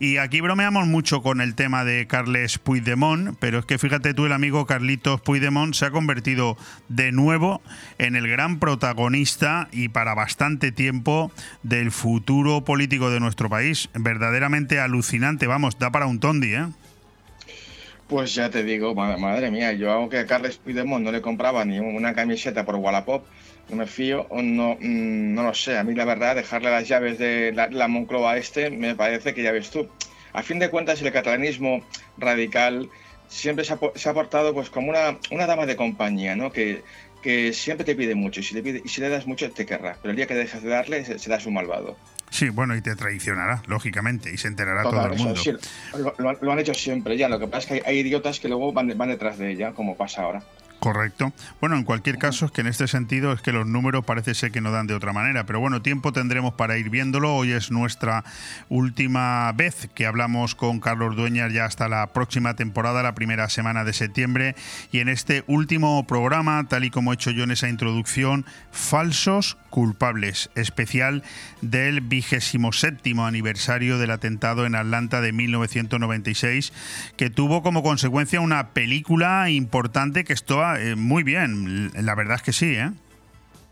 y 0.00 0.16
aquí 0.16 0.40
bromeamos 0.40 0.88
mucho 0.88 1.22
con 1.22 1.40
el 1.40 1.54
tema 1.54 1.84
de 1.84 2.06
Carles 2.08 2.58
Puigdemont, 2.58 3.36
pero 3.38 3.60
es 3.60 3.64
que 3.64 3.78
fíjate 3.78 4.12
tú, 4.12 4.26
el 4.26 4.32
amigo 4.32 4.66
Carlitos 4.66 5.20
Puigdemont 5.20 5.67
se 5.74 5.86
ha 5.86 5.90
convertido 5.90 6.56
de 6.88 7.12
nuevo 7.12 7.60
en 7.98 8.16
el 8.16 8.28
gran 8.28 8.58
protagonista 8.58 9.68
y 9.72 9.88
para 9.88 10.14
bastante 10.14 10.72
tiempo 10.72 11.30
del 11.62 11.90
futuro 11.90 12.64
político 12.64 13.10
de 13.10 13.20
nuestro 13.20 13.48
país. 13.48 13.88
Verdaderamente 13.94 14.80
alucinante, 14.80 15.46
vamos, 15.46 15.78
da 15.78 15.90
para 15.90 16.06
un 16.06 16.20
tondi, 16.20 16.54
¿eh? 16.54 16.66
Pues 18.08 18.34
ya 18.34 18.48
te 18.48 18.64
digo, 18.64 18.94
madre, 18.94 19.50
mía, 19.50 19.72
yo 19.74 19.92
aunque 19.92 20.18
a 20.18 20.26
Carles 20.26 20.56
Puigdemont 20.56 21.04
no 21.04 21.12
le 21.12 21.20
compraba 21.20 21.66
ni 21.66 21.78
una 21.78 22.14
camiseta 22.14 22.64
por 22.64 22.76
Wallapop, 22.76 23.26
no 23.68 23.76
me 23.76 23.86
fío, 23.86 24.26
no, 24.30 24.78
mm, 24.80 25.34
no 25.34 25.42
lo 25.42 25.52
sé. 25.52 25.76
A 25.76 25.84
mí 25.84 25.94
la 25.94 26.06
verdad, 26.06 26.34
dejarle 26.34 26.70
las 26.70 26.88
llaves 26.88 27.18
de 27.18 27.52
la, 27.52 27.68
la 27.68 27.86
Moncloa 27.86 28.32
a 28.32 28.36
este, 28.38 28.70
me 28.70 28.94
parece 28.94 29.34
que 29.34 29.42
ya 29.42 29.52
ves 29.52 29.70
tú. 29.70 29.88
A 30.32 30.42
fin 30.42 30.58
de 30.58 30.70
cuentas, 30.70 31.02
el 31.02 31.12
catalanismo 31.12 31.82
radical 32.16 32.88
siempre 33.28 33.64
se 33.64 33.74
ha, 33.74 33.78
se 33.94 34.08
ha 34.08 34.14
portado 34.14 34.52
pues 34.54 34.70
como 34.70 34.90
una, 34.90 35.18
una, 35.30 35.46
dama 35.46 35.66
de 35.66 35.76
compañía, 35.76 36.34
¿no? 36.36 36.50
Que, 36.50 36.82
que 37.22 37.52
siempre 37.52 37.84
te 37.84 37.94
pide 37.94 38.14
mucho 38.14 38.40
y 38.40 38.42
si, 38.42 38.54
le 38.54 38.62
pide, 38.62 38.82
y 38.84 38.88
si 38.88 39.00
le 39.00 39.08
das 39.08 39.26
mucho 39.26 39.50
te 39.50 39.66
querrá, 39.66 39.96
pero 40.00 40.10
el 40.10 40.16
día 40.16 40.26
que 40.26 40.34
dejas 40.34 40.62
de 40.62 40.68
darle 40.68 41.18
serás 41.18 41.46
un 41.46 41.54
malvado. 41.54 41.96
Sí, 42.30 42.50
bueno, 42.50 42.76
y 42.76 42.82
te 42.82 42.94
traicionará, 42.94 43.62
lógicamente, 43.66 44.30
y 44.30 44.36
se 44.36 44.48
enterará 44.48 44.82
todo 44.82 45.06
el 45.06 45.18
mundo. 45.18 45.36
Sí, 45.36 45.50
lo, 46.18 46.52
han 46.52 46.58
hecho 46.58 46.74
siempre 46.74 47.16
ya, 47.16 47.28
lo 47.28 47.38
que 47.38 47.46
pasa 47.46 47.58
es 47.58 47.66
que 47.82 47.88
hay, 47.88 47.96
hay 47.96 48.06
idiotas 48.06 48.38
que 48.38 48.48
luego 48.48 48.72
van, 48.72 48.92
van 48.96 49.08
detrás 49.08 49.38
de 49.38 49.50
ella, 49.50 49.72
como 49.72 49.96
pasa 49.96 50.22
ahora. 50.22 50.42
Correcto. 50.78 51.32
Bueno, 51.60 51.76
en 51.76 51.82
cualquier 51.82 52.18
caso 52.18 52.46
es 52.46 52.52
que 52.52 52.60
en 52.60 52.68
este 52.68 52.86
sentido 52.86 53.32
es 53.32 53.40
que 53.40 53.50
los 53.50 53.66
números 53.66 54.04
parece 54.04 54.34
ser 54.34 54.52
que 54.52 54.60
no 54.60 54.70
dan 54.70 54.86
de 54.86 54.94
otra 54.94 55.12
manera, 55.12 55.44
pero 55.44 55.58
bueno, 55.58 55.82
tiempo 55.82 56.12
tendremos 56.12 56.54
para 56.54 56.78
ir 56.78 56.88
viéndolo. 56.88 57.34
Hoy 57.34 57.50
es 57.50 57.72
nuestra 57.72 58.22
última 58.68 59.50
vez 59.52 59.88
que 59.94 60.06
hablamos 60.06 60.54
con 60.54 60.78
Carlos 60.78 61.16
Dueñas 61.16 61.52
ya 61.52 61.64
hasta 61.64 61.88
la 61.88 62.06
próxima 62.12 62.54
temporada, 62.54 63.02
la 63.02 63.16
primera 63.16 63.48
semana 63.48 63.82
de 63.82 63.92
septiembre, 63.92 64.54
y 64.92 65.00
en 65.00 65.08
este 65.08 65.42
último 65.48 66.06
programa, 66.06 66.64
tal 66.68 66.84
y 66.84 66.90
como 66.90 67.10
he 67.10 67.14
hecho 67.14 67.32
yo 67.32 67.42
en 67.42 67.50
esa 67.50 67.68
introducción, 67.68 68.46
falsos 68.70 69.56
culpables, 69.70 70.50
especial 70.54 71.24
del 71.60 72.00
vigésimo 72.00 72.72
séptimo 72.72 73.26
aniversario 73.26 73.98
del 73.98 74.12
atentado 74.12 74.64
en 74.64 74.76
Atlanta 74.76 75.20
de 75.20 75.32
1996, 75.32 76.72
que 77.16 77.30
tuvo 77.30 77.62
como 77.62 77.82
consecuencia 77.82 78.40
una 78.40 78.68
película 78.68 79.50
importante 79.50 80.24
que 80.24 80.32
eh, 80.76 80.94
muy 80.94 81.22
bien, 81.22 81.90
la 81.94 82.14
verdad 82.14 82.36
es 82.36 82.42
que 82.42 82.52
sí, 82.52 82.74
¿eh? 82.74 82.90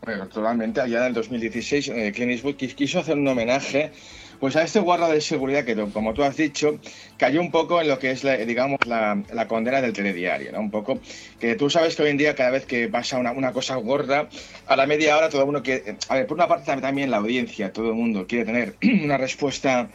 Bueno, 0.03 0.27
totalmente, 0.27 0.79
allá 0.79 0.99
en 0.99 1.05
el 1.07 1.13
2016, 1.13 1.89
eh, 1.89 2.11
Clint 2.15 2.31
Eastwood 2.31 2.55
quiso 2.55 2.99
hacer 2.99 3.17
un 3.17 3.27
homenaje 3.27 3.91
pues 4.39 4.55
a 4.55 4.63
este 4.63 4.79
guarda 4.79 5.09
de 5.09 5.21
seguridad 5.21 5.65
que, 5.65 5.75
como 5.75 6.13
tú 6.13 6.23
has 6.23 6.37
dicho, 6.37 6.79
cayó 7.17 7.41
un 7.41 7.51
poco 7.51 7.81
en 7.81 7.87
lo 7.87 7.97
que 7.99 8.11
es, 8.11 8.23
la, 8.23 8.37
digamos, 8.37 8.79
la, 8.85 9.23
la, 9.33 9.47
condena 9.47 9.81
del 9.81 9.93
telediario, 9.93 10.51
¿no? 10.51 10.59
Un 10.59 10.71
poco 10.71 10.99
que 11.39 11.55
tú 11.55 11.69
sabes 11.69 11.95
que 11.95 12.03
hoy 12.03 12.09
en 12.09 12.17
día 12.17 12.35
cada 12.35 12.51
vez 12.51 12.65
que 12.65 12.87
pasa 12.87 13.17
una, 13.17 13.31
una 13.31 13.51
cosa 13.51 13.75
gorda, 13.75 14.29
a 14.67 14.75
la 14.75 14.85
media 14.85 15.17
hora 15.17 15.29
todo 15.29 15.41
el 15.41 15.47
mundo 15.47 15.63
quiere... 15.63 15.97
A 16.09 16.15
ver, 16.15 16.27
por 16.27 16.37
una 16.37 16.47
parte 16.47 16.75
también 16.79 17.11
la 17.11 17.17
audiencia, 17.17 17.73
todo 17.73 17.89
el 17.89 17.95
mundo 17.95 18.27
quiere 18.27 18.45
tener 18.45 18.75
una 19.03 19.17
respuesta, 19.17 19.89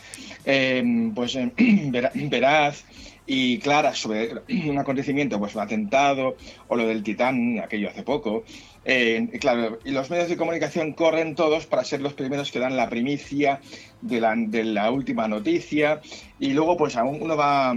eh, 0.45 1.11
pues, 1.15 1.39
veraz, 1.57 2.85
y 3.35 3.59
claras 3.61 3.99
sobre 3.99 4.31
un 4.69 4.79
acontecimiento, 4.79 5.39
pues 5.39 5.55
un 5.55 5.63
atentado 5.63 6.37
o 6.69 6.77
lo 6.77 6.87
del 6.87 7.03
Titán, 7.03 7.61
aquello 7.61 7.89
hace 7.89 8.03
poco. 8.03 8.45
Eh, 8.85 9.27
claro, 9.41 9.79
y 9.87 9.93
los 9.93 10.11
medios 10.11 10.29
de 10.29 10.37
comunicación 10.37 10.93
corren 10.93 11.35
todos 11.35 11.65
para 11.65 11.83
ser 11.83 12.03
los 12.03 12.13
primeros 12.13 12.53
que 12.53 12.59
dan 12.59 12.77
la 12.77 12.91
primicia 12.91 13.61
de 14.03 14.21
la, 14.21 14.35
de 14.37 14.65
la 14.65 14.91
última 14.91 15.29
noticia 15.29 16.03
y 16.39 16.53
luego 16.53 16.77
pues 16.77 16.97
aún 16.97 17.23
uno 17.23 17.35
va 17.35 17.75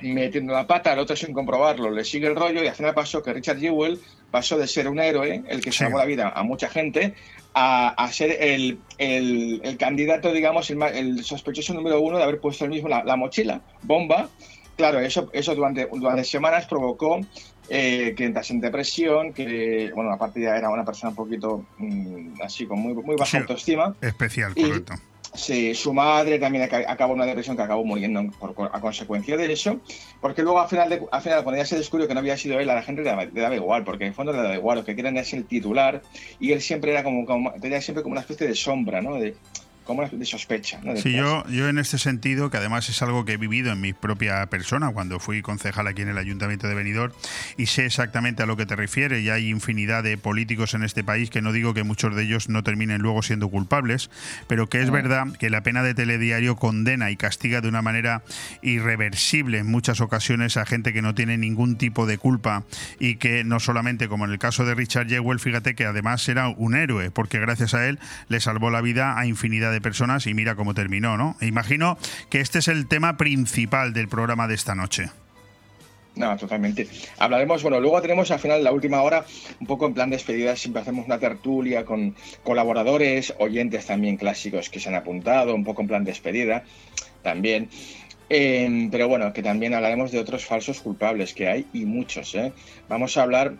metiendo 0.00 0.54
la 0.54 0.66
pata, 0.66 0.92
al 0.92 0.98
otro 0.98 1.14
sin 1.14 1.34
comprobarlo, 1.34 1.90
le 1.90 2.04
sigue 2.04 2.26
el 2.26 2.36
rollo 2.36 2.62
y 2.62 2.66
al 2.66 2.74
final 2.74 2.94
pasó 2.94 3.22
que 3.22 3.34
Richard 3.34 3.58
Jewell 3.58 4.00
pasó 4.30 4.56
de 4.56 4.66
ser 4.66 4.88
un 4.88 4.98
héroe, 4.98 5.42
el 5.46 5.60
que 5.60 5.72
salvó 5.72 5.98
la 5.98 6.04
vida 6.06 6.32
a 6.34 6.42
mucha 6.42 6.68
gente, 6.68 7.14
a, 7.54 8.08
ser 8.12 8.36
el, 8.40 8.78
el, 8.98 9.76
candidato, 9.78 10.32
digamos, 10.32 10.70
el, 10.70 11.24
sospechoso 11.24 11.72
número 11.72 12.00
uno 12.00 12.18
de 12.18 12.24
haber 12.24 12.40
puesto 12.40 12.64
el 12.64 12.70
mismo 12.70 12.88
la, 12.88 13.16
mochila, 13.16 13.60
bomba. 13.82 14.28
Claro, 14.76 15.00
eso, 15.00 15.30
eso 15.32 15.54
durante, 15.54 15.86
durante 15.92 16.24
semanas 16.24 16.66
provocó 16.66 17.20
eh, 17.68 18.14
que 18.16 18.24
entrase 18.24 18.52
en 18.52 18.60
depresión, 18.60 19.32
que, 19.32 19.90
bueno, 19.94 20.12
aparte 20.12 20.40
ya 20.40 20.56
era 20.56 20.68
una 20.68 20.84
persona 20.84 21.10
un 21.10 21.16
poquito 21.16 21.64
mm, 21.78 22.42
así, 22.42 22.66
con 22.66 22.80
muy, 22.80 22.94
muy 22.94 23.16
baja 23.16 23.38
autoestima. 23.38 23.94
Especial, 24.00 24.54
correcto. 24.54 24.94
Sí, 25.34 25.74
su 25.74 25.92
madre 25.92 26.38
también 26.38 26.68
acabó 26.86 27.12
una 27.12 27.26
depresión 27.26 27.56
que 27.56 27.62
acabó 27.62 27.84
muriendo 27.84 28.20
a 28.72 28.80
consecuencia 28.80 29.36
de 29.36 29.52
eso, 29.52 29.80
porque 30.20 30.42
luego 30.42 30.60
al 30.60 30.68
final, 30.68 30.88
de, 30.88 31.02
al 31.10 31.22
final 31.22 31.42
cuando 31.42 31.60
ya 31.60 31.66
se 31.66 31.76
descubrió 31.76 32.06
que 32.06 32.14
no 32.14 32.20
había 32.20 32.36
sido 32.36 32.60
él, 32.60 32.70
a 32.70 32.74
la 32.76 32.82
gente 32.82 33.02
le 33.02 33.10
daba, 33.10 33.56
igual, 33.56 33.82
porque 33.82 34.04
en 34.04 34.08
el 34.10 34.14
fondo 34.14 34.30
le 34.30 34.38
daba 34.38 34.54
igual, 34.54 34.78
lo 34.78 34.84
que 34.84 34.94
quieren 34.94 35.16
es 35.16 35.32
el 35.32 35.44
titular, 35.44 36.02
y 36.38 36.52
él 36.52 36.62
siempre 36.62 36.92
era 36.92 37.02
como, 37.02 37.26
como 37.26 37.52
tenía 37.54 37.80
siempre 37.80 38.04
como 38.04 38.12
una 38.12 38.20
especie 38.20 38.46
de 38.46 38.54
sombra, 38.54 39.02
¿no? 39.02 39.16
De, 39.16 39.34
como 39.84 40.08
de 40.08 40.24
sospecha. 40.24 40.80
¿no? 40.82 40.96
Sí, 40.96 41.12
yo, 41.12 41.46
yo 41.48 41.68
en 41.68 41.78
este 41.78 41.98
sentido, 41.98 42.50
que 42.50 42.56
además 42.56 42.88
es 42.88 43.00
algo 43.02 43.24
que 43.24 43.32
he 43.32 43.36
vivido 43.36 43.72
en 43.72 43.80
mi 43.80 43.92
propia 43.92 44.44
persona 44.46 44.90
cuando 44.92 45.20
fui 45.20 45.42
concejal 45.42 45.86
aquí 45.86 46.02
en 46.02 46.08
el 46.08 46.18
Ayuntamiento 46.18 46.68
de 46.68 46.74
Benidorm 46.74 47.12
y 47.56 47.66
sé 47.66 47.86
exactamente 47.86 48.42
a 48.42 48.46
lo 48.46 48.56
que 48.56 48.66
te 48.66 48.76
refieres 48.76 49.22
y 49.22 49.30
hay 49.30 49.48
infinidad 49.48 50.02
de 50.02 50.16
políticos 50.16 50.74
en 50.74 50.82
este 50.82 51.04
país 51.04 51.30
que 51.30 51.42
no 51.42 51.52
digo 51.52 51.74
que 51.74 51.82
muchos 51.82 52.14
de 52.14 52.22
ellos 52.22 52.48
no 52.48 52.62
terminen 52.62 53.02
luego 53.02 53.22
siendo 53.22 53.48
culpables, 53.48 54.10
pero 54.46 54.68
que 54.68 54.80
es 54.80 54.90
verdad 54.90 55.26
que 55.38 55.50
la 55.50 55.62
pena 55.62 55.82
de 55.82 55.94
telediario 55.94 56.56
condena 56.56 57.10
y 57.10 57.16
castiga 57.16 57.60
de 57.60 57.68
una 57.68 57.82
manera 57.82 58.22
irreversible 58.62 59.58
en 59.58 59.66
muchas 59.66 60.00
ocasiones 60.00 60.56
a 60.56 60.66
gente 60.66 60.92
que 60.92 61.02
no 61.02 61.14
tiene 61.14 61.36
ningún 61.36 61.76
tipo 61.76 62.06
de 62.06 62.18
culpa 62.18 62.64
y 62.98 63.16
que 63.16 63.44
no 63.44 63.60
solamente 63.60 64.08
como 64.08 64.24
en 64.24 64.32
el 64.32 64.38
caso 64.38 64.64
de 64.64 64.74
Richard 64.74 65.08
Jewell, 65.08 65.40
fíjate 65.40 65.74
que 65.74 65.84
además 65.84 66.28
era 66.28 66.48
un 66.48 66.74
héroe 66.74 67.10
porque 67.10 67.38
gracias 67.38 67.74
a 67.74 67.86
él 67.86 67.98
le 68.28 68.40
salvó 68.40 68.70
la 68.70 68.80
vida 68.80 69.18
a 69.18 69.26
infinidad 69.26 69.72
de 69.72 69.73
de 69.74 69.80
personas 69.82 70.26
y 70.26 70.32
mira 70.32 70.54
cómo 70.54 70.72
terminó, 70.72 71.18
¿no? 71.18 71.36
E 71.40 71.46
imagino 71.46 71.98
que 72.30 72.40
este 72.40 72.60
es 72.60 72.68
el 72.68 72.86
tema 72.86 73.18
principal 73.18 73.92
del 73.92 74.08
programa 74.08 74.48
de 74.48 74.54
esta 74.54 74.74
noche. 74.74 75.10
No, 76.16 76.36
totalmente. 76.36 76.86
Hablaremos, 77.18 77.62
bueno, 77.62 77.80
luego 77.80 78.00
tenemos 78.00 78.30
al 78.30 78.38
final, 78.38 78.62
la 78.62 78.70
última 78.70 79.02
hora, 79.02 79.24
un 79.60 79.66
poco 79.66 79.86
en 79.86 79.94
plan 79.94 80.10
de 80.10 80.16
despedida, 80.16 80.54
siempre 80.54 80.82
hacemos 80.82 81.06
una 81.06 81.18
tertulia 81.18 81.84
con 81.84 82.14
colaboradores, 82.44 83.34
oyentes 83.38 83.86
también 83.86 84.16
clásicos 84.16 84.70
que 84.70 84.78
se 84.78 84.88
han 84.88 84.94
apuntado, 84.94 85.54
un 85.54 85.64
poco 85.64 85.82
en 85.82 85.88
plan 85.88 86.04
de 86.04 86.12
despedida 86.12 86.62
también. 87.22 87.68
Em, 88.28 88.90
pero 88.90 89.08
bueno, 89.08 89.32
que 89.32 89.42
también 89.42 89.74
hablaremos 89.74 90.10
de 90.10 90.18
otros 90.18 90.44
falsos 90.44 90.80
culpables 90.80 91.34
que 91.34 91.48
hay 91.48 91.66
y 91.72 91.84
muchos. 91.84 92.34
¿eh? 92.34 92.52
Vamos 92.88 93.16
a 93.16 93.22
hablar, 93.22 93.54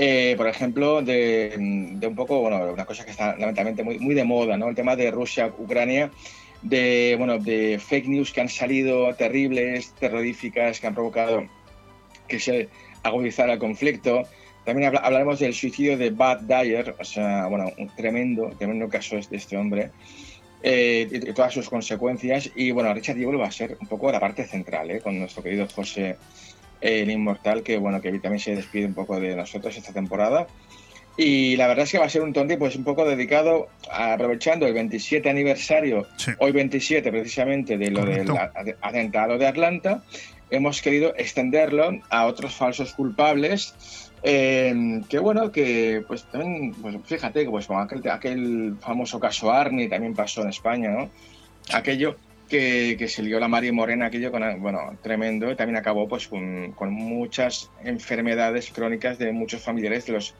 eh, 0.00 0.34
por 0.36 0.46
ejemplo, 0.46 1.02
de, 1.02 1.54
un 1.56 2.14
poco, 2.14 2.38
bueno, 2.40 2.72
una 2.72 2.84
cosa 2.84 3.04
que 3.04 3.10
está 3.10 3.36
lamentablemente 3.36 3.82
muy, 3.82 3.98
muy 3.98 4.14
de 4.14 4.22
moda, 4.22 4.56
¿no? 4.56 4.68
El 4.68 4.76
tema 4.76 4.94
de 4.94 5.10
Rusia-Ucrania, 5.10 6.12
de, 6.62 7.16
bueno, 7.18 7.38
de 7.40 7.80
fake 7.80 8.06
news 8.06 8.32
que 8.32 8.40
han 8.40 8.48
salido 8.48 9.12
terribles, 9.16 9.92
terroríficas, 9.98 10.78
que 10.78 10.86
han 10.86 10.94
provocado 10.94 11.48
que 12.28 12.38
se 12.38 12.68
agudizara 13.02 13.54
el 13.54 13.58
conflicto. 13.58 14.22
También 14.64 14.96
hablaremos 15.02 15.40
del 15.40 15.52
suicidio 15.52 15.98
de 15.98 16.10
Bad 16.10 16.42
Dyer, 16.42 16.94
o 16.96 17.04
sea, 17.04 17.48
bueno, 17.48 17.72
un 17.76 17.88
tremendo, 17.96 18.50
tremendo 18.56 18.88
caso 18.88 19.16
de 19.16 19.36
este 19.36 19.56
hombre 19.56 19.90
eh, 20.62 21.08
y 21.10 21.32
todas 21.32 21.52
sus 21.52 21.68
consecuencias. 21.68 22.48
Y 22.54 22.70
bueno, 22.70 22.94
Richard 22.94 23.16
Jewell 23.16 23.40
va 23.40 23.48
a 23.48 23.50
ser 23.50 23.76
un 23.80 23.88
poco 23.88 24.12
la 24.12 24.20
parte 24.20 24.44
central, 24.44 24.92
¿eh? 24.92 25.00
con 25.00 25.18
nuestro 25.18 25.42
querido 25.42 25.66
José 25.74 26.16
el 26.80 27.10
Inmortal, 27.10 27.62
que 27.62 27.78
bueno, 27.78 28.00
que 28.00 28.10
también 28.18 28.40
se 28.40 28.56
despide 28.56 28.86
un 28.86 28.94
poco 28.94 29.18
de 29.20 29.34
nosotros 29.34 29.76
esta 29.76 29.92
temporada. 29.92 30.46
Y 31.16 31.56
la 31.56 31.66
verdad 31.66 31.84
es 31.84 31.90
que 31.90 31.98
va 31.98 32.04
a 32.04 32.08
ser 32.08 32.22
un 32.22 32.32
tonti 32.32 32.56
pues 32.56 32.76
un 32.76 32.84
poco 32.84 33.04
dedicado, 33.04 33.68
aprovechando 33.90 34.66
el 34.66 34.74
27 34.74 35.28
aniversario, 35.28 36.06
hoy 36.38 36.52
27 36.52 37.10
precisamente, 37.10 37.76
de 37.76 37.90
lo 37.90 38.04
del 38.04 38.30
atentado 38.80 39.36
de 39.36 39.46
Atlanta, 39.48 40.04
hemos 40.48 40.80
querido 40.80 41.14
extenderlo 41.16 42.00
a 42.08 42.26
otros 42.26 42.54
falsos 42.54 42.92
culpables 42.92 43.74
eh, 44.22 45.00
que 45.08 45.18
bueno, 45.18 45.52
que 45.52 46.04
pues 46.06 46.24
también, 46.24 46.74
pues 46.74 46.96
fíjate, 47.04 47.44
pues 47.48 47.66
con 47.66 47.80
aquel, 47.80 48.08
aquel 48.10 48.76
famoso 48.80 49.20
caso 49.20 49.52
Arni 49.52 49.88
también 49.88 50.14
pasó 50.14 50.42
en 50.42 50.48
España, 50.48 50.90
¿no? 50.90 51.10
Aquello 51.72 52.16
que, 52.48 52.96
que 52.98 53.08
se 53.08 53.22
lió 53.22 53.38
la 53.38 53.48
Mari 53.48 53.70
Morena, 53.72 54.06
aquello 54.06 54.30
con, 54.32 54.60
bueno, 54.60 54.98
tremendo, 55.02 55.50
y 55.50 55.56
también 55.56 55.76
acabó 55.76 56.08
pues 56.08 56.28
con, 56.28 56.72
con 56.72 56.92
muchas 56.92 57.70
enfermedades 57.84 58.70
crónicas 58.70 59.18
de 59.18 59.32
muchos 59.32 59.62
familiares 59.62 60.06
de 60.06 60.14
los 60.14 60.34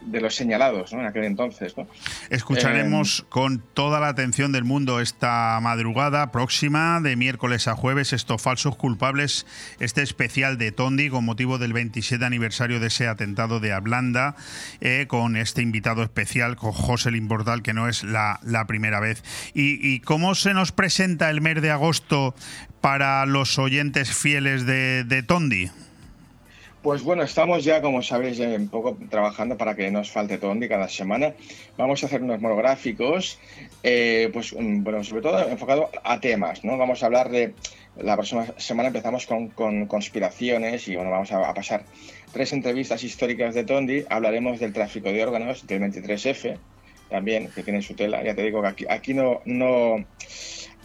de 0.00 0.20
los 0.20 0.34
señalados 0.34 0.92
¿no? 0.92 1.00
en 1.00 1.06
aquel 1.06 1.24
entonces. 1.24 1.76
¿no? 1.76 1.86
Escucharemos 2.30 3.20
eh, 3.20 3.24
con 3.28 3.58
toda 3.58 4.00
la 4.00 4.08
atención 4.08 4.52
del 4.52 4.64
mundo 4.64 5.00
esta 5.00 5.58
madrugada 5.60 6.30
próxima, 6.32 7.00
de 7.00 7.16
miércoles 7.16 7.68
a 7.68 7.74
jueves, 7.74 8.12
estos 8.12 8.40
falsos 8.40 8.76
culpables, 8.76 9.46
este 9.80 10.02
especial 10.02 10.58
de 10.58 10.72
Tondi 10.72 11.10
con 11.10 11.24
motivo 11.24 11.58
del 11.58 11.72
27 11.72 12.24
aniversario 12.24 12.80
de 12.80 12.88
ese 12.88 13.08
atentado 13.08 13.60
de 13.60 13.72
Ablanda, 13.72 14.36
eh, 14.80 15.06
con 15.08 15.36
este 15.36 15.62
invitado 15.62 16.02
especial, 16.02 16.56
con 16.56 16.72
José 16.72 17.10
Limbortal, 17.10 17.62
que 17.62 17.74
no 17.74 17.88
es 17.88 18.04
la, 18.04 18.40
la 18.42 18.66
primera 18.66 19.00
vez. 19.00 19.22
Y, 19.54 19.78
¿Y 19.86 20.00
cómo 20.00 20.34
se 20.34 20.54
nos 20.54 20.72
presenta 20.72 21.30
el 21.30 21.40
mes 21.40 21.60
de 21.60 21.70
agosto 21.70 22.34
para 22.80 23.26
los 23.26 23.58
oyentes 23.58 24.14
fieles 24.14 24.66
de, 24.66 25.04
de 25.04 25.22
Tondi? 25.22 25.70
Pues 26.82 27.02
bueno, 27.02 27.24
estamos 27.24 27.64
ya, 27.64 27.82
como 27.82 28.02
sabéis, 28.02 28.38
un 28.38 28.68
poco 28.68 28.96
trabajando 29.10 29.56
para 29.56 29.74
que 29.74 29.90
nos 29.90 30.12
falte 30.12 30.38
Tondi 30.38 30.68
cada 30.68 30.88
semana. 30.88 31.34
Vamos 31.76 32.02
a 32.02 32.06
hacer 32.06 32.22
unos 32.22 32.40
monográficos, 32.40 33.40
eh, 33.82 34.30
pues 34.32 34.52
mm, 34.52 34.84
bueno, 34.84 35.02
sobre 35.02 35.22
todo 35.22 35.48
enfocado 35.48 35.90
a 36.04 36.20
temas, 36.20 36.64
¿no? 36.64 36.78
Vamos 36.78 37.02
a 37.02 37.06
hablar 37.06 37.30
de 37.30 37.52
la 37.96 38.14
próxima 38.14 38.46
semana 38.58 38.88
empezamos 38.88 39.26
con, 39.26 39.86
conspiraciones 39.86 40.86
y 40.86 40.94
bueno, 40.94 41.10
vamos 41.10 41.32
a, 41.32 41.52
pasar 41.52 41.84
tres 42.32 42.52
entrevistas 42.52 43.02
históricas 43.02 43.56
de 43.56 43.64
Tondi. 43.64 44.04
Hablaremos 44.08 44.60
del 44.60 44.72
tráfico 44.72 45.08
de 45.10 45.24
órganos, 45.24 45.66
del 45.66 45.80
23F, 45.82 46.56
también, 47.10 47.50
que 47.52 47.64
tiene 47.64 47.82
su 47.82 47.94
tela. 47.94 48.22
Ya 48.22 48.36
te 48.36 48.42
digo 48.42 48.62
que 48.62 48.68
aquí, 48.68 48.86
aquí 48.88 49.14
no, 49.14 49.40
no, 49.46 50.04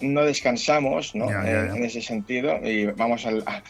no 0.02 0.24
descansamos 0.24 1.14
¿no? 1.14 1.30
En, 1.30 1.84
ese 1.84 2.02
sentido 2.02 2.60
y 2.68 2.86
vamos 2.88 3.28
al, 3.28 3.44
a 3.45 3.61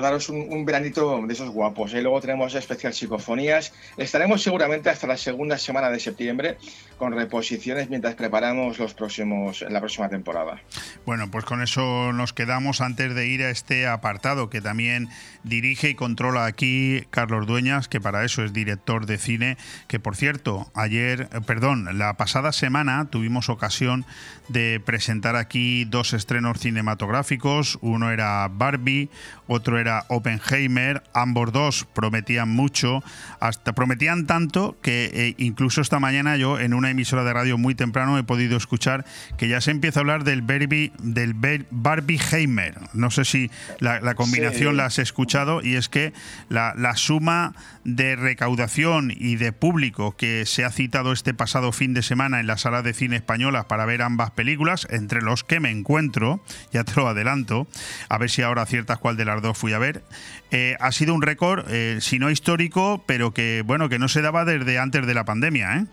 daros 0.00 0.28
un, 0.28 0.64
veranito 0.64 1.20
de 1.26 1.32
esos 1.32 1.50
guapos. 1.50 1.92
Y 1.92 1.98
¿eh? 1.98 2.02
Luego 2.02 2.20
tenemos 2.20 2.54
especial 2.54 2.94
psicofonías. 2.94 3.72
Estaremos 3.96 4.42
seguramente 4.42 4.90
hasta 4.90 5.06
la 5.06 5.16
segunda 5.16 5.58
semana 5.58 5.90
de 5.90 6.00
septiembre 6.00 6.56
con 6.98 7.12
reposiciones 7.12 7.90
mientras 7.90 8.14
preparamos 8.14 8.78
los 8.78 8.94
próximos, 8.94 9.64
la 9.68 9.80
próxima 9.80 10.08
temporada. 10.08 10.60
Bueno, 11.06 11.30
pues 11.30 11.44
con 11.44 11.62
eso 11.62 12.12
nos 12.12 12.32
quedamos 12.32 12.80
antes 12.80 13.14
de 13.14 13.26
ir 13.26 13.42
a 13.42 13.50
este 13.50 13.86
apartado 13.86 14.50
que 14.50 14.60
también 14.60 15.08
dirige 15.42 15.90
y 15.90 15.94
controla 15.94 16.46
aquí 16.46 17.04
Carlos 17.10 17.46
Dueñas, 17.46 17.88
que 17.88 18.00
para 18.00 18.24
eso 18.24 18.44
es 18.44 18.52
director 18.52 19.06
de 19.06 19.18
cine, 19.18 19.56
que 19.88 20.00
por 20.00 20.16
cierto, 20.16 20.70
ayer, 20.74 21.28
eh, 21.32 21.40
perdón, 21.46 21.98
la 21.98 22.14
pasada 22.14 22.52
semana 22.52 23.08
tuvimos 23.10 23.48
ocasión 23.48 24.04
de 24.48 24.80
presentar 24.84 25.36
aquí 25.36 25.84
dos 25.84 26.12
estrenos 26.12 26.58
cinematográficos. 26.60 27.78
Uno 27.80 28.10
era 28.10 28.48
Barbie, 28.50 29.08
otro 29.46 29.78
era 29.78 29.83
Oppenheimer. 30.08 31.02
Ambos 31.12 31.52
dos 31.52 31.86
prometían 31.92 32.48
mucho, 32.48 33.02
hasta 33.40 33.72
prometían 33.72 34.26
tanto 34.26 34.76
que 34.82 35.10
eh, 35.12 35.34
incluso 35.38 35.80
esta 35.80 36.00
mañana 36.00 36.36
yo 36.36 36.58
en 36.58 36.74
una 36.74 36.90
emisora 36.90 37.24
de 37.24 37.32
radio 37.32 37.58
muy 37.58 37.74
temprano 37.74 38.18
he 38.18 38.24
podido 38.24 38.56
escuchar 38.56 39.04
que 39.36 39.48
ya 39.48 39.60
se 39.60 39.70
empieza 39.70 40.00
a 40.00 40.02
hablar 40.02 40.24
del 40.24 40.42
Barbie, 40.42 40.92
del 40.98 41.34
Barbieheimer. 41.70 42.74
No 42.92 43.10
sé 43.10 43.24
si 43.24 43.50
la, 43.78 44.14
combinación 44.14 44.76
la 44.76 44.86
has 44.86 44.98
escuchado 44.98 45.62
y 45.62 45.76
es 45.76 45.88
que 45.88 46.12
la, 46.48 46.74
la 46.76 46.96
suma 46.96 47.54
de 47.84 48.16
recaudación 48.16 49.12
y 49.14 49.36
de 49.36 49.52
público 49.52 50.16
que 50.16 50.46
se 50.46 50.64
ha 50.64 50.70
citado 50.70 51.12
este 51.12 51.34
pasado 51.34 51.72
fin 51.72 51.94
de 51.94 52.02
semana 52.02 52.40
en 52.40 52.46
la 52.46 52.58
sala 52.58 52.82
de 52.82 52.94
cine 52.94 53.16
española 53.16 53.68
para 53.68 53.84
ver 53.84 54.02
ambas 54.02 54.30
películas, 54.30 54.86
entre 54.90 55.22
los 55.22 55.44
que 55.44 55.60
me 55.60 55.70
encuentro, 55.70 56.40
ya 56.72 56.84
te 56.84 56.92
lo 56.96 57.06
adelanto, 57.06 57.66
a 58.08 58.18
ver 58.18 58.30
si 58.30 58.42
ahora 58.42 58.62
aciertas 58.62 58.98
cuál 58.98 59.16
de 59.16 59.24
las 59.24 59.42
dos 59.42 59.56
fui 59.56 59.72
a 59.72 59.78
ver, 59.78 60.02
eh, 60.50 60.76
ha 60.80 60.92
sido 60.92 61.14
un 61.14 61.22
récord, 61.22 61.66
eh, 61.70 61.98
si 62.00 62.18
no 62.18 62.30
histórico, 62.30 63.02
pero 63.06 63.32
que 63.32 63.62
bueno, 63.64 63.88
que 63.88 63.98
no 63.98 64.08
se 64.08 64.22
daba 64.22 64.44
desde 64.44 64.78
antes 64.78 65.06
de 65.06 65.14
la 65.14 65.24
pandemia, 65.24 65.76
¿eh? 65.76 65.84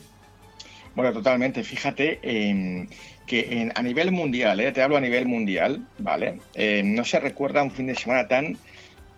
Bueno, 0.95 1.13
totalmente. 1.13 1.63
Fíjate 1.63 2.19
em, 2.21 2.87
que 3.25 3.71
a 3.73 3.81
nivel 3.81 4.11
mundial, 4.11 4.59
¿eh? 4.59 4.71
te 4.71 4.81
hablo 4.81 4.97
a 4.97 5.01
nivel 5.01 5.25
mundial, 5.25 5.87
¿vale? 5.99 6.39
Em, 6.53 6.93
no 6.93 7.05
se 7.05 7.19
recuerda 7.19 7.63
un 7.63 7.71
fin 7.71 7.87
de 7.87 7.95
semana 7.95 8.27
tan, 8.27 8.57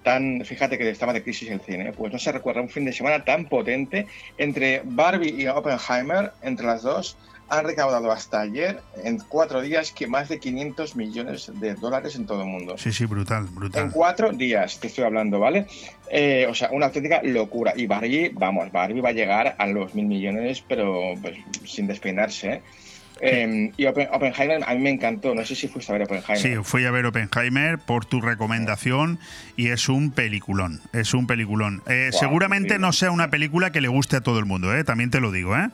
tan, 0.04 0.44
fíjate 0.46 0.78
que 0.78 0.90
estaba 0.90 1.14
de 1.14 1.24
crisis 1.24 1.50
el 1.50 1.62
cine, 1.62 1.94
pues 1.94 2.12
no 2.12 2.20
se 2.20 2.32
recuerda 2.32 2.62
un 2.62 2.70
fin 2.70 2.86
de 2.86 2.94
semana 2.94 3.24
tan 3.24 3.46
potente 3.46 4.08
entre 4.38 4.82
Barbie 4.84 5.42
y 5.42 5.48
Oppenheimer, 5.48 6.32
entre 6.42 6.66
las 6.66 6.84
dos, 6.84 7.18
han 7.50 7.66
recaudado 7.66 8.12
hasta 8.12 8.42
ayer, 8.42 8.82
en 9.04 9.20
cuatro 9.20 9.62
días, 9.62 9.92
que 9.92 10.08
más 10.08 10.30
de 10.30 10.40
500 10.40 10.96
millones 10.96 11.52
de 11.54 11.76
dólares 11.76 12.16
en 12.16 12.26
todo 12.26 12.42
el 12.42 12.48
mundo. 12.48 12.78
Sí, 12.78 12.92
sí, 12.92 13.06
brutal, 13.06 13.46
brutal. 13.46 13.84
En 13.84 13.92
cuatro 13.92 14.32
días, 14.32 14.80
te 14.80 14.88
estoy 14.88 15.04
hablando, 15.04 15.40
¿vale? 15.40 15.68
Eh, 16.10 16.48
o 16.50 16.56
sea, 16.56 16.70
una 16.72 16.88
auténtica 16.88 17.22
locura. 17.24 17.74
Y 17.76 17.86
Barbie, 17.86 18.30
vamos, 18.34 18.72
Barbie 18.72 19.02
va 19.02 19.10
a 19.10 19.14
llegar 19.14 19.56
a 19.58 19.68
los 19.68 19.94
mil 19.94 20.06
millones, 20.06 20.64
pero 20.68 21.14
pues, 21.22 21.38
sin 21.66 21.88
despeinarse, 21.88 22.54
¿eh? 22.54 22.62
Eh, 23.22 23.72
y 23.78 23.84
Oppen- 23.86 24.10
Oppenheimer 24.12 24.64
a 24.66 24.74
mí 24.74 24.82
me 24.82 24.90
encantó. 24.90 25.34
No 25.36 25.46
sé 25.46 25.56
si 25.56 25.68
fuiste 25.68 25.92
a 25.92 25.98
ver 25.98 26.04
Oppenheimer. 26.04 26.38
Sí, 26.38 26.56
fui 26.64 26.86
a 26.86 26.92
ver 26.92 27.06
Oppenheimer 27.06 27.78
por 27.80 28.06
tu 28.06 28.20
recomendación 28.22 29.20
y 29.56 29.68
es 29.70 29.88
un 29.90 30.12
peliculón, 30.12 30.82
es 30.94 31.14
un 31.14 31.28
peliculón. 31.28 31.82
Eh, 31.88 32.10
seguramente 32.12 32.76
sí. 32.76 32.82
no 32.82 32.92
sea 32.94 33.12
una 33.12 33.30
película 33.30 33.72
que 33.72 33.82
le 33.82 33.88
guste 33.88 34.18
a 34.18 34.22
todo 34.22 34.40
el 34.40 34.46
mundo, 34.46 34.76
¿eh? 34.76 34.84
también 34.84 35.10
te 35.12 35.20
lo 35.20 35.32
digo, 35.32 35.56
¿eh? 35.56 35.70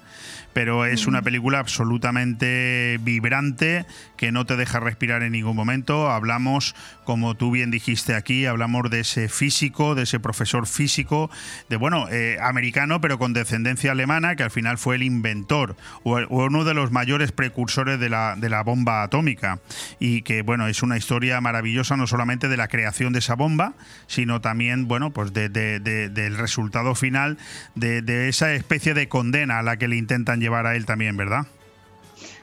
Pero 0.54 0.86
es 0.86 1.08
una 1.08 1.22
película 1.22 1.60
absolutamente 1.60 2.98
vibrante 3.02 3.86
que 4.18 4.32
no 4.32 4.46
te 4.46 4.56
deja 4.58 4.80
respirar 4.80 5.24
en 5.24 5.32
ningún 5.32 5.56
momento. 5.56 6.10
Hablamos, 6.12 6.76
como 7.06 7.36
tú 7.36 7.52
bien 7.52 7.72
dijiste 7.72 8.16
aquí, 8.16 8.46
hablamos 8.46 8.90
de 8.90 9.02
ese 9.02 9.30
físico, 9.30 9.96
de 9.96 10.04
ese 10.04 10.20
profesor 10.20 10.68
físico, 10.68 11.30
de 11.70 11.78
bueno, 11.78 12.08
eh, 12.12 12.38
americano, 12.42 13.00
pero 13.02 13.18
con 13.18 13.34
descendencia 13.34 13.92
alemana, 13.92 14.36
que 14.36 14.44
al 14.44 14.52
final 14.52 14.78
fue 14.78 14.96
el 14.96 15.04
inventor 15.04 15.76
o, 16.04 16.18
o 16.18 16.46
uno 16.46 16.64
de 16.66 16.74
los 16.74 16.92
mayores 16.92 17.32
precursores 17.32 18.00
de 18.00 18.10
la, 18.10 18.36
de 18.36 18.50
la 18.50 18.64
bomba 18.64 19.04
atómica. 19.04 19.60
Y 20.00 20.22
que 20.24 20.42
bueno, 20.42 20.68
es 20.68 20.84
una 20.84 20.98
historia 20.98 21.40
maravillosa 21.42 21.96
no 21.96 22.08
solamente 22.08 22.48
de 22.50 22.58
la 22.58 22.68
creación 22.68 23.14
de 23.14 23.20
esa 23.20 23.36
bomba, 23.36 23.74
sino 24.08 24.42
también, 24.42 24.88
bueno, 24.88 25.12
pues 25.12 25.34
de- 25.34 25.50
de- 25.50 25.80
de- 25.80 26.10
del 26.10 26.38
resultado 26.38 26.96
final 26.96 27.38
de, 27.76 28.02
de 28.02 28.28
esa 28.30 28.54
especie 28.54 28.94
de 28.94 29.08
condena 29.08 29.60
a 29.60 29.64
la 29.64 29.78
que 29.78 29.88
le 29.88 29.96
intentan 29.96 30.39
llevar 30.40 30.66
a 30.68 30.76
él 30.76 30.86
también, 30.86 31.18
¿verdad? 31.18 31.46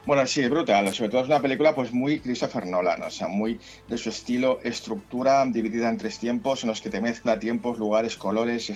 Bueno, 0.06 0.24
sí, 0.26 0.40
es 0.40 0.48
brutal. 0.48 0.92
Sobre 0.94 1.10
todo 1.10 1.22
es 1.22 1.26
una 1.26 1.40
película 1.40 1.74
pues 1.74 1.92
muy 1.92 2.20
Christopher 2.20 2.64
Nolan, 2.64 3.02
o 3.02 3.10
sea, 3.10 3.26
muy 3.26 3.58
de 3.88 3.98
su 3.98 4.08
estilo, 4.10 4.60
estructura 4.62 5.44
dividida 5.46 5.88
en 5.88 5.98
tres 5.98 6.18
tiempos 6.20 6.62
en 6.62 6.68
los 6.68 6.80
que 6.80 6.90
te 6.90 7.00
mezcla 7.00 7.40
tiempos, 7.40 7.78
lugares, 7.78 8.16
colores 8.16 8.72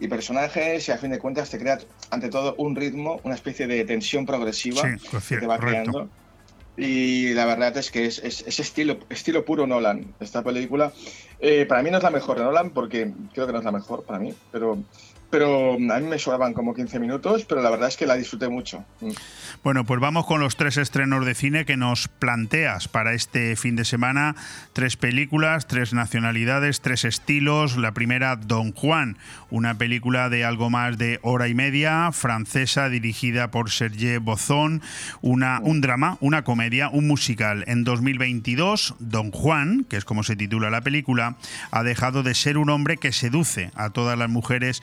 y 0.00 0.08
personajes 0.08 0.88
y 0.88 0.92
a 0.92 0.96
fin 0.96 1.10
de 1.10 1.18
cuentas 1.18 1.50
te 1.50 1.58
crea 1.58 1.78
ante 2.10 2.30
todo 2.30 2.54
un 2.56 2.74
ritmo, 2.76 3.20
una 3.24 3.34
especie 3.34 3.66
de 3.66 3.84
tensión 3.84 4.24
progresiva 4.24 4.82
Sí, 4.82 5.20
que 5.28 5.36
te 5.36 5.46
va 5.46 5.58
correcto. 5.58 5.90
creando. 5.90 6.10
Y 6.76 7.34
la 7.34 7.44
verdad 7.44 7.76
es 7.76 7.90
que 7.90 8.06
es, 8.06 8.18
es, 8.18 8.42
es 8.46 8.58
estilo, 8.58 8.98
estilo 9.10 9.44
puro 9.44 9.66
Nolan. 9.66 10.14
Esta 10.18 10.42
película, 10.42 10.92
eh, 11.38 11.66
para 11.66 11.82
mí 11.82 11.90
no 11.90 11.98
es 11.98 12.02
la 12.02 12.10
mejor 12.10 12.38
de 12.38 12.44
Nolan, 12.44 12.70
porque 12.70 13.12
creo 13.32 13.46
que 13.46 13.52
no 13.52 13.58
es 13.58 13.64
la 13.64 13.70
mejor 13.70 14.02
para 14.04 14.18
mí, 14.18 14.34
pero, 14.50 14.78
pero 15.34 15.72
a 15.74 15.98
mí 15.98 16.06
me 16.06 16.16
sobraban 16.16 16.52
como 16.52 16.74
15 16.74 17.00
minutos, 17.00 17.44
pero 17.44 17.60
la 17.60 17.68
verdad 17.68 17.88
es 17.88 17.96
que 17.96 18.06
la 18.06 18.14
disfruté 18.14 18.48
mucho. 18.48 18.84
Mm. 19.00 19.10
Bueno, 19.64 19.84
pues 19.84 19.98
vamos 19.98 20.26
con 20.26 20.40
los 20.40 20.56
tres 20.56 20.76
estrenos 20.76 21.26
de 21.26 21.34
cine 21.34 21.64
que 21.64 21.76
nos 21.76 22.06
planteas 22.06 22.86
para 22.86 23.14
este 23.14 23.56
fin 23.56 23.74
de 23.74 23.84
semana. 23.84 24.36
Tres 24.74 24.96
películas, 24.96 25.66
tres 25.66 25.92
nacionalidades, 25.92 26.82
tres 26.82 27.04
estilos. 27.04 27.76
La 27.76 27.92
primera, 27.92 28.36
Don 28.36 28.72
Juan, 28.72 29.16
una 29.50 29.76
película 29.76 30.28
de 30.28 30.44
algo 30.44 30.70
más 30.70 30.98
de 30.98 31.18
hora 31.22 31.48
y 31.48 31.54
media, 31.54 32.12
francesa, 32.12 32.88
dirigida 32.88 33.50
por 33.50 33.70
Serge 33.70 34.18
Bozón. 34.18 34.82
Una, 35.20 35.58
un 35.62 35.80
drama, 35.80 36.16
una 36.20 36.44
comedia, 36.44 36.90
un 36.90 37.08
musical. 37.08 37.64
En 37.66 37.82
2022, 37.82 38.94
Don 39.00 39.32
Juan, 39.32 39.84
que 39.88 39.96
es 39.96 40.04
como 40.04 40.22
se 40.22 40.36
titula 40.36 40.70
la 40.70 40.82
película, 40.82 41.38
ha 41.72 41.82
dejado 41.82 42.22
de 42.22 42.34
ser 42.34 42.56
un 42.56 42.70
hombre 42.70 42.98
que 42.98 43.10
seduce 43.10 43.72
a 43.74 43.90
todas 43.90 44.16
las 44.16 44.28
mujeres 44.28 44.82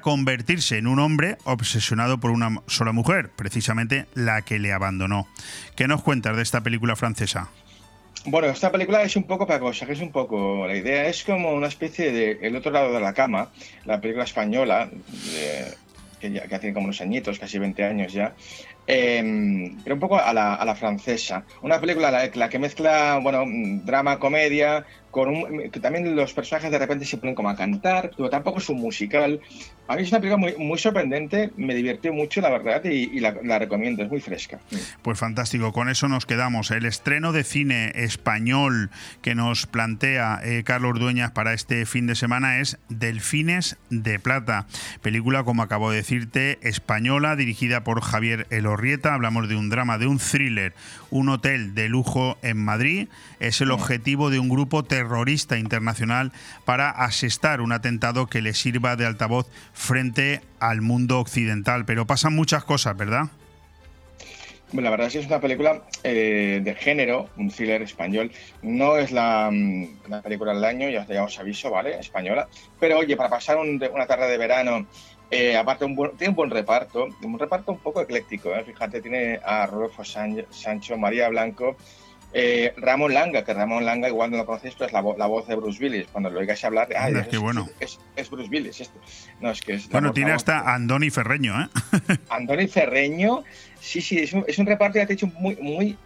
convertirse 0.00 0.78
en 0.78 0.86
un 0.86 0.98
hombre 0.98 1.36
obsesionado 1.44 2.18
por 2.18 2.30
una 2.30 2.62
sola 2.66 2.92
mujer, 2.92 3.30
precisamente 3.34 4.06
la 4.14 4.42
que 4.42 4.58
le 4.58 4.72
abandonó. 4.72 5.26
¿Qué 5.76 5.88
nos 5.88 6.02
cuentas 6.02 6.36
de 6.36 6.42
esta 6.42 6.62
película 6.62 6.96
francesa? 6.96 7.50
Bueno, 8.26 8.48
esta 8.48 8.72
película 8.72 9.02
es 9.02 9.16
un 9.16 9.24
poco 9.24 9.46
para 9.46 9.60
cosa, 9.60 9.84
que 9.84 9.92
es 9.92 10.00
un 10.00 10.10
poco. 10.10 10.66
La 10.66 10.74
idea 10.74 11.06
es 11.08 11.24
como 11.24 11.52
una 11.52 11.66
especie 11.66 12.10
de 12.10 12.38
El 12.40 12.56
otro 12.56 12.72
lado 12.72 12.92
de 12.92 13.00
la 13.00 13.12
cama, 13.12 13.50
la 13.84 14.00
película 14.00 14.24
española, 14.24 14.88
que 16.18 16.58
tiene 16.58 16.72
como 16.72 16.86
unos 16.86 17.02
añitos, 17.02 17.38
casi 17.38 17.58
20 17.58 17.84
años 17.84 18.12
ya, 18.14 18.34
eh, 18.86 19.70
pero 19.82 19.94
un 19.94 20.00
poco 20.00 20.18
a 20.18 20.32
la, 20.32 20.74
francesa. 20.74 21.44
Una 21.62 21.80
película 21.80 22.10
la, 22.10 22.30
la 22.34 22.48
que 22.48 22.58
mezcla, 22.58 23.18
bueno, 23.22 23.44
drama, 23.84 24.18
comedia, 24.18 24.84
con 25.14 25.28
un, 25.28 25.70
que 25.70 25.78
también 25.78 26.16
los 26.16 26.34
personajes 26.34 26.72
de 26.72 26.78
repente 26.78 27.04
se 27.04 27.18
ponen 27.18 27.36
como 27.36 27.48
a 27.48 27.54
cantar, 27.54 28.10
pero 28.16 28.28
tampoco 28.28 28.58
es 28.58 28.68
un 28.68 28.80
musical. 28.80 29.40
A 29.86 29.94
mí 29.94 30.02
es 30.02 30.10
una 30.10 30.18
película 30.18 30.38
muy, 30.38 30.56
muy 30.58 30.76
sorprendente, 30.76 31.52
me 31.56 31.72
divirtió 31.72 32.12
mucho, 32.12 32.40
la 32.40 32.50
verdad, 32.50 32.82
y, 32.84 33.10
y 33.16 33.20
la, 33.20 33.36
la 33.44 33.60
recomiendo, 33.60 34.02
es 34.02 34.10
muy 34.10 34.20
fresca. 34.20 34.58
Pues 35.02 35.16
fantástico, 35.16 35.72
con 35.72 35.88
eso 35.88 36.08
nos 36.08 36.26
quedamos. 36.26 36.72
El 36.72 36.84
estreno 36.84 37.32
de 37.32 37.44
cine 37.44 37.92
español 37.94 38.90
que 39.22 39.36
nos 39.36 39.66
plantea 39.66 40.40
eh, 40.42 40.64
Carlos 40.64 40.98
Dueñas 40.98 41.30
para 41.30 41.52
este 41.52 41.86
fin 41.86 42.08
de 42.08 42.16
semana 42.16 42.58
es 42.58 42.78
Delfines 42.88 43.76
de 43.90 44.18
Plata, 44.18 44.66
película, 45.00 45.44
como 45.44 45.62
acabo 45.62 45.92
de 45.92 45.98
decirte, 45.98 46.58
española, 46.62 47.36
dirigida 47.36 47.84
por 47.84 48.00
Javier 48.00 48.48
Elorrieta. 48.50 49.14
Hablamos 49.14 49.48
de 49.48 49.54
un 49.54 49.70
drama, 49.70 49.98
de 49.98 50.08
un 50.08 50.18
thriller, 50.18 50.74
un 51.10 51.28
hotel 51.28 51.76
de 51.76 51.88
lujo 51.88 52.36
en 52.42 52.56
Madrid. 52.56 53.06
Es 53.38 53.60
el 53.60 53.70
objetivo 53.70 54.30
de 54.30 54.40
un 54.40 54.48
grupo 54.48 54.82
terrorista 54.82 55.03
internacional 55.58 56.32
para 56.64 56.90
asestar 56.90 57.60
un 57.60 57.72
atentado 57.72 58.26
que 58.26 58.42
le 58.42 58.54
sirva 58.54 58.96
de 58.96 59.06
altavoz 59.06 59.46
frente 59.72 60.40
al 60.60 60.80
mundo 60.80 61.18
occidental. 61.20 61.84
Pero 61.84 62.06
pasan 62.06 62.34
muchas 62.34 62.64
cosas, 62.64 62.96
¿verdad? 62.96 63.28
Bueno, 64.72 64.86
la 64.86 64.90
verdad 64.90 65.06
es 65.06 65.12
que 65.12 65.18
es 65.20 65.26
una 65.26 65.40
película 65.40 65.82
eh, 66.02 66.60
de 66.64 66.74
género, 66.74 67.28
un 67.36 67.48
thriller 67.50 67.82
español. 67.82 68.32
No 68.62 68.96
es 68.96 69.12
la, 69.12 69.48
mm, 69.52 69.86
la 70.08 70.20
película 70.22 70.52
del 70.52 70.64
año, 70.64 70.88
ya, 70.88 71.06
ya 71.06 71.22
os 71.22 71.38
aviso, 71.38 71.70
¿vale? 71.70 71.98
Española. 72.00 72.48
Pero 72.80 72.98
oye, 72.98 73.16
para 73.16 73.28
pasar 73.30 73.56
un- 73.56 73.80
una 73.94 74.06
tarde 74.06 74.26
de 74.28 74.36
verano, 74.38 74.86
eh, 75.30 75.56
aparte 75.56 75.84
un 75.84 75.94
buen- 75.94 76.16
tiene 76.16 76.30
un 76.30 76.36
buen 76.36 76.50
reparto, 76.50 77.06
un 77.22 77.38
reparto 77.38 77.70
un 77.70 77.78
poco 77.78 78.00
ecléctico, 78.00 78.52
¿eh? 78.54 78.64
Fíjate, 78.64 79.00
tiene 79.00 79.38
a 79.44 79.66
Rodolfo 79.66 80.04
San- 80.04 80.44
Sancho, 80.50 80.96
María 80.98 81.28
Blanco, 81.28 81.76
eh, 82.34 82.74
Ramón 82.76 83.14
Langa, 83.14 83.44
que 83.44 83.54
Ramón 83.54 83.84
Langa 83.86 84.08
igual 84.08 84.30
no 84.30 84.36
lo 84.38 84.44
conocéis, 84.46 84.74
pero 84.74 84.86
es 84.88 84.92
la, 84.92 85.02
vo- 85.02 85.16
la 85.16 85.26
voz 85.26 85.46
de 85.46 85.54
Bruce 85.54 85.82
Willis. 85.82 86.06
Cuando 86.10 86.30
lo 86.30 86.40
oigáis 86.40 86.62
hablar, 86.64 86.88
Anda, 86.96 87.20
es, 87.20 87.28
qué 87.28 87.38
bueno. 87.38 87.68
es, 87.80 87.98
es 88.16 88.28
Bruce 88.28 88.50
Willis. 88.50 88.80
Esto. 88.80 88.98
No, 89.40 89.50
es 89.50 89.60
que 89.62 89.74
es 89.74 89.88
Bueno, 89.88 90.12
tiene 90.12 90.32
voz- 90.32 90.36
hasta 90.38 90.74
Andoni 90.74 91.10
Ferreño, 91.10 91.54
¿eh? 91.62 91.68
Andoni 92.28 92.66
Ferreño, 92.66 93.44
sí, 93.80 94.00
sí, 94.00 94.18
es 94.18 94.32
un, 94.32 94.44
es 94.48 94.58
un 94.58 94.66
reparto, 94.66 94.98
ya 94.98 95.06
te 95.06 95.12
he 95.12 95.16
dicho, 95.16 95.28
muy, 95.38 95.56
muy 95.56 95.86
Y, 95.86 95.92
y 95.92 95.96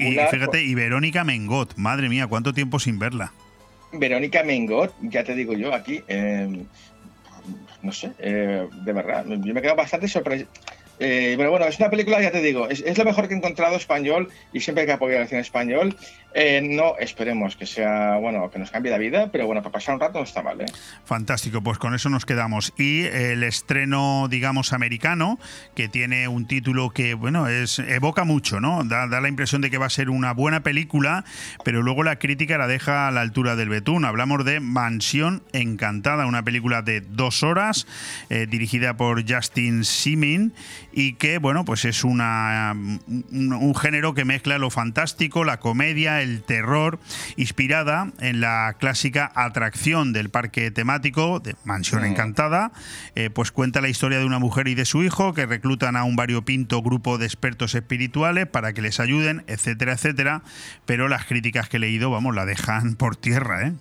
singular. 0.00 0.30
fíjate, 0.30 0.62
y 0.64 0.74
Verónica 0.74 1.24
Mengot, 1.24 1.76
madre 1.76 2.08
mía, 2.08 2.26
cuánto 2.26 2.52
tiempo 2.54 2.78
sin 2.78 2.98
verla. 2.98 3.32
Verónica 3.92 4.42
Mengot, 4.44 4.94
ya 5.02 5.24
te 5.24 5.34
digo 5.34 5.52
yo 5.54 5.74
aquí, 5.74 6.02
eh, 6.08 6.64
no 7.82 7.92
sé, 7.92 8.12
eh, 8.18 8.66
de 8.84 8.92
verdad, 8.92 9.24
yo 9.26 9.54
me 9.54 9.62
quedo 9.62 9.76
bastante 9.76 10.08
sorprendido. 10.08 10.48
Eh, 10.98 11.34
pero 11.36 11.50
bueno, 11.50 11.66
es 11.66 11.78
una 11.78 11.90
película, 11.90 12.20
ya 12.20 12.30
te 12.30 12.40
digo, 12.40 12.68
es, 12.68 12.96
lo 12.96 13.04
mejor 13.04 13.28
que 13.28 13.34
he 13.34 13.36
encontrado 13.36 13.76
español 13.76 14.30
y 14.52 14.60
siempre 14.60 14.82
hay 14.82 14.86
que 14.86 14.92
apoyar 14.94 15.22
el 15.22 15.28
cine 15.28 15.40
español. 15.40 15.96
Eh, 16.38 16.60
no 16.60 16.98
esperemos 16.98 17.56
que 17.56 17.64
sea, 17.64 18.18
bueno, 18.18 18.50
que 18.50 18.58
nos 18.58 18.70
cambie 18.70 18.92
la 18.92 18.98
vida, 18.98 19.32
pero 19.32 19.46
bueno, 19.46 19.62
para 19.62 19.72
pasar 19.72 19.94
un 19.94 20.00
rato 20.02 20.22
está 20.22 20.42
mal, 20.42 20.60
¿eh? 20.60 20.66
Fantástico, 21.06 21.62
pues 21.62 21.78
con 21.78 21.94
eso 21.94 22.10
nos 22.10 22.26
quedamos. 22.26 22.74
Y 22.76 23.04
el 23.04 23.42
estreno, 23.42 24.28
digamos, 24.28 24.74
americano, 24.74 25.38
que 25.74 25.88
tiene 25.88 26.28
un 26.28 26.46
título 26.46 26.90
que, 26.90 27.14
bueno, 27.14 27.48
es 27.48 27.78
evoca 27.78 28.24
mucho, 28.24 28.60
¿no? 28.60 28.84
Da, 28.84 29.06
da 29.06 29.22
la 29.22 29.28
impresión 29.28 29.62
de 29.62 29.70
que 29.70 29.78
va 29.78 29.86
a 29.86 29.90
ser 29.90 30.10
una 30.10 30.34
buena 30.34 30.62
película, 30.62 31.24
pero 31.64 31.82
luego 31.82 32.02
la 32.02 32.16
crítica 32.16 32.58
la 32.58 32.66
deja 32.66 33.08
a 33.08 33.10
la 33.12 33.22
altura 33.22 33.56
del 33.56 33.70
betún. 33.70 34.04
Hablamos 34.04 34.44
de 34.44 34.60
Mansión 34.60 35.42
Encantada, 35.54 36.26
una 36.26 36.42
película 36.42 36.82
de 36.82 37.00
dos 37.00 37.44
horas, 37.44 37.86
eh, 38.28 38.46
dirigida 38.46 38.98
por 38.98 39.24
Justin 39.26 39.84
Simin, 39.84 40.52
y 40.92 41.14
que, 41.14 41.38
bueno, 41.38 41.64
pues 41.64 41.86
es 41.86 42.04
una, 42.04 42.74
un, 42.74 43.52
un 43.54 43.74
género 43.74 44.12
que 44.12 44.26
mezcla 44.26 44.58
lo 44.58 44.68
fantástico, 44.68 45.42
la 45.42 45.60
comedia, 45.60 46.20
el 46.20 46.25
terror, 46.42 46.98
inspirada 47.36 48.12
en 48.20 48.40
la 48.40 48.76
clásica 48.78 49.30
atracción 49.34 50.12
del 50.12 50.30
parque 50.30 50.70
temático 50.70 51.40
de 51.40 51.56
Mansión. 51.64 52.04
Encantada, 52.04 52.72
eh, 53.14 53.30
pues 53.30 53.52
cuenta 53.52 53.80
la 53.80 53.88
historia 53.88 54.18
de 54.18 54.24
una 54.24 54.38
mujer 54.38 54.68
y 54.68 54.74
de 54.74 54.84
su 54.84 55.02
hijo 55.02 55.34
que 55.34 55.46
reclutan 55.46 55.96
a 55.96 56.04
un 56.04 56.16
variopinto 56.16 56.82
grupo 56.82 57.18
de 57.18 57.26
expertos 57.26 57.74
espirituales 57.74 58.46
para 58.46 58.72
que 58.72 58.82
les 58.82 59.00
ayuden, 59.00 59.44
etcétera, 59.46 59.94
etcétera, 59.94 60.42
pero 60.84 61.08
las 61.08 61.24
críticas 61.26 61.68
que 61.68 61.78
he 61.78 61.80
leído, 61.80 62.10
vamos, 62.10 62.34
la 62.34 62.46
dejan 62.46 62.94
por 62.94 63.16
tierra, 63.16 63.66
¿eh? 63.66 63.72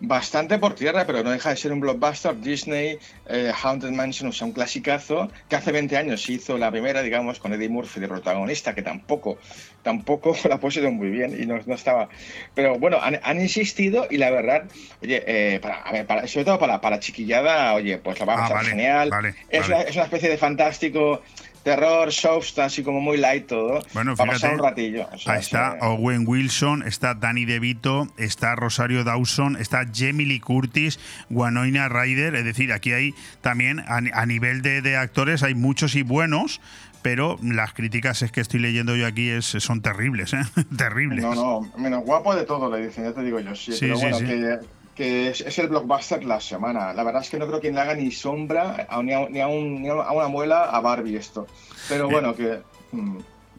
Bastante 0.00 0.58
por 0.58 0.74
tierra, 0.74 1.06
pero 1.06 1.22
no 1.22 1.30
deja 1.30 1.50
de 1.50 1.56
ser 1.56 1.72
un 1.72 1.80
blockbuster. 1.80 2.38
Disney, 2.40 2.98
eh, 3.26 3.52
Haunted 3.62 3.90
Mansion, 3.90 4.28
o 4.28 4.32
sea, 4.32 4.46
un 4.46 4.52
clasicazo 4.52 5.30
que 5.48 5.56
hace 5.56 5.72
20 5.72 5.96
años 5.96 6.28
hizo 6.28 6.58
la 6.58 6.70
primera, 6.70 7.02
digamos, 7.02 7.38
con 7.38 7.52
Eddie 7.52 7.68
Murphy 7.68 8.00
de 8.00 8.08
protagonista, 8.08 8.74
que 8.74 8.82
tampoco, 8.82 9.38
tampoco 9.82 10.36
la 10.48 10.58
puesto 10.58 10.90
muy 10.90 11.10
bien 11.10 11.36
y 11.40 11.46
no, 11.46 11.58
no 11.66 11.74
estaba. 11.74 12.08
Pero 12.54 12.78
bueno, 12.78 12.98
han, 13.00 13.40
insistido 13.40 14.06
y 14.10 14.18
la 14.18 14.30
verdad, 14.30 14.64
oye, 15.02 15.22
eh, 15.26 15.60
para, 15.60 15.82
a 15.82 15.92
ver, 15.92 16.06
para, 16.06 16.26
sobre 16.26 16.44
todo 16.44 16.58
para, 16.58 16.80
para 16.80 17.00
chiquillada, 17.00 17.74
oye, 17.74 17.98
pues 17.98 18.18
la 18.20 18.26
vamos 18.26 18.42
a 18.42 18.46
ah, 18.46 18.48
pasar 18.48 18.70
genial. 18.70 19.10
es, 19.48 19.66
Una, 19.68 19.80
es 19.82 19.94
una 19.94 20.04
especie 20.04 20.28
de 20.28 20.36
fantástico 20.36 21.22
terror, 21.68 22.08
está 22.08 22.64
así 22.64 22.82
como 22.82 23.00
muy 23.00 23.18
light 23.18 23.46
todo. 23.46 23.82
Bueno, 23.92 24.16
fíjate, 24.16 24.48
un 24.48 24.58
ratillo. 24.58 25.06
ahí 25.26 25.40
está 25.40 25.76
Owen 25.82 26.24
Wilson, 26.26 26.82
está 26.82 27.14
Danny 27.14 27.44
DeVito, 27.44 28.08
está 28.16 28.56
Rosario 28.56 29.04
Dawson, 29.04 29.56
está 29.56 29.86
Jamie 29.92 30.26
Lee 30.26 30.40
Curtis, 30.40 30.98
Wanoina 31.28 31.88
Ryder. 31.88 32.34
Es 32.36 32.44
decir, 32.44 32.72
aquí 32.72 32.92
hay 32.92 33.14
también, 33.42 33.84
a, 33.86 34.26
nivel 34.26 34.62
de, 34.62 34.96
actores, 34.96 35.42
hay 35.42 35.54
muchos 35.54 35.94
y 35.94 36.02
buenos 36.02 36.60
pero 37.00 37.38
las 37.42 37.74
críticas 37.74 38.22
es 38.22 38.32
que 38.32 38.40
estoy 38.40 38.58
leyendo 38.58 38.96
yo 38.96 39.06
aquí 39.06 39.30
es, 39.30 39.46
son 39.46 39.80
terribles, 39.82 40.34
¿eh? 40.34 40.42
terribles. 40.76 41.22
No, 41.22 41.32
no, 41.32 41.72
menos 41.78 42.04
guapo 42.04 42.34
de 42.34 42.44
todo 42.44 42.68
le 42.76 42.86
dicen, 42.86 43.04
ya 43.04 43.12
te 43.12 43.22
digo 43.22 43.38
yo, 43.38 43.54
sí, 43.54 43.72
pero 43.78 43.98
bueno, 43.98 44.18
que 44.18 44.58
que 44.98 45.28
es, 45.28 45.58
el 45.60 45.68
blockbuster 45.68 46.24
la 46.24 46.40
semana. 46.40 46.92
La 46.92 47.04
verdad 47.04 47.22
es 47.22 47.30
que 47.30 47.38
no 47.38 47.46
creo 47.46 47.60
que 47.60 47.70
le 47.70 47.80
haga 47.80 47.94
ni 47.94 48.10
sombra 48.10 48.88
ni, 49.00 49.12
a, 49.12 49.28
ni, 49.28 49.40
a 49.40 49.46
una 49.46 50.26
muela 50.26 50.64
a 50.64 50.80
Barbie 50.80 51.16
esto. 51.16 51.46
Pero 51.88 52.08
eh, 52.08 52.12
bueno, 52.12 52.34
que... 52.34 52.60
Mm, 52.90 53.18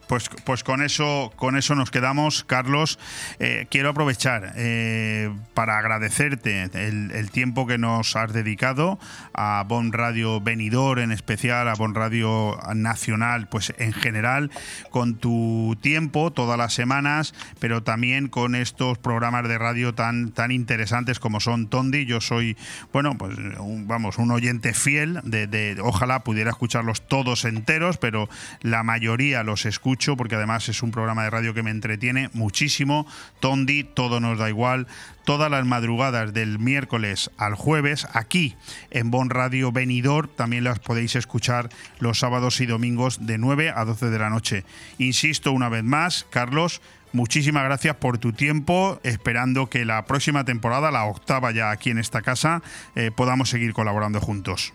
pues, 0.10 0.28
pues 0.44 0.64
con 0.64 0.82
eso 0.82 1.32
con 1.36 1.56
eso 1.56 1.76
nos 1.76 1.92
quedamos, 1.92 2.44
Carlos. 2.44 2.98
Eh, 3.38 3.68
quiero 3.70 3.90
aprovechar 3.90 4.54
eh, 4.56 5.32
para 5.54 5.78
agradecerte 5.78 6.64
el, 6.64 7.30
tiempo 7.30 7.68
que 7.68 7.78
nos 7.78 8.16
has 8.16 8.34
dedicado 8.34 8.98
a 9.36 9.64
Bon 9.68 9.94
Radio 9.94 10.42
Venidor, 10.42 10.98
en 10.98 11.12
especial 11.12 11.68
a 11.68 11.76
Bon 11.76 11.94
Radio 11.94 12.58
Nacional, 12.74 13.50
pues 13.50 13.72
en 13.78 13.94
general, 13.94 14.50
con 14.90 15.14
tu 15.14 15.78
tiempo 15.80 16.32
todas 16.32 16.58
las 16.58 16.74
semanas, 16.74 17.36
pero 17.60 17.84
también 17.84 18.30
con 18.30 18.56
estos 18.56 18.98
programas 18.98 19.48
de 19.48 19.60
radio 19.60 19.94
tan, 19.94 20.32
tan 20.32 20.50
interesantes 20.50 21.20
como 21.20 21.40
son 21.40 21.68
Tondi. 21.68 22.08
Yo 22.08 22.20
soy, 22.20 22.58
bueno, 22.92 23.16
pues 23.16 23.38
un, 23.60 23.88
vamos, 23.88 24.18
un 24.18 24.32
oyente 24.32 24.74
fiel 24.74 25.20
de, 25.24 25.78
ojalá 25.84 26.24
pudiera 26.24 26.50
escucharlos 26.50 27.08
todos 27.08 27.46
enteros, 27.46 27.98
pero 27.98 28.28
la 28.62 28.82
mayoría 28.82 29.44
los 29.44 29.68
escucho 29.68 29.99
porque 30.00 30.36
además 30.36 30.70
es 30.70 30.82
un 30.82 30.92
programa 30.92 31.24
de 31.24 31.30
radio 31.30 31.54
que 31.54 31.64
me 31.64 31.72
entretiene 31.72 32.30
muchísimo. 32.34 33.06
Tondi, 33.40 33.84
todo 33.84 34.20
nos 34.20 34.40
da 34.40 34.50
igual. 34.50 34.88
Todas 35.26 35.52
las 35.52 35.66
madrugadas 35.66 36.34
del 36.34 36.58
miércoles 36.58 37.30
al 37.38 37.56
jueves 37.56 38.08
aquí 38.14 38.56
en 38.90 39.12
Bon 39.12 39.30
Radio 39.30 39.72
Venidor 39.72 40.28
también 40.28 40.64
las 40.64 40.80
podéis 40.80 41.16
escuchar 41.16 41.70
los 42.00 42.20
sábados 42.20 42.62
y 42.62 42.66
domingos 42.66 43.26
de 43.26 43.38
9 43.38 43.74
a 43.76 43.86
12 43.86 44.10
de 44.10 44.20
la 44.20 44.30
noche. 44.30 44.64
Insisto 44.98 45.52
una 45.52 45.70
vez 45.70 45.84
más, 45.84 46.26
Carlos, 46.30 46.82
Muchísimas 47.12 47.64
gracias 47.64 47.96
por 47.96 48.20
tu 48.20 48.34
tiempo, 48.34 49.00
esperando 49.02 49.68
que 49.68 49.84
la 49.84 50.06
próxima 50.06 50.46
temporada, 50.46 50.92
la 50.92 51.06
octava 51.06 51.52
ya 51.52 51.72
aquí 51.72 51.90
en 51.90 51.98
esta 51.98 52.22
casa, 52.22 52.62
eh, 52.96 53.10
podamos 53.10 53.50
seguir 53.50 53.74
colaborando 53.74 54.22
juntos. 54.22 54.74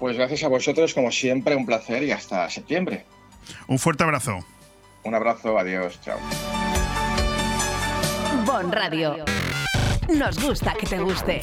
Pues 0.00 0.16
gracias 0.16 0.42
a 0.42 0.48
vosotros, 0.48 0.94
como 0.94 1.12
siempre, 1.12 1.54
un 1.54 1.64
placer 1.64 2.02
y 2.02 2.10
hasta 2.10 2.50
septiembre. 2.50 3.04
Un 3.66 3.78
fuerte 3.78 4.04
abrazo. 4.04 4.44
Un 5.04 5.14
abrazo, 5.14 5.58
adiós, 5.58 6.00
chao. 6.02 6.18
Bon 8.44 8.70
Radio. 8.72 9.24
Nos 10.08 10.38
gusta 10.42 10.74
que 10.74 10.86
te 10.86 10.98
guste. 10.98 11.42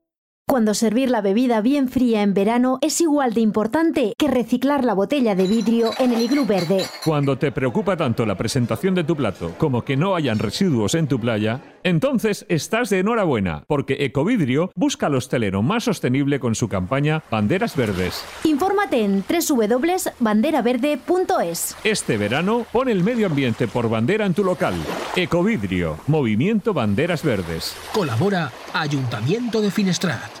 Cuando 0.47 0.73
servir 0.73 1.09
la 1.09 1.21
bebida 1.21 1.61
bien 1.61 1.87
fría 1.87 2.23
en 2.23 2.33
verano 2.33 2.77
es 2.81 2.99
igual 2.99 3.33
de 3.33 3.39
importante 3.39 4.13
que 4.17 4.27
reciclar 4.27 4.83
la 4.83 4.93
botella 4.93 5.33
de 5.33 5.47
vidrio 5.47 5.91
en 5.97 6.11
el 6.11 6.23
iglú 6.23 6.45
verde. 6.45 6.83
Cuando 7.05 7.37
te 7.37 7.53
preocupa 7.53 7.95
tanto 7.95 8.25
la 8.25 8.35
presentación 8.35 8.93
de 8.93 9.05
tu 9.05 9.15
plato 9.15 9.53
como 9.57 9.85
que 9.85 9.95
no 9.95 10.13
hayan 10.13 10.39
residuos 10.39 10.93
en 10.95 11.07
tu 11.07 11.21
playa, 11.21 11.61
entonces 11.83 12.45
estás 12.49 12.89
de 12.89 12.99
enhorabuena, 12.99 13.63
porque 13.65 14.03
Ecovidrio 14.03 14.71
busca 14.75 15.05
al 15.05 15.15
hostelero 15.15 15.61
más 15.61 15.85
sostenible 15.85 16.41
con 16.41 16.53
su 16.53 16.67
campaña 16.67 17.23
Banderas 17.31 17.77
Verdes. 17.77 18.21
Infórmate 18.43 19.05
en 19.05 19.23
www.banderaverde.es. 19.23 21.77
Este 21.85 22.17
verano 22.17 22.65
pon 22.73 22.89
el 22.89 23.05
medio 23.05 23.27
ambiente 23.27 23.69
por 23.69 23.89
bandera 23.89 24.25
en 24.25 24.33
tu 24.33 24.43
local. 24.43 24.73
Ecovidrio, 25.15 25.97
Movimiento 26.07 26.73
Banderas 26.73 27.23
Verdes. 27.23 27.73
Colabora 27.93 28.51
Ayuntamiento 28.73 29.61
de 29.61 29.71
Finestrat. 29.71 30.40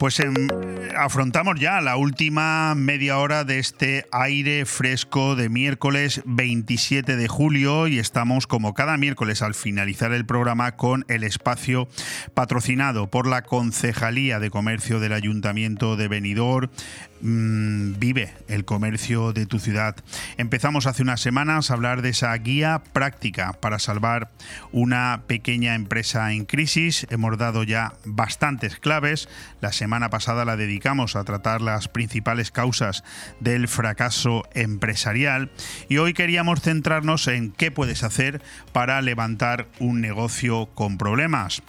Pues 0.00 0.18
em, 0.18 0.32
afrontamos 0.96 1.60
ya 1.60 1.78
la 1.82 1.98
última 1.98 2.74
media 2.74 3.18
hora 3.18 3.44
de 3.44 3.58
este 3.58 4.06
aire 4.12 4.64
fresco 4.64 5.36
de 5.36 5.50
miércoles 5.50 6.22
27 6.24 7.16
de 7.16 7.28
julio 7.28 7.86
y 7.86 7.98
estamos 7.98 8.46
como 8.46 8.72
cada 8.72 8.96
miércoles 8.96 9.42
al 9.42 9.52
finalizar 9.52 10.12
el 10.12 10.24
programa 10.24 10.78
con 10.78 11.04
el 11.08 11.22
espacio 11.22 11.86
patrocinado 12.32 13.10
por 13.10 13.26
la 13.26 13.42
Concejalía 13.42 14.40
de 14.40 14.48
Comercio 14.48 15.00
del 15.00 15.12
Ayuntamiento 15.12 15.96
de 15.96 16.08
Benidorm 16.08 16.70
mm, 17.22 17.98
vive 17.98 18.34
el 18.48 18.64
comercio 18.64 19.32
de 19.32 19.46
tu 19.46 19.58
ciudad. 19.58 19.96
Empezamos 20.36 20.86
hace 20.86 21.02
unas 21.02 21.20
semanas 21.20 21.70
a 21.70 21.74
hablar 21.74 22.02
de 22.02 22.10
esa 22.10 22.34
guía 22.34 22.82
práctica 22.92 23.52
para 23.60 23.78
salvar 23.78 24.30
una 24.72 25.22
pequeña 25.26 25.74
empresa 25.74 26.32
en 26.32 26.44
crisis. 26.44 27.06
Hemos 27.10 27.38
dado 27.38 27.62
ya 27.62 27.94
bastantes 28.04 28.76
claves. 28.76 29.28
La 29.60 29.72
semana 29.72 30.10
pasada 30.10 30.44
la 30.44 30.56
dedicamos 30.56 31.16
a 31.16 31.24
tratar 31.24 31.60
las 31.60 31.88
principales 31.88 32.50
causas 32.50 33.04
del 33.40 33.68
fracaso 33.68 34.44
empresarial 34.54 35.50
y 35.88 35.98
hoy 35.98 36.14
queríamos 36.14 36.60
centrarnos 36.60 37.26
en 37.28 37.52
qué 37.52 37.70
puedes 37.70 38.02
hacer 38.02 38.42
para 38.72 39.00
levantar 39.02 39.68
un 39.78 40.00
negocio 40.00 40.66
con 40.74 40.98
problemas. 40.98 41.62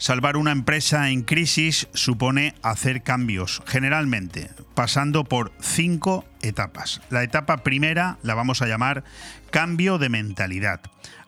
Salvar 0.00 0.38
una 0.38 0.50
empresa 0.50 1.10
en 1.10 1.20
crisis 1.20 1.86
supone 1.92 2.54
hacer 2.62 3.02
cambios, 3.02 3.62
generalmente, 3.66 4.48
pasando 4.74 5.24
por 5.24 5.52
cinco 5.60 6.24
etapas. 6.40 7.02
La 7.10 7.22
etapa 7.22 7.58
primera 7.58 8.16
la 8.22 8.34
vamos 8.34 8.62
a 8.62 8.66
llamar 8.66 9.04
cambio 9.50 9.98
de 9.98 10.08
mentalidad. 10.08 10.80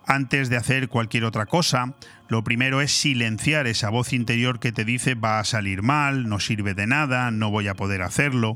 Antes 0.07 0.49
de 0.49 0.57
hacer 0.57 0.89
cualquier 0.89 1.25
otra 1.25 1.45
cosa, 1.45 1.93
lo 2.29 2.45
primero 2.45 2.81
es 2.81 2.93
silenciar 2.93 3.67
esa 3.67 3.91
voz 3.91 4.15
interior 4.15 4.59
que 4.59 4.73
te 4.73 4.87
dice 4.87 5.15
va 5.17 5.39
a 5.39 5.45
salir 5.45 5.83
mal, 5.83 6.27
no 6.27 6.41
sirve 6.41 6.73
de 6.73 6.87
nada, 6.87 7.31
no 7.31 7.51
voy 7.51 7.69
a 7.69 7.75
poder 7.75 8.01
hacerlo. 8.01 8.55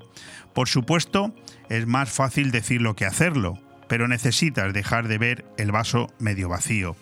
Por 0.54 0.70
supuesto, 0.70 1.34
es 1.68 1.86
más 1.86 2.10
fácil 2.10 2.52
decirlo 2.52 2.96
que 2.96 3.04
hacerlo, 3.04 3.58
pero 3.86 4.08
necesitas 4.08 4.72
dejar 4.72 5.08
de 5.08 5.18
ver 5.18 5.44
el 5.58 5.72
vaso 5.72 6.06
medio 6.18 6.48
vacío. 6.48 6.96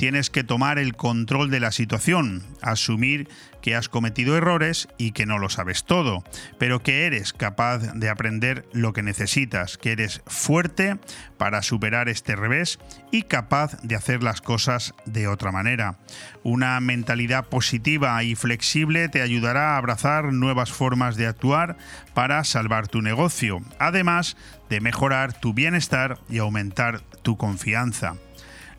Tienes 0.00 0.30
que 0.30 0.44
tomar 0.44 0.78
el 0.78 0.96
control 0.96 1.50
de 1.50 1.60
la 1.60 1.72
situación, 1.72 2.42
asumir 2.62 3.28
que 3.60 3.76
has 3.76 3.90
cometido 3.90 4.34
errores 4.34 4.88
y 4.96 5.12
que 5.12 5.26
no 5.26 5.38
lo 5.38 5.50
sabes 5.50 5.84
todo, 5.84 6.24
pero 6.58 6.82
que 6.82 7.04
eres 7.04 7.34
capaz 7.34 7.80
de 7.92 8.08
aprender 8.08 8.66
lo 8.72 8.94
que 8.94 9.02
necesitas, 9.02 9.76
que 9.76 9.92
eres 9.92 10.22
fuerte 10.26 10.96
para 11.36 11.60
superar 11.60 12.08
este 12.08 12.34
revés 12.34 12.78
y 13.12 13.24
capaz 13.24 13.78
de 13.82 13.94
hacer 13.94 14.22
las 14.22 14.40
cosas 14.40 14.94
de 15.04 15.28
otra 15.28 15.52
manera. 15.52 15.98
Una 16.44 16.80
mentalidad 16.80 17.44
positiva 17.44 18.22
y 18.22 18.36
flexible 18.36 19.10
te 19.10 19.20
ayudará 19.20 19.74
a 19.74 19.76
abrazar 19.76 20.32
nuevas 20.32 20.72
formas 20.72 21.16
de 21.16 21.26
actuar 21.26 21.76
para 22.14 22.42
salvar 22.44 22.88
tu 22.88 23.02
negocio, 23.02 23.60
además 23.78 24.38
de 24.70 24.80
mejorar 24.80 25.38
tu 25.38 25.52
bienestar 25.52 26.16
y 26.30 26.38
aumentar 26.38 27.02
tu 27.20 27.36
confianza. 27.36 28.14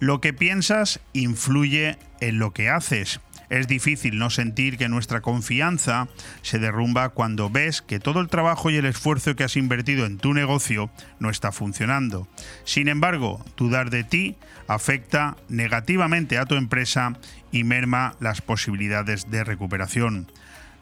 Lo 0.02 0.20
que 0.20 0.34
piensas 0.34 1.00
influye 1.14 1.96
en 2.22 2.40
lo 2.40 2.54
que 2.54 2.70
haces. 2.70 3.22
Es 3.52 3.68
difícil 3.68 4.18
no 4.18 4.32
sentir 4.32 4.80
que 4.80 4.90
nuestra 4.90 5.22
confianza 5.22 6.08
se 6.42 6.58
derrumba 6.58 7.10
cuando 7.10 7.52
ves 7.52 7.84
que 7.84 8.00
todo 8.00 8.20
el 8.20 8.28
trabajo 8.28 8.72
y 8.72 8.78
el 8.78 8.88
esfuerzo 8.88 9.36
que 9.36 9.44
has 9.44 9.58
invertido 9.58 10.08
en 10.08 10.18
tu 10.18 10.34
negocio 10.34 10.90
no 11.20 11.30
está 11.30 11.52
funcionando. 11.52 12.28
Sin 12.64 12.88
embargo, 12.88 13.46
dudar 13.56 13.92
de 13.92 14.04
ti 14.04 14.38
afecta 14.68 15.38
negativamente 15.50 16.40
a 16.40 16.46
tu 16.46 16.56
empresa 16.56 17.20
y 17.52 17.64
merma 17.64 18.16
las 18.20 18.42
posibilidades 18.42 19.30
de 19.30 19.44
recuperación. 19.44 20.32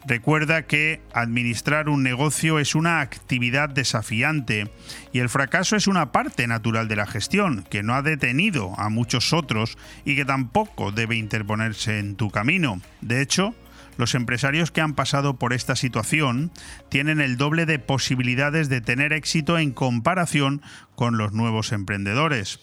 Recuerda 0.06 0.62
que 0.62 1.02
administrar 1.12 1.88
un 1.88 2.02
negocio 2.02 2.58
es 2.58 2.74
una 2.74 3.00
actividad 3.00 3.68
desafiante 3.68 4.70
y 5.12 5.18
el 5.18 5.28
fracaso 5.28 5.76
es 5.76 5.86
una 5.86 6.10
parte 6.10 6.46
natural 6.46 6.88
de 6.88 6.96
la 6.96 7.06
gestión 7.06 7.64
que 7.68 7.82
no 7.82 7.94
ha 7.94 8.02
detenido 8.02 8.72
a 8.78 8.88
muchos 8.88 9.32
otros 9.32 9.76
y 10.04 10.16
que 10.16 10.24
tampoco 10.24 10.90
debe 10.90 11.16
interponerse 11.16 11.98
en 11.98 12.16
tu 12.16 12.30
camino. 12.30 12.80
De 13.02 13.20
hecho, 13.20 13.54
los 13.98 14.14
empresarios 14.14 14.70
que 14.70 14.80
han 14.80 14.94
pasado 14.94 15.36
por 15.36 15.52
esta 15.52 15.76
situación 15.76 16.50
tienen 16.88 17.20
el 17.20 17.36
doble 17.36 17.66
de 17.66 17.78
posibilidades 17.78 18.70
de 18.70 18.80
tener 18.80 19.12
éxito 19.12 19.58
en 19.58 19.72
comparación 19.72 20.62
con 20.94 21.18
los 21.18 21.32
nuevos 21.32 21.72
emprendedores. 21.72 22.60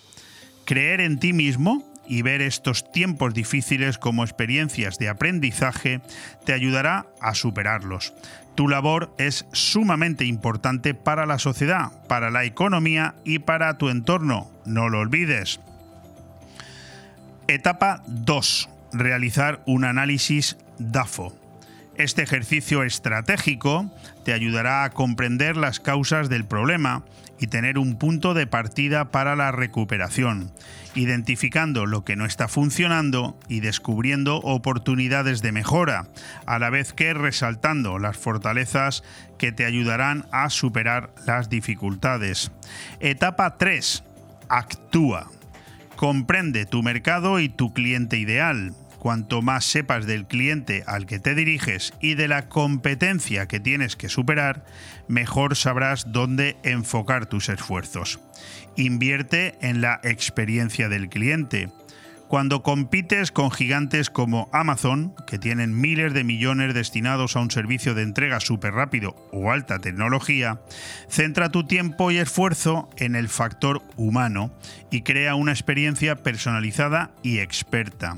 Creer 0.65 0.99
en 0.99 1.19
ti 1.19 1.33
mismo 1.33 1.85
y 2.07 2.21
ver 2.21 2.41
estos 2.41 2.91
tiempos 2.91 3.33
difíciles 3.33 3.97
como 3.97 4.23
experiencias 4.23 4.97
de 4.97 5.09
aprendizaje 5.09 6.01
te 6.45 6.53
ayudará 6.53 7.05
a 7.21 7.35
superarlos. 7.35 8.13
Tu 8.55 8.67
labor 8.67 9.13
es 9.17 9.45
sumamente 9.51 10.25
importante 10.25 10.93
para 10.93 11.25
la 11.25 11.37
sociedad, 11.37 11.91
para 12.07 12.31
la 12.31 12.43
economía 12.43 13.13
y 13.23 13.39
para 13.39 13.77
tu 13.77 13.89
entorno. 13.89 14.49
No 14.65 14.89
lo 14.89 14.99
olvides. 14.99 15.59
Etapa 17.47 18.01
2. 18.07 18.69
Realizar 18.93 19.61
un 19.65 19.85
análisis 19.85 20.57
DAFO. 20.79 21.37
Este 21.97 22.21
ejercicio 22.21 22.83
estratégico 22.83 23.91
te 24.23 24.33
ayudará 24.33 24.83
a 24.83 24.89
comprender 24.91 25.57
las 25.57 25.79
causas 25.79 26.29
del 26.29 26.45
problema 26.45 27.03
y 27.39 27.47
tener 27.47 27.77
un 27.77 27.97
punto 27.97 28.33
de 28.33 28.47
partida 28.47 29.05
para 29.11 29.35
la 29.35 29.51
recuperación, 29.51 30.51
identificando 30.97 31.85
lo 31.85 32.03
que 32.03 32.15
no 32.15 32.25
está 32.25 32.47
funcionando 32.47 33.39
y 33.47 33.59
descubriendo 33.59 34.37
oportunidades 34.37 35.41
de 35.41 35.51
mejora, 35.51 36.07
a 36.47 36.57
la 36.57 36.71
vez 36.71 36.91
que 36.91 37.13
resaltando 37.13 37.99
las 37.99 38.17
fortalezas 38.17 39.03
que 39.37 39.51
te 39.51 39.65
ayudarán 39.65 40.25
a 40.31 40.49
superar 40.49 41.13
las 41.27 41.49
dificultades. 41.49 42.51
Etapa 42.99 43.57
3. 43.57 44.03
Actúa. 44.49 45.29
Comprende 45.95 46.65
tu 46.65 46.81
mercado 46.81 47.39
y 47.39 47.49
tu 47.49 47.73
cliente 47.73 48.17
ideal 48.17 48.73
Cuanto 48.99 49.41
más 49.41 49.65
sepas 49.65 50.07
del 50.07 50.25
cliente 50.25 50.83
al 50.87 51.05
que 51.05 51.19
te 51.19 51.35
diriges 51.35 51.93
y 52.01 52.15
de 52.15 52.27
la 52.27 52.49
competencia 52.49 53.47
que 53.47 53.59
tienes 53.59 53.95
que 53.95 54.09
superar, 54.09 54.65
mejor 55.07 55.55
sabrás 55.55 56.11
dónde 56.11 56.57
enfocar 56.63 57.27
tus 57.27 57.49
esfuerzos. 57.49 58.19
Invierte 58.77 59.57
en 59.61 59.81
la 59.81 59.99
experiencia 60.03 60.87
del 60.87 61.09
cliente. 61.09 61.69
Cuando 62.27 62.61
compites 62.61 63.31
con 63.31 63.49
gigantes 63.49 64.11
como 64.11 64.49
Amazon, 64.51 65.15
que 65.25 65.39
tienen 65.39 65.79
miles 65.79 66.13
de 66.13 66.23
millones 66.23 66.75
destinados 66.75 67.35
a 67.35 67.39
un 67.39 67.49
servicio 67.49 67.95
de 67.95 68.03
entrega 68.03 68.39
súper 68.39 68.73
rápido 68.73 69.15
o 69.31 69.51
alta 69.51 69.79
tecnología, 69.79 70.61
centra 71.09 71.49
tu 71.49 71.65
tiempo 71.65 72.11
y 72.11 72.17
esfuerzo 72.17 72.87
en 72.97 73.15
el 73.15 73.29
factor 73.29 73.81
humano 73.95 74.51
y 74.91 75.01
crea 75.01 75.35
una 75.35 75.53
experiencia 75.53 76.17
personalizada 76.17 77.09
y 77.23 77.39
experta. 77.39 78.17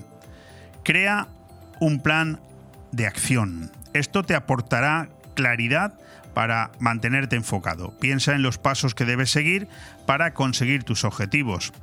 Crea 0.84 1.30
un 1.80 2.02
plan 2.02 2.42
de 2.92 3.08
acción. 3.08 3.72
Esto 3.94 4.24
te 4.24 4.36
aportará 4.36 5.08
claridad 5.36 5.94
para 6.34 6.72
mantenerte 6.80 7.36
enfocado. 7.36 7.94
Piensa 8.00 8.34
en 8.34 8.42
los 8.42 8.58
pasos 8.58 8.96
que 8.96 9.06
debes 9.06 9.32
seguir 9.32 9.68
para 10.06 10.34
conseguir 10.34 10.84
tus 10.84 11.04
objetivos. 11.04 11.74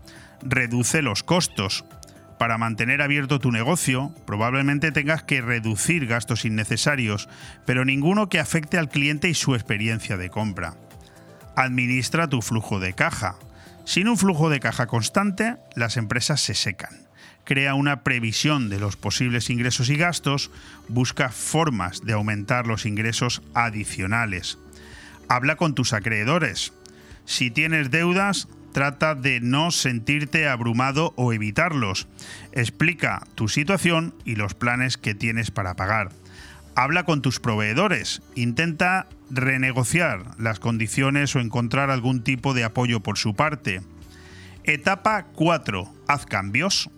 Reduce 0.43 1.03
los 1.03 1.23
costos. 1.23 1.85
Para 2.39 2.59
mantener 2.59 3.01
abierto 3.01 3.39
tu 3.39 3.51
negocio, 3.51 4.13
probablemente 4.27 4.93
tengas 4.93 5.23
que 5.23 5.41
reducir 5.41 6.07
gastos 6.07 6.45
innecesarios, 6.45 7.29
pero 7.65 7.85
ninguno 7.85 8.29
que 8.29 8.41
afecte 8.41 8.77
al 8.77 8.91
cliente 8.91 9.29
y 9.29 9.35
su 9.35 9.55
experiencia 9.55 10.19
de 10.19 10.29
compra. 10.29 10.75
Administra 11.55 12.29
tu 12.29 12.43
flujo 12.43 12.79
de 12.79 12.93
caja. 12.93 13.37
Sin 13.87 14.09
un 14.09 14.19
flujo 14.19 14.51
de 14.51 14.61
caja 14.61 14.87
constante, 14.87 15.57
las 15.75 15.97
empresas 15.97 16.43
se 16.43 16.55
secan 16.55 17.06
crea 17.47 17.75
una 17.75 18.03
previsión 18.03 18.69
de 18.69 18.79
los 18.79 18.97
posibles 18.97 19.49
ingresos 19.49 19.89
y 19.89 19.97
gastos, 19.97 20.51
busca 20.89 21.31
formas 21.31 22.05
de 22.05 22.13
aumentar 22.13 22.67
los 22.67 22.85
ingresos 22.85 23.41
adicionales. 23.55 24.59
Habla 25.29 25.57
con 25.57 25.75
tus 25.75 25.95
acreedores. 25.95 26.75
Si 27.25 27.51
tienes 27.51 27.91
deudas, 27.91 28.49
trata 28.73 29.15
de 29.15 29.41
no 29.41 29.71
sentirte 29.71 30.49
abrumado 30.49 31.15
o 31.17 31.33
evitarlos. 31.33 32.09
Explica 32.53 33.23
tu 33.35 33.49
situación 33.49 34.15
y 34.25 34.35
los 34.35 34.55
planes 34.55 34.99
que 34.99 35.15
tienes 35.15 35.51
para 35.51 35.75
pagar. 35.75 36.11
Habla 36.75 37.05
con 37.05 37.23
tus 37.23 37.41
proveedores. 37.41 38.23
Intenta 38.35 39.09
renegociar 39.31 40.39
las 40.39 40.61
condiciones 40.61 41.35
o 41.35 41.41
encontrar 41.41 41.91
algún 41.91 42.23
tipo 42.23 42.55
de 42.55 42.65
apoyo 42.65 43.01
por 43.01 43.17
su 43.17 43.35
parte. 43.35 43.81
Etapa 44.65 45.27
4. 45.33 45.95
Haz 46.09 46.27
cambios. 46.27 46.91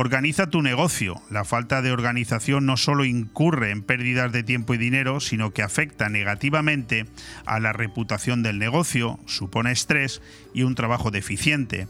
Organiza 0.00 0.46
tu 0.46 0.62
negocio. 0.62 1.20
La 1.28 1.44
falta 1.44 1.82
de 1.82 1.90
organización 1.90 2.66
no 2.66 2.76
solo 2.76 3.04
incurre 3.04 3.72
en 3.72 3.82
pérdidas 3.82 4.30
de 4.30 4.44
tiempo 4.44 4.74
y 4.74 4.78
dinero, 4.78 5.18
sino 5.18 5.50
que 5.50 5.64
afecta 5.64 6.08
negativamente 6.08 7.06
a 7.46 7.58
la 7.58 7.72
reputación 7.72 8.44
del 8.44 8.60
negocio, 8.60 9.18
supone 9.26 9.72
estrés 9.72 10.22
y 10.54 10.62
un 10.62 10.76
trabajo 10.76 11.10
deficiente. 11.10 11.88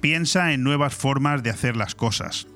Piensa 0.00 0.54
en 0.54 0.62
nuevas 0.62 0.94
formas 0.94 1.42
de 1.42 1.50
hacer 1.50 1.76
las 1.76 1.94
cosas. 1.94 2.46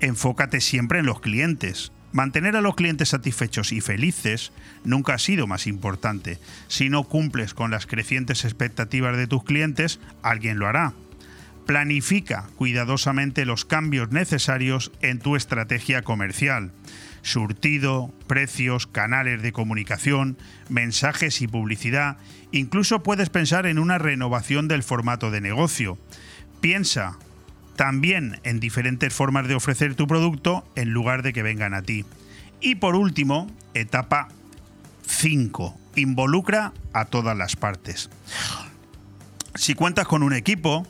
Enfócate 0.00 0.62
siempre 0.62 1.00
en 1.00 1.04
los 1.04 1.20
clientes. 1.20 1.92
Mantener 2.12 2.56
a 2.56 2.62
los 2.62 2.76
clientes 2.76 3.10
satisfechos 3.10 3.72
y 3.72 3.82
felices 3.82 4.52
nunca 4.84 5.12
ha 5.12 5.18
sido 5.18 5.46
más 5.46 5.66
importante. 5.66 6.38
Si 6.68 6.88
no 6.88 7.04
cumples 7.04 7.52
con 7.52 7.70
las 7.70 7.84
crecientes 7.84 8.46
expectativas 8.46 9.18
de 9.18 9.26
tus 9.26 9.44
clientes, 9.44 10.00
alguien 10.22 10.58
lo 10.58 10.66
hará 10.66 10.94
Planifica 11.66 12.46
cuidadosamente 12.54 13.44
los 13.44 13.64
cambios 13.64 14.12
necesarios 14.12 14.92
en 15.02 15.18
tu 15.18 15.34
estrategia 15.34 16.02
comercial. 16.02 16.70
Surtido, 17.22 18.14
precios, 18.28 18.86
canales 18.86 19.42
de 19.42 19.52
comunicación, 19.52 20.38
mensajes 20.68 21.42
y 21.42 21.48
publicidad. 21.48 22.18
Incluso 22.52 23.02
puedes 23.02 23.30
pensar 23.30 23.66
en 23.66 23.80
una 23.80 23.98
renovación 23.98 24.68
del 24.68 24.84
formato 24.84 25.32
de 25.32 25.40
negocio. 25.40 25.98
Piensa 26.60 27.18
también 27.74 28.38
en 28.44 28.60
diferentes 28.60 29.12
formas 29.12 29.48
de 29.48 29.56
ofrecer 29.56 29.96
tu 29.96 30.06
producto 30.06 30.64
en 30.76 30.90
lugar 30.90 31.22
de 31.22 31.32
que 31.32 31.42
vengan 31.42 31.74
a 31.74 31.82
ti. 31.82 32.04
Y 32.60 32.76
por 32.76 32.94
último, 32.94 33.50
etapa 33.74 34.28
5. 35.04 35.78
Involucra 35.96 36.72
a 36.92 37.06
todas 37.06 37.36
las 37.36 37.56
partes. 37.56 38.08
Si 39.56 39.74
cuentas 39.74 40.06
con 40.06 40.22
un 40.22 40.32
equipo, 40.32 40.86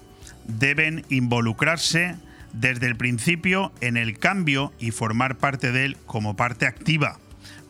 deben 0.46 1.04
involucrarse 1.08 2.16
desde 2.52 2.86
el 2.86 2.96
principio 2.96 3.72
en 3.80 3.96
el 3.96 4.18
cambio 4.18 4.72
y 4.78 4.90
formar 4.90 5.36
parte 5.36 5.72
de 5.72 5.84
él 5.84 5.96
como 6.06 6.36
parte 6.36 6.66
activa. 6.66 7.18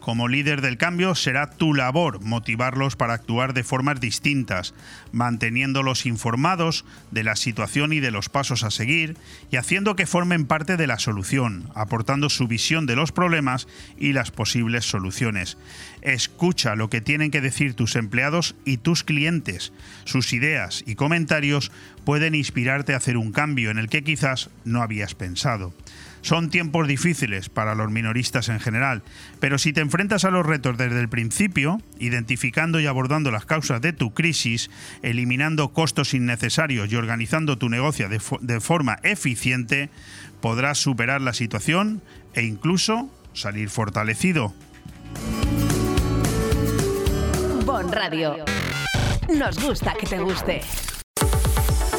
Como 0.07 0.29
líder 0.29 0.61
del 0.61 0.79
cambio 0.79 1.17
será 1.17 1.51
tu 1.51 1.75
labor 1.75 2.21
motivarlos 2.21 2.95
para 2.95 3.15
actuar 3.15 3.55
de 3.55 3.65
formas 3.65 3.99
distintas, 3.99 4.73
manteniéndolos 5.11 6.07
informados 6.07 6.85
de 7.11 7.25
la 7.25 7.35
situación 7.35 7.93
y 7.93 7.99
de 7.99 8.13
los 8.13 8.29
pasos 8.29 8.63
a 8.63 8.71
seguir 8.71 9.17
y 9.51 9.57
haciendo 9.57 9.97
que 9.97 10.07
formen 10.07 10.47
parte 10.47 10.77
de 10.77 10.87
la 10.87 11.01
solución, 11.01 11.69
aportando 11.75 12.31
su 12.31 12.47
visión 12.47 12.87
de 12.87 12.95
los 12.95 13.11
problemas 13.11 13.67
y 13.99 14.13
las 14.13 14.31
posibles 14.31 14.85
soluciones. 14.85 15.59
Escucha 16.03 16.77
lo 16.77 16.89
que 16.89 17.01
tienen 17.01 17.33
que 17.33 17.41
decir 17.41 17.75
tus 17.75 17.97
empleados 17.97 18.55
y 18.65 18.77
tus 18.77 19.03
clientes. 19.03 19.73
Sus 20.05 20.33
ideas 20.33 20.85
y 20.87 20.95
comentarios 20.95 21.73
pueden 22.05 22.37
inspirarte 22.37 22.95
a 22.95 22.99
hacer 22.99 23.17
un 23.17 23.33
cambio 23.33 23.73
en 23.73 23.79
el 23.79 23.89
que 23.89 24.05
quizás 24.05 24.51
no 24.65 24.83
habías 24.83 25.17
pensado. 25.17 25.75
Son 26.23 26.51
tiempos 26.51 26.89
difíciles 26.89 27.49
para 27.49 27.75
los 27.75 27.91
minoristas 27.91 28.49
en 28.49 28.61
general, 28.61 29.03
pero 29.41 29.59
si 29.59 29.73
te 29.73 29.81
enfrentas 29.81 30.25
a 30.25 30.31
los 30.31 30.45
retos 30.45 30.77
desde 30.77 31.01
el 31.01 31.09
principio, 31.09 31.81
identificando 31.99 32.81
y 32.81 32.87
abordando 32.87 33.31
las 33.31 33.47
causas 33.47 33.81
de 33.81 33.93
tu 33.93 34.13
crisis, 34.13 34.71
eliminando 35.03 35.73
costos 35.73 36.15
innecesarios 36.15 36.91
y 36.91 36.97
organizando 36.97 37.59
tu 37.59 37.69
negocio 37.69 38.09
de, 38.09 38.61
forma 38.61 38.99
eficiente, 39.03 39.91
podrás 40.41 40.79
superar 40.79 41.21
la 41.21 41.33
situación 41.33 42.03
e 42.35 42.43
incluso 42.43 43.11
salir 43.33 43.71
fortalecido. 43.71 44.55
Bon 47.65 47.91
Radio. 47.93 48.45
Nos 49.29 49.59
gusta 49.59 49.95
que 49.95 50.07
te 50.07 50.19
guste. 50.19 50.63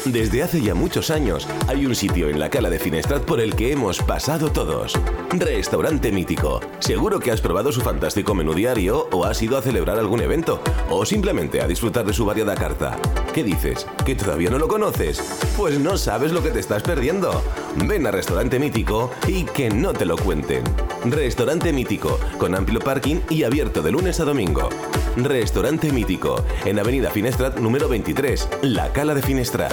Desde 0.04 0.42
hace 0.42 0.62
ya 0.62 0.74
muchos 0.74 1.10
años 1.10 1.46
hay 1.66 1.84
un 1.84 1.94
sitio 1.94 2.28
en 2.28 2.38
la 2.38 2.50
cala 2.50 2.70
de 2.70 2.78
Finestrat 2.78 3.24
por 3.24 3.40
el 3.40 3.54
que 3.54 3.72
hemos 3.72 3.98
pasado 3.98 4.50
todos. 4.50 4.94
Restaurante 5.30 6.12
Mítico. 6.12 6.60
Seguro 6.78 7.20
que 7.20 7.30
has 7.30 7.40
probado 7.40 7.72
su 7.72 7.80
fantástico 7.80 8.34
menú 8.34 8.54
diario 8.54 9.08
o 9.12 9.24
has 9.24 9.42
ido 9.42 9.58
a 9.58 9.62
celebrar 9.62 9.98
algún 9.98 10.20
evento 10.20 10.62
o 10.88 11.04
simplemente 11.04 11.60
a 11.60 11.66
disfrutar 11.66 12.06
de 12.06 12.12
su 12.12 12.24
variada 12.24 12.54
carta. 12.54 12.96
¿Qué 13.34 13.42
dices? 13.42 13.86
¿Que 14.06 14.14
todavía 14.14 14.50
no 14.50 14.58
lo 14.58 14.68
conoces? 14.68 15.20
Pues 15.56 15.78
no 15.78 15.96
sabes 15.98 16.32
lo 16.32 16.42
que 16.42 16.50
te 16.50 16.60
estás 16.60 16.82
perdiendo. 16.82 17.42
Ven 17.76 18.06
a 18.06 18.10
Restaurante 18.10 18.58
Mítico 18.58 19.10
y 19.26 19.44
que 19.44 19.68
no 19.68 19.92
te 19.92 20.06
lo 20.06 20.16
cuenten. 20.16 20.64
Restaurante 21.04 21.72
Mítico, 21.72 22.18
con 22.38 22.54
amplio 22.54 22.80
parking 22.80 23.20
y 23.28 23.44
abierto 23.44 23.82
de 23.82 23.92
lunes 23.92 24.20
a 24.20 24.24
domingo. 24.24 24.68
Restaurante 25.16 25.92
Mítico, 25.92 26.44
en 26.64 26.78
Avenida 26.78 27.10
Finestrat 27.10 27.58
número 27.58 27.88
23, 27.88 28.48
La 28.62 28.92
Cala 28.92 29.14
de 29.14 29.22
Finestrat. 29.22 29.72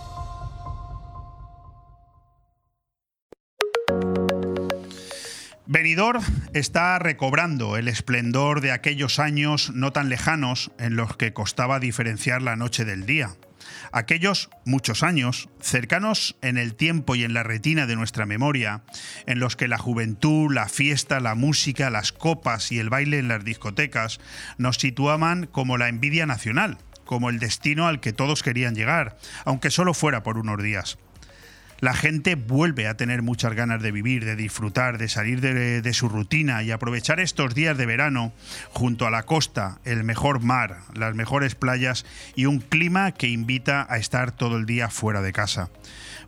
Benidorm 5.71 6.21
está 6.53 6.99
recobrando 6.99 7.77
el 7.77 7.87
esplendor 7.87 8.59
de 8.59 8.73
aquellos 8.73 9.19
años 9.19 9.71
no 9.73 9.93
tan 9.93 10.09
lejanos 10.09 10.69
en 10.77 10.97
los 10.97 11.15
que 11.15 11.31
costaba 11.31 11.79
diferenciar 11.79 12.41
la 12.41 12.57
noche 12.57 12.83
del 12.83 13.05
día. 13.05 13.29
Aquellos 13.93 14.49
muchos 14.65 15.01
años, 15.01 15.47
cercanos 15.61 16.35
en 16.41 16.57
el 16.57 16.75
tiempo 16.75 17.15
y 17.15 17.23
en 17.23 17.33
la 17.33 17.43
retina 17.43 17.87
de 17.87 17.95
nuestra 17.95 18.25
memoria, 18.25 18.83
en 19.27 19.39
los 19.39 19.55
que 19.55 19.69
la 19.69 19.77
juventud, 19.77 20.53
la 20.53 20.67
fiesta, 20.67 21.21
la 21.21 21.35
música, 21.35 21.89
las 21.89 22.11
copas 22.11 22.73
y 22.73 22.79
el 22.79 22.89
baile 22.89 23.19
en 23.19 23.29
las 23.29 23.45
discotecas 23.45 24.19
nos 24.57 24.75
situaban 24.75 25.47
como 25.47 25.77
la 25.77 25.87
envidia 25.87 26.25
nacional, 26.25 26.79
como 27.05 27.29
el 27.29 27.39
destino 27.39 27.87
al 27.87 28.01
que 28.01 28.11
todos 28.11 28.43
querían 28.43 28.75
llegar, 28.75 29.15
aunque 29.45 29.71
solo 29.71 29.93
fuera 29.93 30.21
por 30.21 30.37
unos 30.37 30.61
días 30.61 30.97
la 31.81 31.95
gente 31.95 32.35
vuelve 32.35 32.87
a 32.87 32.95
tener 32.95 33.23
muchas 33.23 33.53
ganas 33.53 33.81
de 33.81 33.91
vivir, 33.91 34.23
de 34.23 34.35
disfrutar, 34.35 34.99
de 34.99 35.09
salir 35.09 35.41
de, 35.41 35.93
su 35.93 36.07
rutina 36.07 36.63
y 36.63 36.71
aprovechar 36.71 37.19
estos 37.19 37.55
días 37.55 37.77
de 37.77 37.87
verano 37.87 38.31
junto 38.69 39.07
a 39.07 39.11
la 39.11 39.23
costa, 39.23 39.79
el 39.83 40.03
mejor 40.03 40.41
mar, 40.41 40.77
las 40.93 41.15
mejores 41.15 41.55
playas 41.55 42.05
y 42.35 42.45
un 42.45 42.59
clima 42.59 43.11
que 43.11 43.27
invita 43.27 43.85
a 43.89 43.97
estar 43.97 44.31
todo 44.31 44.57
el 44.57 44.67
día 44.67 44.89
fuera 44.89 45.21
de 45.21 45.33
casa. 45.33 45.69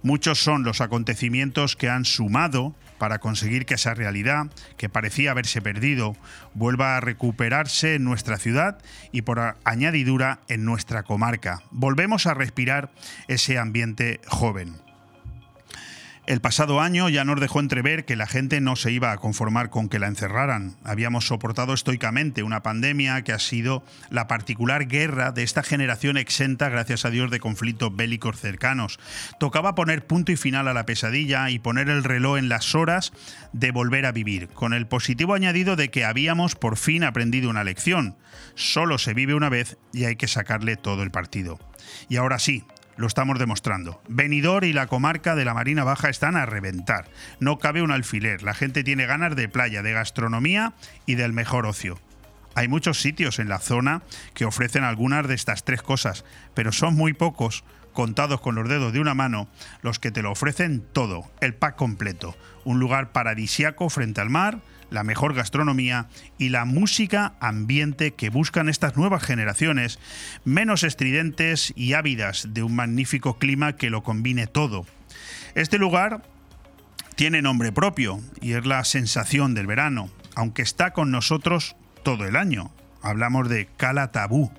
Muchos 0.01 0.39
son 0.39 0.63
los 0.63 0.81
acontecimientos 0.81 1.75
que 1.75 1.87
han 1.87 2.03
sumado 2.03 2.75
para 2.97 3.19
conseguir 3.19 3.65
que 3.65 3.75
esa 3.75 3.93
realidad, 3.93 4.47
que 4.77 4.89
parecía 4.89 5.31
haberse 5.31 5.61
perdido, 5.61 6.17
vuelva 6.55 6.97
a 6.97 6.99
recuperarse 6.99 7.95
en 7.95 8.03
nuestra 8.03 8.37
ciudad 8.37 8.79
y 9.11 9.21
por 9.21 9.55
añadidura 9.63 10.39
en 10.47 10.65
nuestra 10.65 11.03
comarca. 11.03 11.61
Volvemos 11.69 12.25
a 12.25 12.33
respirar 12.33 12.91
ese 13.27 13.59
ambiente 13.59 14.19
joven. 14.27 14.81
El 16.25 16.39
pasado 16.39 16.79
año 16.79 17.09
ya 17.09 17.25
nos 17.25 17.41
dejó 17.41 17.59
entrever 17.59 18.05
que 18.05 18.15
la 18.15 18.27
gente 18.27 18.61
no 18.61 18.77
se 18.77 18.93
iba 18.93 19.11
a 19.11 19.17
conformar 19.17 19.69
con 19.69 19.89
que 19.89 19.99
la 19.99 20.07
encerraran. 20.07 20.77
Habíamos 20.85 21.27
soportado 21.27 21.73
estoicamente 21.73 22.43
una 22.43 22.63
pandemia 22.63 23.23
que 23.23 23.33
ha 23.33 23.39
sido 23.39 23.83
la 24.09 24.25
particular 24.25 24.87
guerra 24.87 25.33
de 25.33 25.43
esta 25.43 25.63
generación 25.63 26.15
exenta, 26.15 26.69
gracias 26.69 27.03
a 27.03 27.09
Dios, 27.09 27.29
de 27.29 27.41
conflictos 27.41 27.93
bélicos 27.93 28.39
cercanos. 28.39 28.99
Tocaba 29.37 29.75
poner 29.75 30.07
punto 30.07 30.31
y 30.31 30.37
final 30.37 30.69
a 30.69 30.73
la 30.73 30.85
pesadilla 30.85 31.49
y 31.49 31.59
poner 31.59 31.89
el 31.89 32.05
reloj 32.05 32.37
en 32.37 32.47
las 32.47 32.73
horas 32.73 33.11
de 33.51 33.71
volver 33.71 34.05
a 34.05 34.13
vivir, 34.13 34.47
con 34.47 34.73
el 34.73 34.87
positivo 34.87 35.33
añadido 35.33 35.75
de 35.75 35.91
que 35.91 36.05
habíamos 36.05 36.55
por 36.55 36.77
fin 36.77 37.03
aprendido 37.03 37.49
una 37.49 37.65
lección. 37.65 38.15
Solo 38.55 38.97
se 38.97 39.13
vive 39.13 39.33
una 39.33 39.49
vez 39.49 39.77
y 39.91 40.05
hay 40.05 40.15
que 40.15 40.29
sacarle 40.29 40.77
todo 40.77 41.03
el 41.03 41.11
partido. 41.11 41.59
Y 42.07 42.15
ahora 42.15 42.39
sí, 42.39 42.63
lo 42.97 43.07
estamos 43.07 43.39
demostrando. 43.39 44.01
Benidorm 44.07 44.65
y 44.65 44.73
la 44.73 44.87
comarca 44.87 45.35
de 45.35 45.45
la 45.45 45.53
Marina 45.53 45.83
Baja 45.83 46.09
están 46.09 46.35
a 46.35 46.45
reventar. 46.45 47.05
No 47.39 47.59
cabe 47.59 47.81
un 47.81 47.91
alfiler. 47.91 48.43
La 48.43 48.53
gente 48.53 48.83
tiene 48.83 49.05
ganas 49.05 49.35
de 49.35 49.49
playa, 49.49 49.81
de 49.81 49.93
gastronomía 49.93 50.73
y 51.05 51.15
del 51.15 51.33
mejor 51.33 51.65
ocio. 51.65 51.99
Hay 52.55 52.67
muchos 52.67 53.01
sitios 53.01 53.39
en 53.39 53.49
la 53.49 53.59
zona 53.59 54.03
que 54.33 54.45
ofrecen 54.45 54.83
algunas 54.83 55.27
de 55.27 55.33
estas 55.33 55.63
tres 55.63 55.81
cosas, 55.81 56.23
pero 56.53 56.71
son 56.71 56.93
muy 56.93 57.13
pocos, 57.13 57.63
contados 57.93 58.41
con 58.41 58.55
los 58.55 58.69
dedos 58.69 58.93
de 58.93 58.99
una 58.99 59.13
mano, 59.13 59.47
los 59.81 59.99
que 59.99 60.11
te 60.11 60.21
lo 60.21 60.31
ofrecen 60.31 60.83
todo, 60.93 61.31
el 61.41 61.55
pack 61.55 61.75
completo. 61.75 62.35
Un 62.63 62.79
lugar 62.79 63.11
paradisiaco 63.11 63.89
frente 63.89 64.21
al 64.21 64.29
mar, 64.29 64.59
la 64.93 65.03
mejor 65.03 65.33
gastronomía 65.33 66.07
y 66.37 66.49
la 66.49 66.65
música 66.65 67.33
ambiente 67.39 68.13
que 68.13 68.29
buscan 68.29 68.69
estas 68.69 68.95
nuevas 68.95 69.23
generaciones, 69.23 69.99
menos 70.45 70.83
estridentes 70.83 71.73
y 71.75 71.93
ávidas 71.93 72.49
de 72.51 72.61
un 72.61 72.75
magnífico 72.75 73.39
clima 73.39 73.75
que 73.75 73.89
lo 73.89 74.03
combine 74.03 74.45
todo. 74.45 74.85
Este 75.55 75.79
lugar 75.79 76.23
tiene 77.15 77.41
nombre 77.41 77.71
propio 77.71 78.21
y 78.39 78.53
es 78.53 78.65
la 78.67 78.83
sensación 78.83 79.55
del 79.55 79.65
verano, 79.65 80.09
aunque 80.35 80.61
está 80.61 80.91
con 80.91 81.09
nosotros 81.09 81.75
todo 82.03 82.25
el 82.25 82.35
año. 82.35 82.71
Hablamos 83.01 83.49
de 83.49 83.67
Cala 83.77 84.11
Tabú. 84.11 84.51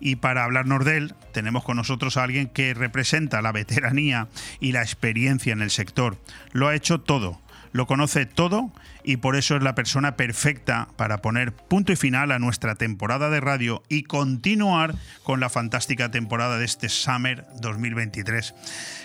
Y 0.00 0.16
para 0.16 0.44
hablarnos 0.44 0.84
de 0.84 0.96
él, 0.96 1.14
tenemos 1.32 1.64
con 1.64 1.76
nosotros 1.76 2.16
a 2.16 2.24
alguien 2.24 2.48
que 2.48 2.74
representa 2.74 3.42
la 3.42 3.52
veteranía 3.52 4.28
y 4.60 4.72
la 4.72 4.82
experiencia 4.82 5.52
en 5.52 5.62
el 5.62 5.70
sector. 5.70 6.18
Lo 6.52 6.68
ha 6.68 6.74
hecho 6.74 7.00
todo, 7.00 7.40
lo 7.72 7.86
conoce 7.86 8.26
todo 8.26 8.72
y 9.04 9.16
por 9.18 9.36
eso 9.36 9.56
es 9.56 9.62
la 9.62 9.74
persona 9.74 10.16
perfecta 10.16 10.88
para 10.96 11.18
poner 11.18 11.52
punto 11.52 11.92
y 11.92 11.96
final 11.96 12.32
a 12.32 12.38
nuestra 12.38 12.74
temporada 12.74 13.30
de 13.30 13.40
radio 13.40 13.82
y 13.88 14.02
continuar 14.04 14.94
con 15.24 15.40
la 15.40 15.48
fantástica 15.48 16.10
temporada 16.10 16.58
de 16.58 16.64
este 16.64 16.88
Summer 16.88 17.44
2023. 17.60 18.54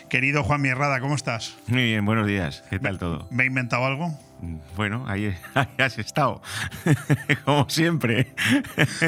Querido 0.10 0.44
Juan 0.44 0.62
Mierrada, 0.62 1.00
¿cómo 1.00 1.16
estás? 1.16 1.58
Muy 1.68 1.84
bien, 1.84 2.06
buenos 2.06 2.28
días. 2.28 2.64
¿Qué 2.70 2.80
tal 2.80 2.98
todo? 2.98 3.28
¿Me 3.32 3.44
he 3.44 3.48
inventado 3.48 3.86
algo? 3.86 4.18
Bueno, 4.76 5.04
ahí, 5.08 5.36
ahí 5.56 5.68
has 5.80 5.98
estado, 5.98 6.44
como 7.44 7.68
siempre. 7.72 8.36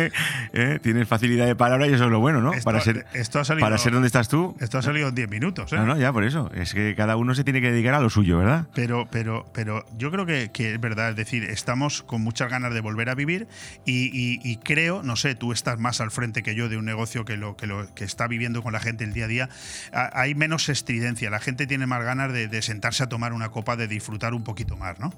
¿Eh? 0.53 0.80
Tienes 0.82 1.07
facilidad 1.07 1.45
de 1.45 1.56
palabra 1.56 1.86
y 1.88 1.94
eso 1.94 2.06
es 2.06 2.10
lo 2.10 2.20
bueno, 2.20 2.41
¿no? 2.41 2.52
Esto- 2.52 2.66
para 2.66 2.82
ser, 2.82 3.06
esto 3.14 3.40
ha 3.40 3.45
salido- 3.45 3.64
para 3.64 3.78
ser 3.78 3.94
donde 3.94 4.07
estás 4.07 4.28
tú. 4.28 4.57
Esto 4.60 4.80
ha 4.80 4.82
salido 4.82 5.10
en 5.10 5.14
10 5.16 5.30
minutos, 5.30 5.72
¿eh? 5.72 5.76
No, 5.76 5.86
no, 5.86 5.98
ya 5.99 6.11
por 6.11 6.24
eso. 6.24 6.49
Es 6.56 6.74
que 6.74 6.95
cada 6.95 7.16
uno 7.16 7.36
se 7.36 7.44
tiene 7.44 7.61
que 7.61 7.72
dedicar 7.72 7.94
a 7.94 7.99
lo 7.99 8.10
suyo, 8.10 8.40
¿verdad? 8.40 8.66
Pero, 8.74 9.07
pero, 9.11 9.45
pero 9.53 9.86
yo 9.99 10.10
creo 10.10 10.26
que, 10.26 10.49
que 10.52 10.79
es 10.80 10.82
verdad, 10.82 11.10
es 11.10 11.16
decir, 11.18 11.44
estamos 11.44 12.04
con 12.04 12.22
muchas 12.22 12.50
ganas 12.50 12.74
de 12.74 12.80
volver 12.80 13.10
a 13.10 13.16
vivir 13.16 13.48
y, 13.86 14.56
creo, 14.64 15.04
no 15.04 15.16
sé, 15.18 15.36
tú 15.36 15.52
estás 15.52 15.78
más 15.78 16.00
al 16.00 16.10
frente 16.10 16.42
que 16.42 16.56
yo 16.56 16.70
de 16.70 16.78
un 16.78 16.86
negocio 16.86 17.26
que 17.26 17.36
lo 17.38 17.58
que, 17.58 18.04
está 18.06 18.28
viviendo 18.28 18.64
con 18.64 18.72
la 18.72 18.80
gente 18.80 19.04
el 19.04 19.12
día 19.14 19.26
a 19.26 19.28
día. 19.28 19.50
Ha- 19.92 20.10
Hay 20.22 20.36
menos 20.36 20.70
estridencia, 20.70 21.30
la 21.30 21.40
gente 21.40 21.68
tiene 21.68 21.86
más 21.86 22.02
ganas 22.04 22.32
de, 22.32 22.48
de 22.48 22.62
sentarse 22.62 23.04
a 23.04 23.08
tomar 23.08 23.34
una 23.34 23.50
copa, 23.50 23.76
de 23.76 23.88
disfrutar 23.88 24.34
un 24.34 24.44
poquito 24.44 24.78
más, 24.78 25.00
¿no? 25.00 25.14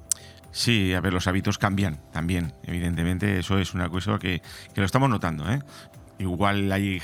Sí, 0.52 0.94
a 0.94 1.00
ver, 1.00 1.14
los 1.14 1.28
hábitos 1.28 1.58
cambian 1.58 2.00
también. 2.12 2.54
Evidentemente, 2.64 3.40
eso 3.40 3.60
es 3.60 3.74
una 3.74 3.88
cosa 3.90 4.18
que, 4.20 4.42
que 4.74 4.82
lo 4.82 4.86
estamos 4.86 5.10
notando, 5.10 5.50
¿eh? 5.50 5.60
Igual 6.22 6.72
hay 6.72 7.02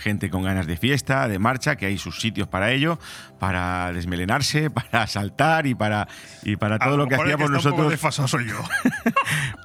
gente 0.00 0.30
con 0.30 0.44
ganas 0.44 0.66
de 0.66 0.76
fiesta, 0.76 1.26
de 1.26 1.38
marcha, 1.40 1.74
que 1.74 1.86
hay 1.86 1.98
sus 1.98 2.20
sitios 2.20 2.46
para 2.46 2.70
ello, 2.70 2.98
para 3.40 3.92
desmelenarse, 3.92 4.70
para 4.70 5.06
saltar 5.08 5.66
y 5.66 5.74
para, 5.74 6.06
y 6.44 6.54
para 6.56 6.78
todo 6.78 6.96
lo, 6.96 7.06
que 7.08 7.16
hacíamos 7.16 7.50
nosotros. 7.50 7.98
soy 8.30 8.46
yo. 8.46 8.56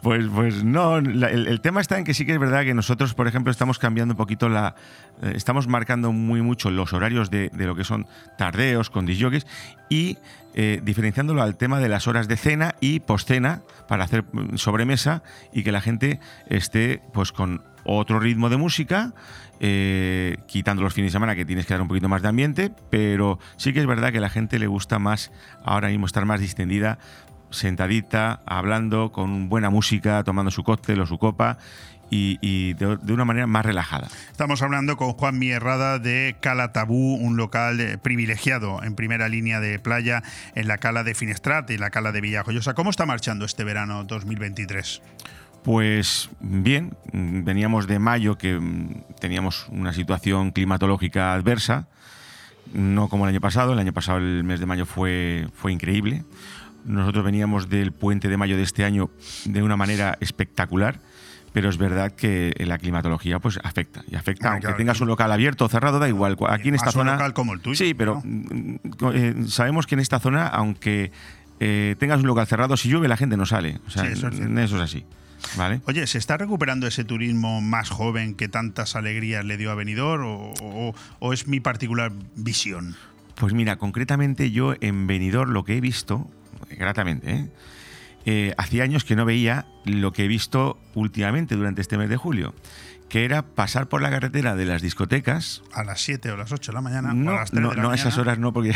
Pues, 0.01 0.25
pues 0.33 0.63
no, 0.63 1.01
la- 1.01 1.29
el, 1.29 1.47
el 1.47 1.61
tema 1.61 1.81
está 1.81 1.97
en 1.97 2.03
que 2.03 2.13
sí 2.13 2.25
que 2.27 2.33
es 2.33 2.39
verdad 2.39 2.63
que 2.63 2.75
nosotros, 2.75 3.15
por 3.15 3.27
ejemplo, 3.27 3.49
estamos 3.51 3.79
cambiando 3.79 4.13
un 4.13 4.17
poquito 4.17 4.49
la. 4.49 4.75
eh, 5.23 5.33
estamos 5.35 5.67
marcando 5.67 6.11
muy 6.11 6.41
mucho 6.43 6.69
los 6.69 6.93
horarios 6.93 7.31
de, 7.31 7.49
de 7.49 7.65
lo 7.65 7.75
que 7.75 7.83
son 7.83 8.05
tardeos 8.37 8.91
con 8.91 9.07
disjockeys 9.07 9.47
y 9.89 10.17
eh, 10.53 10.79
diferenciándolo 10.83 11.41
al 11.41 11.57
tema 11.57 11.79
de 11.79 11.89
las 11.89 12.07
horas 12.07 12.27
de 12.27 12.37
cena 12.37 12.75
y 12.81 12.99
postcena 12.99 13.61
para 13.87 14.03
hacer 14.03 14.23
mm, 14.31 14.57
sobremesa 14.57 15.23
y 15.51 15.63
que 15.63 15.71
la 15.71 15.81
gente 15.81 16.19
esté 16.47 17.01
pues 17.11 17.31
con 17.31 17.63
otro 17.85 18.19
ritmo 18.19 18.49
de 18.49 18.57
música, 18.57 19.13
eh, 19.59 20.37
quitando 20.47 20.83
los 20.83 20.93
fines 20.93 21.11
de 21.11 21.15
semana 21.15 21.35
que 21.35 21.45
tienes 21.45 21.65
que 21.65 21.73
dar 21.73 21.81
un 21.81 21.87
poquito 21.87 22.09
más 22.09 22.21
de 22.21 22.27
ambiente, 22.27 22.71
pero 22.89 23.39
sí 23.57 23.71
que 23.73 23.79
es 23.79 23.85
verdad 23.85 24.11
que 24.11 24.17
a 24.17 24.21
la 24.21 24.29
gente 24.29 24.59
le 24.59 24.67
gusta 24.67 24.99
más 24.99 25.31
ahora 25.63 25.87
mismo 25.89 26.05
estar 26.05 26.25
más 26.25 26.39
distendida 26.39 26.97
sentadita, 27.51 28.41
hablando, 28.45 29.11
con 29.11 29.49
buena 29.49 29.69
música, 29.69 30.23
tomando 30.23 30.51
su 30.51 30.63
cóctel 30.63 30.99
o 30.99 31.05
su 31.05 31.17
copa 31.17 31.57
y, 32.09 32.73
de, 32.75 33.13
una 33.13 33.25
manera 33.25 33.47
más 33.47 33.65
relajada. 33.65 34.07
Estamos 34.31 34.61
hablando 34.61 34.95
con 34.95 35.13
Juan 35.13 35.39
Mierrada 35.39 35.99
de 35.99 36.35
Cala 36.39 36.71
Tabú, 36.71 37.15
un 37.15 37.35
local 37.35 37.79
eh, 37.81 37.97
privilegiado 37.97 38.83
en 38.83 38.95
primera 38.95 39.27
línea 39.27 39.59
de 39.59 39.79
playa 39.79 40.23
en 40.53 40.67
la 40.67 40.77
Cala 40.77 41.03
de 41.03 41.15
Finestrate 41.15 41.73
y 41.73 41.77
la 41.77 41.89
Cala 41.89 42.11
de 42.11 42.21
Villajoyosa. 42.21 42.73
¿Cómo 42.73 42.89
está 42.89 43.05
marchando 43.05 43.45
este 43.45 43.63
verano 43.63 44.03
2023? 44.03 45.01
Pues 45.65 46.29
bien, 46.41 46.95
veníamos 47.11 47.87
de 47.87 47.97
mayo 47.97 48.37
que 48.37 48.53
mm, 48.59 49.15
teníamos 49.19 49.65
una 49.69 49.93
situación 49.93 50.51
climatológica 50.51 51.33
adversa, 51.33 51.87
no 52.71 53.09
como 53.09 53.25
el 53.25 53.29
año 53.31 53.41
pasado, 53.41 53.73
el 53.73 53.79
año 53.79 53.91
pasado 53.91 54.19
el 54.19 54.43
mes 54.43 54.59
de 54.59 54.67
mayo 54.67 54.85
fue, 54.85 55.47
fue 55.55 55.71
increíble. 55.71 56.23
Nosotros 56.85 57.25
veníamos 57.25 57.67
del 57.67 57.93
puente 57.93 58.29
de 58.29 58.37
mayo 58.37 58.57
de 58.57 58.61
este 58.61 58.85
año 58.85 59.09
de 59.45 59.63
una 59.63 59.75
manera 59.75 60.19
espectacular, 60.19 60.99
pero 61.51 61.67
es 61.69 61.79
verdad 61.79 62.11
que 62.11 62.53
la 62.59 62.77
climatología 62.77 63.39
pues 63.39 63.57
afecta 63.63 64.03
y 64.07 64.15
afecta, 64.15 64.49
Bueno, 64.49 64.53
aunque 64.53 64.65
claro, 64.67 64.77
tengas 64.77 65.01
un 65.01 65.07
local 65.07 65.31
abierto 65.31 65.65
o 65.65 65.67
cerrado, 65.67 65.97
da 65.97 66.07
igual. 66.07 66.37
Aquí 66.47 66.69
en 66.69 66.75
esta 66.75 66.87
Más 66.87 66.95
un 66.95 66.99
zona 67.01 67.13
local 67.13 67.33
como 67.33 67.53
el 67.53 67.61
tuyo. 67.61 67.75
Sí, 67.75 67.95
pero 67.95 68.21
mm, 68.23 68.75
eh, 69.15 69.35
sabemos 69.47 69.87
que 69.87 69.95
en 69.95 70.01
esta 70.01 70.19
zona, 70.19 70.45
aunque 70.45 71.11
eh, 71.59 71.95
tengas 71.97 72.19
un 72.19 72.27
local 72.27 72.45
cerrado, 72.45 72.77
si 72.77 72.87
llueve 72.89 73.07
la 73.07 73.17
gente 73.17 73.35
no 73.35 73.47
sale. 73.47 73.79
O 73.87 73.89
sea, 73.89 74.03
Sí, 74.03 74.09
eso 74.11 74.27
es 74.27 74.35
eso, 74.35 74.45
cierto. 74.45 74.75
es 74.75 74.81
así. 74.81 75.05
¿Vale? 75.57 75.81
Oye, 75.85 76.05
¿se 76.07 76.17
está 76.17 76.37
recuperando 76.37 76.87
ese 76.87 77.03
turismo 77.03 77.61
más 77.61 77.89
joven 77.89 78.35
que 78.35 78.47
tantas 78.47 78.95
alegrías 78.95 79.45
le 79.45 79.57
dio 79.57 79.71
a 79.71 79.75
Benidorm 79.75 80.25
o, 80.25 80.53
o- 80.61 80.95
o 81.19 81.33
es 81.33 81.47
mi 81.47 81.59
particular 81.59 82.11
visión? 82.35 82.95
Pues 83.35 83.53
mira, 83.53 83.75
concretamente 83.77 84.51
yo 84.51 84.73
en 84.81 85.07
Benidorm 85.07 85.51
lo 85.51 85.63
que 85.65 85.77
he 85.77 85.81
visto, 85.81 86.29
gratamente, 86.77 87.31
¿eh? 87.31 87.49
Eh, 88.27 88.53
hacía 88.57 88.83
años 88.83 89.03
que 89.03 89.15
no 89.15 89.23
veía 89.23 89.67
lo 89.85 90.11
que 90.11 90.25
he 90.25 90.27
visto 90.27 90.79
últimamente 90.95 91.55
durante 91.55 91.81
este 91.81 91.95
mes 91.97 92.09
de 92.09 92.17
julio, 92.17 92.55
que 93.07 93.23
era 93.23 93.43
pasar 93.43 93.87
por 93.87 94.01
la 94.01 94.09
carretera 94.09 94.55
de 94.55 94.65
las 94.65 94.81
discotecas. 94.81 95.61
A 95.73 95.83
las 95.83 96.01
7 96.01 96.31
o 96.31 96.37
las 96.37 96.51
8 96.51 96.71
de 96.71 96.73
la 96.75 96.81
mañana 96.81 97.11
o 97.11 97.13
No, 97.13 97.31
a 97.31 97.35
las 97.41 97.51
3 97.51 97.61
no, 97.61 97.69
de 97.69 97.75
la 97.75 97.81
no 97.83 97.87
a 97.89 97.91
mañana. 97.91 98.09
esas 98.09 98.17
horas 98.19 98.39
no, 98.39 98.51
porque. 98.51 98.73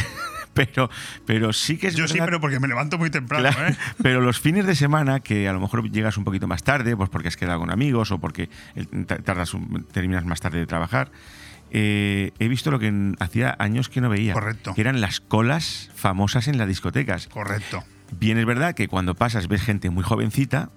Pero, 0.60 0.90
pero 1.26 1.54
sí 1.54 1.78
que 1.78 1.88
es 1.88 1.96
Yo 1.96 2.06
sí, 2.08 2.14
verdad- 2.16 2.26
pero 2.26 2.42
porque 2.42 2.60
me 2.60 2.68
levanto 2.68 2.98
muy 2.98 3.10
temprano, 3.10 3.50
Claro, 3.50 3.70
¿eh? 3.72 3.78
Pero 4.04 4.20
los 4.20 4.40
fines 4.42 4.66
de 4.66 4.76
semana, 4.76 5.22
que 5.22 5.48
a 5.48 5.54
lo 5.54 5.60
mejor 5.62 5.90
llegas 5.90 6.18
un 6.18 6.24
poquito 6.26 6.48
más 6.48 6.64
tarde, 6.64 6.98
pues 6.98 7.10
porque 7.10 7.30
has 7.30 7.38
quedado 7.38 7.60
con 7.60 7.72
amigos 7.72 8.12
o 8.12 8.18
porque 8.20 8.50
tardas 9.24 9.54
un- 9.54 9.86
terminas 9.92 10.26
más 10.26 10.42
tarde 10.42 10.60
de 10.60 10.66
trabajar, 10.66 11.12
eh, 11.72 12.32
he 12.40 12.48
visto 12.48 12.72
lo 12.72 12.80
que 12.80 13.14
hacía 13.20 13.56
años 13.60 13.88
que 13.90 14.02
no 14.02 14.10
veía. 14.10 14.34
Correcto. 14.34 14.74
Que 14.74 14.82
eran 14.82 15.00
las 15.02 15.20
colas 15.22 15.92
famosas 15.96 16.48
en 16.48 16.58
las 16.58 16.68
discotecas. 16.68 17.28
Correcto. 17.28 17.84
Bien 18.20 18.38
es 18.40 18.46
verdad 18.46 18.74
que 18.74 18.88
cuando 18.88 19.14
pasas 19.16 19.48
ves 19.48 19.62
gente 19.62 19.90
muy 19.92 20.04
jovencita 20.04 20.72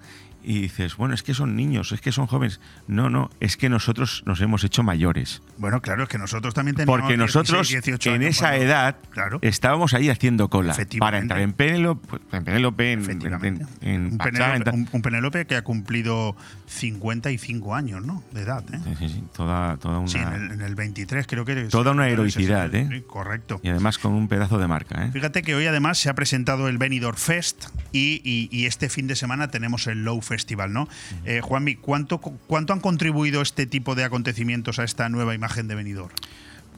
y 0.44 0.60
dices, 0.62 0.96
bueno, 0.96 1.14
es 1.14 1.22
que 1.22 1.34
son 1.34 1.56
niños, 1.56 1.92
es 1.92 2.00
que 2.00 2.12
son 2.12 2.26
jóvenes. 2.26 2.60
No, 2.86 3.10
no, 3.10 3.30
es 3.40 3.56
que 3.56 3.68
nosotros 3.68 4.22
nos 4.26 4.40
hemos 4.40 4.64
hecho 4.64 4.82
mayores. 4.82 5.42
Bueno, 5.58 5.80
claro, 5.80 6.02
es 6.04 6.08
que 6.08 6.18
nosotros 6.18 6.54
también 6.54 6.74
teníamos 6.76 7.00
Porque 7.00 7.16
16, 7.16 7.36
nosotros 7.36 7.68
18 7.68 8.10
en 8.10 8.22
años 8.22 8.30
esa 8.36 8.48
cuando- 8.48 8.64
edad 8.64 8.96
Claro. 9.10 9.38
estábamos 9.42 9.94
ahí 9.94 10.08
haciendo 10.08 10.48
cola 10.48 10.76
para 10.98 11.18
entrar 11.18 11.40
en 11.40 11.52
Penélope, 11.52 12.16
en, 12.32 12.44
Penélope, 12.44 12.92
en, 12.92 13.10
en, 13.10 13.66
en 13.82 14.04
Un 14.12 14.18
Pachá, 14.18 14.28
en 14.56 14.62
Penélope, 14.62 14.64
tal. 14.64 14.74
un- 14.74 14.88
un 14.92 15.02
Penélope 15.02 15.46
que 15.46 15.56
ha 15.56 15.62
cumplido 15.62 16.36
55 16.66 17.74
años, 17.74 18.04
¿no? 18.04 18.22
De 18.32 18.42
edad, 18.42 18.64
¿eh? 18.72 18.78
Sí, 18.84 18.94
sí, 18.98 19.08
sí, 19.08 19.24
toda, 19.34 19.76
toda 19.76 19.98
una, 19.98 20.08
Sí, 20.08 20.18
en 20.18 20.32
el, 20.32 20.50
en 20.52 20.60
el 20.62 20.74
23 20.74 21.26
creo 21.26 21.44
que... 21.44 21.54
toda 21.64 21.92
una 21.92 22.08
heroicidad, 22.08 22.74
¿eh? 22.74 23.04
correcto. 23.06 23.60
Y 23.62 23.68
además 23.68 23.98
con 23.98 24.12
un 24.12 24.28
pedazo 24.28 24.58
de 24.58 24.66
marca, 24.66 25.04
¿eh? 25.06 25.10
Fíjate 25.12 25.42
que 25.42 25.54
hoy 25.54 25.66
además 25.66 25.98
se 25.98 26.08
ha 26.08 26.14
presentado 26.14 26.68
el 26.68 26.78
Benidorm 26.78 27.16
Fest 27.16 27.66
y, 27.92 28.20
y- 28.24 28.48
y 28.50 28.66
este 28.66 28.88
fin 28.88 29.06
de 29.06 29.16
semana 29.16 29.48
tenemos 29.48 29.86
el 29.86 30.04
Low 30.04 30.20
Festival, 30.32 30.72
¿no? 30.72 30.88
Eh, 31.26 31.40
Juanmi, 31.42 31.76
¿cuánto, 31.76 32.18
¿cuánto 32.18 32.72
han 32.72 32.80
contribuido 32.80 33.42
este 33.42 33.66
tipo 33.66 33.94
de 33.94 34.04
acontecimientos 34.04 34.78
a 34.78 34.84
esta 34.84 35.10
nueva 35.10 35.34
imagen 35.34 35.68
de 35.68 35.74
Benidorm? 35.74 36.14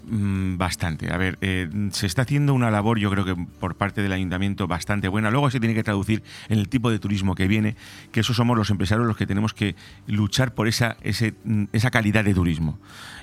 Mm, 0.06 0.58
Bastante. 0.58 1.12
A 1.12 1.16
ver, 1.16 1.38
eh, 1.40 1.68
se 1.92 2.06
está 2.06 2.22
haciendo 2.22 2.52
una 2.52 2.70
labor, 2.70 2.98
yo 2.98 3.10
creo 3.10 3.24
que 3.24 3.36
por 3.60 3.76
parte 3.76 4.02
del 4.02 4.12
ayuntamiento 4.12 4.66
bastante 4.66 5.08
buena. 5.08 5.30
Luego 5.30 5.50
se 5.50 5.60
tiene 5.60 5.74
que 5.74 5.84
traducir 5.84 6.22
en 6.48 6.58
el 6.58 6.68
tipo 6.68 6.90
de 6.90 6.98
turismo 6.98 7.34
que 7.34 7.46
viene, 7.46 7.76
que 8.12 8.20
eso 8.20 8.34
somos 8.34 8.56
los 8.56 8.70
empresarios 8.70 9.06
los 9.06 9.16
que 9.16 9.26
tenemos 9.26 9.54
que 9.54 9.76
luchar 10.06 10.52
por 10.52 10.68
esa, 10.68 10.96
ese, 11.02 11.34
mm, 11.44 11.64
esa 11.72 11.90
calidad 11.90 12.24
de 12.24 12.34
turismo. 12.34 12.78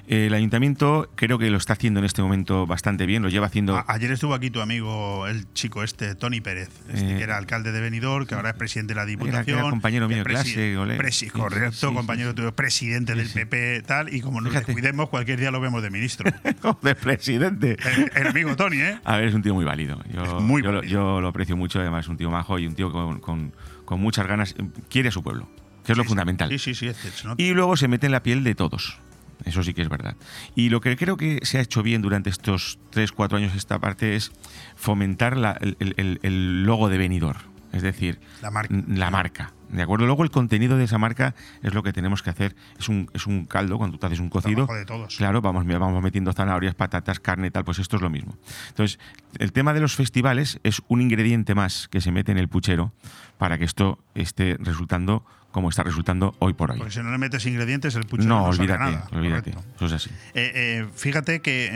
Eh, 0.08 0.28
El 0.28 0.34
ayuntamiento 0.34 1.10
creo 1.16 1.38
que 1.38 1.50
lo 1.50 1.58
está 1.58 1.74
haciendo 1.74 2.00
en 2.00 2.06
este 2.06 2.22
momento 2.22 2.66
bastante 2.68 3.06
bien, 3.06 3.22
lo 3.24 3.30
lleva 3.30 3.48
haciendo. 3.48 3.78
A- 3.78 3.86
Ayer 3.88 4.12
estuvo 4.12 4.34
aquí 4.34 4.50
tu 4.50 4.62
amigo, 4.62 5.28
el 5.28 5.52
chico 5.54 5.84
este, 5.84 6.16
Tony 6.16 6.42
Pérez, 6.42 6.70
este 6.90 7.14
Eh, 7.14 7.18
que 7.18 7.24
era 7.24 7.38
alcalde 7.38 7.72
de 7.72 7.82
Benidorm, 7.82 8.26
que 8.26 8.36
ahora 8.36 8.50
es 8.52 8.56
presidente 8.56 8.94
de 8.94 9.00
la 9.00 9.06
Diputación. 9.06 9.60
era 9.60 9.70
compañero 9.70 10.08
mío 10.08 10.18
de 10.20 10.24
clase, 10.24 10.78
ole. 10.78 10.98
presi- 10.98 11.30
correcto, 11.32 11.90
sí, 11.90 11.96
compañero 11.96 12.34
tuyo, 12.36 12.52
presidente 12.54 13.16
del 13.16 13.30
PP, 13.30 13.84
tal, 13.86 14.14
y 14.14 14.22
como 14.22 14.42
nos 14.42 14.52
Fíjate. 14.54 14.74
cuidemos, 14.74 15.10
cualquier 15.10 15.40
día 15.40 15.52
lo 15.52 15.60
vemos 15.62 15.82
de 15.84 15.90
ministro. 15.90 16.30
de 16.82 16.96
presidente. 16.96 17.78
El, 17.96 18.12
el 18.16 18.28
amigo 18.28 18.56
Tony, 18.56 18.78
¿eh? 18.82 19.00
A 19.04 19.18
ver, 19.18 19.28
es 19.28 19.34
un 19.34 19.42
tío 19.42 19.54
muy 19.54 19.66
válido. 19.66 20.02
Yo, 20.14 20.24
Es 20.24 20.34
muy 20.44 20.62
yo, 20.64 20.72
válido. 20.74 20.84
yo 20.92 21.22
lo 21.22 21.28
aprecio 21.28 21.56
mucho, 21.56 21.80
además 21.80 22.06
es 22.06 22.10
un 22.10 22.18
tío 22.18 22.30
majo 22.32 22.60
y 22.60 22.68
un 22.68 22.76
tío 22.76 22.92
con, 22.92 23.20
con- 23.20 23.54
con 23.86 24.00
muchas 24.00 24.26
ganas. 24.28 24.56
Quiere 24.90 25.10
a 25.10 25.12
su 25.12 25.22
pueblo. 25.24 25.50
que 25.86 25.92
es 25.94 25.98
lo 25.98 26.04
fundamental. 26.04 26.50
Sí, 26.50 26.60
sí, 26.60 26.76
sí. 26.76 26.88
es. 26.88 26.98
Y 27.38 27.52
luego 27.54 27.76
se 27.76 27.88
mete 27.88 28.06
en 28.06 28.12
la 28.12 28.22
piel 28.24 28.44
de 28.44 28.54
todos. 28.56 29.00
Eso 29.46 29.64
sí 29.64 29.74
que 29.74 29.82
es 29.82 29.90
verdad. 29.90 30.16
Y 30.56 30.70
lo 30.70 30.82
que 30.82 30.96
creo 30.98 31.18
que 31.18 31.40
se 31.44 31.58
ha 31.58 31.62
hecho 31.62 31.84
bien 31.84 32.02
durante 32.02 32.30
estos 32.30 32.80
3, 32.92 33.12
4 33.12 33.38
años 33.38 33.56
esta 33.56 33.80
parte 33.80 34.16
es 34.16 34.32
fomentar 34.76 35.38
la- 35.38 35.58
el, 35.62 35.76
el- 35.80 36.20
el 36.24 36.64
logo 36.64 36.90
de 36.90 36.98
venidor. 36.98 37.38
Es 37.74 37.82
decir, 37.84 38.20
La 38.42 38.52
marca. 38.52 38.74
n- 38.74 38.98
la 38.98 39.10
marca. 39.12 39.54
¿De 39.70 39.82
acuerdo? 39.82 40.06
Luego 40.06 40.24
el 40.24 40.30
contenido 40.32 40.76
de 40.76 40.84
esa 40.84 40.98
marca 40.98 41.34
es 41.64 41.74
lo 41.74 41.82
que 41.84 41.94
tenemos 41.94 42.22
que 42.22 42.30
hacer. 42.30 42.54
Es 42.78 42.90
un, 42.90 43.10
es 43.14 43.26
un 43.28 43.46
caldo, 43.46 43.78
cuando 43.78 43.98
tú 43.98 44.06
haces 44.06 44.20
un 44.20 44.28
cocido. 44.30 44.68
De 44.68 44.84
todos. 44.86 45.16
Claro, 45.16 45.42
vamos, 45.42 45.66
vamos 45.66 46.04
metiendo 46.04 46.34
zanahorias, 46.34 46.76
patatas, 46.76 47.22
carne, 47.22 47.50
tal, 47.52 47.64
pues 47.64 47.80
esto 47.80 47.96
es 47.96 48.02
lo 48.02 48.10
mismo. 48.10 48.36
Entonces, 48.68 49.00
el 49.40 49.54
tema 49.54 49.74
de 49.74 49.80
los 49.80 49.96
festivales 49.96 50.60
es 50.64 50.82
un 50.90 51.00
ingrediente 51.00 51.56
más 51.56 51.88
que 51.88 52.02
se 52.02 52.12
mete 52.12 52.34
en 52.34 52.38
el 52.38 52.50
puchero 52.50 52.92
para 53.38 53.58
que 53.58 53.64
esto 53.64 54.04
esté 54.16 54.58
resultando 54.60 55.26
como 55.52 55.70
está 55.70 55.84
resultando 55.84 56.36
hoy 56.40 56.54
por 56.54 56.72
hoy. 56.72 56.78
Porque 56.78 56.94
si 56.94 57.00
no 57.02 57.12
le 57.12 57.18
metes 57.18 57.46
ingredientes, 57.46 57.96
el 57.96 58.06
puchero 58.06 58.30
No, 58.30 58.40
no, 58.40 58.46
olvídate, 58.46 58.80
nada. 58.80 59.08
olvídate. 59.12 59.52
Correcto. 59.52 59.76
Eso 59.76 59.86
es 59.88 59.94
así. 59.94 60.10
Eh, 60.34 60.52
eh, 60.56 60.86
fíjate 60.96 61.42
que 61.42 61.68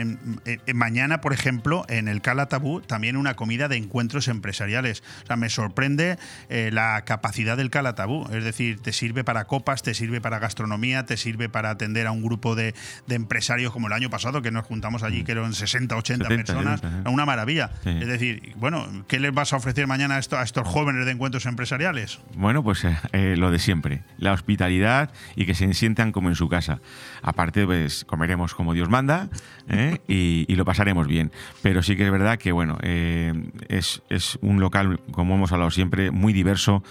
eh, 0.46 0.58
eh, 0.66 0.74
mañana, 0.74 1.20
por 1.20 1.32
ejemplo, 1.32 1.84
en 1.88 2.08
el 2.08 2.20
Cala 2.22 2.46
Tabú, 2.48 2.80
también 2.80 3.16
una 3.16 3.34
comida 3.34 3.68
de 3.68 3.76
encuentros 3.76 4.28
empresariales. 4.28 5.02
O 5.24 5.26
sea, 5.26 5.36
me 5.36 5.48
sorprende 5.48 6.18
eh, 6.48 6.70
la 6.72 7.02
capacidad 7.04 7.56
del 7.56 7.70
Cala 7.70 7.94
Tabú. 7.94 8.26
Es 8.32 8.44
decir, 8.44 8.80
te 8.80 8.92
sirve 8.92 9.24
para 9.24 9.44
copas, 9.46 9.82
te 9.82 9.94
sirve 9.94 10.20
para 10.20 10.38
gastronomía, 10.38 11.04
te 11.06 11.16
sirve 11.16 11.48
para 11.48 11.70
atender 11.70 12.06
a 12.06 12.12
un 12.12 12.22
grupo 12.22 12.54
de, 12.54 12.74
de 13.06 13.14
empresarios 13.14 13.72
como 13.72 13.86
el 13.88 13.92
año 13.92 14.10
pasado, 14.10 14.42
que 14.42 14.50
nos 14.50 14.64
juntamos 14.66 15.02
allí, 15.02 15.24
que 15.24 15.32
eran 15.32 15.52
60, 15.52 15.96
80 15.96 16.24
70, 16.24 16.44
personas. 16.54 16.80
70, 16.80 17.08
sí. 17.08 17.14
Una 17.14 17.26
maravilla. 17.26 17.70
Sí. 17.84 17.90
Es 17.90 18.06
decir, 18.08 18.52
bueno, 18.56 18.86
¿qué 19.08 19.20
les 19.20 19.32
vas 19.34 19.52
a 19.52 19.56
ofrecer 19.56 19.86
mañana 19.86 20.16
a, 20.16 20.18
esto- 20.18 20.38
a 20.38 20.42
estos 20.42 20.66
jóvenes 20.66 21.04
de 21.04 21.12
encuentros 21.12 21.46
empresariales? 21.46 22.20
Bueno, 22.34 22.62
pues 22.62 22.84
eh, 23.12 23.34
lo 23.36 23.50
de 23.50 23.58
siempre, 23.66 24.04
la 24.16 24.32
hospitalidad 24.32 25.10
y 25.34 25.44
que 25.44 25.54
se 25.54 25.74
sientan 25.74 26.12
como 26.12 26.28
en 26.28 26.36
su 26.36 26.48
casa. 26.48 26.78
Aparte, 27.20 27.66
pues 27.66 28.04
comeremos 28.04 28.54
como 28.54 28.74
Dios 28.74 28.88
manda 28.88 29.28
¿eh? 29.68 29.98
y, 30.08 30.46
y 30.48 30.54
lo 30.54 30.64
pasaremos 30.64 31.08
bien. 31.08 31.32
Pero 31.62 31.82
sí 31.82 31.96
que 31.96 32.06
es 32.06 32.12
verdad 32.12 32.38
que, 32.38 32.52
bueno, 32.52 32.78
eh, 32.82 33.34
es, 33.68 34.02
es 34.08 34.38
un 34.40 34.60
local, 34.60 35.00
como 35.10 35.34
hemos 35.34 35.50
hablado 35.50 35.72
siempre, 35.72 36.12
muy 36.12 36.32
diverso. 36.32 36.84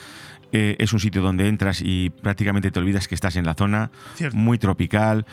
Eh, 0.57 0.77
es 0.79 0.93
un 0.93 1.01
sitio 1.01 1.21
donde 1.21 1.49
entras 1.49 1.81
y 1.83 2.11
prácticamente 2.11 2.71
te 2.71 2.79
olvidas 2.79 3.09
que 3.09 3.15
estás 3.15 3.35
en 3.35 3.43
la 3.45 3.55
zona, 3.55 3.91
Cierto. 4.15 4.37
muy 4.37 4.57
tropical, 4.57 5.25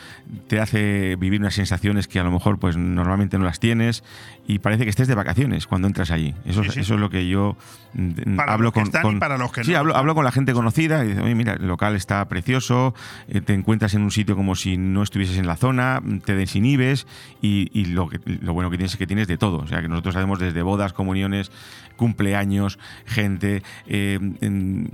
te 0.47 0.59
hace 0.59 1.15
vivir 1.15 1.39
unas 1.39 1.53
sensaciones 1.53 2.09
que 2.09 2.19
a 2.19 2.25
lo 2.25 2.31
mejor 2.31 2.59
pues 2.59 2.75
normalmente 2.75 3.37
no 3.37 3.45
las 3.45 3.61
tienes 3.61 4.03
y 4.47 4.59
parece 4.59 4.83
que 4.83 4.89
estés 4.89 5.07
de 5.07 5.15
vacaciones 5.15 5.65
cuando 5.65 5.87
entras 5.87 6.11
allí. 6.11 6.33
Eso, 6.43 6.61
Sí, 6.63 6.67
es- 6.67 6.73
sí. 6.73 6.79
eso 6.81 6.95
es 6.95 6.99
lo 6.99 7.09
que 7.09 7.25
yo 7.29 7.55
mm, 7.93 8.35
Para 8.35 8.51
hablo 8.51 8.65
los 8.65 8.73
que 8.73 8.79
con, 8.81 8.87
están 8.87 9.01
y 9.01 9.03
con- 9.03 9.19
para 9.19 9.37
los 9.37 9.53
que 9.53 9.63
sí, 9.63 9.71
no. 9.71 9.77
hablo, 9.77 9.95
hablo 9.95 10.13
con 10.13 10.25
la 10.25 10.31
gente 10.33 10.51
conocida 10.51 11.05
y 11.05 11.09
dice, 11.09 11.21
oye, 11.21 11.35
mira, 11.35 11.53
el 11.53 11.67
local 11.67 11.95
está 11.95 12.27
precioso, 12.27 12.93
eh, 13.29 13.39
te 13.39 13.53
encuentras 13.53 13.93
en 13.93 14.01
un 14.01 14.11
sitio 14.11 14.35
como 14.35 14.55
si 14.55 14.75
no 14.75 15.03
estuvieses 15.03 15.37
en 15.37 15.47
la 15.47 15.55
zona, 15.55 16.01
te 16.25 16.35
desinhibes 16.35 17.07
y, 17.41 17.69
y 17.71 17.85
lo, 17.85 18.09
que- 18.09 18.19
lo 18.25 18.51
bueno 18.53 18.69
que 18.69 18.75
tienes 18.75 18.91
es 18.91 18.97
que 18.97 19.07
tienes 19.07 19.27
de 19.29 19.37
todo. 19.37 19.59
O 19.59 19.67
sea, 19.67 19.81
que 19.81 19.87
nosotros 19.87 20.15
sabemos 20.15 20.39
desde 20.39 20.61
bodas, 20.63 20.91
comuniones, 20.91 21.49
cumpleaños, 21.95 22.77
gente, 23.05 23.63
eh, 23.87 24.19
en- 24.41 24.89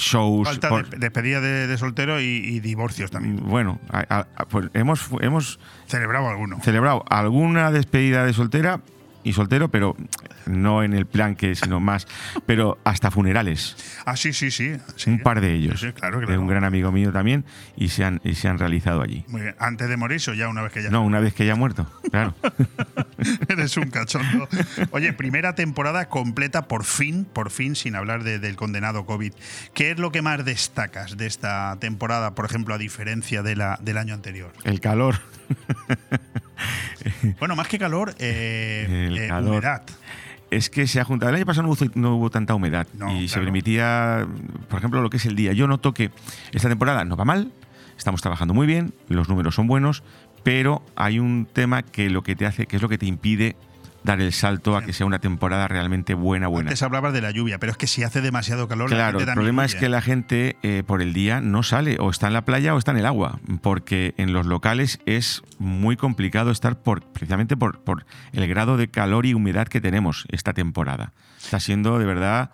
shows. 0.00 0.48
Falta 0.48 0.68
por- 0.68 0.88
de, 0.90 0.98
despedida 0.98 1.40
de, 1.40 1.66
de 1.66 1.78
soltero 1.78 2.20
y, 2.20 2.24
y 2.26 2.60
divorcios 2.60 3.10
también. 3.10 3.36
bueno, 3.44 3.78
a- 3.90 4.26
a- 4.36 4.44
pues 4.46 4.68
hemos, 4.74 5.08
hemos 5.20 5.58
Celebrado 5.86 6.28
alguno. 6.28 6.60
celebrado 6.62 7.04
alguna 7.08 7.70
despedida 7.70 8.24
de 8.24 8.32
soltera 8.32 8.80
y 9.22 9.32
soltero, 9.32 9.68
pero 9.68 9.96
no 10.46 10.82
en 10.82 10.94
el 10.94 11.06
plan 11.06 11.36
que, 11.36 11.54
sino 11.54 11.78
más, 11.80 12.06
pero 12.46 12.78
hasta 12.84 13.10
funerales. 13.10 13.76
Ah, 14.06 14.16
sí, 14.16 14.32
sí, 14.32 14.50
sí. 14.50 14.72
sí. 14.96 15.10
Un 15.10 15.20
par 15.20 15.40
de 15.40 15.54
ellos. 15.54 15.78
Sí, 15.80 15.86
sí, 15.88 15.92
claro, 15.92 16.20
De 16.20 16.26
claro. 16.26 16.40
un 16.40 16.46
gran 16.48 16.64
amigo 16.64 16.90
mío 16.92 17.12
también 17.12 17.44
y 17.76 17.88
se 17.88 18.04
han, 18.04 18.20
y 18.24 18.34
se 18.34 18.48
han 18.48 18.58
realizado 18.58 19.02
allí. 19.02 19.24
Muy 19.28 19.42
bien. 19.42 19.54
¿Antes 19.58 19.88
de 19.88 19.96
morirse 19.96 20.30
o 20.30 20.34
ya 20.34 20.48
una 20.48 20.62
vez 20.62 20.72
que 20.72 20.82
ya 20.82 20.90
No, 20.90 21.02
una 21.02 21.20
vez 21.20 21.34
que 21.34 21.44
ya 21.46 21.52
ha 21.52 21.56
muerto, 21.56 21.86
claro. 22.10 22.34
eres 23.48 23.76
un 23.76 23.90
cachondo? 23.90 24.48
Oye, 24.90 25.12
primera 25.12 25.54
temporada 25.54 26.08
completa, 26.08 26.66
por 26.68 26.84
fin, 26.84 27.26
por 27.30 27.50
fin, 27.50 27.76
sin 27.76 27.94
hablar 27.96 28.24
de- 28.24 28.38
del 28.38 28.56
condenado 28.56 29.04
COVID. 29.06 29.32
¿Qué 29.74 29.90
es 29.90 29.98
lo 29.98 30.10
que 30.12 30.22
más 30.22 30.44
destacas 30.44 31.16
de 31.16 31.26
esta 31.26 31.76
temporada, 31.80 32.34
por 32.34 32.46
ejemplo, 32.46 32.74
a 32.74 32.78
diferencia 32.78 33.42
de 33.42 33.56
la, 33.56 33.78
del 33.82 33.98
año 33.98 34.14
anterior? 34.14 34.52
El 34.64 34.80
calor. 34.80 35.16
Bueno, 37.38 37.56
más 37.56 37.68
que 37.68 37.78
calor, 37.78 38.14
eh, 38.18 39.10
eh, 39.16 39.28
calor. 39.28 39.50
humedad. 39.50 39.82
Es 40.50 40.68
que 40.68 40.86
se 40.86 41.00
ha 41.00 41.04
juntado. 41.04 41.30
El 41.30 41.36
año 41.36 41.46
pasado 41.46 41.66
no 41.66 41.72
hubo, 41.72 41.86
no 41.94 42.16
hubo 42.16 42.30
tanta 42.30 42.54
humedad 42.54 42.86
No, 42.94 43.16
y 43.16 43.28
se 43.28 43.38
permitía, 43.38 44.26
por 44.68 44.78
ejemplo, 44.78 45.00
lo 45.00 45.08
que 45.08 45.18
es 45.18 45.26
el 45.26 45.36
día. 45.36 45.52
Yo 45.52 45.68
noto 45.68 45.94
que 45.94 46.10
esta 46.52 46.68
temporada 46.68 47.04
no 47.04 47.16
va 47.16 47.24
mal, 47.24 47.52
estamos 47.96 48.20
trabajando 48.20 48.52
muy 48.52 48.66
bien, 48.66 48.92
los 49.08 49.28
números 49.28 49.54
son 49.54 49.68
buenos, 49.68 50.02
pero 50.42 50.82
hay 50.96 51.18
un 51.18 51.46
tema 51.46 51.82
que 51.82 52.10
lo 52.10 52.22
que 52.22 52.34
te 52.34 52.46
hace, 52.46 52.66
que 52.66 52.76
es 52.76 52.82
lo 52.82 52.88
que 52.88 52.98
te 52.98 53.06
impide 53.06 53.56
dar 54.02 54.20
el 54.20 54.32
salto 54.32 54.76
a 54.76 54.82
que 54.82 54.92
sea 54.92 55.04
una 55.06 55.18
temporada 55.18 55.68
realmente 55.68 56.14
buena, 56.14 56.48
buena. 56.48 56.68
Antes 56.70 56.82
hablabas 56.82 57.12
de 57.12 57.20
la 57.20 57.30
lluvia, 57.30 57.58
pero 57.58 57.72
es 57.72 57.78
que 57.78 57.86
si 57.86 58.02
hace 58.02 58.20
demasiado 58.20 58.66
calor, 58.68 58.90
la 58.90 58.96
Claro, 58.96 59.18
gente 59.18 59.30
el 59.32 59.34
problema 59.34 59.64
es 59.64 59.74
que 59.74 59.88
la 59.88 60.00
gente 60.00 60.56
eh, 60.62 60.82
por 60.86 61.02
el 61.02 61.12
día 61.12 61.40
no 61.40 61.62
sale, 61.62 61.96
o 62.00 62.10
está 62.10 62.26
en 62.28 62.32
la 62.32 62.44
playa 62.44 62.74
o 62.74 62.78
está 62.78 62.92
en 62.92 62.96
el 62.98 63.06
agua, 63.06 63.40
porque 63.62 64.14
en 64.16 64.32
los 64.32 64.46
locales 64.46 65.00
es 65.06 65.42
muy 65.58 65.96
complicado 65.96 66.50
estar 66.50 66.78
por, 66.80 67.02
precisamente 67.12 67.56
por, 67.56 67.80
por 67.84 68.06
el 68.32 68.48
grado 68.48 68.76
de 68.76 68.88
calor 68.88 69.26
y 69.26 69.34
humedad 69.34 69.68
que 69.68 69.80
tenemos 69.80 70.24
esta 70.30 70.52
temporada. 70.54 71.12
Está 71.42 71.60
siendo 71.60 71.98
de 71.98 72.06
verdad... 72.06 72.50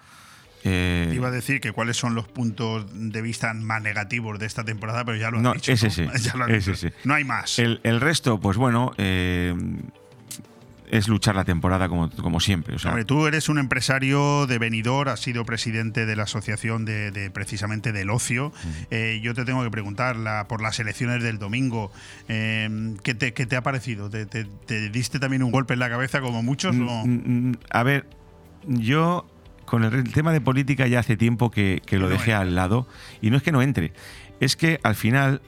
eh, 0.64 1.12
Iba 1.14 1.28
a 1.28 1.30
decir 1.30 1.60
que 1.60 1.70
cuáles 1.72 1.96
son 1.96 2.14
los 2.16 2.26
puntos 2.26 2.86
de 2.92 3.22
vista 3.22 3.54
más 3.54 3.80
negativos 3.82 4.38
de 4.40 4.46
esta 4.46 4.64
temporada, 4.64 5.04
pero 5.04 5.16
ya 5.16 5.30
lo 5.30 5.36
has 5.36 5.42
no, 5.44 5.52
dicho. 5.54 5.70
es 5.72 5.82
¿no? 5.82 5.88
ese, 5.88 6.08
Ya 6.22 6.34
lo 6.34 6.44
has 6.44 6.50
es 6.50 6.66
dicho. 6.66 6.72
ese. 6.72 6.92
No 7.04 7.14
hay 7.14 7.22
más. 7.24 7.58
El, 7.60 7.80
el 7.84 8.00
resto, 8.00 8.40
pues 8.40 8.56
bueno, 8.56 8.92
eh, 8.98 9.54
es 10.90 11.08
luchar 11.08 11.34
la 11.36 11.44
temporada 11.44 11.88
como, 11.88 12.10
como 12.10 12.40
siempre. 12.40 12.76
O 12.76 12.78
sea, 12.78 12.90
Hombre, 12.90 13.04
tú 13.04 13.26
eres 13.26 13.48
un 13.48 13.58
empresario 13.58 14.46
de 14.46 14.58
venidor, 14.58 15.08
has 15.08 15.20
sido 15.20 15.44
presidente 15.44 16.06
de 16.06 16.16
la 16.16 16.24
asociación 16.24 16.84
de, 16.84 17.10
de 17.10 17.30
precisamente 17.30 17.92
del 17.92 18.10
ocio. 18.10 18.52
Eh, 18.90 19.20
yo 19.22 19.34
te 19.34 19.44
tengo 19.44 19.62
que 19.64 19.70
preguntar 19.70 20.16
la- 20.16 20.46
por 20.48 20.62
las 20.62 20.78
elecciones 20.80 21.22
del 21.22 21.38
domingo, 21.38 21.90
eh, 22.28 22.94
¿qué, 23.02 23.14
te, 23.14 23.32
qué 23.34 23.46
te 23.46 23.56
ha 23.56 23.62
parecido? 23.62 24.10
¿Te, 24.10 24.26
te- 24.26 24.46
te 24.66 24.88
diste 24.90 25.18
también 25.18 25.42
un 25.42 25.50
golpe 25.50 25.74
en 25.74 25.80
la 25.80 25.88
cabeza 25.88 26.20
como 26.20 26.42
muchos? 26.42 26.74
o- 26.76 27.06
Mm, 27.06 27.48
mm, 27.50 27.52
A 27.70 27.82
ver, 27.82 28.06
yo 28.66 29.26
con 29.64 29.84
el, 29.84 29.94
el 29.94 30.12
tema 30.12 30.32
de 30.32 30.40
política 30.40 30.86
ya 30.86 31.00
hace 31.00 31.16
tiempo 31.16 31.50
que, 31.50 31.82
que 31.84 31.98
lo 31.98 32.04
no 32.06 32.10
dejé 32.10 32.32
al 32.34 32.54
lado. 32.54 32.86
Y 33.20 33.30
no 33.30 33.36
es 33.36 33.42
que 33.42 33.52
no 33.52 33.62
entre, 33.62 33.92
es 34.40 34.56
que 34.56 34.78
al 34.82 34.94
final 34.94 35.42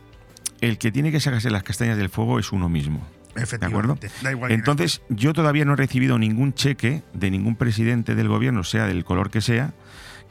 el 0.60 0.78
que 0.78 0.90
tiene 0.90 1.12
que 1.12 1.20
sacarse 1.20 1.51
las 1.51 1.62
castañas 1.62 1.97
del 1.97 2.09
fuego 2.09 2.39
es 2.40 2.51
uno 2.52 2.69
mismo. 2.69 3.06
¿De 3.39 3.66
acuerdo? 3.66 3.98
Da 4.23 4.31
igual 4.32 4.52
Entonces, 4.52 5.02
yo 5.09 5.32
todavía 5.32 5.65
no 5.65 5.73
he 5.74 5.77
recibido 5.77 6.19
ningún 6.19 6.55
cheque 6.55 7.02
de 7.15 7.31
ningún 7.31 7.56
presidente 7.56 8.15
del 8.15 8.28
gobierno, 8.28 8.65
sea 8.65 8.86
del 8.86 9.05
color 9.05 9.31
que 9.31 9.40
sea, 9.40 9.73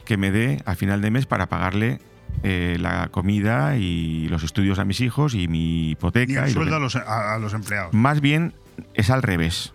que 0.04 0.16
me 0.16 0.30
dé 0.30 0.62
a 0.66 0.74
final 0.74 1.00
de 1.02 1.10
mes 1.10 1.26
para 1.26 1.48
pagarle 1.48 2.00
eh, 2.42 2.76
la 2.80 3.08
comida 3.08 3.76
y 3.76 4.28
los 4.28 4.42
estudios 4.42 4.78
a 4.78 4.84
mis 4.84 5.00
hijos 5.00 5.34
y 5.34 5.48
mi 5.48 5.90
hipoteca. 5.90 6.44
el 6.44 6.50
y 6.50 6.54
lo 6.54 6.60
sueldo 6.60 6.76
a 6.76 6.78
los, 6.78 6.96
a- 6.96 7.34
a 7.34 7.38
los 7.38 7.54
empleados. 7.54 7.92
Más 7.94 8.20
bien 8.20 8.54
es 8.94 9.10
al 9.10 9.22
revés. 9.22 9.72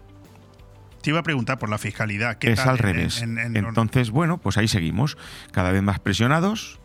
Te 1.01 1.09
iba 1.09 1.19
a 1.19 1.23
preguntar 1.23 1.59
por 1.59 1.69
la 1.69 1.77
fiscalidad. 1.77 2.37
¿qué 2.37 2.51
Es 2.53 2.59
tal 2.59 2.69
al 2.69 2.75
en- 2.77 2.81
revés. 2.83 3.21
en- 3.21 3.37
en- 3.37 3.57
Entonces, 3.57 4.09
bueno, 4.11 4.37
pues 4.37 4.57
ahí 4.57 4.67
seguimos, 4.69 5.17
cada 5.51 5.71
vez 5.71 5.83
más 5.83 5.99
presionados 5.99 6.79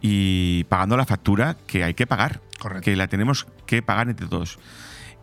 y 0.00 0.64
pagando 0.64 0.96
la 0.96 1.04
factura 1.06 1.56
que 1.66 1.84
hay 1.84 1.94
que 1.94 2.06
pagar, 2.06 2.40
Correcto. 2.58 2.84
que 2.84 2.96
la 2.96 3.08
tenemos 3.08 3.46
que 3.66 3.82
pagar 3.82 4.08
entre 4.08 4.26
todos. 4.26 4.58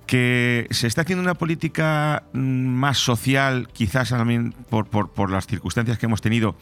Que 0.06 0.68
se 0.72 0.88
está 0.88 1.02
haciendo 1.02 1.24
una 1.24 1.34
política 1.36 2.24
mm, 2.34 2.40
más 2.40 2.98
social, 2.98 3.70
quizás 3.72 4.10
también 4.10 4.54
por, 4.70 4.88
por- 4.88 5.12
por 5.12 5.32
las 5.32 5.48
circunstancias 5.48 5.98
que 5.98 6.06
hemos 6.08 6.22
tenido 6.22 6.56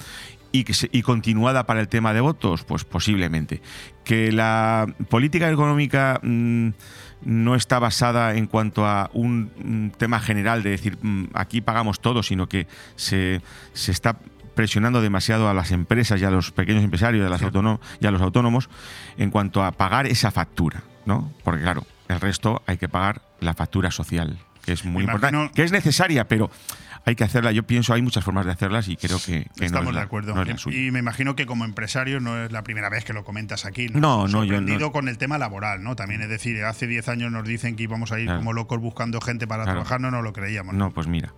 y, 0.51 0.63
que 0.63 0.73
se- 0.73 0.89
y 0.91 1.01
continuada 1.01 1.65
para 1.65 1.79
el 1.81 1.87
tema 1.87 2.13
de 2.13 2.21
votos, 2.21 2.63
pues 2.63 2.85
posiblemente. 2.85 3.61
Que 4.03 4.31
la 4.31 4.85
política 5.09 5.49
económica 5.49 6.19
mm, 6.21 6.69
no 7.23 7.55
está 7.55 7.79
basada 7.79 8.35
en 8.35 8.45
cuanto 8.47 8.85
a 8.85 9.09
un 9.13 9.51
mm, 9.57 9.97
tema 9.97 10.19
general 10.19 10.61
de 10.63 10.69
decir 10.71 10.97
aquí 11.33 11.61
pagamos 11.61 11.99
todo, 11.99 12.21
sino 12.23 12.47
que 12.47 12.67
se, 12.95 13.41
se 13.73 13.91
está 13.91 14.17
presionando 14.55 15.01
demasiado 15.01 15.49
a 15.49 15.53
las 15.53 15.71
empresas 15.71 16.21
y 16.21 16.25
a 16.25 16.29
los 16.31 16.51
pequeños 16.51 16.83
empresarios 16.83 17.23
y 17.23 17.25
a, 17.25 17.29
las 17.29 17.41
y 17.41 18.05
a 18.05 18.11
los 18.11 18.21
autónomos 18.21 18.69
en 19.17 19.31
cuanto 19.31 19.63
a 19.63 19.71
pagar 19.71 20.05
esa 20.05 20.29
factura, 20.29 20.83
¿no? 21.05 21.31
Porque 21.43 21.61
claro, 21.63 21.85
el 22.09 22.19
resto 22.19 22.61
hay 22.67 22.77
que 22.77 22.89
pagar 22.89 23.21
la 23.41 23.53
factura 23.53 23.91
social, 23.91 24.39
que 24.63 24.71
es 24.71 24.85
muy 24.85 25.03
importante, 25.03 25.51
que 25.53 25.63
es 25.63 25.71
necesaria, 25.73 26.27
pero 26.27 26.49
hay 27.05 27.15
que 27.15 27.23
hacerla. 27.23 27.51
Yo 27.51 27.63
pienso, 27.63 27.93
hay 27.93 28.01
muchas 28.01 28.23
formas 28.23 28.45
de 28.45 28.51
hacerlas 28.51 28.87
y 28.87 28.95
creo 28.95 29.17
que, 29.17 29.43
que 29.55 29.61
no 29.61 29.65
Estamos 29.65 29.89
es 29.89 29.93
la- 29.95 29.99
de 30.01 30.05
acuerdo. 30.05 30.33
no 30.35 30.41
es 30.43 30.65
y 30.67 30.91
me 30.91 30.99
imagino 30.99 31.35
que 31.35 31.45
como 31.47 31.65
empresario 31.65 32.19
no 32.19 32.43
es 32.43 32.51
la 32.51 32.63
primera 32.63 32.89
vez 32.89 33.03
que 33.03 33.13
lo 33.13 33.23
comentas 33.25 33.65
aquí. 33.65 33.87
No, 33.89 34.27
no, 34.27 34.43
yo 34.45 34.53
no. 34.53 34.57
Sorprendido 34.59 34.91
con 34.91 35.09
el 35.09 35.17
tema 35.17 35.37
laboral, 35.37 35.83
¿no? 35.83 35.95
También 35.95 36.21
es 36.21 36.29
decir, 36.29 36.63
hace 36.63 36.85
10 36.87 37.09
años 37.09 37.31
nos 37.31 37.43
dicen 37.47 37.75
que 37.75 37.83
íbamos 37.83 38.11
a 38.11 38.19
ir 38.19 38.25
Claro. 38.25 38.39
como 38.39 38.53
locos 38.53 38.79
buscando 38.79 39.19
gente 39.19 39.47
para 39.47 39.63
Claro. 39.63 39.79
trabajar, 39.79 39.99
no 39.99 40.11
nos 40.11 40.23
lo 40.23 40.31
creíamos. 40.31 40.75
No, 40.75 40.91
pues 40.91 41.07
mira. 41.07 41.33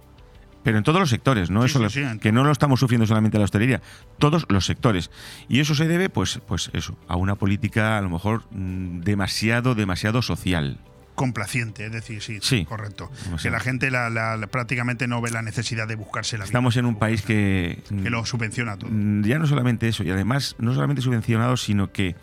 Pero 0.63 0.77
en 0.77 0.83
todos 0.85 0.99
los 1.01 1.09
sectores, 1.09 1.49
¿no? 1.49 1.61
Sí, 1.67 1.77
eso 1.77 1.89
sí, 1.89 2.03
que 2.21 2.31
no 2.31 2.45
lo 2.45 2.51
estamos 2.51 2.79
sufriendo 2.79 3.05
solamente 3.05 3.37
la 3.37 3.43
hostelería, 3.43 3.81
todos 4.17 4.45
los 4.47 4.65
sectores. 4.65 5.11
Y 5.49 5.59
eso 5.59 5.75
se 5.75 5.89
debe, 5.89 6.07
pues, 6.09 6.39
pues 6.47 6.69
eso, 6.73 6.97
a 7.09 7.17
una 7.17 7.35
política 7.35 7.97
a 7.97 8.01
lo 8.01 8.09
mejor 8.09 8.43
mm, 8.51 9.01
demasiado, 9.01 9.75
demasiado 9.75 10.21
social. 10.21 10.79
Complaciente, 11.15 11.85
es 11.85 11.91
decir, 11.91 12.21
sí, 12.23 12.39
Sí. 12.41 12.65
correcto. 12.65 13.11
Que 13.41 13.49
la 13.51 13.59
gente 13.59 13.91
la- 13.91 14.09
la- 14.09 14.35
la- 14.37 14.47
prácticamente 14.47 15.07
no 15.07 15.21
ve 15.21 15.29
la 15.31 15.41
necesidad 15.41 15.87
de 15.87 15.95
buscarse 15.95 16.37
la 16.37 16.43
vida. 16.43 16.49
Estamos 16.49 16.75
en 16.77 16.85
un 16.85 16.97
país 16.97 17.21
que. 17.21 17.81
que 18.03 18.09
lo 18.09 18.25
subvenciona 18.25 18.77
todo. 18.77 18.89
Mm, 18.91 19.23
Ya 19.23 19.37
no 19.39 19.45
solamente 19.47 19.87
eso, 19.87 20.03
y 20.03 20.09
además 20.11 20.55
no 20.59 20.73
solamente 20.73 21.01
subvencionados, 21.01 21.61
sino 21.63 21.91
que 21.91 22.15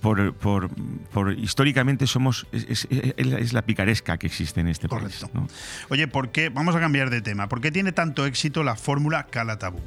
por, 0.00 0.32
por- 0.34 0.70
por- 1.12 1.32
históricamente 1.36 2.06
somos 2.06 2.46
es, 2.52 2.66
es- 2.68 2.88
es 2.90 3.26
la- 3.26 3.38
es 3.38 3.52
la 3.52 3.62
picaresca 3.62 4.16
que 4.18 4.28
existe 4.28 4.60
en 4.60 4.68
este 4.68 4.88
país. 4.88 5.26
¿no? 5.34 5.48
Oye, 5.88 6.06
¿por 6.06 6.30
qué? 6.30 6.48
Vamos 6.50 6.76
a 6.76 6.80
cambiar 6.80 7.10
de 7.10 7.20
tema. 7.22 7.48
¿Por 7.48 7.60
qué 7.60 7.72
tiene 7.72 7.90
tanto 7.90 8.24
éxito 8.24 8.62
la 8.62 8.76
fórmula 8.76 9.24
Calatabú? 9.24 9.80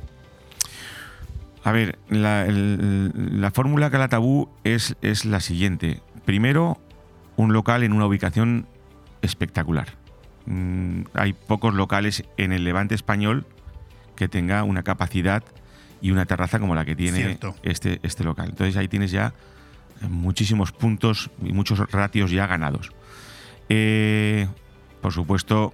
A 1.63 1.71
ver, 1.71 1.97
la, 2.09 2.45
la 2.47 3.51
fórmula 3.51 3.89
Calatabú 3.89 4.49
es, 4.63 4.95
es 5.01 5.25
la 5.25 5.39
siguiente. 5.39 6.01
Primero, 6.25 6.79
un 7.35 7.53
local 7.53 7.83
en 7.83 7.93
una 7.93 8.05
ubicación 8.05 8.67
espectacular. 9.21 9.89
Mm, 10.45 11.03
hay 11.13 11.33
pocos 11.33 11.73
locales 11.73 12.23
en 12.37 12.51
el 12.51 12.63
levante 12.63 12.95
español 12.95 13.45
que 14.15 14.27
tenga 14.27 14.63
una 14.63 14.83
capacidad 14.83 15.43
y 16.01 16.11
una 16.11 16.25
terraza 16.25 16.59
como 16.59 16.75
la 16.75 16.85
que 16.85 16.95
tiene 16.95 17.17
Cierto. 17.17 17.55
este, 17.63 17.99
este 18.03 18.23
local. 18.23 18.49
Entonces 18.49 18.77
ahí 18.77 18.87
tienes 18.87 19.11
ya 19.11 19.33
muchísimos 20.09 20.71
puntos 20.71 21.31
y 21.43 21.51
muchos 21.51 21.79
ratios 21.91 22.31
ya 22.31 22.47
ganados. 22.47 22.91
Eh, 23.69 24.47
por 25.01 25.13
supuesto, 25.13 25.73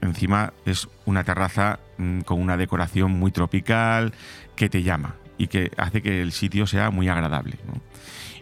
encima 0.00 0.52
es 0.64 0.88
una 1.04 1.24
terraza 1.24 1.78
mm, 1.98 2.20
con 2.20 2.40
una 2.40 2.56
decoración 2.56 3.12
muy 3.12 3.30
tropical 3.30 4.12
que 4.54 4.68
te 4.68 4.82
llama 4.82 5.14
y 5.38 5.48
que 5.48 5.70
hace 5.76 6.02
que 6.02 6.22
el 6.22 6.32
sitio 6.32 6.66
sea 6.66 6.90
muy 6.90 7.08
agradable. 7.08 7.56
¿no? 7.66 7.80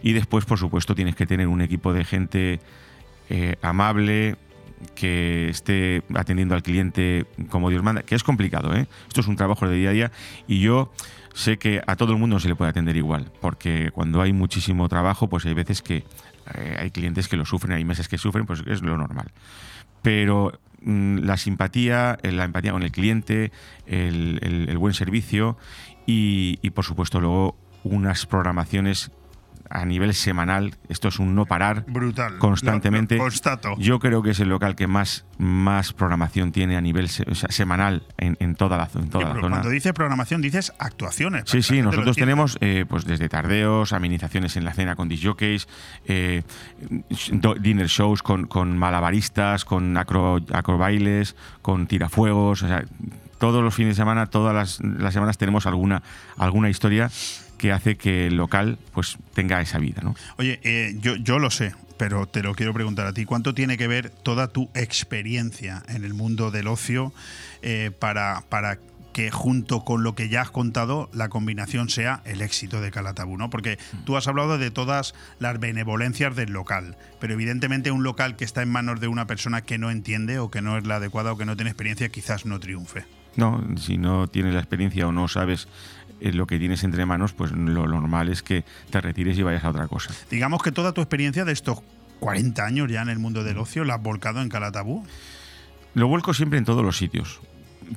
Y 0.05 0.13
después, 0.13 0.45
por 0.45 0.59
supuesto, 0.59 0.93
tienes 0.93 1.15
que 1.15 1.25
tener 1.25 1.47
un 1.47 1.61
equipo 1.61 1.91
de 1.91 2.05
gente 2.05 2.59
eh, 3.27 3.55
amable 3.63 4.35
que 4.93 5.49
esté 5.49 6.03
atendiendo 6.13 6.53
al 6.53 6.61
cliente 6.61 7.25
como 7.49 7.71
Dios 7.71 7.81
manda, 7.81 8.03
que 8.03 8.13
es 8.13 8.23
complicado, 8.23 8.75
¿eh? 8.75 8.87
Esto 9.07 9.21
es 9.21 9.27
un 9.27 9.35
trabajo 9.35 9.67
de 9.67 9.75
día 9.75 9.89
a 9.89 9.93
día 9.93 10.11
y 10.47 10.59
yo 10.59 10.93
sé 11.33 11.57
que 11.57 11.81
a 11.87 11.95
todo 11.95 12.11
el 12.11 12.19
mundo 12.19 12.35
no 12.35 12.39
se 12.39 12.49
le 12.49 12.55
puede 12.55 12.69
atender 12.69 12.95
igual, 12.95 13.31
porque 13.41 13.89
cuando 13.95 14.21
hay 14.21 14.31
muchísimo 14.31 14.87
trabajo, 14.89 15.27
pues 15.27 15.43
hay 15.47 15.55
veces 15.55 15.81
que 15.81 16.03
eh, 16.53 16.77
hay 16.77 16.91
clientes 16.91 17.27
que 17.27 17.35
lo 17.35 17.45
sufren, 17.45 17.73
hay 17.73 17.83
meses 17.83 18.07
que 18.07 18.19
sufren, 18.19 18.45
pues 18.45 18.61
es 18.67 18.83
lo 18.83 18.95
normal. 18.99 19.31
Pero 20.03 20.59
mm, 20.83 21.21
la 21.23 21.35
simpatía, 21.37 22.19
eh, 22.21 22.31
la 22.31 22.43
empatía 22.43 22.73
con 22.73 22.83
el 22.83 22.91
cliente, 22.91 23.51
el, 23.87 24.77
buen 24.77 24.93
servicio 24.93 25.57
y, 26.05 26.69
por 26.75 26.85
supuesto 26.85 27.19
luego 27.19 27.57
unas 27.83 28.27
programaciones 28.27 29.09
a 29.69 29.85
nivel 29.85 30.13
semanal, 30.13 30.75
esto 30.89 31.07
es 31.07 31.19
un 31.19 31.35
no 31.35 31.45
parar 31.45 31.83
Brutal. 31.87 32.37
constantemente. 32.37 33.15
Lo- 33.15 33.23
lo 33.23 33.29
constato. 33.29 33.75
Yo 33.77 33.99
creo 33.99 34.21
que 34.21 34.31
es 34.31 34.39
el 34.39 34.49
local 34.49 34.75
que 34.75 34.87
más, 34.87 35.25
más 35.37 35.93
programación 35.93 36.51
tiene 36.51 36.77
a 36.77 36.81
nivel 36.81 37.09
se- 37.09 37.29
o 37.29 37.35
sea, 37.35 37.49
semanal 37.51 38.03
en, 38.17 38.37
en 38.39 38.55
toda 38.55 38.77
la, 38.77 38.87
en 38.95 39.09
toda 39.09 39.33
zona. 39.33 39.39
cuando 39.49 39.69
dices 39.69 39.93
programación, 39.93 40.41
dices 40.41 40.71
actuaciones. 40.79 41.43
Sí, 41.47 41.61
sí, 41.61 41.81
nosotros 41.81 42.15
tenemos 42.15 42.57
eh, 42.61 42.85
pues 42.87 43.05
desde 43.05 43.27
tardeos, 43.29 43.93
amenizaciones 43.93 44.55
en 44.57 44.65
la 44.65 44.73
cena 44.73 44.95
con 44.95 45.09
disjockeys, 45.09 45.67
eh, 46.05 46.43
dinner 47.59 47.87
shows 47.87 48.21
con, 48.23 48.47
con 48.47 48.77
malabaristas, 48.77 49.65
con 49.65 49.97
acro, 49.97 50.39
acrobailes, 50.53 51.35
con 51.61 51.87
tirafuegos, 51.87 52.63
o 52.63 52.67
sea, 52.67 52.85
todos 53.39 53.63
los 53.63 53.73
fines 53.75 53.95
de 53.97 54.01
semana, 54.01 54.27
todas 54.27 54.55
las, 54.55 54.79
las 54.81 55.13
semanas 55.13 55.37
tenemos 55.37 55.65
alguna, 55.65 56.01
alguna 56.37 56.69
historia 56.69 57.09
que 57.65 57.71
hace 57.71 57.95
que 57.95 58.27
el 58.27 58.35
local 58.35 58.77
pues 58.93 59.17
tenga 59.33 59.59
esa 59.59 59.79
vida, 59.79 60.01
¿no? 60.03 60.13
Oye, 60.37 60.59
eh, 60.61 60.95
yo, 60.99 61.15
yo 61.15 61.39
lo 61.39 61.49
sé, 61.49 61.73
pero 61.97 62.27
te 62.27 62.43
lo 62.43 62.53
quiero 62.53 62.75
preguntar 62.75 63.07
a 63.07 63.13
ti. 63.13 63.25
¿Cuánto 63.25 63.55
tiene 63.55 63.75
que 63.75 63.87
ver 63.87 64.11
toda 64.11 64.49
tu 64.49 64.69
experiencia 64.75 65.81
en 65.87 66.03
el 66.03 66.13
mundo 66.13 66.51
del 66.51 66.67
ocio 66.67 67.11
eh, 67.63 67.89
para, 67.97 68.43
para 68.49 68.77
que 69.13 69.31
junto 69.31 69.83
con 69.83 70.03
lo 70.03 70.13
que 70.13 70.29
ya 70.29 70.41
has 70.41 70.51
contado, 70.51 71.09
la 71.11 71.29
combinación 71.29 71.89
sea 71.89 72.21
el 72.25 72.41
éxito 72.41 72.81
de 72.81 72.91
Calatabú, 72.91 73.35
¿no? 73.35 73.49
Porque 73.49 73.79
tú 74.05 74.15
has 74.15 74.27
hablado 74.27 74.59
de 74.59 74.69
todas 74.69 75.15
las 75.39 75.59
benevolencias 75.59 76.35
del 76.35 76.51
local, 76.51 76.97
pero 77.19 77.33
evidentemente 77.33 77.89
un 77.89 78.03
local 78.03 78.35
que 78.35 78.45
está 78.45 78.61
en 78.61 78.69
manos 78.69 78.99
de 78.99 79.07
una 79.07 79.25
persona 79.25 79.61
que 79.61 79.79
no 79.79 79.89
entiende 79.89 80.37
o 80.37 80.51
que 80.51 80.61
no 80.61 80.77
es 80.77 80.85
la 80.85 80.97
adecuada 80.97 81.31
o 81.31 81.37
que 81.37 81.45
no 81.45 81.55
tiene 81.55 81.71
experiencia 81.71 82.09
quizás 82.09 82.45
no 82.45 82.59
triunfe. 82.59 83.05
No, 83.35 83.63
si 83.77 83.97
no 83.97 84.27
tienes 84.27 84.53
la 84.53 84.59
experiencia 84.59 85.07
o 85.07 85.11
no 85.11 85.27
sabes 85.27 85.67
eh, 86.19 86.31
lo 86.31 86.47
que 86.47 86.59
tienes 86.59 86.83
entre 86.83 87.05
manos, 87.05 87.33
pues 87.33 87.51
lo 87.51 87.87
normal 87.87 88.29
es 88.29 88.43
que 88.43 88.63
te 88.89 89.01
retires 89.01 89.37
y 89.37 89.43
vayas 89.43 89.63
a 89.63 89.69
otra 89.69 89.87
cosa. 89.87 90.13
Digamos 90.29 90.61
que 90.61 90.71
toda 90.71 90.91
tu 90.91 91.01
experiencia 91.01 91.45
de 91.45 91.53
estos 91.53 91.79
40 92.19 92.65
años 92.65 92.91
ya 92.91 93.01
en 93.01 93.09
el 93.09 93.19
mundo 93.19 93.43
del 93.43 93.57
ocio 93.57 93.83
la 93.83 93.95
has 93.95 94.01
volcado 94.01 94.41
en 94.41 94.49
Calatabú. 94.49 95.05
Lo 95.93 96.07
vuelco 96.07 96.33
siempre 96.33 96.59
en 96.59 96.65
todos 96.65 96.83
los 96.83 96.97
sitios, 96.97 97.39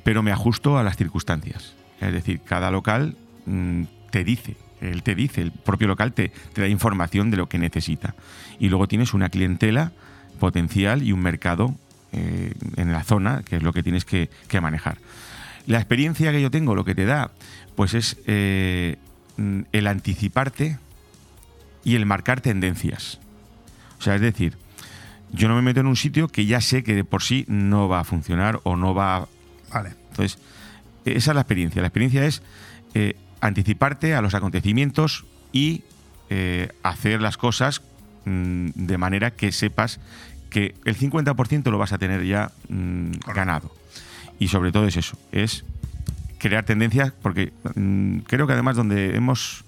pero 0.03 0.23
me 0.23 0.31
ajusto 0.31 0.77
a 0.77 0.83
las 0.83 0.97
circunstancias. 0.97 1.73
Es 1.99 2.13
decir, 2.13 2.41
cada 2.41 2.71
local 2.71 3.15
mm, 3.45 3.83
te 4.11 4.23
dice, 4.23 4.55
él 4.81 5.03
te 5.03 5.15
dice, 5.15 5.41
el 5.41 5.51
propio 5.51 5.87
local 5.87 6.13
te, 6.13 6.31
te 6.53 6.61
da 6.61 6.67
información 6.67 7.31
de 7.31 7.37
lo 7.37 7.49
que 7.49 7.57
necesita. 7.57 8.15
Y 8.59 8.69
luego 8.69 8.87
tienes 8.87 9.13
una 9.13 9.29
clientela 9.29 9.91
potencial 10.39 11.03
y 11.03 11.11
un 11.11 11.21
mercado 11.21 11.75
eh, 12.11 12.53
en 12.77 12.91
la 12.91 13.03
zona, 13.03 13.43
que 13.43 13.57
es 13.57 13.63
lo 13.63 13.73
que 13.73 13.83
tienes 13.83 14.05
que, 14.05 14.29
que 14.47 14.61
manejar. 14.61 14.97
La 15.69 15.77
experiencia 15.77 16.31
que 16.31 16.41
yo 16.41 16.49
tengo, 16.49 16.73
lo 16.73 16.83
que 16.83 16.95
te 16.95 17.05
da, 17.05 17.29
pues 17.75 17.93
es 17.93 18.17
eh, 18.25 18.95
mm, 19.37 19.61
el 19.71 19.85
anticiparte 19.85 20.79
y 21.83 21.93
el 21.93 22.07
marcar 22.07 22.41
tendencias. 22.41 23.19
O 23.99 24.01
sea, 24.01 24.15
es 24.15 24.21
decir, 24.21 24.57
yo 25.31 25.47
no 25.47 25.53
me 25.53 25.61
meto 25.61 25.79
en 25.79 25.85
un 25.85 25.95
sitio 25.95 26.27
que 26.27 26.47
ya 26.47 26.59
sé 26.59 26.81
que 26.81 26.95
de 26.95 27.03
por 27.03 27.21
sí 27.21 27.45
no 27.47 27.87
va 27.87 27.99
a 27.99 28.03
funcionar 28.03 28.59
o 28.63 28.77
no 28.77 28.95
va 28.95 29.17
a... 29.17 29.27
Vale. 29.71 29.91
Entonces, 30.09 30.39
esa 31.05 31.31
es 31.31 31.35
la 31.35 31.41
experiencia. 31.41 31.83
La 31.83 31.89
experiencia 31.89 32.25
es 32.25 32.41
eh, 32.95 33.15
anticiparte 33.39 34.15
a 34.15 34.23
los 34.23 34.33
acontecimientos 34.33 35.27
y 35.51 35.83
eh, 36.31 36.69
hacer 36.81 37.21
las 37.21 37.37
cosas 37.37 37.83
mm, 38.25 38.69
de 38.73 38.97
manera 38.97 39.29
que 39.29 39.51
sepas 39.51 39.99
que 40.49 40.73
el 40.85 40.97
50% 40.97 41.69
lo 41.69 41.77
vas 41.77 41.93
a 41.93 41.99
tener 41.99 42.25
ya 42.25 42.53
mm, 42.69 43.11
ganado. 43.35 43.78
Y 44.39 44.47
sobre 44.47 44.71
todo 44.71 44.87
es 44.87 44.95
eso, 44.97 45.17
es 45.31 45.65
crear 46.37 46.63
tendencias, 46.65 47.11
porque 47.21 47.51
mm, 47.75 48.19
creo 48.19 48.47
que 48.47 48.53
además 48.53 48.77
donde 48.77 49.15
hemos, 49.15 49.65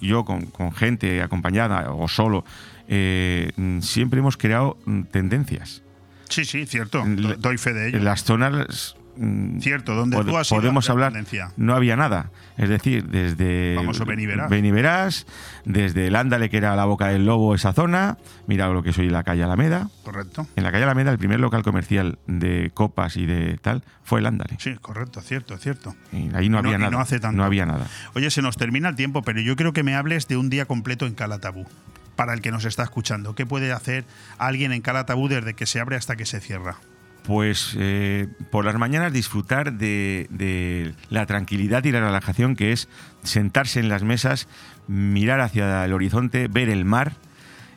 yo 0.00 0.24
con, 0.24 0.46
con 0.46 0.72
gente 0.72 1.22
acompañada 1.22 1.90
o 1.92 2.06
solo, 2.08 2.44
eh, 2.88 3.50
mm, 3.56 3.80
siempre 3.80 4.20
hemos 4.20 4.36
creado 4.36 4.76
mm, 4.84 5.02
tendencias. 5.04 5.82
Sí, 6.28 6.44
sí, 6.44 6.66
cierto. 6.66 7.02
Do- 7.06 7.36
Doy 7.36 7.56
fe 7.58 7.72
de 7.72 7.88
ello. 7.88 7.98
Las 8.00 8.24
zonas. 8.24 8.96
Mm, 9.16 9.58
Cierto, 9.60 9.94
donde 9.94 10.16
pod- 10.16 10.24
tú 10.26 10.36
has 10.38 10.50
ido 10.50 10.60
podemos 10.60 10.84
hacer 10.84 10.92
hablar. 10.92 11.12
tendencia. 11.12 11.52
No 11.56 11.74
había 11.74 11.96
nada. 11.96 12.30
Es 12.56 12.68
decir, 12.68 13.04
desde. 13.08 13.76
Beniverás. 14.06 14.50
Beniverás, 14.50 15.26
desde 15.64 16.06
el 16.06 16.16
Ándale, 16.16 16.50
que 16.50 16.56
era 16.56 16.76
la 16.76 16.84
boca 16.84 17.08
del 17.08 17.24
lobo, 17.26 17.54
esa 17.54 17.72
zona. 17.72 18.18
Mira 18.46 18.68
lo 18.68 18.82
que 18.82 18.92
soy 18.92 19.08
la 19.08 19.22
calle 19.22 19.42
Alameda. 19.44 19.88
Correcto. 20.04 20.46
En 20.56 20.64
la 20.64 20.72
calle 20.72 20.84
Alameda, 20.84 21.10
el 21.12 21.18
primer 21.18 21.40
local 21.40 21.62
comercial 21.62 22.18
de 22.26 22.70
copas 22.74 23.16
y 23.16 23.26
de 23.26 23.58
tal 23.58 23.82
fue 24.04 24.20
el 24.20 24.26
Ándale. 24.26 24.56
Sí, 24.58 24.74
correcto, 24.80 25.20
cierto, 25.20 25.56
cierto. 25.58 25.94
Y 26.12 26.34
ahí 26.34 26.48
no, 26.48 26.58
había 26.58 26.78
nada. 26.78 26.90
no 26.90 27.00
hace 27.00 27.20
tanto. 27.20 27.36
No 27.36 27.44
había 27.44 27.66
nada. 27.66 27.86
Oye, 28.14 28.30
se 28.30 28.42
nos 28.42 28.56
termina 28.56 28.88
el 28.88 28.96
tiempo, 28.96 29.22
pero 29.22 29.40
yo 29.40 29.56
creo 29.56 29.72
que 29.72 29.82
me 29.82 29.94
hables 29.94 30.28
de 30.28 30.36
un 30.36 30.50
día 30.50 30.66
completo 30.66 31.06
en 31.06 31.14
Calatabú. 31.14 31.66
Para 32.16 32.34
el 32.34 32.42
que 32.42 32.50
nos 32.52 32.66
está 32.66 32.82
escuchando. 32.82 33.34
¿Qué 33.34 33.46
puede 33.46 33.72
hacer 33.72 34.04
alguien 34.36 34.72
en 34.72 34.82
Calatabú 34.82 35.28
desde 35.28 35.54
que 35.54 35.64
se 35.64 35.80
abre 35.80 35.96
hasta 35.96 36.14
que 36.14 36.26
se 36.26 36.40
cierra? 36.40 36.76
Pues 37.24 37.76
eh, 37.78 38.28
por 38.50 38.64
las 38.64 38.76
mañanas 38.76 39.12
disfrutar 39.12 39.74
de, 39.74 40.94
la 41.08 41.26
tranquilidad 41.26 41.84
y 41.84 41.92
la 41.92 42.00
relajación 42.00 42.56
que 42.56 42.72
es 42.72 42.88
sentarse 43.22 43.78
en 43.78 43.88
las 43.88 44.02
mesas, 44.02 44.48
mirar 44.88 45.40
hacia 45.40 45.84
el 45.84 45.92
horizonte, 45.92 46.48
ver 46.48 46.68
el 46.68 46.84
mar, 46.84 47.12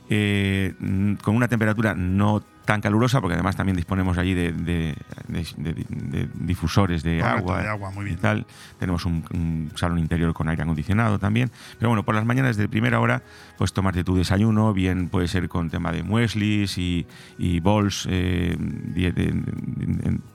eh, 0.10 0.74
con 1.22 1.36
una 1.36 1.48
temperatura 1.48 1.94
no 1.94 2.44
tan 2.66 2.82
calurosa, 2.82 3.22
porque 3.22 3.36
además 3.36 3.56
también 3.56 3.76
disponemos 3.76 4.18
allí 4.18 4.34
de, 4.34 4.52
de- 4.52 4.96
de- 5.28 5.86
de- 5.90 6.30
difusores 6.34 7.04
de 7.04 7.20
Correcto, 7.20 7.38
agua, 7.40 7.62
de 7.62 7.68
agua, 7.68 7.92
muy 7.92 8.06
bien. 8.06 8.18
y 8.18 8.22
tal. 8.22 8.46
Tenemos 8.80 9.06
un, 9.06 9.24
un 9.34 9.72
salón 9.76 10.00
interior 10.00 10.34
con 10.34 10.50
aire 10.50 10.64
acondicionado 10.64 11.20
también. 11.20 11.52
Pero 11.80 11.90
bueno, 11.90 12.04
por 12.04 12.16
las 12.16 12.26
mañanas 12.26 12.58
de 12.58 12.68
primera 12.68 13.00
hora, 13.00 13.22
pues 13.58 13.72
tomarte 13.74 14.04
tu 14.04 14.16
desayuno, 14.18 14.74
bien 14.74 15.10
puede 15.10 15.28
ser 15.28 15.48
con 15.48 15.70
tema 15.70 15.92
de 15.92 16.04
mueslis 16.04 16.78
y, 16.78 17.06
y 17.38 17.60
bols 17.60 18.08
eh, 18.10 18.58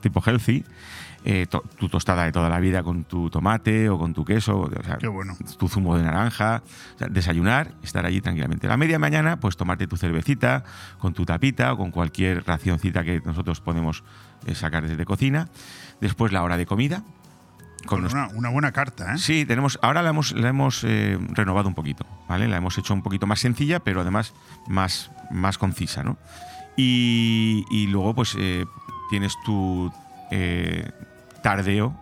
tipo 0.01 0.21
healthy. 0.25 0.63
Eh, 1.25 1.45
to- 1.49 1.63
tu 1.77 1.87
tostada 1.89 2.23
de 2.23 2.31
toda 2.31 2.49
la 2.49 2.59
vida 2.59 2.81
con 2.83 3.03
tu 3.03 3.29
tomate 3.29 3.89
o 3.89 3.97
con 3.99 4.13
tu 4.13 4.25
queso, 4.25 4.59
o 4.61 4.83
sea, 4.83 4.97
Qué 4.97 5.07
bueno. 5.07 5.35
tu 5.59 5.67
zumo 5.67 5.95
de 5.97 6.03
naranja, 6.03 6.63
o 6.95 6.97
sea, 6.97 7.07
desayunar, 7.09 7.71
estar 7.83 8.05
allí 8.05 8.21
tranquilamente. 8.21 8.67
A 8.67 8.69
la 8.71 8.77
media 8.77 8.97
mañana, 8.99 9.39
pues 9.39 9.55
tomarte 9.57 9.87
tu 9.87 9.97
cervecita 9.97 10.63
con 10.99 11.13
tu 11.13 11.25
tapita 11.25 11.73
o 11.73 11.77
con 11.77 11.91
cualquier 11.91 12.43
racioncita 12.45 13.03
que 13.03 13.21
nosotros 13.25 13.61
podemos 13.61 14.03
eh, 14.45 14.55
sacar 14.55 14.87
desde 14.87 15.05
cocina. 15.05 15.49
Después 15.99 16.31
la 16.31 16.41
hora 16.43 16.57
de 16.57 16.65
comida. 16.65 17.03
Con 17.85 18.05
una, 18.05 18.27
una 18.35 18.49
buena 18.49 18.71
carta, 18.71 19.15
¿eh? 19.15 19.17
Sí, 19.17 19.43
tenemos, 19.43 19.79
ahora 19.81 20.03
la 20.03 20.11
hemos, 20.11 20.33
la 20.33 20.49
hemos 20.49 20.83
eh, 20.83 21.17
renovado 21.31 21.67
un 21.67 21.73
poquito, 21.73 22.05
¿vale? 22.29 22.47
La 22.47 22.57
hemos 22.57 22.77
hecho 22.77 22.93
un 22.93 23.01
poquito 23.01 23.25
más 23.25 23.39
sencilla, 23.39 23.79
pero 23.79 24.01
además 24.01 24.33
más, 24.67 25.09
más 25.31 25.57
concisa, 25.57 26.03
¿no? 26.03 26.17
Y, 26.77 27.65
y 27.71 27.87
luego, 27.87 28.13
pues, 28.13 28.35
eh, 28.37 28.65
tienes 29.09 29.33
tu 29.43 29.91
tardeo 31.41 31.95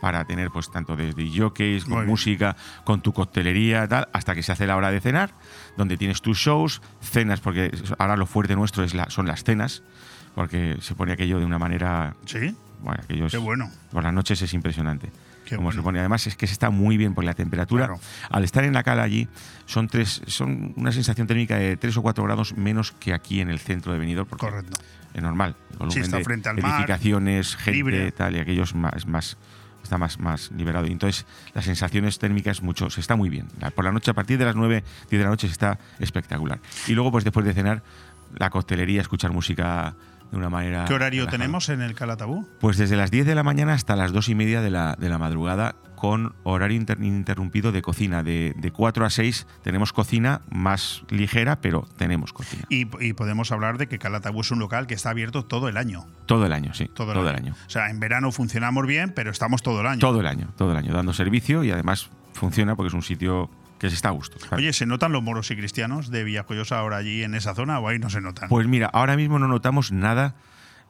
para 0.00 0.24
tener, 0.24 0.50
pues, 0.50 0.70
tanto 0.70 0.94
desde 0.96 1.26
jockeys, 1.36 1.84
Muy 1.86 1.90
con 1.90 1.98
bien. 2.00 2.10
música, 2.10 2.56
con 2.84 3.00
tu 3.00 3.12
coctelería, 3.12 3.88
tal, 3.88 4.08
hasta 4.12 4.34
que 4.34 4.42
se 4.42 4.52
hace 4.52 4.66
la 4.66 4.76
hora 4.76 4.90
de 4.90 5.00
cenar, 5.00 5.30
donde 5.76 5.96
tienes 5.96 6.20
tus 6.20 6.38
shows, 6.38 6.82
cenas, 7.00 7.40
porque 7.40 7.70
ahora 7.98 8.16
lo 8.16 8.26
fuerte 8.26 8.54
nuestro 8.54 8.84
es 8.84 8.94
la, 8.94 9.08
son 9.10 9.26
las 9.26 9.42
cenas, 9.42 9.82
porque 10.34 10.76
se 10.80 10.94
pone 10.94 11.12
aquello 11.12 11.38
de 11.38 11.46
una 11.46 11.58
manera... 11.58 12.14
Sí. 12.26 12.54
Bueno, 12.82 13.00
aquello 13.02 13.26
es- 13.26 13.32
Qué 13.32 13.38
bueno. 13.38 13.70
Por 13.90 14.04
las 14.04 14.12
noches 14.12 14.40
es 14.42 14.52
impresionante. 14.52 15.10
Qué 15.46 15.56
como 15.56 15.68
bueno. 15.68 15.80
se 15.80 15.82
pone. 15.84 15.98
Además 16.00 16.26
es 16.26 16.36
que 16.36 16.46
se 16.46 16.52
está 16.52 16.68
muy 16.68 16.98
bien 16.98 17.14
porque 17.14 17.26
la 17.26 17.34
temperatura, 17.34 17.86
Claro. 17.86 18.00
al 18.28 18.44
estar 18.44 18.64
en 18.64 18.74
la 18.74 18.82
cala 18.82 19.02
allí, 19.04 19.28
son 19.64 19.88
tres, 19.88 20.20
son 20.26 20.74
una 20.76 20.92
sensación 20.92 21.26
térmica 21.26 21.56
de 21.56 21.76
3 21.78 21.96
o 21.96 22.02
4 22.02 22.22
grados 22.24 22.54
menos 22.56 22.92
que 22.92 23.14
aquí 23.14 23.40
en 23.40 23.48
el 23.48 23.58
centro 23.60 23.92
de 23.94 23.98
Benidorm. 23.98 24.28
Porque 24.28 24.46
Correcto. 24.46 24.78
Es 25.14 25.22
normal. 25.22 25.56
El 25.72 25.78
volumen 25.78 26.02
está 26.02 26.18
de 26.18 26.24
frente 26.24 26.48
al 26.50 26.56
mar, 26.60 26.72
edificaciones, 26.74 27.56
gente, 27.56 27.72
libre. 27.72 28.12
tal, 28.12 28.36
y 28.36 28.40
aquello 28.40 28.64
es 28.64 28.74
más, 28.74 28.92
es 28.96 29.06
más- 29.06 29.38
está 29.82 29.96
más, 29.96 30.18
más 30.18 30.50
liberado. 30.50 30.86
Entonces 30.86 31.24
las 31.54 31.64
sensaciones 31.64 32.18
térmicas 32.18 32.60
mucho, 32.60 32.90
se 32.90 33.00
está 33.00 33.16
muy 33.16 33.30
bien. 33.30 33.46
Por 33.74 33.84
la 33.84 33.92
noche, 33.92 34.10
a 34.10 34.14
partir 34.14 34.36
de 34.36 34.44
las 34.44 34.56
9, 34.56 34.82
10 35.08 35.18
de 35.20 35.24
la 35.24 35.30
noche, 35.30 35.46
se 35.46 35.52
está 35.52 35.78
espectacular. 36.00 36.58
Y 36.88 36.92
luego, 36.92 37.12
pues 37.12 37.24
después 37.24 37.46
de 37.46 37.54
cenar, 37.54 37.82
la 38.36 38.50
coctelería, 38.50 39.00
escuchar 39.00 39.30
música 39.32 39.94
de 40.30 40.36
una 40.36 40.50
manera. 40.50 40.84
¿Qué 40.86 40.94
horario 40.94 41.22
relajada. 41.22 41.38
tenemos 41.38 41.68
en 41.68 41.82
el 41.82 41.94
Calatabú? 41.94 42.46
Pues 42.60 42.76
desde 42.76 42.96
las 42.96 43.10
10 43.10 43.26
de 43.26 43.34
la 43.34 43.42
mañana 43.42 43.72
hasta 43.74 43.96
las 43.96 44.12
2 44.12 44.28
y 44.30 44.34
media 44.34 44.60
de 44.60 44.70
la, 44.70 44.96
de 44.98 45.08
la 45.08 45.18
madrugada, 45.18 45.76
con 45.94 46.34
horario 46.42 46.76
inter- 46.76 46.98
ininterrumpido 46.98 47.72
de 47.72 47.80
cocina. 47.80 48.22
De, 48.22 48.52
de 48.56 48.70
4 48.70 49.06
a 49.06 49.10
6 49.10 49.46
tenemos 49.62 49.92
cocina 49.94 50.42
más 50.50 51.02
ligera, 51.08 51.60
pero 51.60 51.88
tenemos 51.96 52.32
cocina. 52.34 52.64
Y, 52.68 52.86
y 53.04 53.12
podemos 53.14 53.50
hablar 53.52 53.78
de 53.78 53.86
que 53.88 53.98
Calatabú 53.98 54.42
es 54.42 54.50
un 54.50 54.58
local 54.58 54.86
que 54.86 54.94
está 54.94 55.10
abierto 55.10 55.44
todo 55.44 55.68
el 55.68 55.76
año. 55.78 56.04
Todo 56.26 56.44
el 56.44 56.52
año, 56.52 56.74
sí. 56.74 56.90
Todo, 56.92 57.12
el 57.28 57.34
año. 57.34 57.54
O 57.66 57.70
sea, 57.70 57.88
en 57.88 57.98
verano 57.98 58.30
funcionamos 58.30 58.86
bien, 58.86 59.12
pero 59.14 59.30
estamos 59.30 59.62
todo 59.62 59.80
el 59.80 59.86
año. 59.86 60.00
Todo 60.00 60.20
el 60.20 60.26
año, 60.26 60.48
todo 60.56 60.72
el 60.72 60.76
año, 60.76 60.92
dando 60.92 61.12
servicio 61.14 61.64
y 61.64 61.70
además 61.70 62.10
funciona 62.34 62.76
porque 62.76 62.88
es 62.88 62.94
un 62.94 63.02
sitio 63.02 63.48
que 63.78 63.88
se 63.88 63.94
está 63.94 64.08
a 64.08 64.12
gusto. 64.12 64.36
Oye, 64.52 64.72
¿se 64.72 64.86
notan 64.86 65.12
los 65.12 65.22
moros 65.22 65.50
y 65.50 65.56
cristianos 65.56 66.10
de 66.10 66.24
Villajoyosa 66.24 66.78
ahora 66.78 66.96
allí 66.98 67.22
en 67.22 67.34
esa 67.34 67.54
zona 67.54 67.78
o 67.78 67.88
ahí 67.88 67.98
no 67.98 68.10
se 68.10 68.20
notan? 68.20 68.48
Pues 68.48 68.66
mira, 68.66 68.86
ahora 68.92 69.16
mismo 69.16 69.38
no 69.38 69.48
notamos 69.48 69.92
nada 69.92 70.34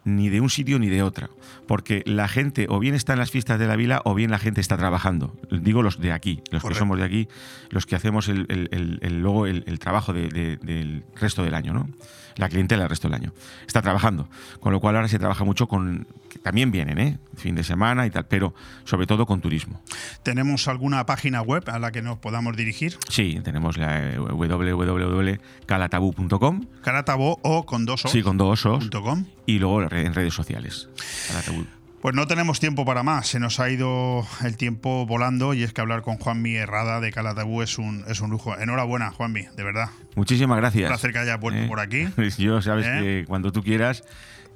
ni 0.05 0.29
de 0.29 0.41
un 0.41 0.51
sitio 0.51 0.79
ni 0.79 0.89
de 0.89 1.03
otra, 1.03 1.31
porque 1.67 2.05
la 2.07 2.29
gente 2.29 2.67
o 2.69 2.79
bien 2.79 2.95
está 2.95 3.15
en 3.15 3.19
las 3.19 3.33
fiestas 3.33 3.59
de 3.59 3.67
la 3.67 3.75
vila 3.75 4.03
o 4.05 4.15
bien 4.15 4.31
la 4.31 4.39
gente 4.39 4.61
está 4.61 4.77
trabajando. 4.77 5.35
Digo 5.51 5.83
los 5.83 5.99
de 6.01 6.13
aquí, 6.13 6.43
los 6.53 6.63
Correcto. 6.63 6.69
que 6.69 6.75
somos 6.79 6.99
de 6.99 7.05
aquí, 7.05 7.29
los 7.71 7.87
que 7.87 7.97
hacemos 7.97 8.29
el, 8.29 8.47
el- 8.49 8.69
el- 8.71 8.99
el- 9.03 9.21
luego 9.21 9.49
el, 9.49 9.65
el 9.67 9.81
trabajo 9.81 10.13
de- 10.13 10.29
de- 10.29 10.59
del 10.59 11.05
resto 11.17 11.43
del 11.43 11.55
año, 11.57 11.73
¿no? 11.75 11.89
La 12.37 12.49
clientela 12.49 12.83
del 12.83 12.91
resto 12.91 13.09
del 13.09 13.15
año. 13.15 13.33
Está 13.67 13.83
trabajando, 13.83 14.29
con 14.61 14.73
lo 14.73 14.79
cual 14.81 14.95
ahora 14.97 15.09
se 15.09 15.19
trabaja 15.19 15.45
mucho 15.45 15.67
con... 15.67 16.07
que 16.29 16.39
también 16.39 16.71
vienen, 16.71 16.99
¿eh? 16.99 17.19
Fin 17.37 17.55
de 17.55 17.65
semana 17.65 18.07
y 18.07 18.11
tal, 18.11 18.27
pero 18.27 18.55
sobre 18.85 19.07
todo 19.07 19.25
con 19.27 19.41
turismo. 19.41 19.81
¿Tenemos 20.23 20.69
alguna 20.69 21.07
página 21.07 21.41
web 21.43 21.65
a 21.69 21.79
la 21.79 21.93
que 21.93 22.03
nos 22.03 22.19
podamos 22.19 22.55
dirigir? 22.57 22.99
Sí, 23.09 23.41
tenemos 23.43 23.77
la 23.79 24.13
eh, 24.13 24.19
www.calatabú.com 24.19 26.67
Calatabú 26.83 27.39
o 27.43 27.65
con 27.67 27.87
dos 27.87 28.05
os. 28.05 28.11
Sí, 28.11 28.23
con 28.23 28.37
dos 28.37 28.67
osos. 28.67 28.91
com. 28.91 29.25
Y 29.47 29.59
luego 29.59 29.83
en 29.83 30.15
redes 30.15 30.35
sociales. 30.35 30.89
Calatabú. 31.29 31.65
Pues 32.07 32.15
no 32.15 32.29
tenemos 32.29 32.61
tiempo 32.61 32.85
para 32.85 33.03
más, 33.03 33.27
se 33.27 33.41
nos 33.41 33.59
ha 33.59 33.69
ido 33.69 34.25
el 34.45 34.57
tiempo 34.57 35.07
volando 35.07 35.55
y 35.55 35.65
es 35.65 35.73
que 35.73 35.81
hablar 35.81 36.03
con 36.03 36.19
Juanmi 36.19 36.55
Herrada 36.55 37.01
de 37.01 37.11
Calatabú 37.11 37.63
es 37.63 37.79
un, 37.79 38.05
es 38.07 38.21
un 38.21 38.31
lujo. 38.31 38.57
Enhorabuena, 38.57 39.11
Juanmi, 39.11 39.49
de 39.57 39.65
verdad. 39.65 39.89
Muchísimas 40.15 40.57
gracias. 40.59 40.85
Un 40.85 40.89
placer 40.91 41.13
que 41.13 41.19
haya 41.19 41.37
vuelto 41.37 41.63
Eh, 41.63 41.67
por 41.67 41.81
aquí. 41.81 42.07
Yo 42.39 42.63
sabes 42.63 42.87
¿Eh? 42.87 43.01
que 43.01 43.25
cuando 43.27 43.51
tú 43.51 43.61
quieras. 43.65 44.05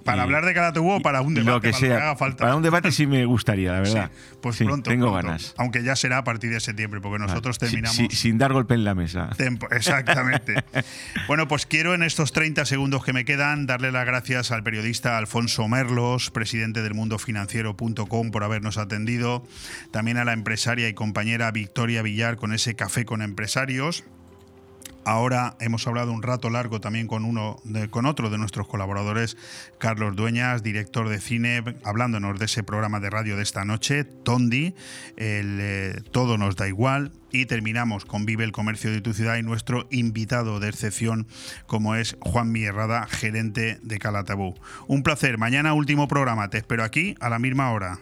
Para 0.04 0.18
y 0.18 0.24
hablar 0.24 0.44
de 0.46 0.54
Calatabú 0.54 0.92
o 0.92 1.00
para 1.00 1.20
un 1.20 1.34
debate, 1.34 1.50
lo 1.52 1.60
que 1.60 1.70
para 1.70 1.80
lo 1.80 1.86
sea. 1.86 1.96
que 1.98 2.02
haga 2.02 2.16
falta. 2.16 2.44
Para 2.44 2.56
un 2.56 2.62
debate 2.62 2.90
sí 2.92 3.06
me 3.06 3.24
gustaría, 3.26 3.72
la 3.72 3.80
verdad. 3.82 4.10
Sí, 4.14 4.36
pues 4.40 4.56
Sí, 4.56 4.64
pronto. 4.64 4.90
Tengo 4.90 5.06
pronto. 5.10 5.26
ganas. 5.28 5.54
Aunque 5.58 5.82
ya 5.82 5.94
será 5.96 6.18
a 6.18 6.24
partir 6.24 6.50
de 6.50 6.60
septiembre, 6.60 7.00
porque 7.00 7.18
nosotros 7.18 7.58
terminamos. 7.58 7.96
sin 8.10 8.38
dar 8.38 8.52
golpe 8.52 8.74
en 8.74 8.84
la 8.84 8.94
mesa. 8.94 9.30
Tempo- 9.36 9.68
Exactamente. 9.70 10.54
bueno, 11.28 11.46
pues 11.48 11.66
quiero 11.66 11.94
en 11.94 12.02
estos 12.02 12.32
30 12.32 12.64
segundos 12.64 13.04
que 13.04 13.12
me 13.12 13.24
quedan 13.24 13.66
darle 13.66 13.92
las 13.92 14.06
gracias 14.06 14.50
al 14.52 14.62
periodista 14.62 15.18
Alfonso 15.18 15.68
Merlos, 15.68 16.30
presidente 16.30 16.82
del 16.82 16.94
mundofinanciero.com, 16.94 18.30
por 18.30 18.44
habernos 18.44 18.78
atendido. 18.78 19.44
También 19.90 20.16
a 20.16 20.24
la 20.24 20.32
empresaria 20.32 20.88
y 20.88 20.94
compañera 20.94 21.50
Victoria 21.50 22.02
Villar 22.02 22.36
con 22.36 22.52
ese 22.52 22.74
café 22.74 23.04
con 23.04 23.22
empresarios. 23.22 24.04
Ahora 25.04 25.56
hemos 25.60 25.86
hablado 25.86 26.12
un 26.12 26.22
rato 26.22 26.50
largo 26.50 26.80
también 26.80 27.06
con 27.06 27.24
uno 27.24 27.56
con 27.90 28.06
otro 28.06 28.30
de 28.30 28.38
nuestros 28.38 28.68
colaboradores, 28.68 29.36
Carlos 29.78 30.14
Dueñas, 30.14 30.62
director 30.62 31.08
de 31.08 31.20
cine, 31.20 31.62
hablándonos 31.84 32.38
de 32.38 32.44
ese 32.44 32.62
programa 32.62 33.00
de 33.00 33.10
radio 33.10 33.36
de 33.36 33.42
esta 33.42 33.64
noche, 33.64 34.04
Tondi, 34.04 34.74
el 35.16 35.58
eh, 35.60 36.02
Todo 36.10 36.38
nos 36.38 36.56
da 36.56 36.68
igual. 36.68 37.12
Y 37.32 37.46
terminamos 37.46 38.04
con 38.04 38.26
Vive 38.26 38.42
el 38.42 38.50
Comercio 38.50 38.90
de 38.90 39.00
tu 39.00 39.14
ciudad 39.14 39.36
y 39.36 39.42
nuestro 39.42 39.86
invitado 39.90 40.58
de 40.58 40.68
excepción, 40.68 41.28
como 41.66 41.94
es 41.94 42.16
Juan 42.20 42.50
Mierrada, 42.50 43.06
gerente 43.06 43.78
de 43.82 43.98
Calatabú. 44.00 44.56
Un 44.88 45.04
placer. 45.04 45.38
Mañana 45.38 45.72
último 45.72 46.08
programa. 46.08 46.50
Te 46.50 46.58
espero 46.58 46.82
aquí 46.82 47.14
a 47.20 47.30
la 47.30 47.38
misma 47.38 47.70
hora. 47.70 48.00